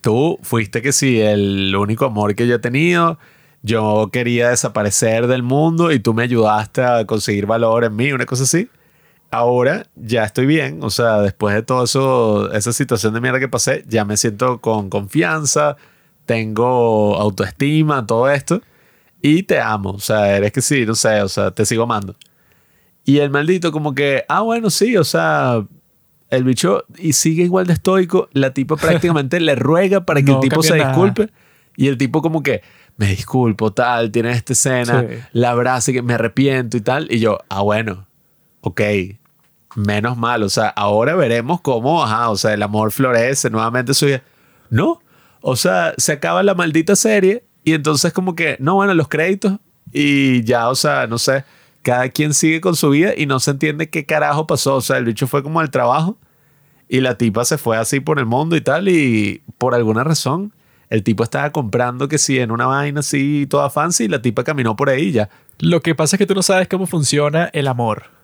tú 0.00 0.38
fuiste 0.42 0.82
que 0.82 0.92
sí, 0.92 1.20
el 1.20 1.74
único 1.76 2.06
amor 2.06 2.34
que 2.34 2.46
yo 2.46 2.56
he 2.56 2.58
tenido, 2.58 3.18
yo 3.62 4.08
quería 4.12 4.48
desaparecer 4.48 5.26
del 5.26 5.42
mundo 5.42 5.92
y 5.92 6.00
tú 6.00 6.14
me 6.14 6.22
ayudaste 6.22 6.82
a 6.82 7.04
conseguir 7.04 7.46
valor 7.46 7.84
en 7.84 7.94
mí, 7.94 8.12
una 8.12 8.24
cosa 8.24 8.44
así. 8.44 8.70
Ahora 9.30 9.86
ya 9.94 10.24
estoy 10.24 10.46
bien, 10.46 10.80
o 10.82 10.90
sea, 10.90 11.20
después 11.20 11.54
de 11.54 11.62
todo 11.62 11.84
eso, 11.84 12.52
esa 12.52 12.72
situación 12.72 13.14
de 13.14 13.20
mierda 13.20 13.38
que 13.38 13.48
pasé, 13.48 13.84
ya 13.86 14.04
me 14.04 14.16
siento 14.16 14.60
con 14.60 14.90
confianza, 14.90 15.76
tengo 16.26 17.16
autoestima, 17.16 18.06
todo 18.06 18.28
esto, 18.30 18.60
y 19.22 19.44
te 19.44 19.60
amo, 19.60 19.90
o 19.90 20.00
sea, 20.00 20.36
eres 20.36 20.50
que 20.52 20.60
sí, 20.62 20.84
no 20.84 20.94
sé, 20.96 21.22
o 21.22 21.28
sea, 21.28 21.52
te 21.52 21.64
sigo 21.64 21.84
amando. 21.84 22.16
Y 23.04 23.18
el 23.18 23.30
maldito 23.30 23.70
como 23.72 23.94
que, 23.94 24.24
ah, 24.28 24.40
bueno, 24.42 24.68
sí, 24.70 24.96
o 24.96 25.04
sea, 25.04 25.64
el 26.30 26.44
bicho 26.44 26.84
y 26.98 27.12
sigue 27.12 27.44
igual 27.44 27.66
de 27.66 27.74
estoico, 27.74 28.28
la 28.32 28.52
tipa 28.52 28.76
prácticamente 29.12 29.38
le 29.40 29.54
ruega 29.54 30.04
para 30.06 30.22
que 30.22 30.30
No 30.32 30.36
el 30.36 30.40
tipo 30.48 30.62
se 30.62 30.76
nada. 30.76 30.90
disculpe 30.90 31.28
y 31.76 31.86
el 31.88 31.96
tipo 31.96 32.20
como 32.20 32.42
que, 32.42 32.62
me 32.96 33.06
disculpo, 33.06 33.72
tal, 33.72 34.10
tiene 34.10 34.32
esta 34.32 34.54
escena, 34.54 35.06
Sí. 35.08 35.16
la 35.32 35.50
abraza 35.50 35.92
y 35.92 35.94
que 35.94 36.02
me 36.02 36.14
arrepiento 36.14 36.76
y 36.76 36.80
tal, 36.80 37.06
y 37.10 37.20
yo, 37.20 37.38
ah, 37.48 37.62
bueno, 37.62 38.06
ok, 38.62 38.80
menos 39.76 40.16
mal, 40.16 40.42
o 40.42 40.48
sea, 40.48 40.68
ahora 40.68 41.14
veremos 41.14 41.60
cómo, 41.60 42.02
ajá, 42.02 42.30
o 42.30 42.36
sea, 42.36 42.54
el 42.54 42.62
amor 42.62 42.92
florece 42.92 43.50
nuevamente 43.50 43.92
en 43.92 43.94
su 43.94 44.06
vida. 44.06 44.22
No, 44.68 45.00
o 45.40 45.56
sea, 45.56 45.94
se 45.96 46.12
acaba 46.12 46.42
la 46.42 46.54
maldita 46.54 46.96
serie 46.96 47.44
y 47.64 47.74
entonces 47.74 48.12
como 48.12 48.34
que, 48.34 48.56
no, 48.60 48.74
bueno, 48.74 48.94
los 48.94 49.08
créditos 49.08 49.58
y 49.92 50.42
ya, 50.44 50.68
o 50.68 50.74
sea, 50.74 51.06
no 51.06 51.18
sé, 51.18 51.44
cada 51.82 52.08
quien 52.08 52.34
sigue 52.34 52.60
con 52.60 52.76
su 52.76 52.90
vida 52.90 53.12
y 53.16 53.26
no 53.26 53.40
se 53.40 53.52
entiende 53.52 53.90
qué 53.90 54.06
carajo 54.06 54.46
pasó, 54.46 54.76
o 54.76 54.80
sea, 54.80 54.98
el 54.98 55.04
bicho 55.04 55.26
fue 55.26 55.42
como 55.42 55.60
al 55.60 55.70
trabajo 55.70 56.18
y 56.88 57.00
la 57.00 57.16
tipa 57.16 57.44
se 57.44 57.56
fue 57.56 57.76
así 57.76 58.00
por 58.00 58.18
el 58.18 58.26
mundo 58.26 58.56
y 58.56 58.60
tal 58.60 58.88
y 58.88 59.42
por 59.58 59.74
alguna 59.74 60.04
razón 60.04 60.52
el 60.90 61.04
tipo 61.04 61.22
estaba 61.22 61.50
comprando 61.50 62.08
que 62.08 62.18
sí 62.18 62.38
en 62.40 62.50
una 62.50 62.66
vaina 62.66 63.00
así 63.00 63.46
toda 63.48 63.70
fancy 63.70 64.04
y 64.04 64.08
la 64.08 64.20
tipa 64.20 64.42
caminó 64.42 64.74
por 64.74 64.90
ahí 64.90 65.12
ya. 65.12 65.30
Lo 65.60 65.80
que 65.80 65.94
pasa 65.94 66.16
es 66.16 66.18
que 66.18 66.26
tú 66.26 66.34
no 66.34 66.42
sabes 66.42 66.66
cómo 66.66 66.86
funciona 66.86 67.48
el 67.52 67.68
amor. 67.68 68.19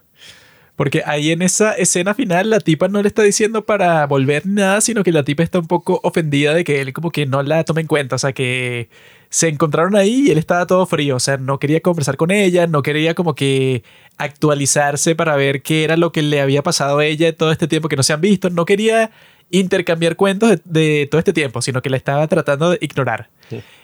Porque 0.76 1.02
ahí 1.06 1.30
en 1.30 1.40
esa 1.40 1.72
escena 1.72 2.14
final 2.14 2.50
la 2.50 2.60
tipa 2.60 2.88
no 2.88 3.00
le 3.00 3.08
está 3.08 3.22
diciendo 3.22 3.64
para 3.64 4.06
volver 4.06 4.46
nada, 4.46 4.82
sino 4.82 5.02
que 5.02 5.10
la 5.10 5.22
tipa 5.24 5.42
está 5.42 5.58
un 5.58 5.66
poco 5.66 6.00
ofendida 6.02 6.52
de 6.52 6.64
que 6.64 6.82
él 6.82 6.92
como 6.92 7.10
que 7.10 7.24
no 7.24 7.42
la 7.42 7.64
tome 7.64 7.80
en 7.80 7.86
cuenta. 7.86 8.16
O 8.16 8.18
sea, 8.18 8.34
que 8.34 8.90
se 9.30 9.48
encontraron 9.48 9.96
ahí 9.96 10.26
y 10.26 10.30
él 10.30 10.38
estaba 10.38 10.66
todo 10.66 10.84
frío. 10.84 11.16
O 11.16 11.20
sea, 11.20 11.38
no 11.38 11.58
quería 11.58 11.80
conversar 11.80 12.18
con 12.18 12.30
ella, 12.30 12.66
no 12.66 12.82
quería 12.82 13.14
como 13.14 13.34
que 13.34 13.84
actualizarse 14.18 15.14
para 15.16 15.34
ver 15.34 15.62
qué 15.62 15.82
era 15.82 15.96
lo 15.96 16.12
que 16.12 16.20
le 16.20 16.42
había 16.42 16.62
pasado 16.62 16.98
a 16.98 17.06
ella 17.06 17.34
todo 17.34 17.52
este 17.52 17.68
tiempo 17.68 17.88
que 17.88 17.96
no 17.96 18.02
se 18.02 18.12
han 18.12 18.20
visto. 18.20 18.50
No 18.50 18.66
quería 18.66 19.10
intercambiar 19.50 20.16
cuentos 20.16 20.50
de, 20.50 20.60
de 20.64 21.06
todo 21.06 21.18
este 21.18 21.32
tiempo, 21.32 21.62
sino 21.62 21.80
que 21.80 21.88
la 21.88 21.96
estaba 21.96 22.26
tratando 22.28 22.70
de 22.70 22.78
ignorar. 22.82 23.30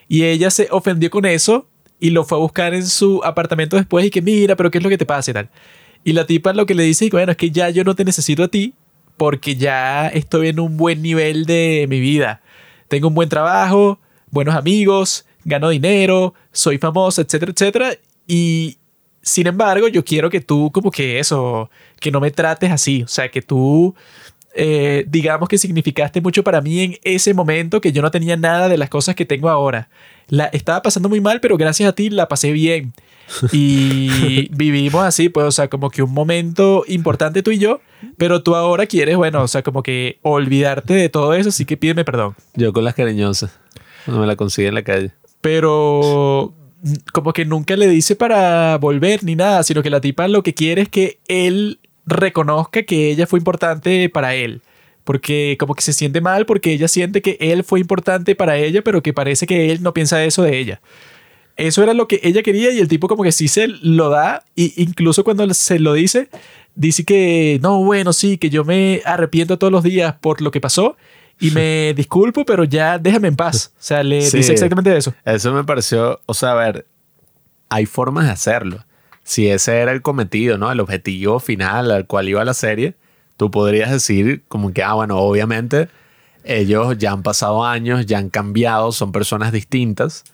Y 0.09 0.25
ella 0.25 0.51
se 0.51 0.69
ofendió 0.71 1.09
con 1.09 1.25
eso 1.25 1.69
y 1.99 2.11
lo 2.11 2.25
fue 2.25 2.37
a 2.37 2.41
buscar 2.41 2.75
en 2.75 2.85
su 2.85 3.23
apartamento 3.25 3.77
después 3.77 4.05
y 4.05 4.11
que 4.11 4.21
mira, 4.21 4.57
pero 4.57 4.71
¿qué 4.71 4.79
es 4.79 4.85
lo 4.85 4.91
que 4.91 4.99
te 4.99 5.07
pasa 5.07 5.31
y 5.31 5.35
tal? 5.35 5.49
Y 6.05 6.13
la 6.13 6.27
tipa 6.27 6.53
lo 6.53 6.67
que 6.67 6.75
le 6.75 6.83
dice, 6.83 7.09
bueno, 7.11 7.33
es 7.33 7.39
que 7.39 7.51
ya 7.51 7.71
yo 7.71 7.85
no 7.85 7.95
te 7.95 8.05
necesito 8.05 8.43
a 8.43 8.49
ti 8.49 8.75
porque 9.17 9.57
ya 9.57 10.09
estoy 10.09 10.49
en 10.49 10.61
un 10.61 10.77
buen 10.77 11.03
nivel 11.03 11.45
de 11.47 11.87
mi 11.89 12.01
vida. 12.01 12.43
Tengo 12.89 13.09
un 13.09 13.15
buen 13.15 13.29
trabajo, 13.29 14.01
buenos 14.31 14.55
amigos, 14.55 15.27
gano 15.45 15.69
dinero, 15.69 16.35
soy 16.51 16.79
famosa, 16.79 17.23
etcétera, 17.23 17.53
etcétera. 17.53 17.93
Y 18.27 18.79
sin 19.23 19.47
embargo, 19.47 19.89
yo 19.89 20.05
quiero 20.05 20.29
que 20.29 20.41
tú 20.41 20.71
como 20.73 20.91
que 20.91 21.19
eso, 21.19 21.71
que 22.01 22.11
no 22.11 22.21
me 22.21 22.31
trates 22.31 22.71
así. 22.71 23.03
O 23.03 23.09
sea, 23.09 23.31
que 23.31 23.43
tú, 23.43 23.95
eh, 24.55 25.05
digamos 25.09 25.49
que 25.49 25.59
significaste 25.59 26.21
mucho 26.21 26.45
para 26.45 26.61
mí 26.61 26.81
en 26.81 26.99
ese 27.05 27.35
momento 27.35 27.81
que 27.81 27.93
yo 27.93 28.03
no 28.03 28.11
tenía 28.11 28.37
nada 28.37 28.69
de 28.69 28.77
las 28.77 28.91
cosas 28.91 29.15
que 29.15 29.25
tengo 29.25 29.49
ahora. 29.49 29.89
La 30.29 30.47
estaba 30.47 30.83
pasando 30.83 31.09
muy 31.09 31.21
mal, 31.21 31.41
pero 31.41 31.57
gracias 31.57 31.89
a 31.89 31.93
ti 31.93 32.11
la 32.11 32.29
pasé 32.29 32.53
bien. 32.53 32.93
Y 33.53 34.49
vivimos 34.51 35.03
así, 35.05 35.29
pues, 35.29 35.47
o 35.47 35.51
sea, 35.51 35.69
como 35.69 35.91
que 35.91 36.03
un 36.03 36.13
momento 36.13 36.85
importante 36.87 37.43
tú 37.43 37.51
y 37.51 37.59
yo, 37.59 37.81
pero 38.19 38.43
tú 38.43 38.55
ahora 38.55 38.87
quieres, 38.87 39.17
bueno, 39.17 39.43
o 39.43 39.49
sea, 39.49 39.63
como 39.63 39.83
que 39.83 40.19
olvidarte 40.23 40.93
de 40.93 41.09
todo 41.09 41.33
eso, 41.33 41.49
así 41.49 41.65
que 41.65 41.77
pídeme 41.77 42.05
perdón. 42.05 42.35
Yo 42.55 42.73
con 42.73 42.85
las 42.85 42.95
cariñosas, 42.95 43.59
cuando 44.05 44.21
me 44.21 44.27
la 44.27 44.37
consigue 44.37 44.69
en 44.69 44.75
la 44.75 44.83
calle. 44.83 45.13
Pero 45.41 46.55
como 47.13 47.33
que 47.33 47.45
nunca 47.45 47.77
le 47.77 47.89
dice 47.89 48.17
para 48.17 48.77
volver 48.79 49.25
ni 49.25 49.37
nada, 49.37 49.63
sino 49.63 49.83
que 49.83 49.91
la 49.91 50.01
tipa 50.01 50.29
lo 50.29 50.43
que 50.43 50.53
quiere 50.53 50.83
es 50.83 50.89
que 50.89 51.21
él 51.29 51.79
reconozca 52.07 52.83
que 52.83 53.11
ella 53.11 53.27
fue 53.27 53.39
importante 53.39 54.09
para 54.09 54.35
él. 54.35 54.63
Porque 55.05 55.57
como 55.59 55.75
que 55.75 55.83
se 55.83 55.93
siente 55.93 56.21
mal 56.21 56.47
porque 56.47 56.73
ella 56.73 56.87
siente 56.87 57.23
que 57.23 57.37
él 57.41 57.65
fue 57.65 57.81
importante 57.81 58.35
para 58.37 58.57
ella, 58.57 58.83
pero 58.83 59.03
que 59.03 59.13
parece 59.13 59.47
que 59.47 59.73
él 59.73 59.83
no 59.83 59.93
piensa 59.93 60.23
eso 60.25 60.43
de 60.43 60.59
ella. 60.59 60.81
Eso 61.57 61.83
era 61.83 61.93
lo 61.93 62.07
que 62.09 62.21
ella 62.23 62.43
quería 62.43 62.71
y 62.73 62.79
el 62.79 62.89
tipo 62.89 63.09
como 63.09 63.25
que 63.25 63.33
sí 63.33 63.49
se 63.49 63.67
lo 63.69 64.09
da 64.11 64.45
y 64.55 64.81
incluso 64.83 65.23
cuando 65.25 65.53
se 65.55 65.79
lo 65.81 65.93
dice, 65.93 66.29
dice 66.75 67.05
que 67.05 67.59
no, 67.63 67.83
bueno, 67.85 68.13
sí, 68.13 68.39
que 68.39 68.49
yo 68.49 68.65
me 68.65 69.03
arrepiento 69.05 69.59
todos 69.59 69.73
los 69.73 69.83
días 69.83 70.15
por 70.21 70.41
lo 70.41 70.51
que 70.51 70.61
pasó 70.61 70.97
y 71.41 71.51
me 71.51 71.93
disculpo, 71.97 72.45
pero 72.47 72.65
ya 72.65 72.99
déjame 72.99 73.29
en 73.29 73.37
paz. 73.37 73.73
O 73.75 73.83
sea, 73.83 74.03
le 74.05 74.23
Sí. 74.23 74.37
dice 74.39 74.53
exactamente 74.53 74.97
eso. 74.97 75.13
Eso 75.25 75.53
me 75.53 75.65
pareció, 75.65 76.21
o 76.27 76.33
sea, 76.35 76.53
a 76.53 76.55
ver, 76.55 76.87
hay 77.69 77.87
formas 77.87 78.25
de 78.27 78.31
hacerlo. 78.31 78.85
Si 79.25 79.49
ese 79.49 79.79
era 79.79 79.93
el 79.93 80.03
cometido, 80.03 80.59
¿no? 80.59 80.71
El 80.71 80.81
objetivo 80.81 81.39
final 81.41 81.91
al 81.91 82.07
cual 82.07 82.29
iba 82.29 82.45
la 82.45 82.55
serie, 82.55 82.95
tú 83.37 83.51
podrías 83.51 83.91
decir 83.91 84.43
como 84.49 84.73
que, 84.73 84.83
ah, 84.83 84.95
bueno, 84.95 85.19
obviamente 85.19 85.89
ellos 86.45 86.99
ya 86.99 87.13
han 87.13 87.23
pasado 87.23 87.65
años, 87.65 88.07
ya 88.07 88.19
han 88.19 88.31
cambiado, 88.31 88.93
son 88.93 89.13
personas 89.13 89.53
distintas 89.53 90.25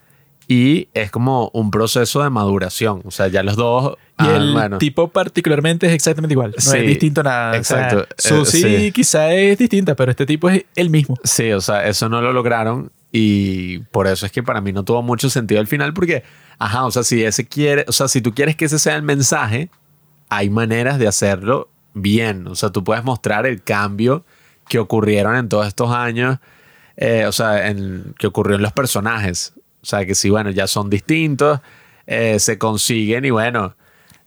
y 0.47 0.87
es 0.95 1.11
como 1.11 1.51
un 1.53 1.69
proceso 1.69 2.23
de 2.23 2.31
maduración. 2.31 3.03
O 3.05 3.11
sea, 3.11 3.27
ya 3.27 3.43
los 3.43 3.55
dos... 3.55 3.97
Y 4.17 4.23
han, 4.23 4.35
el 4.35 4.53
bueno, 4.53 4.77
tipo 4.79 5.07
particularmente 5.09 5.85
es 5.85 5.93
exactamente 5.93 6.33
igual. 6.33 6.55
No 6.57 6.61
Sí, 6.61 6.77
es 6.77 6.87
distinto 6.87 7.21
nada. 7.21 7.59
O 7.59 7.63
sea, 7.63 7.83
exacto. 7.83 8.07
Susi 8.17 8.65
Eh, 8.65 8.79
sí. 8.79 8.91
quizá 8.91 9.31
es 9.31 9.59
distinta, 9.59 9.95
pero 9.95 10.09
este 10.09 10.25
tipo 10.25 10.49
es 10.49 10.65
el 10.75 10.89
mismo. 10.89 11.17
Sí, 11.23 11.51
o 11.51 11.61
sea, 11.61 11.87
eso 11.87 12.09
no 12.09 12.19
lo 12.21 12.33
lograron 12.33 12.91
y 13.11 13.77
por 13.91 14.07
eso 14.07 14.25
es 14.25 14.31
que 14.31 14.41
para 14.41 14.59
mí 14.59 14.73
no 14.73 14.83
tuvo 14.83 15.03
mucho 15.03 15.29
sentido 15.29 15.61
al 15.61 15.67
final 15.67 15.93
porque, 15.93 16.23
ajá, 16.59 16.85
o 16.85 16.91
sea, 16.91 17.03
si 17.03 17.23
ese 17.23 17.47
quiere, 17.47 17.85
o 17.87 17.91
sea, 17.91 18.07
si 18.07 18.21
tú 18.21 18.33
quieres 18.33 18.55
que 18.55 18.65
ese 18.65 18.79
sea 18.79 18.95
el 18.95 19.03
mensaje, 19.03 19.69
hay 20.29 20.49
maneras 20.49 20.99
de 20.99 21.07
hacerlo 21.07 21.69
bien, 21.93 22.47
o 22.47 22.55
sea, 22.55 22.69
tú 22.69 22.83
puedes 22.83 23.03
mostrar 23.03 23.47
el 23.47 23.63
cambio 23.63 24.25
que 24.67 24.77
ocurrieron 24.77 25.35
en 25.35 25.49
todos 25.49 25.67
estos 25.67 25.91
años, 25.91 26.37
eh, 26.97 27.25
o 27.25 27.31
sea, 27.31 27.73
que 28.17 28.27
ocurrió 28.27 28.57
en 28.57 28.61
los 28.61 28.73
personajes, 28.73 29.53
o 29.81 29.85
sea, 29.85 30.05
que 30.05 30.13
sí, 30.13 30.29
bueno, 30.29 30.51
ya 30.51 30.67
son 30.67 30.89
distintos, 30.89 31.61
eh, 32.05 32.39
se 32.39 32.57
consiguen 32.57 33.25
y 33.25 33.31
bueno, 33.31 33.75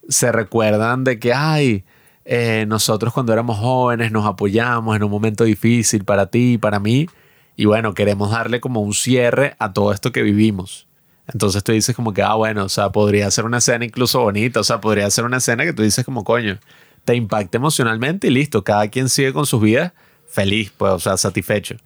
se 0.09 0.33
recuerdan 0.33 1.05
de 1.05 1.19
que, 1.19 1.33
ay, 1.33 1.85
eh, 2.25 2.65
nosotros 2.69 3.13
cuando 3.13 3.33
éramos 3.33 3.59
jóvenes 3.59 4.13
nos 4.13 4.27
apoyamos 4.27 4.97
en 4.97 5.03
un 5.03 5.11
momento 5.11 5.45
difícil 5.45 6.05
para 6.05 6.27
ti 6.27 6.55
y 6.55 6.59
para 6.59 6.79
mí. 6.79 7.09
Y 7.57 7.67
bueno, 7.67 7.95
queremos 7.95 8.31
darle 8.31 8.61
como 8.61 8.81
un 8.81 8.95
cierre 8.95 9.57
a 9.59 9.73
todo 9.73 9.93
esto 9.93 10.13
que 10.13 10.23
vivimos. 10.23 10.87
Entonces 11.27 11.63
tú 11.63 11.73
dices 11.73 11.95
como 11.95 12.13
que, 12.13 12.23
ah, 12.23 12.35
bueno, 12.35 12.65
o 12.65 12.69
sea, 12.69 12.91
podría 12.91 13.31
ser 13.31 13.45
una 13.45 13.59
escena 13.59 13.85
incluso 13.85 14.21
bonita, 14.21 14.61
o 14.61 14.65
sea, 14.65 14.81
podría 14.81 15.11
ser 15.11 15.25
una 15.25 15.37
escena 15.39 15.65
que 15.65 15.73
tú 15.73 15.83
dices 15.83 16.05
como, 16.05 16.25
coño, 16.25 16.59
te 17.05 17.15
impacta 17.15 17.59
emocionalmente 17.59 18.29
y 18.29 18.31
listo, 18.31 18.65
cada 18.65 18.89
quien 18.89 19.09
sigue 19.09 19.33
con 19.33 19.47
sus 19.47 19.61
vidas 19.61 19.93
feliz, 20.29 20.73
pues, 20.77 20.93
o 20.93 20.99
sea, 20.99 21.17
satisfecho. 21.17 21.77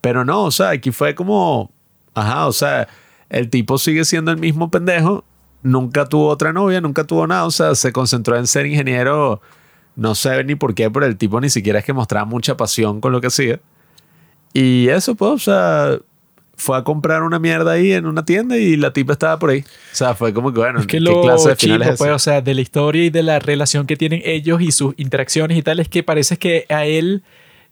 Pero 0.00 0.24
no, 0.24 0.44
o 0.44 0.50
sea, 0.50 0.70
aquí 0.70 0.90
fue 0.90 1.14
como, 1.14 1.70
ajá, 2.12 2.46
o 2.46 2.52
sea, 2.52 2.88
el 3.30 3.48
tipo 3.48 3.78
sigue 3.78 4.04
siendo 4.04 4.30
el 4.30 4.36
mismo 4.36 4.70
pendejo, 4.70 5.24
nunca 5.62 6.06
tuvo 6.06 6.28
otra 6.28 6.52
novia, 6.52 6.80
nunca 6.80 7.04
tuvo 7.04 7.26
nada, 7.26 7.46
o 7.46 7.50
sea, 7.50 7.74
se 7.74 7.92
concentró 7.92 8.36
en 8.36 8.46
ser 8.46 8.66
ingeniero, 8.66 9.40
no 9.96 10.14
sé 10.14 10.44
ni 10.44 10.56
por 10.56 10.74
qué, 10.74 10.90
pero 10.90 11.06
el 11.06 11.16
tipo 11.16 11.40
ni 11.40 11.48
siquiera 11.48 11.78
es 11.78 11.84
que 11.84 11.92
mostraba 11.92 12.26
mucha 12.26 12.56
pasión 12.56 13.00
con 13.00 13.12
lo 13.12 13.20
que 13.20 13.28
hacía. 13.28 13.60
Y 14.52 14.88
eso, 14.88 15.14
pues, 15.14 15.30
o 15.30 15.38
sea, 15.38 15.98
fue 16.56 16.76
a 16.76 16.84
comprar 16.84 17.22
una 17.22 17.38
mierda 17.38 17.72
ahí 17.72 17.92
en 17.92 18.06
una 18.06 18.24
tienda 18.24 18.56
y 18.56 18.76
la 18.76 18.92
tipa 18.92 19.12
estaba 19.12 19.38
por 19.38 19.50
ahí. 19.50 19.60
O 19.60 19.94
sea, 19.94 20.14
fue 20.14 20.32
como 20.32 20.52
que, 20.52 20.60
bueno, 20.60 20.80
Es 20.80 20.86
que 20.86 20.98
¿qué 20.98 21.00
lo 21.00 21.22
clase 21.22 21.50
de 21.50 21.56
final 21.56 21.80
chivo, 21.80 21.92
es 21.92 21.98
pues, 21.98 22.10
o 22.10 22.18
sea, 22.18 22.40
de 22.40 22.54
la 22.54 22.60
historia 22.60 23.04
y 23.04 23.10
de 23.10 23.22
la 23.22 23.38
relación 23.38 23.86
que 23.86 23.96
tienen 23.96 24.22
ellos 24.24 24.60
y 24.60 24.72
sus 24.72 24.94
interacciones 24.96 25.58
y 25.58 25.62
tal, 25.62 25.80
es 25.80 25.88
que 25.88 26.02
parece 26.02 26.36
que 26.36 26.66
a 26.68 26.86
él 26.86 27.22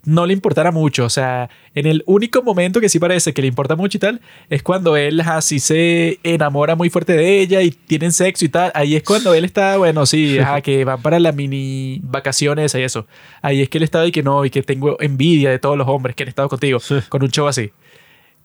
no 0.04 0.26
le 0.26 0.32
importara 0.32 0.72
mucho. 0.72 1.04
O 1.04 1.10
sea, 1.10 1.48
en 1.74 1.86
el 1.86 2.02
único 2.06 2.42
momento 2.42 2.80
que 2.80 2.88
sí 2.88 2.98
parece 2.98 3.32
que 3.32 3.42
le 3.42 3.48
importa 3.48 3.76
mucho 3.76 3.98
y 3.98 4.00
tal, 4.00 4.20
es 4.50 4.62
cuando 4.62 4.96
él 4.96 5.20
así 5.20 5.60
se 5.60 6.18
enamora 6.22 6.74
muy 6.74 6.90
fuerte 6.90 7.14
de 7.14 7.40
ella 7.40 7.62
y 7.62 7.70
tienen 7.70 8.12
sexo 8.12 8.44
y 8.44 8.48
tal. 8.48 8.72
Ahí 8.74 8.96
es 8.96 9.02
cuando 9.02 9.34
él 9.34 9.44
está, 9.44 9.76
bueno, 9.76 10.06
sí, 10.06 10.38
ajá, 10.40 10.60
que 10.60 10.84
van 10.84 11.00
para 11.02 11.18
la 11.20 11.32
mini 11.32 12.00
vacaciones 12.02 12.74
y 12.74 12.82
eso. 12.82 13.06
Ahí 13.40 13.62
es 13.62 13.68
que 13.68 13.78
él 13.78 13.84
estaba 13.84 14.06
y 14.06 14.12
que 14.12 14.22
no, 14.22 14.44
y 14.44 14.50
que 14.50 14.62
tengo 14.62 14.96
envidia 15.00 15.50
de 15.50 15.58
todos 15.58 15.76
los 15.76 15.88
hombres 15.88 16.16
que 16.16 16.24
han 16.24 16.28
estado 16.28 16.48
contigo, 16.48 16.78
con 17.08 17.22
un 17.22 17.30
show 17.30 17.46
así. 17.46 17.70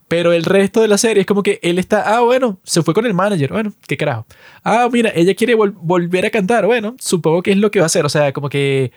Pero 0.08 0.32
el 0.32 0.46
resto 0.46 0.82
de 0.82 0.88
la 0.88 0.98
serie 0.98 1.22
es 1.22 1.28
como 1.28 1.44
que 1.44 1.60
él 1.62 1.80
está, 1.80 2.16
ah, 2.16 2.22
bueno, 2.22 2.60
se 2.64 2.82
fue 2.82 2.94
con 2.94 3.06
el 3.06 3.14
manager, 3.14 3.52
bueno, 3.52 3.74
qué 3.88 3.98
carajo. 3.98 4.26
Ah, 4.64 4.88
mira, 4.92 5.12
ella 5.14 5.36
quiere 5.36 5.56
vol- 5.56 5.76
volver 5.82 6.26
a 6.26 6.30
cantar, 6.30 6.66
bueno, 6.66 6.96
supongo 7.00 7.44
que 7.44 7.52
es 7.52 7.58
lo 7.58 7.72
que 7.72 7.80
va 7.80 7.86
a 7.86 7.88
hacer. 7.88 8.06
O 8.06 8.10
sea, 8.10 8.32
como 8.32 8.48
que 8.48 8.92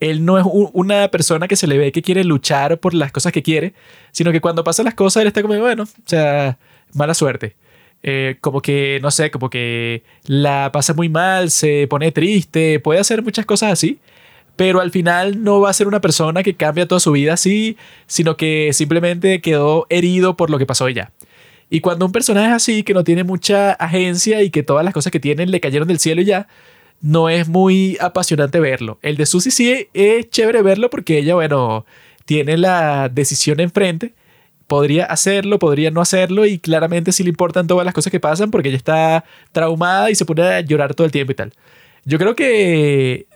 él 0.00 0.24
no 0.24 0.38
es 0.38 0.44
una 0.74 1.08
persona 1.08 1.46
que 1.48 1.54
se 1.56 1.66
le 1.68 1.78
ve 1.78 1.92
que 1.92 2.02
quiere 2.02 2.24
luchar 2.24 2.78
por 2.80 2.94
las 2.94 3.12
cosas 3.12 3.32
que 3.32 3.42
quiere, 3.42 3.74
sino 4.10 4.32
que 4.32 4.40
cuando 4.40 4.64
pasan 4.64 4.84
las 4.86 4.94
cosas 4.94 5.20
él 5.22 5.28
está 5.28 5.40
como, 5.42 5.56
bueno, 5.58 5.84
o 5.84 5.86
sea, 6.04 6.58
mala 6.94 7.14
suerte. 7.14 7.54
Eh, 8.02 8.36
como 8.40 8.60
que, 8.60 8.98
no 9.02 9.10
sé, 9.10 9.30
como 9.30 9.48
que 9.50 10.02
la 10.26 10.70
pasa 10.72 10.94
muy 10.94 11.08
mal, 11.08 11.50
se 11.50 11.86
pone 11.88 12.12
triste, 12.12 12.78
puede 12.80 13.00
hacer 13.00 13.22
muchas 13.22 13.46
cosas 13.46 13.72
así, 13.72 13.98
pero 14.56 14.80
al 14.80 14.90
final 14.90 15.44
no 15.44 15.60
va 15.60 15.70
a 15.70 15.74
ser 15.74 15.86
una 15.86 16.00
persona 16.00 16.42
que 16.42 16.54
cambia 16.54 16.88
toda 16.88 17.00
su 17.00 17.12
vida 17.12 17.34
así, 17.34 17.76
sino 18.06 18.36
que 18.36 18.70
simplemente 18.72 19.40
quedó 19.40 19.86
herido 19.90 20.36
por 20.36 20.50
lo 20.50 20.58
que 20.58 20.66
pasó 20.66 20.88
ella. 20.88 21.12
Y 21.68 21.80
cuando 21.80 22.06
un 22.06 22.12
personaje 22.12 22.48
es 22.48 22.54
así, 22.54 22.82
que 22.82 22.94
no 22.94 23.04
tiene 23.04 23.24
mucha 23.24 23.72
agencia 23.72 24.42
y 24.42 24.50
que 24.50 24.62
todas 24.62 24.84
las 24.84 24.94
cosas 24.94 25.12
que 25.12 25.20
tienen 25.20 25.50
le 25.50 25.60
cayeron 25.60 25.88
del 25.88 25.98
cielo 25.98 26.22
ya, 26.22 26.48
no 27.00 27.28
es 27.28 27.48
muy 27.48 27.98
apasionante 28.00 28.60
verlo. 28.60 28.98
El 29.02 29.16
de 29.16 29.26
Susie 29.26 29.52
sí 29.52 29.88
es 29.92 30.30
chévere 30.30 30.62
verlo 30.62 30.90
porque 30.90 31.18
ella, 31.18 31.34
bueno, 31.34 31.84
tiene 32.24 32.56
la 32.56 33.08
decisión 33.08 33.60
enfrente. 33.60 34.14
Podría 34.66 35.04
hacerlo, 35.04 35.58
podría 35.58 35.90
no 35.90 36.00
hacerlo 36.00 36.46
y 36.46 36.58
claramente 36.58 37.12
sí 37.12 37.22
le 37.22 37.30
importan 37.30 37.66
todas 37.66 37.84
las 37.84 37.94
cosas 37.94 38.10
que 38.10 38.20
pasan 38.20 38.50
porque 38.50 38.68
ella 38.68 38.78
está 38.78 39.24
traumada 39.52 40.10
y 40.10 40.14
se 40.14 40.24
pone 40.24 40.42
a 40.42 40.60
llorar 40.60 40.94
todo 40.94 41.04
el 41.04 41.12
tiempo 41.12 41.32
y 41.32 41.36
tal. 41.36 41.52
Yo 42.04 42.18
creo 42.18 42.34
que 42.34 43.26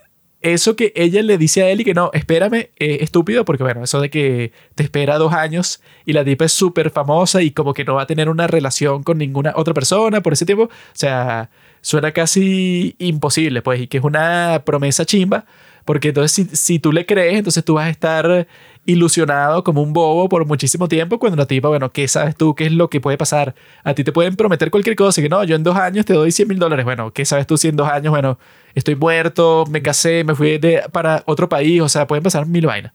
eso 0.42 0.74
que 0.74 0.92
ella 0.96 1.22
le 1.22 1.36
dice 1.36 1.62
a 1.62 1.70
él 1.70 1.82
y 1.82 1.84
que 1.84 1.92
no, 1.92 2.10
espérame, 2.14 2.70
es 2.76 3.02
estúpido 3.02 3.44
porque 3.44 3.62
bueno, 3.62 3.84
eso 3.84 4.00
de 4.00 4.08
que 4.08 4.52
te 4.74 4.82
espera 4.82 5.18
dos 5.18 5.32
años 5.32 5.82
y 6.06 6.14
la 6.14 6.24
tipa 6.24 6.46
es 6.46 6.52
súper 6.52 6.90
famosa 6.90 7.42
y 7.42 7.50
como 7.50 7.74
que 7.74 7.84
no 7.84 7.94
va 7.94 8.02
a 8.02 8.06
tener 8.06 8.28
una 8.28 8.46
relación 8.46 9.02
con 9.02 9.18
ninguna 9.18 9.52
otra 9.56 9.74
persona 9.74 10.22
por 10.22 10.32
ese 10.32 10.46
tiempo, 10.46 10.64
o 10.64 10.70
sea, 10.94 11.50
suena 11.82 12.12
casi 12.12 12.96
imposible, 12.98 13.62
pues, 13.62 13.80
y 13.82 13.86
que 13.86 13.98
es 13.98 14.04
una 14.04 14.62
promesa 14.64 15.04
chimba, 15.04 15.44
porque 15.84 16.08
entonces 16.08 16.32
si, 16.32 16.56
si 16.56 16.78
tú 16.78 16.92
le 16.92 17.04
crees, 17.04 17.38
entonces 17.38 17.64
tú 17.64 17.74
vas 17.74 17.86
a 17.86 17.90
estar 17.90 18.46
ilusionado 18.86 19.62
como 19.62 19.82
un 19.82 19.92
bobo 19.92 20.28
por 20.28 20.46
muchísimo 20.46 20.88
tiempo 20.88 21.18
cuando 21.18 21.36
la 21.36 21.46
tipa, 21.46 21.68
bueno, 21.68 21.92
¿qué 21.92 22.08
sabes 22.08 22.34
tú? 22.36 22.54
¿Qué 22.54 22.66
es 22.66 22.72
lo 22.72 22.88
que 22.88 23.00
puede 23.00 23.18
pasar? 23.18 23.54
A 23.84 23.94
ti 23.94 24.04
te 24.04 24.12
pueden 24.12 24.36
prometer 24.36 24.70
cualquier 24.70 24.96
cosa, 24.96 25.20
que 25.20 25.28
no, 25.28 25.44
yo 25.44 25.56
en 25.56 25.62
dos 25.62 25.76
años 25.76 26.06
te 26.06 26.14
doy 26.14 26.32
100 26.32 26.48
mil 26.48 26.58
dólares, 26.58 26.84
bueno, 26.84 27.12
¿qué 27.12 27.24
sabes 27.24 27.46
tú 27.46 27.58
si 27.58 27.68
en 27.68 27.76
dos 27.76 27.88
años, 27.88 28.10
bueno, 28.10 28.38
estoy 28.74 28.94
muerto, 28.94 29.64
me 29.68 29.82
casé, 29.82 30.24
me 30.24 30.34
fui 30.34 30.58
de, 30.58 30.82
para 30.92 31.22
otro 31.26 31.48
país, 31.48 31.80
o 31.80 31.88
sea, 31.88 32.06
pueden 32.06 32.22
pasar 32.22 32.46
mil 32.46 32.66
vainas. 32.66 32.92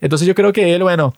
Entonces 0.00 0.26
yo 0.26 0.34
creo 0.34 0.52
que 0.52 0.74
él, 0.74 0.82
bueno, 0.82 1.14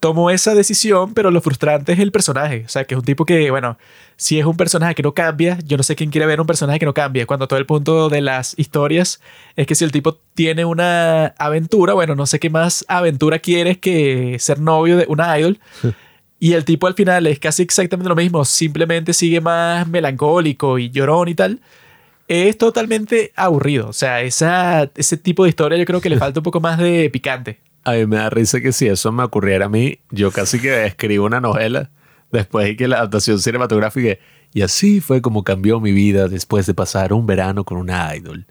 tomó 0.00 0.30
esa 0.30 0.54
decisión, 0.54 1.14
pero 1.14 1.30
lo 1.30 1.40
frustrante 1.40 1.92
es 1.92 1.98
el 1.98 2.12
personaje. 2.12 2.62
O 2.64 2.68
sea, 2.68 2.84
que 2.84 2.94
es 2.94 2.98
un 2.98 3.04
tipo 3.04 3.24
que, 3.24 3.50
bueno, 3.50 3.78
si 4.16 4.38
es 4.38 4.46
un 4.46 4.56
personaje 4.56 4.94
que 4.94 5.02
no 5.02 5.12
cambia, 5.12 5.58
yo 5.64 5.76
no 5.76 5.82
sé 5.82 5.96
quién 5.96 6.10
quiere 6.10 6.26
ver 6.26 6.40
un 6.40 6.46
personaje 6.46 6.78
que 6.78 6.86
no 6.86 6.94
cambie. 6.94 7.26
Cuando 7.26 7.48
todo 7.48 7.58
el 7.58 7.66
punto 7.66 8.08
de 8.08 8.20
las 8.20 8.54
historias 8.58 9.20
es 9.56 9.66
que 9.66 9.74
si 9.74 9.84
el 9.84 9.92
tipo 9.92 10.18
tiene 10.34 10.64
una 10.64 11.34
aventura, 11.38 11.94
bueno, 11.94 12.14
no 12.14 12.26
sé 12.26 12.38
qué 12.38 12.50
más 12.50 12.84
aventura 12.88 13.38
quieres 13.38 13.78
que 13.78 14.36
ser 14.38 14.60
novio 14.60 14.96
de 14.96 15.06
una 15.08 15.38
idol. 15.38 15.58
Y 16.40 16.52
el 16.52 16.64
tipo 16.64 16.86
al 16.86 16.94
final 16.94 17.26
es 17.26 17.40
casi 17.40 17.62
exactamente 17.62 18.08
lo 18.08 18.14
mismo, 18.14 18.44
simplemente 18.44 19.12
sigue 19.12 19.40
más 19.40 19.88
melancólico 19.88 20.78
y 20.78 20.90
llorón 20.90 21.28
y 21.28 21.34
tal. 21.34 21.60
Es 22.28 22.58
totalmente 22.58 23.32
aburrido. 23.34 23.88
O 23.88 23.92
sea, 23.92 24.20
ese 24.22 25.16
tipo 25.16 25.44
de 25.44 25.48
historia 25.48 25.78
yo 25.78 25.86
creo 25.86 26.00
que 26.00 26.10
le 26.10 26.18
falta 26.18 26.40
un 26.40 26.44
poco 26.44 26.60
más 26.60 26.78
de 26.78 27.08
picante. 27.10 27.58
A 27.84 27.92
mí 27.92 28.06
me 28.06 28.16
da 28.16 28.28
risa 28.28 28.60
que 28.60 28.72
si 28.72 28.86
eso 28.86 29.10
me 29.12 29.22
ocurriera 29.22 29.66
a 29.66 29.68
mí, 29.70 29.98
yo 30.10 30.30
casi 30.30 30.60
que 30.60 30.84
escribo 30.84 31.24
una 31.24 31.40
novela 31.40 31.90
después 32.30 32.66
de 32.66 32.76
que 32.76 32.86
la 32.86 32.98
adaptación 32.98 33.38
cinematográfica. 33.38 34.18
Y 34.52 34.60
así 34.62 35.00
fue 35.00 35.22
como 35.22 35.42
cambió 35.42 35.80
mi 35.80 35.92
vida 35.92 36.28
después 36.28 36.66
de 36.66 36.74
pasar 36.74 37.14
un 37.14 37.26
verano 37.26 37.64
con 37.64 37.78
una 37.78 38.14
idol. 38.14 38.46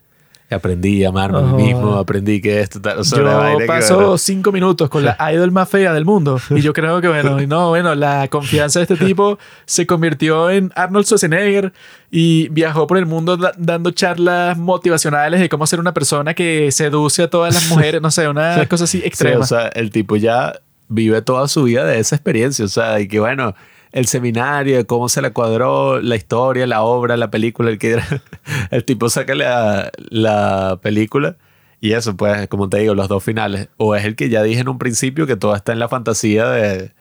Aprendí 0.50 1.04
a 1.04 1.10
amarme 1.10 1.40
a 1.40 1.42
mí 1.42 1.52
Oh. 1.52 1.56
mismo, 1.58 1.96
aprendí 1.98 2.40
que 2.40 2.62
esto 2.62 2.80
tal. 2.80 3.00
O 3.00 3.04
sea, 3.04 3.20
Yo 3.52 3.58
que, 3.58 3.66
paso 3.66 3.96
bueno, 3.96 4.18
cinco 4.18 4.52
minutos 4.54 4.90
con 4.90 5.04
la 5.04 5.18
idol 5.34 5.52
más 5.52 5.68
fea 5.68 5.92
del 5.94 6.06
mundo 6.06 6.40
y 6.52 6.62
yo 6.62 6.72
creo 6.72 7.02
que, 7.02 7.10
bueno, 7.10 7.38
no, 7.48 7.70
bueno, 7.70 7.96
la 7.96 8.30
confianza 8.30 8.80
de 8.80 8.84
este 8.84 8.96
tipo 8.96 9.38
se 9.66 9.86
convirtió 9.86 10.50
en 10.50 10.72
Arnold 10.76 11.06
Schwarzenegger 11.06 11.74
y 12.10 12.48
viajó 12.50 12.88
por 12.88 12.98
el 12.98 13.06
mundo 13.06 13.36
da- 13.36 13.52
dando 13.58 13.92
charlas 13.92 14.58
motivacionales 14.58 15.42
de 15.42 15.50
cómo 15.50 15.68
ser 15.68 15.82
una 15.82 15.94
persona 15.94 16.34
que 16.34 16.72
seduce 16.72 17.24
a 17.24 17.30
todas 17.30 17.54
las 17.54 17.68
mujeres, 17.70 18.02
no 18.02 18.10
sé, 18.10 18.30
una 18.30 18.66
cosa 18.70 18.86
así 18.86 19.00
sí, 19.02 19.06
extrema. 19.06 19.42
o 19.42 19.46
sea, 19.46 19.68
el 19.68 19.90
tipo 19.92 20.16
ya 20.16 20.54
vive 20.88 21.22
toda 21.22 21.50
su 21.50 21.64
vida 21.64 21.84
de 21.84 22.00
esa 22.00 22.16
experiencia. 22.16 22.64
O 22.64 22.70
sea, 22.70 23.02
y 23.02 23.10
que 23.10 23.20
bueno, 23.20 23.54
el 23.98 24.06
seminario, 24.06 24.86
cómo 24.86 25.10
se 25.10 25.24
le 25.24 25.32
cuadró, 25.32 26.00
la 26.00 26.16
historia, 26.16 26.68
la 26.68 26.84
obra, 26.84 27.18
la 27.18 27.32
película, 27.32 27.72
el 27.72 27.80
que 27.80 28.00
el 28.72 28.86
tipo 28.86 29.10
saca 29.10 29.34
la, 29.34 29.92
la 30.10 30.80
película. 30.84 31.36
Y 31.82 31.94
eso, 31.94 32.16
pues, 32.16 32.48
como 32.48 32.70
te 32.70 32.78
digo, 32.78 32.94
los 32.94 33.08
dos 33.08 33.24
finales. 33.24 33.70
O 33.78 33.96
es 33.96 34.06
el 34.06 34.16
que 34.16 34.30
ya 34.30 34.44
dije 34.44 34.62
en 34.62 34.70
un 34.70 34.78
principio 34.78 35.26
que 35.26 35.36
todo 35.36 35.56
está 35.56 35.74
en 35.74 35.80
la 35.80 35.90
fantasía 35.90 36.48
de. 36.48 36.92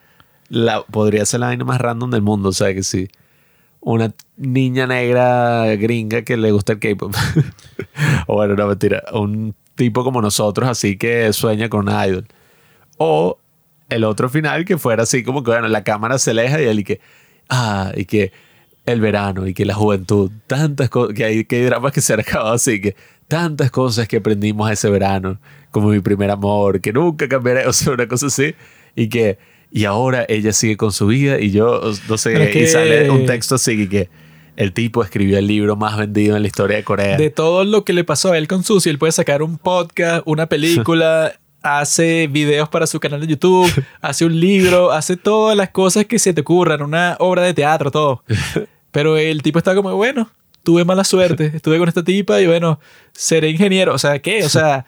La, 0.49 0.81
podría 0.83 1.25
ser 1.25 1.41
la 1.41 1.47
vaina 1.47 1.65
más 1.65 1.79
random 1.79 2.09
del 2.09 2.23
mundo. 2.23 2.49
O 2.49 2.53
sea, 2.53 2.73
que 2.73 2.81
sí. 2.81 3.09
Una 3.79 4.13
niña 4.35 4.87
negra 4.87 5.67
gringa 5.75 6.23
que 6.23 6.35
le 6.35 6.51
gusta 6.51 6.73
el 6.73 6.79
K-pop. 6.79 7.13
o 8.27 8.35
bueno, 8.35 8.55
no 8.55 8.67
mentira. 8.67 9.03
Un 9.13 9.53
tipo 9.75 10.03
como 10.03 10.19
nosotros, 10.19 10.67
así 10.67 10.97
que 10.97 11.31
sueña 11.31 11.69
con 11.69 11.87
una 11.87 12.07
idol. 12.07 12.27
O 12.97 13.37
el 13.89 14.03
otro 14.03 14.29
final 14.29 14.65
que 14.65 14.77
fuera 14.77 15.03
así 15.03 15.23
como 15.23 15.43
que, 15.43 15.51
bueno, 15.51 15.67
la 15.67 15.83
cámara 15.83 16.17
se 16.19 16.31
aleja 16.31 16.61
y 16.61 16.65
él 16.65 16.79
y 16.79 16.83
que, 16.83 16.99
ah, 17.49 17.91
y 17.95 18.05
que 18.05 18.31
el 18.85 19.01
verano 19.01 19.47
y 19.47 19.53
que 19.53 19.65
la 19.65 19.73
juventud, 19.73 20.31
tantas 20.47 20.89
cosas, 20.89 21.15
que 21.15 21.25
hay, 21.25 21.45
que 21.45 21.57
hay 21.57 21.63
dramas 21.63 21.91
que 21.91 22.01
se 22.01 22.13
han 22.13 22.19
acabado 22.21 22.53
así, 22.53 22.79
que 22.81 22.95
tantas 23.27 23.69
cosas 23.71 24.07
que 24.07 24.17
aprendimos 24.17 24.71
ese 24.71 24.89
verano, 24.89 25.39
como 25.71 25.89
mi 25.89 25.99
primer 25.99 26.31
amor, 26.31 26.79
que 26.81 26.93
nunca 26.93 27.27
cambiaré, 27.27 27.67
o 27.67 27.73
sea, 27.73 27.93
una 27.93 28.07
cosa 28.07 28.27
así. 28.27 28.55
y 28.95 29.09
que, 29.09 29.37
y 29.71 29.83
ahora 29.83 30.25
ella 30.29 30.53
sigue 30.53 30.77
con 30.77 30.93
su 30.93 31.07
vida 31.07 31.39
y 31.39 31.51
yo, 31.51 31.81
no 32.07 32.17
sé, 32.17 32.41
es 32.41 32.49
y 32.49 32.53
que- 32.53 32.67
sale 32.67 33.09
un 33.11 33.25
texto 33.25 33.55
así 33.55 33.71
y 33.73 33.87
que 33.87 34.09
el 34.55 34.73
tipo 34.73 35.03
escribió 35.03 35.37
el 35.37 35.45
libro 35.45 35.75
más 35.75 35.97
vendido 35.97 36.35
en 36.35 36.41
la 36.41 36.47
historia 36.47 36.77
de 36.77 36.83
Corea. 36.83 37.17
De 37.17 37.29
todo 37.29 37.63
lo 37.65 37.83
que 37.83 37.93
le 37.93 38.03
pasó 38.03 38.31
a 38.31 38.37
él 38.37 38.47
con 38.47 38.63
Susi, 38.63 38.89
él 38.89 38.97
puede 38.97 39.11
sacar 39.11 39.43
un 39.43 39.57
podcast, 39.57 40.23
una 40.25 40.47
película, 40.47 41.33
hace 41.61 42.27
videos 42.27 42.69
para 42.69 42.87
su 42.87 42.99
canal 42.99 43.21
de 43.21 43.27
YouTube, 43.27 43.71
hace 44.01 44.25
un 44.25 44.39
libro, 44.39 44.91
hace 44.91 45.17
todas 45.17 45.55
las 45.55 45.69
cosas 45.69 46.05
que 46.05 46.19
se 46.19 46.33
te 46.33 46.41
ocurran, 46.41 46.81
una 46.81 47.15
obra 47.19 47.43
de 47.43 47.53
teatro, 47.53 47.91
todo. 47.91 48.23
Pero 48.91 49.17
el 49.17 49.41
tipo 49.41 49.59
está 49.59 49.75
como, 49.75 49.95
bueno, 49.95 50.29
tuve 50.63 50.85
mala 50.85 51.03
suerte, 51.03 51.45
estuve 51.55 51.77
con 51.77 51.87
esta 51.87 52.03
tipa 52.03 52.41
y 52.41 52.47
bueno, 52.47 52.79
seré 53.13 53.49
ingeniero. 53.49 53.93
O 53.93 53.97
sea, 53.97 54.19
¿qué? 54.19 54.43
O 54.43 54.49
sea, 54.49 54.85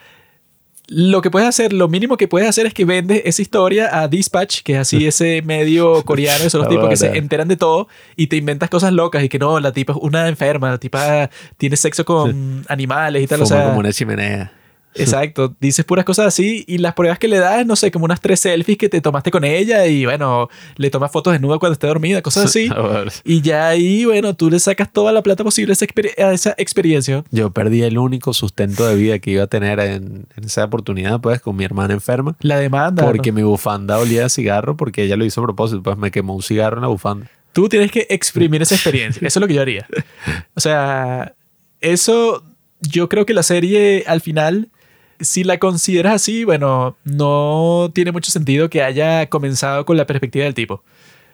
lo 0.87 1.21
que 1.21 1.29
puedes 1.29 1.47
hacer, 1.47 1.71
lo 1.71 1.87
mínimo 1.87 2.17
que 2.17 2.27
puedes 2.27 2.49
hacer 2.49 2.65
es 2.65 2.73
que 2.73 2.83
vendes 2.83 3.21
esa 3.25 3.41
historia 3.41 4.01
a 4.01 4.07
Dispatch, 4.07 4.63
que 4.63 4.73
es 4.73 4.79
así 4.79 5.05
ese 5.05 5.43
medio 5.43 6.03
coreano, 6.03 6.39
esos 6.39 6.53
son 6.53 6.61
los 6.61 6.69
tipos 6.69 6.89
que 6.89 6.97
se 6.97 7.15
enteran 7.17 7.47
de 7.47 7.57
todo 7.57 7.87
y 8.15 8.27
te 8.27 8.37
inventas 8.37 8.69
cosas 8.69 8.91
locas 8.91 9.23
y 9.23 9.29
que 9.29 9.37
no, 9.37 9.59
la 9.59 9.71
tipa 9.71 9.93
es 9.93 9.99
una 10.01 10.27
enferma, 10.27 10.71
la 10.71 10.79
tipa 10.79 11.29
tiene 11.57 11.77
sexo 11.77 12.05
con 12.05 12.65
animales 12.67 13.23
y 13.23 13.27
tal. 13.27 13.39
Fuma 13.39 13.45
o 13.45 13.47
sea, 13.47 13.65
como 13.65 13.79
una 13.79 13.93
chimenea. 13.93 14.51
Exacto, 14.95 15.55
dices 15.59 15.85
puras 15.85 16.03
cosas 16.05 16.27
así 16.27 16.65
y 16.67 16.79
las 16.79 16.93
pruebas 16.93 17.19
que 17.19 17.27
le 17.27 17.37
das, 17.37 17.65
no 17.65 17.75
sé, 17.75 17.91
como 17.91 18.05
unas 18.05 18.19
tres 18.21 18.39
selfies 18.39 18.77
que 18.77 18.89
te 18.89 19.01
tomaste 19.01 19.31
con 19.31 19.43
ella 19.43 19.85
y 19.87 20.05
bueno, 20.05 20.49
le 20.77 20.89
tomas 20.89 21.11
fotos 21.11 21.33
desnuda 21.33 21.57
cuando 21.59 21.73
esté 21.73 21.87
dormida, 21.87 22.21
cosas 22.21 22.45
así. 22.45 22.69
Y 23.23 23.41
ya 23.41 23.67
ahí, 23.69 24.05
bueno, 24.05 24.35
tú 24.35 24.49
le 24.49 24.59
sacas 24.59 24.91
toda 24.91 25.11
la 25.11 25.21
plata 25.21 25.43
posible 25.43 25.71
a 25.71 25.73
esa, 25.73 25.85
exper- 25.85 26.17
a 26.19 26.33
esa 26.33 26.55
experiencia. 26.57 27.23
Yo 27.31 27.51
perdí 27.51 27.83
el 27.83 27.97
único 27.97 28.33
sustento 28.33 28.87
de 28.87 28.95
vida 28.95 29.19
que 29.19 29.31
iba 29.31 29.43
a 29.43 29.47
tener 29.47 29.79
en, 29.79 30.25
en 30.35 30.43
esa 30.43 30.65
oportunidad, 30.65 31.21
pues, 31.21 31.39
con 31.41 31.55
mi 31.55 31.63
hermana 31.63 31.93
enferma. 31.93 32.35
La 32.41 32.57
demanda. 32.57 33.05
Porque 33.05 33.31
¿no? 33.31 33.35
mi 33.37 33.43
bufanda 33.43 33.99
olía 33.99 34.25
a 34.25 34.29
cigarro 34.29 34.75
porque 34.75 35.03
ella 35.03 35.15
lo 35.17 35.25
hizo 35.25 35.41
a 35.41 35.43
propósito. 35.45 35.83
Pues 35.83 35.97
me 35.97 36.11
quemó 36.11 36.35
un 36.35 36.41
cigarro 36.41 36.77
en 36.77 36.81
la 36.81 36.87
bufanda. 36.87 37.29
Tú 37.53 37.67
tienes 37.69 37.91
que 37.91 38.05
exprimir 38.09 38.61
esa 38.61 38.75
experiencia. 38.75 39.27
Eso 39.27 39.39
es 39.39 39.41
lo 39.41 39.47
que 39.47 39.53
yo 39.53 39.61
haría. 39.61 39.85
O 40.55 40.59
sea, 40.59 41.35
eso 41.81 42.43
yo 42.81 43.09
creo 43.09 43.25
que 43.25 43.33
la 43.33 43.43
serie 43.43 44.03
al 44.07 44.21
final, 44.21 44.69
si 45.19 45.43
la 45.43 45.57
consideras 45.57 46.13
así, 46.13 46.43
bueno, 46.43 46.97
no 47.03 47.91
tiene 47.93 48.11
mucho 48.11 48.31
sentido 48.31 48.69
que 48.69 48.83
haya 48.83 49.27
comenzado 49.29 49.85
con 49.85 49.97
la 49.97 50.05
perspectiva 50.05 50.45
del 50.45 50.53
tipo. 50.53 50.83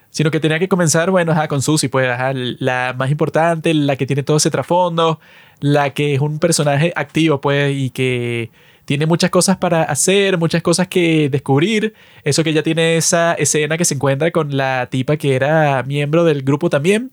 Sino 0.10 0.32
que 0.32 0.40
tenía 0.40 0.60
que 0.60 0.70
comenzar, 0.70 1.12
bueno, 1.12 1.34
ajá, 1.34 1.48
con 1.48 1.62
Susie, 1.62 1.90
pues, 1.90 2.10
ajá, 2.10 2.32
la 2.34 2.96
más 2.98 3.12
importante, 3.12 3.74
la 3.74 3.98
que 3.98 4.06
tiene 4.06 4.24
todo 4.24 4.38
ese 4.38 4.50
trasfondo, 4.50 5.20
la 5.60 5.94
que 5.94 6.14
es 6.16 6.22
un 6.22 6.40
personaje 6.40 6.94
activo, 6.96 7.42
pues, 7.42 7.76
y 7.76 7.90
que 7.90 8.50
tiene 8.86 9.08
muchas 9.08 9.30
cosas 9.32 9.58
para 9.58 9.84
hacer, 9.84 10.38
muchas 10.38 10.62
cosas 10.62 10.88
que 10.88 11.28
descubrir. 11.30 11.94
Eso 12.24 12.44
que 12.44 12.54
ya 12.54 12.64
tiene 12.64 12.98
esa 12.98 13.34
escena 13.34 13.78
que 13.78 13.86
se 13.86 13.96
encuentra 13.96 14.32
con 14.32 14.56
la 14.56 14.88
tipa 14.90 15.18
que 15.18 15.36
era 15.36 15.84
miembro 15.84 16.24
del 16.24 16.44
grupo 16.44 16.70
también. 16.70 17.10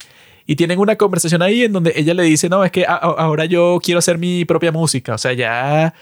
Y 0.47 0.57
tienen 0.57 0.79
una 0.79 0.97
conversación 0.97 1.41
ahí 1.43 1.63
en 1.65 1.73
donde 1.73 1.93
ella 1.97 2.15
le 2.15 2.25
dice, 2.25 2.49
no, 2.49 2.65
es 2.65 2.71
que 2.71 2.85
ahora 2.87 3.47
yo 3.47 3.79
quiero 3.83 3.99
hacer 3.99 4.19
mi 4.19 4.45
propia 4.45 4.73
música. 4.73 5.15
O 5.15 5.19
sea, 5.19 5.33
ya 5.33 5.95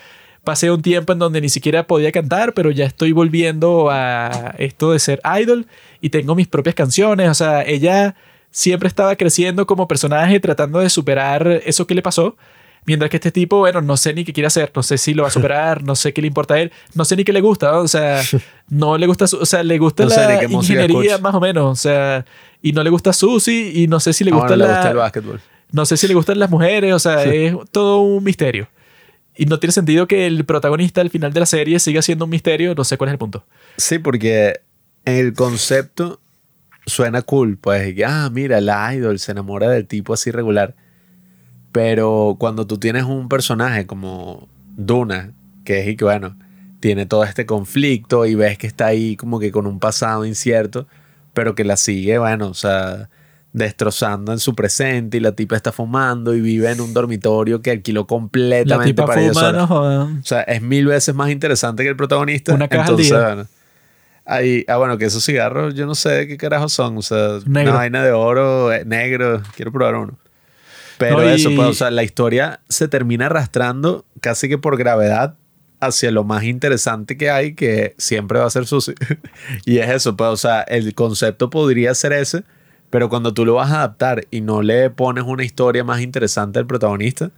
pasé 0.44 0.70
un 0.70 0.82
tiempo 0.82 1.12
en 1.12 1.18
donde 1.18 1.40
ni 1.40 1.48
siquiera 1.48 1.86
podía 1.86 2.12
cantar, 2.12 2.54
pero 2.54 2.70
ya 2.70 2.86
estoy 2.86 3.12
volviendo 3.12 3.88
a 3.90 4.54
esto 4.58 4.92
de 4.92 4.98
ser 4.98 5.20
idol 5.40 5.66
y 6.00 6.10
tengo 6.10 6.34
mis 6.34 6.48
propias 6.48 6.74
canciones. 6.74 7.28
O 7.28 7.34
sea, 7.34 7.62
ella 7.62 8.14
siempre 8.50 8.88
estaba 8.88 9.14
creciendo 9.16 9.66
como 9.66 9.86
personaje, 9.86 10.40
tratando 10.40 10.78
de 10.80 10.90
superar 10.90 11.60
eso 11.66 11.86
que 11.86 11.94
le 11.94 12.02
pasó. 12.02 12.36
Mientras 12.86 13.10
que 13.10 13.18
este 13.18 13.30
tipo, 13.30 13.58
bueno, 13.58 13.82
no 13.82 13.98
sé 13.98 14.14
ni 14.14 14.24
qué 14.24 14.32
quiere 14.32 14.46
hacer, 14.46 14.72
no 14.74 14.82
sé 14.82 14.96
si 14.96 15.12
lo 15.12 15.22
va 15.24 15.28
a 15.28 15.30
superar, 15.30 15.82
no 15.84 15.94
sé 15.94 16.14
qué 16.14 16.22
le 16.22 16.28
importa 16.28 16.54
a 16.54 16.60
él, 16.60 16.72
no 16.94 17.04
sé 17.04 17.14
ni 17.14 17.24
qué 17.24 17.32
le 17.34 17.42
gusta, 17.42 17.70
¿no? 17.72 17.80
o 17.80 17.88
sea, 17.88 18.22
no 18.70 18.96
le 18.96 19.06
gusta, 19.06 19.26
su- 19.26 19.36
o 19.36 19.44
sea, 19.44 19.62
le 19.62 19.76
gusta 19.76 20.04
No 20.04 20.08
la 20.08 20.42
ingeniería 20.44 21.18
más 21.18 21.34
o 21.34 21.40
menos, 21.40 21.64
o 21.70 21.74
sea, 21.80 22.24
y 22.62 22.72
no 22.72 22.82
le 22.82 22.88
gusta 22.88 23.12
Susi 23.12 23.72
y 23.74 23.86
no 23.86 24.00
sé 24.00 24.14
si 24.14 24.24
le 24.24 24.30
Ah, 24.30 24.34
gusta 24.34 24.48
bueno, 24.48 24.64
la, 24.64 24.68
le 24.68 24.74
gusta 24.76 24.90
el 24.92 24.96
básquetbol. 24.96 25.40
no 25.72 25.84
sé 25.84 25.98
si 25.98 26.08
le 26.08 26.14
gustan 26.14 26.38
las 26.38 26.48
mujeres, 26.48 26.94
o 26.94 26.98
sea, 26.98 27.22
es 27.24 27.54
todo 27.70 28.00
un 28.00 28.24
misterio. 28.24 28.66
Y 29.40 29.46
no 29.46 29.58
tiene 29.58 29.72
sentido 29.72 30.06
que 30.06 30.26
el 30.26 30.44
protagonista 30.44 31.00
al 31.00 31.08
final 31.08 31.32
de 31.32 31.40
la 31.40 31.46
serie 31.46 31.80
siga 31.80 32.02
siendo 32.02 32.26
un 32.26 32.30
misterio, 32.30 32.74
no 32.74 32.84
sé 32.84 32.98
cuál 32.98 33.08
es 33.08 33.12
el 33.12 33.18
punto. 33.18 33.46
Sí, 33.78 33.98
porque 33.98 34.60
el 35.06 35.32
concepto 35.32 36.20
suena 36.84 37.22
cool. 37.22 37.56
Pues, 37.56 37.94
ah, 38.06 38.28
mira, 38.30 38.60
la 38.60 38.94
idol 38.94 39.18
se 39.18 39.32
enamora 39.32 39.70
del 39.70 39.86
tipo 39.86 40.12
así 40.12 40.30
regular. 40.30 40.74
Pero 41.72 42.36
cuando 42.38 42.66
tú 42.66 42.76
tienes 42.76 43.04
un 43.04 43.30
personaje 43.30 43.86
como 43.86 44.46
Duna, 44.76 45.32
que 45.64 45.80
es 45.80 45.88
y 45.88 45.96
que, 45.96 46.04
bueno, 46.04 46.36
tiene 46.80 47.06
todo 47.06 47.24
este 47.24 47.46
conflicto 47.46 48.26
y 48.26 48.34
ves 48.34 48.58
que 48.58 48.66
está 48.66 48.88
ahí 48.88 49.16
como 49.16 49.40
que 49.40 49.50
con 49.50 49.66
un 49.66 49.78
pasado 49.78 50.26
incierto, 50.26 50.86
pero 51.32 51.54
que 51.54 51.64
la 51.64 51.78
sigue, 51.78 52.18
bueno, 52.18 52.48
o 52.48 52.54
sea, 52.54 53.08
destrozando 53.52 54.32
en 54.32 54.38
su 54.38 54.54
presente 54.54 55.16
y 55.16 55.20
la 55.20 55.32
tipa 55.32 55.56
está 55.56 55.72
fumando 55.72 56.34
y 56.34 56.40
vive 56.40 56.70
en 56.70 56.80
un 56.80 56.94
dormitorio 56.94 57.60
que 57.62 57.72
alquiló 57.72 58.02
La 58.02 58.06
completamente 58.06 58.92
tipa 58.92 59.06
para 59.06 59.22
fuma, 59.32 59.52
no 59.52 59.66
jodan. 59.66 60.18
O 60.20 60.24
sea, 60.24 60.42
es 60.42 60.62
mil 60.62 60.86
veces 60.86 61.14
más 61.14 61.30
interesante 61.30 61.82
que 61.82 61.88
el 61.88 61.96
protagonista. 61.96 62.54
Una 62.54 62.68
caja 62.68 62.84
al 62.84 62.90
Entonces, 62.90 63.08
día. 63.10 63.26
bueno, 63.26 63.46
ahí, 64.24 64.64
ah, 64.68 64.76
bueno, 64.76 64.98
que 64.98 65.06
esos 65.06 65.24
cigarros, 65.24 65.74
yo 65.74 65.86
no 65.86 65.94
sé 65.96 66.10
de 66.10 66.28
qué 66.28 66.36
carajos 66.36 66.72
son. 66.72 66.96
O 66.98 67.02
sea, 67.02 67.38
Negro. 67.46 67.72
una 67.72 67.80
vaina 67.80 68.04
de 68.04 68.12
oro, 68.12 68.72
eh, 68.72 68.84
negro. 68.84 69.42
Quiero 69.56 69.72
probar 69.72 69.96
uno. 69.96 70.16
Pero 70.98 71.18
No, 71.18 71.28
y- 71.28 71.32
eso, 71.34 71.50
pues, 71.56 71.66
o 71.68 71.74
sea, 71.74 71.90
la 71.90 72.02
historia 72.04 72.60
se 72.68 72.86
termina 72.86 73.26
arrastrando 73.26 74.04
casi 74.20 74.48
que 74.48 74.58
por 74.58 74.76
gravedad 74.76 75.34
hacia 75.80 76.10
lo 76.10 76.24
más 76.24 76.44
interesante 76.44 77.16
que 77.16 77.30
hay, 77.30 77.54
que 77.54 77.94
siempre 77.96 78.38
va 78.38 78.44
a 78.46 78.50
ser 78.50 78.66
Susi. 78.66 78.92
y 79.64 79.78
es 79.78 79.88
eso, 79.90 80.14
pues, 80.16 80.28
o 80.30 80.36
sea, 80.36 80.60
el 80.60 80.94
concepto 80.94 81.48
podría 81.50 81.94
ser 81.94 82.12
ese, 82.12 82.44
pero 82.90 83.08
cuando 83.08 83.32
tú 83.32 83.44
lo 83.44 83.54
vas 83.54 83.70
a 83.70 83.76
adaptar 83.78 84.26
y 84.30 84.40
no 84.40 84.62
le 84.62 84.90
pones 84.90 85.24
una 85.24 85.44
historia 85.44 85.84
más 85.84 86.00
interesante 86.00 86.58
al 86.58 86.66
protagonista, 86.66 87.30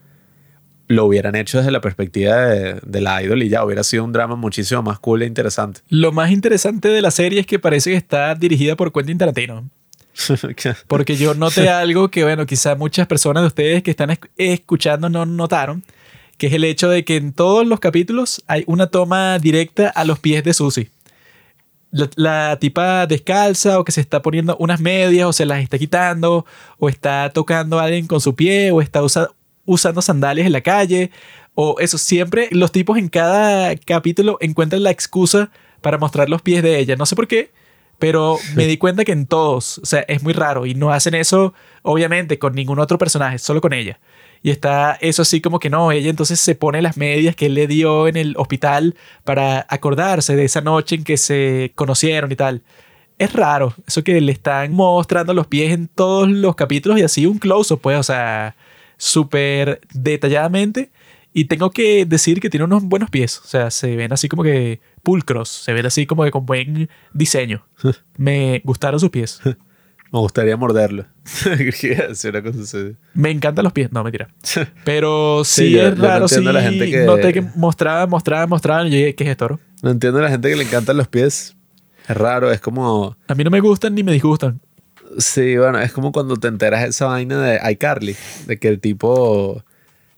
lo 0.88 1.06
hubieran 1.06 1.36
hecho 1.36 1.58
desde 1.58 1.70
la 1.70 1.80
perspectiva 1.80 2.36
de, 2.36 2.80
de 2.84 3.00
la 3.00 3.22
idol 3.22 3.42
y 3.42 3.48
ya 3.48 3.64
hubiera 3.64 3.82
sido 3.84 4.04
un 4.04 4.12
drama 4.12 4.36
muchísimo 4.36 4.82
más 4.82 4.98
cool 4.98 5.22
e 5.22 5.26
interesante. 5.26 5.80
Lo 5.88 6.12
más 6.12 6.30
interesante 6.30 6.88
de 6.88 7.00
la 7.00 7.10
serie 7.10 7.40
es 7.40 7.46
que 7.46 7.58
parece 7.58 7.90
que 7.90 7.96
está 7.96 8.34
dirigida 8.34 8.76
por 8.76 8.92
Quentin 8.92 9.16
Tarantino. 9.18 9.68
Porque 10.88 11.16
yo 11.16 11.34
noté 11.34 11.68
algo 11.70 12.10
que, 12.10 12.22
bueno, 12.24 12.44
quizá 12.46 12.74
muchas 12.74 13.06
personas 13.06 13.42
de 13.42 13.46
ustedes 13.46 13.82
que 13.82 13.90
están 13.90 14.10
esc- 14.10 14.28
escuchando 14.36 15.08
no 15.08 15.24
notaron, 15.24 15.82
que 16.36 16.48
es 16.48 16.52
el 16.52 16.64
hecho 16.64 16.88
de 16.90 17.04
que 17.04 17.16
en 17.16 17.32
todos 17.32 17.66
los 17.66 17.80
capítulos 17.80 18.42
hay 18.46 18.64
una 18.66 18.88
toma 18.88 19.38
directa 19.38 19.88
a 19.88 20.04
los 20.04 20.18
pies 20.18 20.44
de 20.44 20.52
Susie. 20.52 20.90
La, 21.92 22.08
la 22.16 22.58
tipa 22.58 23.06
descalza 23.06 23.78
o 23.78 23.84
que 23.84 23.92
se 23.92 24.00
está 24.00 24.20
poniendo 24.22 24.56
unas 24.58 24.80
medias 24.80 25.26
o 25.28 25.32
se 25.32 25.46
las 25.46 25.62
está 25.62 25.78
quitando 25.78 26.44
o 26.78 26.88
está 26.88 27.30
tocando 27.30 27.78
a 27.78 27.84
alguien 27.84 28.06
con 28.06 28.20
su 28.20 28.34
pie 28.34 28.72
o 28.72 28.80
está 28.82 29.02
usa- 29.02 29.28
usando 29.66 30.02
sandalias 30.02 30.46
en 30.46 30.52
la 30.52 30.62
calle 30.62 31.10
o 31.54 31.76
eso 31.78 31.98
siempre 31.98 32.48
los 32.50 32.72
tipos 32.72 32.96
en 32.98 33.08
cada 33.08 33.76
capítulo 33.76 34.38
encuentran 34.40 34.82
la 34.82 34.90
excusa 34.90 35.50
para 35.82 35.98
mostrar 35.98 36.28
los 36.30 36.40
pies 36.42 36.62
de 36.62 36.78
ella 36.78 36.96
no 36.96 37.04
sé 37.06 37.14
por 37.14 37.28
qué 37.28 37.50
pero 37.98 38.38
me 38.56 38.66
di 38.66 38.78
cuenta 38.78 39.04
que 39.04 39.12
en 39.12 39.26
todos, 39.26 39.78
o 39.78 39.86
sea, 39.86 40.00
es 40.08 40.24
muy 40.24 40.32
raro 40.32 40.66
y 40.66 40.74
no 40.74 40.90
hacen 40.92 41.14
eso, 41.14 41.54
obviamente, 41.82 42.36
con 42.40 42.52
ningún 42.52 42.80
otro 42.80 42.98
personaje, 42.98 43.38
solo 43.38 43.60
con 43.60 43.72
ella. 43.72 44.00
Y 44.42 44.50
está 44.50 44.98
eso 45.00 45.22
así 45.22 45.40
como 45.40 45.58
que 45.58 45.70
no, 45.70 45.92
ella 45.92 46.10
entonces 46.10 46.40
se 46.40 46.54
pone 46.54 46.82
las 46.82 46.96
medias 46.96 47.36
que 47.36 47.46
él 47.46 47.54
le 47.54 47.66
dio 47.66 48.08
en 48.08 48.16
el 48.16 48.34
hospital 48.36 48.96
para 49.24 49.66
acordarse 49.68 50.34
de 50.34 50.44
esa 50.44 50.60
noche 50.60 50.96
en 50.96 51.04
que 51.04 51.16
se 51.16 51.72
conocieron 51.74 52.32
y 52.32 52.36
tal. 52.36 52.62
Es 53.18 53.32
raro, 53.32 53.74
eso 53.86 54.02
que 54.02 54.20
le 54.20 54.32
están 54.32 54.72
mostrando 54.72 55.32
los 55.32 55.46
pies 55.46 55.72
en 55.72 55.86
todos 55.86 56.28
los 56.28 56.56
capítulos 56.56 56.98
y 56.98 57.02
así 57.02 57.24
un 57.26 57.38
close-up, 57.38 57.80
pues, 57.80 57.98
o 57.98 58.02
sea, 58.02 58.56
súper 58.96 59.80
detalladamente. 59.92 60.90
Y 61.34 61.46
tengo 61.46 61.70
que 61.70 62.04
decir 62.04 62.40
que 62.40 62.50
tiene 62.50 62.64
unos 62.64 62.82
buenos 62.82 63.10
pies. 63.10 63.38
O 63.38 63.46
sea, 63.46 63.70
se 63.70 63.96
ven 63.96 64.12
así 64.12 64.28
como 64.28 64.42
que 64.42 64.80
pulcros. 65.02 65.48
Se 65.48 65.72
ven 65.72 65.86
así 65.86 66.06
como 66.06 66.24
que 66.24 66.30
con 66.30 66.44
buen 66.44 66.90
diseño. 67.14 67.64
Me 68.16 68.60
gustaron 68.64 69.00
sus 69.00 69.10
pies. 69.10 69.40
Me 70.12 70.18
gustaría 70.18 70.56
morderlo. 70.58 71.06
Quería 71.80 72.08
decir 72.08 72.30
una 72.30 72.42
cosa 72.42 72.60
así. 72.62 72.96
Me 73.14 73.30
encantan 73.30 73.64
los 73.64 73.72
pies. 73.72 73.90
No, 73.92 74.04
mentira. 74.04 74.28
Pero 74.84 75.42
sí, 75.44 75.66
Sí, 75.66 75.70
yo- 75.72 75.82
es 75.88 75.96
yo 75.96 76.02
no 76.02 76.08
raro. 76.08 76.28
sí, 76.28 76.42
la 76.42 76.60
gente 76.62 76.90
que- 76.90 77.04
noté 77.06 77.32
que 77.32 77.40
mostraban, 77.56 78.10
mostraban, 78.10 78.48
mostraban. 78.48 78.86
Y 78.88 78.90
yo 78.90 78.96
dije, 78.98 79.14
¿qué 79.14 79.24
es 79.24 79.30
esto? 79.30 79.46
bro? 79.46 79.60
No 79.82 79.90
entiendo 79.90 80.18
a 80.18 80.22
la 80.22 80.28
gente 80.30 80.50
que 80.50 80.56
le 80.56 80.64
encantan 80.64 80.96
los 80.98 81.08
pies. 81.08 81.56
Es 82.08 82.16
raro, 82.16 82.50
es 82.52 82.60
como... 82.60 83.16
A 83.28 83.34
mí 83.34 83.42
no 83.44 83.50
me 83.50 83.60
gustan 83.60 83.94
ni 83.94 84.02
me 84.02 84.12
disgustan. 84.12 84.60
Sí, 85.18 85.56
bueno, 85.56 85.78
es 85.80 85.92
como 85.92 86.10
cuando 86.12 86.36
te 86.36 86.48
enteras 86.48 86.82
de 86.82 86.88
esa 86.88 87.06
vaina 87.06 87.40
de 87.40 87.60
iCarly, 87.72 88.16
de 88.46 88.58
que 88.58 88.68
el 88.68 88.80
tipo, 88.80 89.62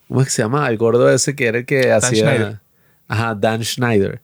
¿cómo 0.08 0.20
es 0.22 0.26
que 0.28 0.32
se 0.32 0.42
llama? 0.42 0.68
El 0.68 0.76
gordo 0.78 1.10
ese 1.10 1.34
que 1.36 1.46
era 1.46 1.58
el 1.58 1.66
que 1.66 1.92
hacía... 1.92 2.24
Schneider. 2.24 2.60
Ajá, 3.06 3.34
Dan 3.34 3.62
Schneider. 3.64 4.22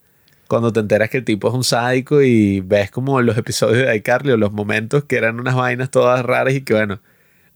Cuando 0.50 0.72
te 0.72 0.80
enteras 0.80 1.10
que 1.10 1.18
el 1.18 1.24
tipo 1.24 1.46
es 1.46 1.54
un 1.54 1.62
sádico 1.62 2.22
y 2.22 2.58
ves 2.60 2.90
como 2.90 3.22
los 3.22 3.38
episodios 3.38 3.86
de 3.86 3.94
iCarly 3.96 4.32
o 4.32 4.36
los 4.36 4.50
momentos 4.52 5.04
que 5.04 5.14
eran 5.16 5.38
unas 5.38 5.54
vainas 5.54 5.92
todas 5.92 6.24
raras 6.24 6.54
y 6.54 6.62
que 6.62 6.74
bueno, 6.74 6.98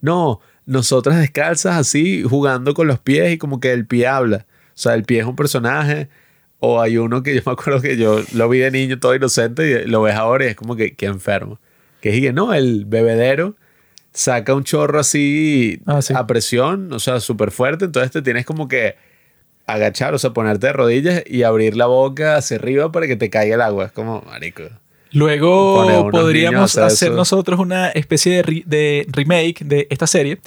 no, 0.00 0.40
nosotras 0.64 1.18
descalzas 1.18 1.74
así 1.76 2.22
jugando 2.22 2.72
con 2.72 2.86
los 2.86 3.00
pies 3.00 3.32
y 3.32 3.38
como 3.38 3.58
que 3.58 3.72
el 3.72 3.84
pie 3.84 4.06
habla. 4.06 4.46
O 4.68 4.76
sea, 4.76 4.94
el 4.94 5.02
pie 5.02 5.18
es 5.20 5.26
un 5.26 5.34
personaje 5.36 6.08
O 6.60 6.80
hay 6.80 6.96
uno 6.98 7.24
que 7.24 7.34
yo 7.36 7.42
me 7.44 7.52
acuerdo 7.52 7.80
que 7.82 7.96
yo 7.96 8.20
lo 8.32 8.48
vi 8.48 8.58
de 8.60 8.70
niño 8.70 9.00
todo 9.00 9.14
inocente 9.16 9.82
y 9.84 9.88
lo 9.90 10.00
ves 10.02 10.14
ahora 10.14 10.44
y 10.44 10.48
es 10.50 10.54
como 10.56 10.76
que, 10.76 10.94
que 10.94 11.06
enfermo. 11.06 11.58
Que 12.00 12.14
es 12.14 12.20
que 12.20 12.32
no, 12.32 12.54
el 12.54 12.84
bebedero 12.84 13.56
saca 14.12 14.54
un 14.54 14.62
chorro 14.62 15.00
así 15.00 15.80
Ah, 15.86 16.00
sí. 16.00 16.14
a 16.16 16.26
presión, 16.28 16.92
o 16.92 17.00
sea, 17.00 17.18
súper 17.18 17.50
fuerte. 17.50 17.86
Entonces 17.86 18.12
te 18.12 18.22
tienes 18.22 18.46
como 18.46 18.68
que 18.68 18.94
agachar, 19.66 20.14
o 20.14 20.18
sea, 20.18 20.30
ponerte 20.30 20.66
de 20.68 20.72
rodillas 20.72 21.22
y 21.26 21.42
abrir 21.42 21.76
la 21.76 21.86
boca 21.86 22.36
hacia 22.36 22.56
arriba 22.56 22.92
para 22.92 23.06
que 23.06 23.16
te 23.16 23.30
caiga 23.30 23.54
el 23.54 23.60
agua. 23.62 23.86
Es 23.86 23.92
como, 23.92 24.22
marico. 24.22 24.64
Luego 25.10 26.10
podríamos 26.10 26.72
hacer 26.76 26.82
hacer 26.84 27.08
eso. 27.10 27.16
nosotros 27.16 27.60
una 27.60 27.88
especie 27.90 28.34
de, 28.36 28.42
re- 28.42 28.62
de 28.66 29.06
remake 29.12 29.64
de 29.64 29.86
esta 29.88 30.08
serie, 30.08 30.38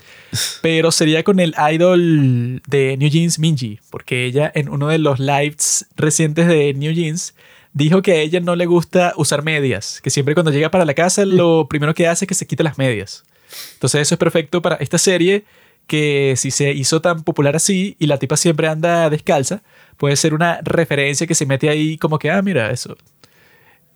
pero 0.61 0.91
sería 0.91 1.23
con 1.23 1.39
el 1.39 1.55
idol 1.71 2.61
de 2.67 2.97
New 2.97 3.09
Jeans, 3.09 3.39
Minji, 3.39 3.79
porque 3.89 4.25
ella 4.25 4.51
en 4.53 4.67
uno 4.67 4.89
de 4.89 4.97
los 4.97 5.19
lives 5.19 5.85
recientes 5.95 6.47
de 6.47 6.73
New 6.73 6.91
Jeans 6.91 7.33
dijo 7.71 8.01
que 8.01 8.11
a 8.11 8.15
ella 8.17 8.41
no 8.41 8.57
le 8.57 8.65
gusta 8.65 9.13
usar 9.15 9.41
medias, 9.41 10.01
que 10.03 10.09
siempre 10.09 10.33
cuando 10.33 10.51
llega 10.51 10.69
para 10.69 10.83
la 10.83 10.93
casa 10.93 11.25
lo 11.25 11.67
primero 11.69 11.93
que 11.93 12.07
hace 12.07 12.25
es 12.25 12.27
que 12.29 12.35
se 12.35 12.45
quita 12.45 12.63
las 12.63 12.77
medias. 12.77 13.23
Entonces 13.75 14.01
eso 14.01 14.15
es 14.15 14.19
perfecto 14.19 14.61
para 14.61 14.75
esta 14.75 14.97
serie 14.97 15.45
que 15.87 16.35
si 16.37 16.51
se 16.51 16.71
hizo 16.71 17.01
tan 17.01 17.23
popular 17.23 17.55
así 17.55 17.95
y 17.99 18.07
la 18.07 18.19
tipa 18.19 18.37
siempre 18.37 18.67
anda 18.67 19.09
descalza, 19.09 19.63
puede 19.97 20.15
ser 20.15 20.33
una 20.33 20.59
referencia 20.63 21.25
que 21.25 21.35
se 21.35 21.45
mete 21.45 21.69
ahí 21.69 21.97
como 21.97 22.19
que, 22.19 22.29
ah, 22.29 22.41
mira, 22.41 22.71
eso, 22.71 22.95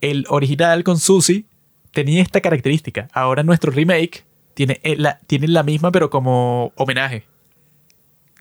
el 0.00 0.26
original 0.28 0.82
con 0.84 0.98
Susie 0.98 1.44
tenía 1.92 2.22
esta 2.22 2.40
característica. 2.40 3.08
Ahora 3.12 3.42
nuestro 3.42 3.70
remake 3.70 4.24
tiene 4.54 4.80
eh, 4.82 4.96
la, 4.96 5.18
tiene 5.26 5.48
la 5.48 5.62
misma, 5.62 5.92
pero 5.92 6.10
como 6.10 6.72
homenaje. 6.76 7.24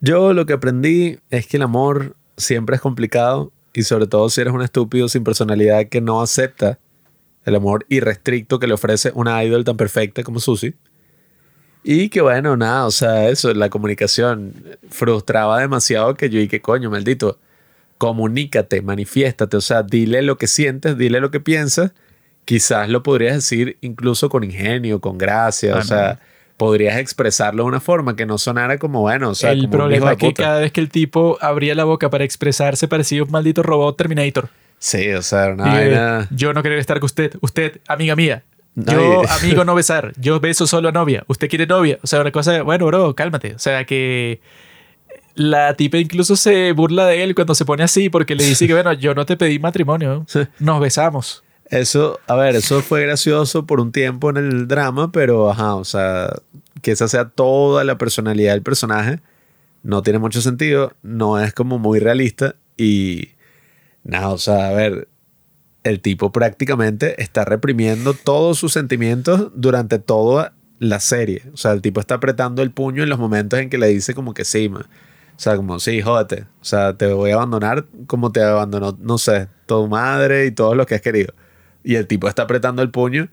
Yo 0.02 0.34
lo 0.34 0.46
que 0.46 0.54
aprendí 0.54 1.20
es 1.30 1.46
que 1.48 1.58
el 1.58 1.64
amor 1.64 2.16
siempre 2.38 2.76
es 2.76 2.82
complicado 2.82 3.52
y 3.74 3.84
sobre 3.84 4.08
todo 4.08 4.30
si 4.30 4.42
eres 4.42 4.54
un 4.54 4.64
estúpido 4.64 5.08
sin 5.08 5.24
personalidad 5.24 5.88
que 5.88 6.02
no 6.02 6.22
acepta 6.22 6.80
el 7.46 7.56
amor 7.56 7.86
irrestricto 7.90 8.60
que 8.60 8.68
le 8.68 8.74
ofrece 8.74 9.12
una 9.14 9.44
idol 9.44 9.64
tan 9.64 9.78
perfecta 9.78 10.24
como 10.24 10.40
Susie. 10.40 10.76
Y 11.84 12.10
que 12.10 12.22
bueno, 12.22 12.56
nada, 12.58 12.86
o 12.86 12.92
sea, 12.92 13.30
eso, 13.30 13.54
la 13.54 13.70
comunicación 13.70 14.54
frustraba 14.90 15.60
demasiado 15.60 16.16
que 16.16 16.30
yo 16.30 16.40
y 16.40 16.48
que 16.48 16.62
coño, 16.62 16.92
maldito, 16.92 17.40
comunícate, 17.98 18.82
manifiéstate, 18.82 19.58
o 19.58 19.62
sea, 19.62 19.84
dile 19.84 20.22
lo 20.22 20.38
que 20.38 20.48
sientes, 20.48 20.98
dile 20.98 21.20
lo 21.20 21.32
que 21.32 21.40
piensas. 21.40 21.92
Quizás 22.46 22.90
lo 22.90 23.04
podrías 23.04 23.36
decir 23.36 23.78
incluso 23.82 24.30
con 24.30 24.44
ingenio, 24.44 25.00
con 25.00 25.18
gracia, 25.18 25.76
o 25.78 25.84
sea, 25.84 26.20
podrías 26.58 26.98
expresarlo 26.98 27.64
de 27.64 27.70
una 27.70 27.80
forma 27.80 28.16
que 28.16 28.26
no 28.26 28.38
sonara 28.38 28.78
como, 28.78 29.02
bueno, 29.02 29.30
o 29.30 29.36
sea, 29.36 29.52
el 29.52 29.62
como 29.62 29.72
problema 29.72 30.12
es 30.12 30.18
que 30.18 30.28
puta. 30.28 30.44
cada 30.44 30.60
vez 30.60 30.72
que 30.72 30.82
el 30.82 30.90
tipo 30.90 31.38
abría 31.42 31.76
la 31.76 31.84
boca 31.84 32.10
para 32.10 32.24
expresarse 32.24 32.88
parecía 32.88 33.24
un 33.24 33.32
maldito 33.32 33.64
robot 33.64 33.98
Terminator. 33.98 34.50
Sí, 34.78 35.12
o 35.12 35.22
sea, 35.22 35.50
una 35.50 35.80
eh, 35.80 35.90
vaina. 35.90 36.28
yo 36.32 36.54
no 36.54 36.64
quiero 36.64 36.78
estar 36.80 37.00
con 37.00 37.06
usted. 37.06 37.36
Usted, 37.42 37.80
amiga 37.88 38.16
mía. 38.16 38.44
Yo, 38.76 39.24
amigo, 39.30 39.66
no 39.66 39.76
besar. 39.76 40.14
Yo 40.18 40.40
beso 40.40 40.68
solo 40.68 40.90
a 40.90 40.92
novia. 40.92 41.24
¿Usted 41.28 41.50
quiere 41.50 41.68
novia? 41.68 42.00
O 42.04 42.08
sea, 42.08 42.22
una 42.22 42.32
cosa, 42.32 42.64
bueno, 42.64 42.86
bro, 42.86 43.16
cálmate. 43.16 43.56
O 43.56 43.60
sea, 43.60 43.86
que 43.86 44.42
la 45.36 45.76
tipa 45.76 45.98
incluso 45.98 46.36
se 46.36 46.72
burla 46.74 47.06
de 47.06 47.24
él 47.24 47.36
cuando 47.36 47.56
se 47.56 47.66
pone 47.66 47.84
así 47.84 48.10
porque 48.10 48.36
le 48.36 48.44
dice 48.44 48.68
que, 48.68 48.74
bueno, 48.74 48.94
yo 48.94 49.14
no 49.16 49.26
te 49.26 49.38
pedí 49.38 49.60
matrimonio. 49.60 50.26
Nos 50.60 50.80
besamos. 50.80 51.44
Eso, 51.66 52.20
a 52.28 52.36
ver, 52.36 52.56
eso 52.56 52.82
fue 52.82 53.02
gracioso 53.02 53.66
por 53.66 53.80
un 53.80 53.94
tiempo 53.94 54.30
en 54.30 54.38
el 54.38 54.68
drama, 54.68 55.12
pero 55.14 55.50
ajá, 55.50 55.76
o 55.76 55.86
sea, 55.86 56.30
que 56.82 56.92
esa 56.92 57.08
sea 57.08 57.30
toda 57.30 57.86
la 57.86 57.98
personalidad 57.98 58.52
del 58.52 58.62
personaje, 58.62 59.22
no 59.82 60.04
tiene 60.04 60.20
mucho 60.20 60.42
sentido, 60.42 60.92
no 61.02 61.40
es 61.40 61.54
como 61.54 61.80
muy 61.80 62.00
realista 62.00 62.56
y 62.76 63.30
nada, 64.04 64.30
o 64.30 64.38
sea, 64.38 64.68
a 64.68 64.74
ver, 64.74 65.08
el 65.84 66.00
tipo 66.00 66.32
prácticamente 66.32 67.22
está 67.22 67.46
reprimiendo 67.46 68.14
todos 68.14 68.60
sus 68.60 68.74
sentimientos 68.74 69.52
durante 69.56 70.00
toda 70.00 70.54
la 70.80 71.00
serie. 71.00 71.44
O 71.54 71.58
sea, 71.58 71.72
el 71.72 71.82
tipo 71.82 72.00
está 72.00 72.16
apretando 72.16 72.62
el 72.62 72.72
puño 72.72 73.04
en 73.04 73.10
los 73.10 73.20
momentos 73.20 73.60
en 73.60 73.70
que 73.70 73.78
le 73.78 73.88
dice 73.88 74.14
como 74.14 74.34
que 74.34 74.46
sí, 74.46 74.70
ma. 74.70 74.80
O 74.80 75.44
sea, 75.44 75.56
como, 75.56 75.80
sí, 75.80 76.02
jódete. 76.02 76.46
O 76.62 76.66
sea, 76.66 76.96
te 76.96 77.08
voy 77.08 77.32
a 77.32 77.36
abandonar 77.36 77.86
como 78.06 78.32
te 78.32 78.44
abandonó, 78.44 78.96
no 79.00 79.18
sé, 79.18 79.48
tu 79.66 79.88
madre 79.88 80.46
y 80.46 80.52
todo 80.52 80.76
lo 80.76 80.86
que 80.86 80.96
has 80.96 81.02
querido. 81.02 81.34
Y 81.84 81.96
el 81.96 82.06
tipo 82.06 82.28
está 82.28 82.44
apretando 82.44 82.84
el 82.84 82.92
puño 82.92 83.30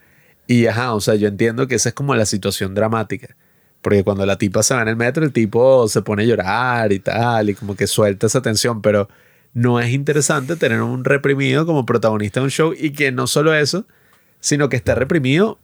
y, 0.46 0.66
ajá, 0.66 0.94
o 0.94 1.00
sea, 1.00 1.14
yo 1.16 1.28
entiendo 1.28 1.68
que 1.68 1.74
esa 1.74 1.90
es 1.90 1.94
como 1.94 2.14
la 2.14 2.24
situación 2.24 2.74
dramática. 2.74 3.36
Porque 3.82 4.02
cuando 4.04 4.24
la 4.26 4.38
tipa 4.38 4.62
se 4.62 4.74
va 4.74 4.82
en 4.82 4.88
el 4.88 4.96
metro, 4.96 5.24
el 5.24 5.32
tipo 5.32 5.86
se 5.88 6.02
pone 6.02 6.22
a 6.22 6.26
llorar 6.26 6.92
y 6.92 6.98
tal, 6.98 7.50
y 7.50 7.54
como 7.54 7.76
que 7.76 7.86
suelta 7.86 8.26
esa 8.26 8.40
tensión, 8.40 8.80
pero 8.82 9.08
no 9.54 9.80
es 9.80 9.90
interesante 9.90 10.56
tener 10.56 10.82
un 10.82 11.04
reprimido 11.04 11.66
como 11.66 11.86
protagonista 11.86 12.40
de 12.40 12.44
un 12.44 12.50
show 12.50 12.74
y 12.76 12.90
que 12.90 13.12
no 13.12 13.26
solo 13.26 13.54
eso, 13.54 13.86
sino 14.40 14.68
que 14.68 14.76
esté 14.76 14.94
reprimido 14.94 15.58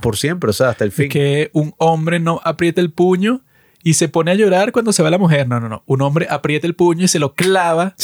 por 0.00 0.16
siempre, 0.16 0.50
o 0.50 0.52
sea, 0.52 0.70
hasta 0.70 0.84
el 0.84 0.92
fin. 0.92 1.08
Que 1.08 1.50
un 1.52 1.74
hombre 1.78 2.20
no 2.20 2.40
aprieta 2.44 2.80
el 2.80 2.92
puño 2.92 3.42
y 3.82 3.94
se 3.94 4.08
pone 4.08 4.30
a 4.30 4.34
llorar 4.34 4.72
cuando 4.72 4.92
se 4.92 5.02
va 5.02 5.10
la 5.10 5.18
mujer. 5.18 5.46
No, 5.46 5.60
no, 5.60 5.68
no. 5.68 5.82
Un 5.86 6.02
hombre 6.02 6.26
aprieta 6.30 6.66
el 6.66 6.74
puño 6.74 7.04
y 7.04 7.08
se 7.08 7.18
lo 7.18 7.34
clava. 7.34 7.94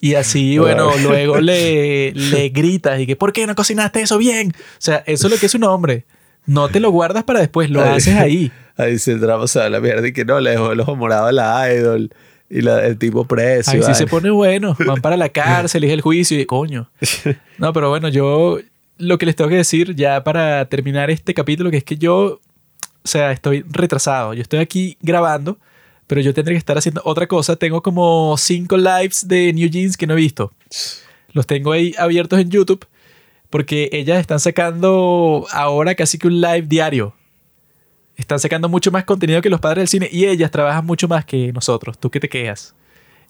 Y 0.00 0.14
así, 0.14 0.58
bueno, 0.58 0.90
luego 1.02 1.40
le, 1.40 2.12
le 2.14 2.48
gritas 2.48 3.00
y 3.00 3.06
que, 3.06 3.16
¿por 3.16 3.32
qué 3.32 3.46
no 3.46 3.54
cocinaste 3.54 4.00
eso 4.00 4.18
bien? 4.18 4.52
O 4.56 4.80
sea, 4.80 5.04
eso 5.06 5.26
es 5.26 5.32
lo 5.32 5.38
que 5.38 5.46
es 5.46 5.54
un 5.54 5.64
hombre. 5.64 6.06
No 6.46 6.70
te 6.70 6.80
lo 6.80 6.90
guardas 6.90 7.24
para 7.24 7.40
después, 7.40 7.68
lo 7.68 7.82
haces 7.82 8.14
ahí. 8.14 8.50
Ahí 8.78 8.92
dice 8.92 9.10
el 9.10 9.20
drama 9.20 9.48
se 9.48 9.58
va 9.58 9.64
a 9.64 9.70
la 9.70 9.80
mierda 9.80 10.06
y 10.06 10.12
que 10.12 10.24
no, 10.24 10.38
le 10.38 10.50
dejó 10.50 10.70
el 10.70 10.78
ojo 10.78 10.94
morado 10.94 11.26
a 11.26 11.32
la 11.32 11.74
idol 11.74 12.10
y 12.50 12.62
la- 12.62 12.84
el 12.86 12.98
tipo 12.98 13.24
preso. 13.26 13.70
Ahí 13.72 13.82
sí 13.82 13.94
se 13.94 14.06
pone 14.06 14.30
bueno. 14.30 14.76
Van 14.86 15.00
para 15.00 15.16
la 15.16 15.28
cárcel, 15.30 15.84
es 15.84 15.90
el 15.92 16.00
juicio 16.00 16.38
y 16.40 16.46
coño. 16.46 16.90
No, 17.58 17.72
pero 17.72 17.90
bueno, 17.90 18.08
yo 18.08 18.58
lo 18.98 19.18
que 19.18 19.26
les 19.26 19.36
tengo 19.36 19.50
que 19.50 19.56
decir 19.56 19.94
ya 19.94 20.22
para 20.24 20.64
terminar 20.68 21.10
este 21.10 21.34
capítulo, 21.34 21.70
que 21.70 21.76
es 21.78 21.84
que 21.84 21.96
yo, 21.96 22.40
o 23.02 23.08
sea, 23.08 23.32
estoy 23.32 23.64
retrasado. 23.68 24.34
Yo 24.34 24.42
estoy 24.42 24.60
aquí 24.60 24.96
grabando, 25.00 25.58
pero 26.06 26.20
yo 26.20 26.32
tendré 26.34 26.54
que 26.54 26.58
estar 26.58 26.78
haciendo 26.78 27.02
otra 27.04 27.26
cosa. 27.26 27.56
Tengo 27.56 27.82
como 27.82 28.36
cinco 28.38 28.76
lives 28.76 29.26
de 29.28 29.52
New 29.52 29.68
Jeans 29.68 29.96
que 29.96 30.06
no 30.06 30.14
he 30.14 30.16
visto. 30.16 30.52
Los 31.32 31.46
tengo 31.46 31.72
ahí 31.72 31.94
abiertos 31.98 32.38
en 32.40 32.50
YouTube 32.50 32.86
porque 33.50 33.88
ellas 33.92 34.20
están 34.20 34.40
sacando 34.40 35.46
ahora 35.52 35.94
casi 35.94 36.16
que 36.18 36.26
un 36.28 36.40
live 36.40 36.62
diario. 36.62 37.14
Están 38.18 38.38
sacando 38.40 38.68
mucho 38.68 38.90
más 38.90 39.04
contenido 39.04 39.40
que 39.40 39.48
los 39.48 39.60
padres 39.60 39.82
del 39.82 39.88
cine 39.88 40.08
y 40.12 40.26
ellas 40.26 40.50
trabajan 40.50 40.84
mucho 40.84 41.08
más 41.08 41.24
que 41.24 41.52
nosotros. 41.52 41.98
¿Tú 41.98 42.10
qué 42.10 42.20
te 42.20 42.28
quejas? 42.28 42.74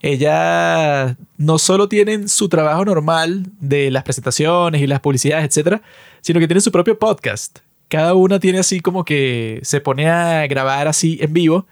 Ellas 0.00 1.14
no 1.36 1.58
solo 1.58 1.88
tienen 1.88 2.28
su 2.28 2.48
trabajo 2.48 2.84
normal 2.84 3.44
de 3.60 3.90
las 3.90 4.02
presentaciones 4.02 4.80
y 4.80 4.86
las 4.86 5.00
publicidades, 5.00 5.44
etcétera, 5.46 5.82
sino 6.20 6.40
que 6.40 6.48
tienen 6.48 6.62
su 6.62 6.72
propio 6.72 6.98
podcast. 6.98 7.58
Cada 7.88 8.14
una 8.14 8.40
tiene 8.40 8.58
así 8.58 8.80
como 8.80 9.04
que 9.04 9.60
se 9.62 9.80
pone 9.80 10.08
a 10.08 10.46
grabar 10.46 10.88
así 10.88 11.18
en 11.20 11.32
vivo, 11.32 11.66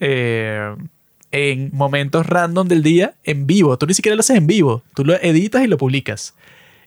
eh, 0.00 0.74
en 1.30 1.70
momentos 1.72 2.26
random 2.26 2.66
del 2.68 2.82
día, 2.82 3.14
en 3.24 3.46
vivo. 3.46 3.76
Tú 3.78 3.86
ni 3.86 3.94
siquiera 3.94 4.16
lo 4.16 4.20
haces 4.20 4.36
en 4.36 4.46
vivo, 4.46 4.82
tú 4.94 5.04
lo 5.04 5.14
editas 5.14 5.62
y 5.62 5.66
lo 5.66 5.76
publicas. 5.78 6.34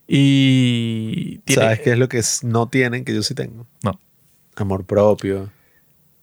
Y 0.07 1.37
tiene- 1.45 1.61
¿Sabes 1.61 1.79
qué 1.81 1.91
es 1.91 1.97
lo 1.97 2.09
que 2.09 2.21
no 2.43 2.67
tienen 2.67 3.05
que 3.05 3.13
yo 3.13 3.21
sí 3.23 3.33
tengo? 3.35 3.65
No. 3.83 3.99
Amor 4.55 4.83
propio, 4.85 5.49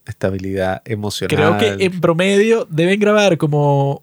estabilidad 0.07 0.83
emocional. 0.85 1.37
Creo 1.37 1.59
que 1.59 1.85
en 1.85 2.01
promedio 2.01 2.67
deben 2.71 2.99
grabar 3.01 3.37
como 3.39 4.03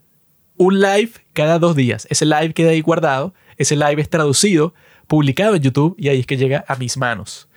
un 0.57 0.79
live 0.79 1.11
cada 1.33 1.59
dos 1.59 1.75
días. 1.75 2.07
Ese 2.09 2.25
live 2.25 2.53
queda 2.53 2.71
ahí 2.71 2.81
guardado, 2.81 3.33
ese 3.57 3.75
live 3.75 4.01
es 4.01 4.09
traducido, 4.09 4.73
publicado 5.07 5.55
en 5.55 5.61
YouTube 5.61 5.95
y 5.97 6.09
ahí 6.09 6.19
es 6.19 6.25
que 6.25 6.37
llega 6.37 6.63
a 6.67 6.75
mis 6.75 6.97
manos. 6.97 7.47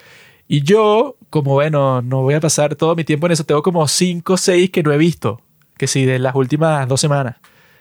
Y 0.49 0.63
yo, 0.63 1.17
como 1.31 1.55
bueno, 1.55 2.03
no 2.03 2.23
voy 2.23 2.35
a 2.35 2.41
pasar 2.41 2.77
todo 2.77 2.95
mi 2.95 3.05
tiempo 3.05 3.27
en 3.27 3.33
eso, 3.33 3.45
tengo 3.45 3.63
como 3.63 3.87
cinco 3.89 4.35
o 4.35 4.37
seis 4.37 4.71
que 4.71 4.83
no 4.83 4.93
he 4.93 4.99
visto, 4.99 5.41
que 5.77 5.87
sí, 5.87 6.05
de 6.05 6.19
las 6.19 6.35
últimas 6.35 6.87
dos 6.89 7.01
semanas. 7.01 7.37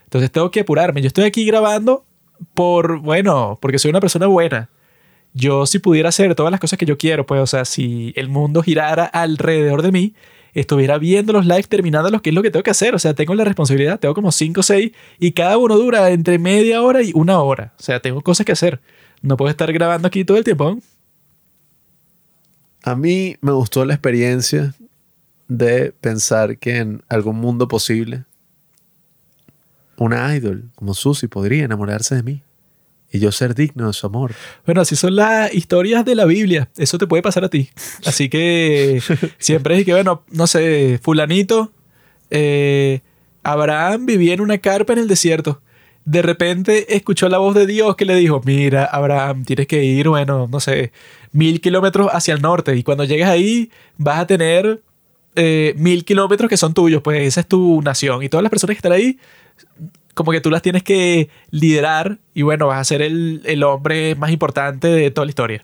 Entonces 0.05 0.31
tengo 0.31 0.49
que 0.51 0.61
apurarme. 0.61 1.01
Yo 1.01 1.07
estoy 1.07 1.25
aquí 1.25 1.45
grabando 1.45 2.05
por, 2.53 2.99
bueno, 2.99 3.59
porque 3.61 3.79
soy 3.79 3.89
una 3.89 3.99
persona 3.99 4.27
buena. 4.27 4.69
Yo 5.33 5.65
si 5.65 5.79
pudiera 5.79 6.09
hacer 6.09 6.33
todas 6.33 6.51
las 6.51 6.59
cosas 6.59 6.79
que 6.79 6.85
yo 6.85 6.97
quiero, 6.97 7.25
pues, 7.25 7.41
o 7.41 7.47
sea, 7.47 7.65
si 7.65 8.13
el 8.15 8.29
mundo 8.29 8.63
girara 8.63 9.05
alrededor 9.05 9.81
de 9.81 9.91
mí, 9.91 10.13
estuviera 10.55 10.97
viendo 10.97 11.33
los 11.33 11.45
lives, 11.45 11.67
terminándolos, 11.67 12.21
que 12.21 12.29
es 12.29 12.33
lo 12.33 12.41
que 12.41 12.49
tengo 12.49 12.63
que 12.63 12.71
hacer. 12.71 12.95
O 12.95 12.99
sea, 12.99 13.13
tengo 13.13 13.35
la 13.35 13.43
responsabilidad, 13.43 13.99
tengo 13.99 14.15
como 14.15 14.31
5 14.31 14.59
o 14.59 14.63
6 14.63 14.91
y 15.19 15.31
cada 15.33 15.57
uno 15.57 15.77
dura 15.77 16.09
entre 16.09 16.39
media 16.39 16.81
hora 16.81 17.03
y 17.03 17.11
una 17.13 17.39
hora. 17.41 17.73
O 17.77 17.83
sea, 17.83 17.99
tengo 18.01 18.21
cosas 18.21 18.45
que 18.45 18.53
hacer. 18.53 18.81
No 19.21 19.37
puedo 19.37 19.51
estar 19.51 19.71
grabando 19.71 20.07
aquí 20.07 20.23
todo 20.25 20.37
el 20.37 20.43
tiempo. 20.43 20.79
A 22.83 22.95
mí 22.95 23.35
me 23.41 23.51
gustó 23.51 23.83
la 23.85 23.93
experiencia 23.93 24.73
de 25.47 25.91
pensar 25.91 26.57
que 26.57 26.77
en 26.77 27.03
algún 27.09 27.37
mundo 27.37 27.67
posible 27.67 28.25
una 29.97 30.35
idol 30.35 30.71
como 30.75 30.93
Susie 30.93 31.29
podría 31.29 31.65
enamorarse 31.65 32.15
de 32.15 32.23
mí 32.23 32.43
y 33.15 33.19
yo 33.19 33.31
ser 33.31 33.55
digno 33.55 33.87
de 33.87 33.93
su 33.93 34.05
amor. 34.07 34.33
Bueno, 34.65 34.81
así 34.81 34.95
son 34.95 35.15
las 35.15 35.53
historias 35.53 36.05
de 36.05 36.15
la 36.15 36.25
Biblia. 36.25 36.69
Eso 36.77 36.97
te 36.97 37.07
puede 37.07 37.23
pasar 37.23 37.43
a 37.43 37.49
ti. 37.49 37.69
Así 38.05 38.29
que 38.29 39.01
siempre 39.37 39.79
es 39.79 39.85
que, 39.85 39.93
bueno, 39.93 40.23
no 40.31 40.47
sé, 40.47 40.99
fulanito, 41.01 41.71
eh, 42.29 43.01
Abraham 43.43 44.05
vivía 44.05 44.33
en 44.33 44.41
una 44.41 44.57
carpa 44.57 44.93
en 44.93 44.99
el 44.99 45.07
desierto 45.07 45.61
de 46.05 46.21
repente 46.21 46.95
escuchó 46.95 47.27
la 47.29 47.39
voz 47.39 47.55
de 47.55 47.65
Dios 47.65 47.95
que 47.95 48.05
le 48.05 48.15
dijo, 48.15 48.39
mira, 48.45 48.85
Abraham, 48.85 49.43
tienes 49.43 49.67
que 49.67 49.83
ir, 49.83 50.07
bueno, 50.07 50.47
no 50.49 50.59
sé, 50.59 50.91
mil 51.31 51.59
kilómetros 51.59 52.09
hacia 52.13 52.35
el 52.35 52.41
norte 52.41 52.75
y 52.75 52.83
cuando 52.83 53.03
llegues 53.03 53.27
ahí 53.27 53.71
vas 53.97 54.19
a 54.19 54.27
tener 54.27 54.83
eh, 55.35 55.73
mil 55.77 56.05
kilómetros 56.05 56.47
que 56.47 56.57
son 56.57 56.73
tuyos, 56.75 57.01
pues 57.01 57.27
esa 57.27 57.41
es 57.41 57.47
tu 57.47 57.81
nación 57.81 58.21
y 58.21 58.29
todas 58.29 58.43
las 58.43 58.51
personas 58.51 58.75
que 58.75 58.77
están 58.77 58.91
ahí, 58.91 59.17
como 60.15 60.31
que 60.31 60.41
tú 60.41 60.49
las 60.49 60.63
tienes 60.63 60.81
que 60.81 61.29
liderar 61.51 62.17
y 62.33 62.41
bueno, 62.41 62.65
vas 62.67 62.79
a 62.79 62.83
ser 62.83 63.03
el, 63.03 63.41
el 63.45 63.61
hombre 63.63 64.15
más 64.15 64.31
importante 64.31 64.87
de 64.87 65.11
toda 65.11 65.25
la 65.25 65.29
historia. 65.29 65.63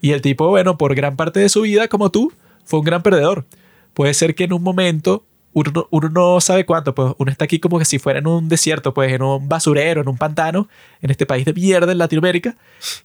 Y 0.00 0.10
el 0.10 0.20
tipo, 0.20 0.48
bueno, 0.48 0.76
por 0.76 0.94
gran 0.96 1.14
parte 1.16 1.38
de 1.40 1.48
su 1.48 1.62
vida, 1.62 1.86
como 1.88 2.10
tú, 2.10 2.32
fue 2.64 2.80
un 2.80 2.84
gran 2.84 3.02
perdedor. 3.02 3.46
Puede 3.94 4.12
ser 4.14 4.34
que 4.34 4.44
en 4.44 4.52
un 4.52 4.62
momento 4.62 5.24
uno, 5.52 5.70
no- 5.72 5.86
uno 5.90 6.08
no 6.08 6.40
sabe 6.40 6.66
cuánto, 6.66 6.94
pues 6.94 7.12
uno 7.16 7.30
está 7.30 7.44
aquí 7.44 7.60
como 7.60 7.78
que 7.78 7.84
si 7.84 7.98
fuera 8.00 8.18
en 8.18 8.26
un 8.26 8.48
desierto, 8.48 8.92
pues 8.92 9.12
en 9.12 9.22
un 9.22 9.48
basurero, 9.48 10.00
en 10.00 10.08
un 10.08 10.18
pantano, 10.18 10.68
en 11.00 11.10
este 11.12 11.26
país 11.26 11.44
de 11.44 11.52
mierda 11.52 11.92
en 11.92 11.98
Latinoamérica, 11.98 12.56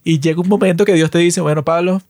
y 0.04 0.20
llega 0.20 0.42
un 0.42 0.50
momento 0.50 0.84
que 0.84 0.94
Dios 0.94 1.12
te 1.12 1.20
dice, 1.20 1.42
bueno, 1.42 1.64
Pablo, 1.64 2.02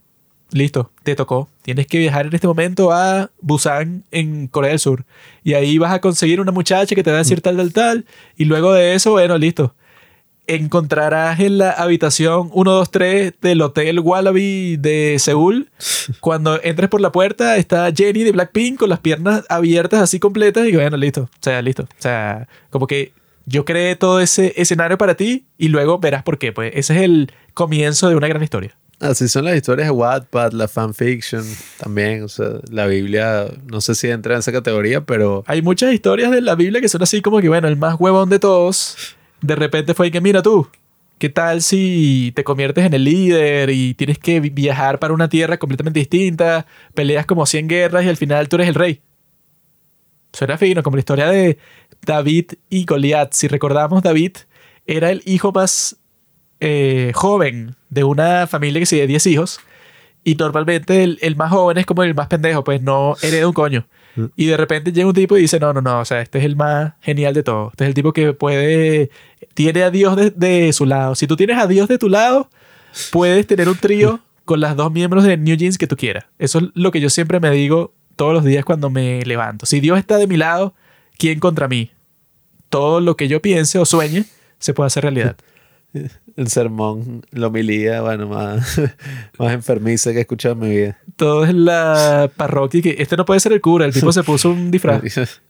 listo, 0.52 0.92
te 1.04 1.16
tocó. 1.16 1.50
Tienes 1.62 1.88
que 1.88 2.00
viajar 2.00 2.28
en 2.28 2.34
este 2.34 2.48
momento 2.48 2.92
a 2.92 3.30
Busan, 3.42 4.04
en 4.12 4.48
Corea 4.48 4.72
del 4.72 4.80
Sur, 4.80 5.06
y 5.44 5.54
ahí 5.54 5.78
vas 5.78 5.94
a 5.94 6.02
conseguir 6.02 6.42
una 6.42 6.52
muchacha 6.52 6.96
que 6.96 7.04
te 7.04 7.12
va 7.12 7.18
a 7.18 7.20
decir 7.20 7.42
tal, 7.42 7.58
tal, 7.58 7.74
tal, 7.74 8.06
y 8.38 8.46
luego 8.46 8.74
de 8.74 8.96
eso, 8.96 9.12
bueno, 9.12 9.38
listo. 9.38 9.76
Encontrarás 10.48 11.40
en 11.40 11.60
la 11.60 11.70
habitación 11.70 12.50
123 12.50 13.34
del 13.40 13.62
Hotel 13.62 14.00
Wallaby 14.00 14.78
de 14.78 15.18
Seúl. 15.20 15.70
Cuando 16.22 16.60
entres 16.64 16.90
por 16.90 17.02
la 17.02 17.12
puerta, 17.12 17.58
está 17.58 17.92
Jenny 17.96 18.24
de 18.24 18.32
Blackpink 18.32 18.80
con 18.80 18.90
las 18.90 19.00
piernas 19.00 19.46
abiertas 19.48 20.02
así 20.02 20.20
completas 20.20 20.68
y 20.68 20.72
bueno, 20.72 20.98
listo. 20.98 21.22
O 21.22 21.40
sea, 21.40 21.62
listo. 21.62 21.84
O 21.84 22.02
sea, 22.02 22.48
como 22.72 22.88
que 22.88 23.14
yo 23.46 23.64
creé 23.64 23.96
todo 23.96 24.20
ese 24.22 24.54
escenario 24.58 24.98
para 24.98 25.14
ti 25.14 25.46
y 25.60 25.68
luego 25.68 26.00
verás 26.00 26.24
por 26.24 26.40
qué. 26.40 26.52
Pues 26.52 26.72
ese 26.74 26.96
es 26.96 27.02
el 27.04 27.32
comienzo 27.54 28.10
de 28.10 28.16
una 28.16 28.28
gran 28.28 28.42
historia. 28.42 28.76
Así 29.00 29.30
son 29.30 29.46
las 29.46 29.56
historias 29.56 29.88
de 29.88 29.92
Wattpad, 29.92 30.52
la 30.52 30.68
fanfiction 30.68 31.44
también. 31.78 32.24
O 32.24 32.28
sea, 32.28 32.48
la 32.70 32.86
Biblia, 32.86 33.46
no 33.66 33.80
sé 33.80 33.96
si 33.96 34.10
entra 34.10 34.34
en 34.34 34.40
esa 34.40 34.52
categoría, 34.52 35.06
pero 35.06 35.44
Hay 35.48 35.62
muchas 35.62 35.94
historias 35.94 36.32
de 36.32 36.42
la 36.42 36.56
Biblia 36.56 36.82
que 36.82 36.90
son 36.90 37.02
así 37.02 37.22
como 37.22 37.40
que, 37.40 37.48
bueno, 37.48 37.68
el 37.70 37.78
más 37.78 37.96
huevón 38.00 38.30
de 38.30 38.40
todos, 38.40 39.16
de 39.42 39.56
repente 39.56 39.94
fue 39.94 40.12
que, 40.12 40.20
mira 40.20 40.42
tú, 40.42 40.68
¿qué 41.18 41.30
tal 41.30 41.62
si 41.62 42.34
te 42.36 42.44
conviertes 42.44 42.86
en 42.86 42.94
el 42.94 43.06
líder 43.06 43.70
y 43.70 43.94
tienes 43.94 44.20
que 44.20 44.42
vi- 44.42 44.50
viajar 44.50 45.00
para 45.00 45.14
una 45.14 45.30
tierra 45.30 45.58
completamente 45.58 46.00
distinta, 46.02 46.66
peleas 46.94 47.26
como 47.26 47.46
100 47.46 47.70
guerras 47.70 48.04
y 48.04 48.10
al 48.10 48.18
final 48.18 48.50
tú 48.50 48.58
eres 48.58 48.68
el 48.68 48.76
rey? 48.76 49.02
Suena 50.34 50.58
fino, 50.58 50.84
como 50.84 50.98
la 50.98 51.00
historia 51.02 51.30
de 51.30 51.58
David 52.06 52.52
y 52.70 52.86
Goliat. 52.86 53.34
Si 53.34 53.48
recordamos, 53.48 54.04
David 54.04 54.34
era 54.86 55.10
el 55.10 55.22
hijo 55.26 55.52
más 55.52 55.96
eh, 56.60 57.12
joven 57.16 57.76
de 57.90 58.04
una 58.04 58.48
familia 58.48 58.80
que 58.80 58.86
sigue 58.86 59.08
10 59.08 59.28
hijos. 59.28 59.60
Y 60.24 60.36
normalmente 60.36 61.04
el, 61.04 61.18
el 61.22 61.36
más 61.36 61.52
joven 61.52 61.78
es 61.78 61.86
como 61.86 62.04
el 62.04 62.14
más 62.14 62.28
pendejo, 62.28 62.64
pues 62.64 62.82
no 62.82 63.16
hereda 63.22 63.48
un 63.48 63.54
coño. 63.54 63.88
Y 64.36 64.48
de 64.48 64.58
repente 64.58 64.92
llega 64.92 65.08
un 65.08 65.14
tipo 65.14 65.38
y 65.38 65.42
dice, 65.42 65.60
no, 65.60 65.72
no, 65.72 65.82
no, 65.82 66.02
o 66.02 66.06
sea, 66.06 66.22
este 66.22 66.40
es 66.40 66.44
el 66.44 66.58
más 66.58 66.94
genial 67.00 67.34
de 67.34 67.44
todos. 67.44 67.72
Este 67.72 67.86
es 67.86 67.88
el 67.90 67.94
tipo 67.94 68.12
que 68.12 68.34
puede, 68.34 69.12
tiene 69.54 69.84
a 69.84 69.92
Dios 69.92 70.16
de, 70.18 70.32
de 70.32 70.74
su 70.74 70.86
lado. 70.86 71.16
Si 71.16 71.26
tú 71.26 71.38
tienes 71.38 71.58
a 71.58 71.68
Dios 71.68 71.88
de 71.88 71.98
tu 71.98 72.10
lado, 72.10 72.50
puedes 73.12 73.48
tener 73.48 73.70
un 73.70 73.78
trío 73.78 74.20
con 74.46 74.60
las 74.60 74.76
dos 74.76 74.92
miembros 74.92 75.24
de 75.24 75.38
New 75.38 75.56
Jeans 75.56 75.78
que 75.78 75.88
tú 75.88 75.96
quieras. 75.96 76.26
Eso 76.38 76.60
es 76.60 76.66
lo 76.74 76.92
que 76.92 77.00
yo 77.00 77.10
siempre 77.10 77.40
me 77.40 77.52
digo 77.52 77.94
todos 78.16 78.34
los 78.34 78.44
días 78.44 78.66
cuando 78.66 78.90
me 78.90 79.22
levanto. 79.24 79.66
Si 79.66 79.80
Dios 79.80 79.98
está 79.98 80.18
de 80.18 80.28
mi 80.28 80.38
lado, 80.38 80.74
¿quién 81.18 81.40
contra 81.40 81.68
mí? 81.68 81.92
Todo 82.70 83.00
lo 83.00 83.16
que 83.16 83.28
yo 83.28 83.42
piense 83.42 83.80
o 83.80 83.86
sueñe 83.86 84.26
se 84.58 84.74
puede 84.74 84.88
hacer 84.88 85.04
realidad. 85.04 85.38
el 86.36 86.48
sermón, 86.48 87.26
la 87.32 87.48
homilía, 87.48 88.02
bueno, 88.02 88.28
más, 88.28 88.80
más 89.40 89.54
enfermiza 89.54 90.12
que 90.12 90.18
he 90.20 90.22
escuchado 90.22 90.54
en 90.56 90.60
mi 90.62 90.70
vida. 90.76 90.98
Todo 91.16 91.46
es 91.46 91.54
la 91.54 92.30
parroquia 92.36 92.82
que 92.82 92.96
este 93.00 93.18
no 93.18 93.26
puede 93.26 93.40
ser 93.40 93.54
el 93.54 93.62
cura. 93.62 93.86
El 93.86 93.94
tipo 93.94 94.12
se 94.12 94.24
puso 94.24 94.52
un 94.52 94.72
disfraz. 94.72 95.02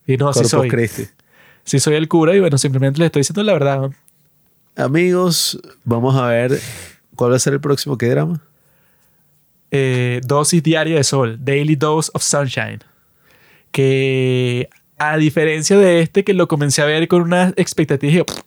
Y 0.08 0.18
no, 0.18 0.32
sí 0.34 0.40
Corpus 0.40 0.50
soy. 0.52 0.70
Christi. 0.70 1.04
Sí 1.64 1.80
soy 1.80 1.96
el 1.96 2.08
cura 2.08 2.36
y 2.36 2.40
bueno, 2.40 2.58
simplemente 2.58 3.00
le 3.00 3.06
estoy 3.08 3.20
diciendo 3.22 3.44
la 3.44 3.54
verdad. 3.54 3.92
Amigos, 4.76 5.60
vamos 5.84 6.16
a 6.16 6.28
ver 6.28 6.58
cuál 7.16 7.32
va 7.32 7.36
a 7.36 7.40
ser 7.40 7.54
el 7.54 7.60
próximo 7.62 7.98
que 7.98 8.08
drama. 8.08 8.42
eh, 9.72 10.22
dosis 10.26 10.64
diaria 10.64 10.96
de 10.96 11.04
sol, 11.04 11.38
Daily 11.40 11.76
Dose 11.76 12.10
of 12.14 12.24
Sunshine. 12.24 12.80
Que 13.72 14.68
a 14.98 15.18
diferencia 15.18 15.78
de 15.78 16.02
este, 16.02 16.24
que 16.24 16.34
lo 16.34 16.48
comencé 16.48 16.82
a 16.82 16.86
ver 16.86 17.08
con 17.08 17.22
unas 17.22 17.54
expectativas, 17.56 18.12
dije, 18.14 18.24
"Pff, 18.26 18.40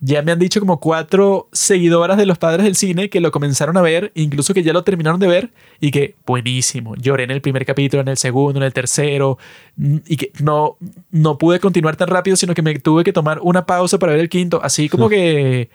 ya 0.00 0.22
me 0.22 0.32
han 0.32 0.38
dicho 0.38 0.60
como 0.60 0.80
cuatro 0.80 1.48
seguidoras 1.52 2.16
de 2.16 2.24
los 2.24 2.38
padres 2.38 2.64
del 2.64 2.74
cine 2.74 3.10
que 3.10 3.20
lo 3.20 3.30
comenzaron 3.30 3.76
a 3.76 3.82
ver, 3.82 4.12
incluso 4.14 4.54
que 4.54 4.62
ya 4.62 4.72
lo 4.72 4.82
terminaron 4.82 5.20
de 5.20 5.26
ver, 5.28 5.52
y 5.78 5.90
que 5.90 6.14
buenísimo. 6.24 6.96
Lloré 6.96 7.24
en 7.24 7.30
el 7.30 7.42
primer 7.42 7.66
capítulo, 7.66 8.00
en 8.00 8.08
el 8.08 8.16
segundo, 8.16 8.58
en 8.58 8.64
el 8.64 8.72
tercero, 8.72 9.38
y 9.76 10.16
que 10.16 10.32
no, 10.42 10.78
no 11.10 11.36
pude 11.36 11.60
continuar 11.60 11.96
tan 11.96 12.08
rápido, 12.08 12.36
sino 12.36 12.54
que 12.54 12.62
me 12.62 12.78
tuve 12.78 13.04
que 13.04 13.12
tomar 13.12 13.40
una 13.42 13.66
pausa 13.66 13.98
para 13.98 14.12
ver 14.12 14.22
el 14.22 14.30
quinto. 14.30 14.60
Así 14.62 14.88
como 14.88 15.10
que 15.10 15.68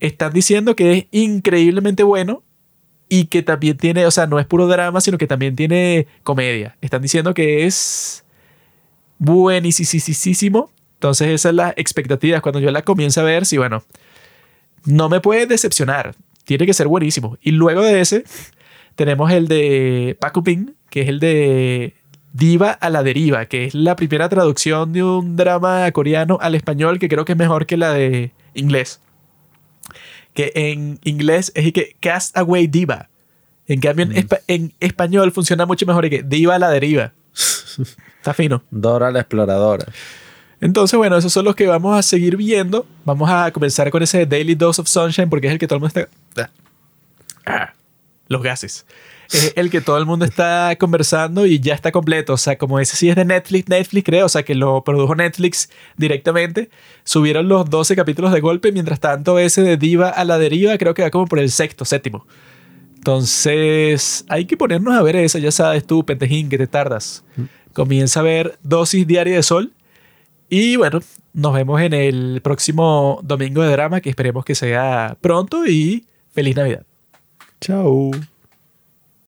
están 0.00 0.32
diciendo 0.32 0.76
que 0.76 0.92
es 0.92 1.06
increíblemente 1.10 2.02
bueno 2.02 2.42
y 3.08 3.26
que 3.26 3.42
también 3.42 3.78
tiene, 3.78 4.04
o 4.04 4.10
sea, 4.10 4.26
no 4.26 4.38
es 4.38 4.46
puro 4.46 4.66
drama, 4.66 5.00
sino 5.00 5.16
que 5.16 5.26
también 5.26 5.56
tiene 5.56 6.06
comedia. 6.24 6.76
Están 6.82 7.00
diciendo 7.00 7.32
que 7.32 7.64
es 7.64 8.24
buenísimo. 9.18 10.70
Entonces 11.02 11.26
esas 11.30 11.40
son 11.40 11.56
las 11.56 11.74
expectativas. 11.76 12.40
Cuando 12.42 12.60
yo 12.60 12.70
la 12.70 12.82
comienzo 12.82 13.22
a 13.22 13.24
ver, 13.24 13.44
sí, 13.44 13.58
bueno, 13.58 13.82
no 14.84 15.08
me 15.08 15.20
puede 15.20 15.46
decepcionar. 15.46 16.14
Tiene 16.44 16.64
que 16.64 16.74
ser 16.74 16.86
buenísimo. 16.86 17.38
Y 17.42 17.50
luego 17.50 17.82
de 17.82 18.00
ese, 18.00 18.22
tenemos 18.94 19.32
el 19.32 19.48
de 19.48 20.16
Paco 20.20 20.44
Ping, 20.44 20.74
que 20.90 21.00
es 21.00 21.08
el 21.08 21.18
de 21.18 21.96
Diva 22.32 22.70
a 22.70 22.88
la 22.88 23.02
deriva, 23.02 23.46
que 23.46 23.64
es 23.64 23.74
la 23.74 23.96
primera 23.96 24.28
traducción 24.28 24.92
de 24.92 25.02
un 25.02 25.34
drama 25.34 25.90
coreano 25.90 26.38
al 26.40 26.54
español 26.54 27.00
que 27.00 27.08
creo 27.08 27.24
que 27.24 27.32
es 27.32 27.38
mejor 27.38 27.66
que 27.66 27.76
la 27.76 27.92
de 27.92 28.30
inglés. 28.54 29.00
Que 30.34 30.52
en 30.54 31.00
inglés 31.02 31.50
es 31.56 31.72
que 31.72 31.96
Cast 31.98 32.36
Away 32.36 32.68
Diva. 32.68 33.08
En 33.66 33.80
cambio, 33.80 34.06
en, 34.08 34.28
en 34.46 34.72
español 34.78 35.32
funciona 35.32 35.66
mucho 35.66 35.84
mejor 35.84 36.08
que 36.08 36.22
Diva 36.22 36.54
a 36.54 36.58
la 36.60 36.70
deriva. 36.70 37.12
Está 38.18 38.34
fino. 38.34 38.62
Dora 38.70 39.10
la 39.10 39.18
exploradora. 39.18 39.86
Entonces, 40.62 40.96
bueno, 40.96 41.16
esos 41.16 41.32
son 41.32 41.44
los 41.44 41.56
que 41.56 41.66
vamos 41.66 41.98
a 41.98 42.02
seguir 42.02 42.36
viendo. 42.36 42.86
Vamos 43.04 43.28
a 43.28 43.50
comenzar 43.50 43.90
con 43.90 44.00
ese 44.00 44.24
Daily 44.26 44.54
Dose 44.54 44.80
of 44.80 44.86
Sunshine 44.86 45.28
porque 45.28 45.48
es 45.48 45.52
el 45.52 45.58
que 45.58 45.66
todo 45.66 45.78
el 45.78 45.80
mundo 45.80 46.00
está... 46.00 46.50
Ah, 47.44 47.72
los 48.28 48.42
gases. 48.44 48.86
Es 49.32 49.52
el 49.56 49.70
que 49.70 49.80
todo 49.80 49.98
el 49.98 50.06
mundo 50.06 50.24
está 50.24 50.76
conversando 50.78 51.46
y 51.46 51.58
ya 51.58 51.74
está 51.74 51.90
completo. 51.90 52.34
O 52.34 52.36
sea, 52.36 52.58
como 52.58 52.78
ese 52.78 52.96
sí 52.96 53.10
es 53.10 53.16
de 53.16 53.24
Netflix, 53.24 53.68
Netflix 53.68 54.04
creo, 54.04 54.26
o 54.26 54.28
sea, 54.28 54.44
que 54.44 54.54
lo 54.54 54.84
produjo 54.84 55.16
Netflix 55.16 55.68
directamente. 55.96 56.70
Subieron 57.02 57.48
los 57.48 57.68
12 57.68 57.96
capítulos 57.96 58.30
de 58.30 58.38
golpe. 58.38 58.70
Mientras 58.70 59.00
tanto, 59.00 59.40
ese 59.40 59.62
de 59.62 59.76
Diva 59.76 60.10
a 60.10 60.24
la 60.24 60.38
deriva 60.38 60.78
creo 60.78 60.94
que 60.94 61.02
va 61.02 61.10
como 61.10 61.26
por 61.26 61.40
el 61.40 61.50
sexto, 61.50 61.84
séptimo. 61.84 62.24
Entonces, 62.94 64.24
hay 64.28 64.44
que 64.44 64.56
ponernos 64.56 64.94
a 64.94 65.02
ver 65.02 65.16
eso. 65.16 65.38
Ya 65.38 65.50
sabes 65.50 65.84
tú, 65.84 66.06
pentejín, 66.06 66.48
que 66.48 66.56
te 66.56 66.68
tardas. 66.68 67.24
Comienza 67.72 68.20
a 68.20 68.22
ver 68.22 68.60
dosis 68.62 69.04
diaria 69.08 69.34
de 69.34 69.42
sol. 69.42 69.72
Y 70.54 70.76
bueno, 70.76 71.00
nos 71.32 71.54
vemos 71.54 71.80
en 71.80 71.94
el 71.94 72.42
próximo 72.42 73.20
domingo 73.22 73.62
de 73.62 73.72
drama, 73.72 74.02
que 74.02 74.10
esperemos 74.10 74.44
que 74.44 74.54
sea 74.54 75.16
pronto 75.18 75.66
y 75.66 76.04
feliz 76.30 76.54
Navidad. 76.54 76.84
Chao. 77.58 78.10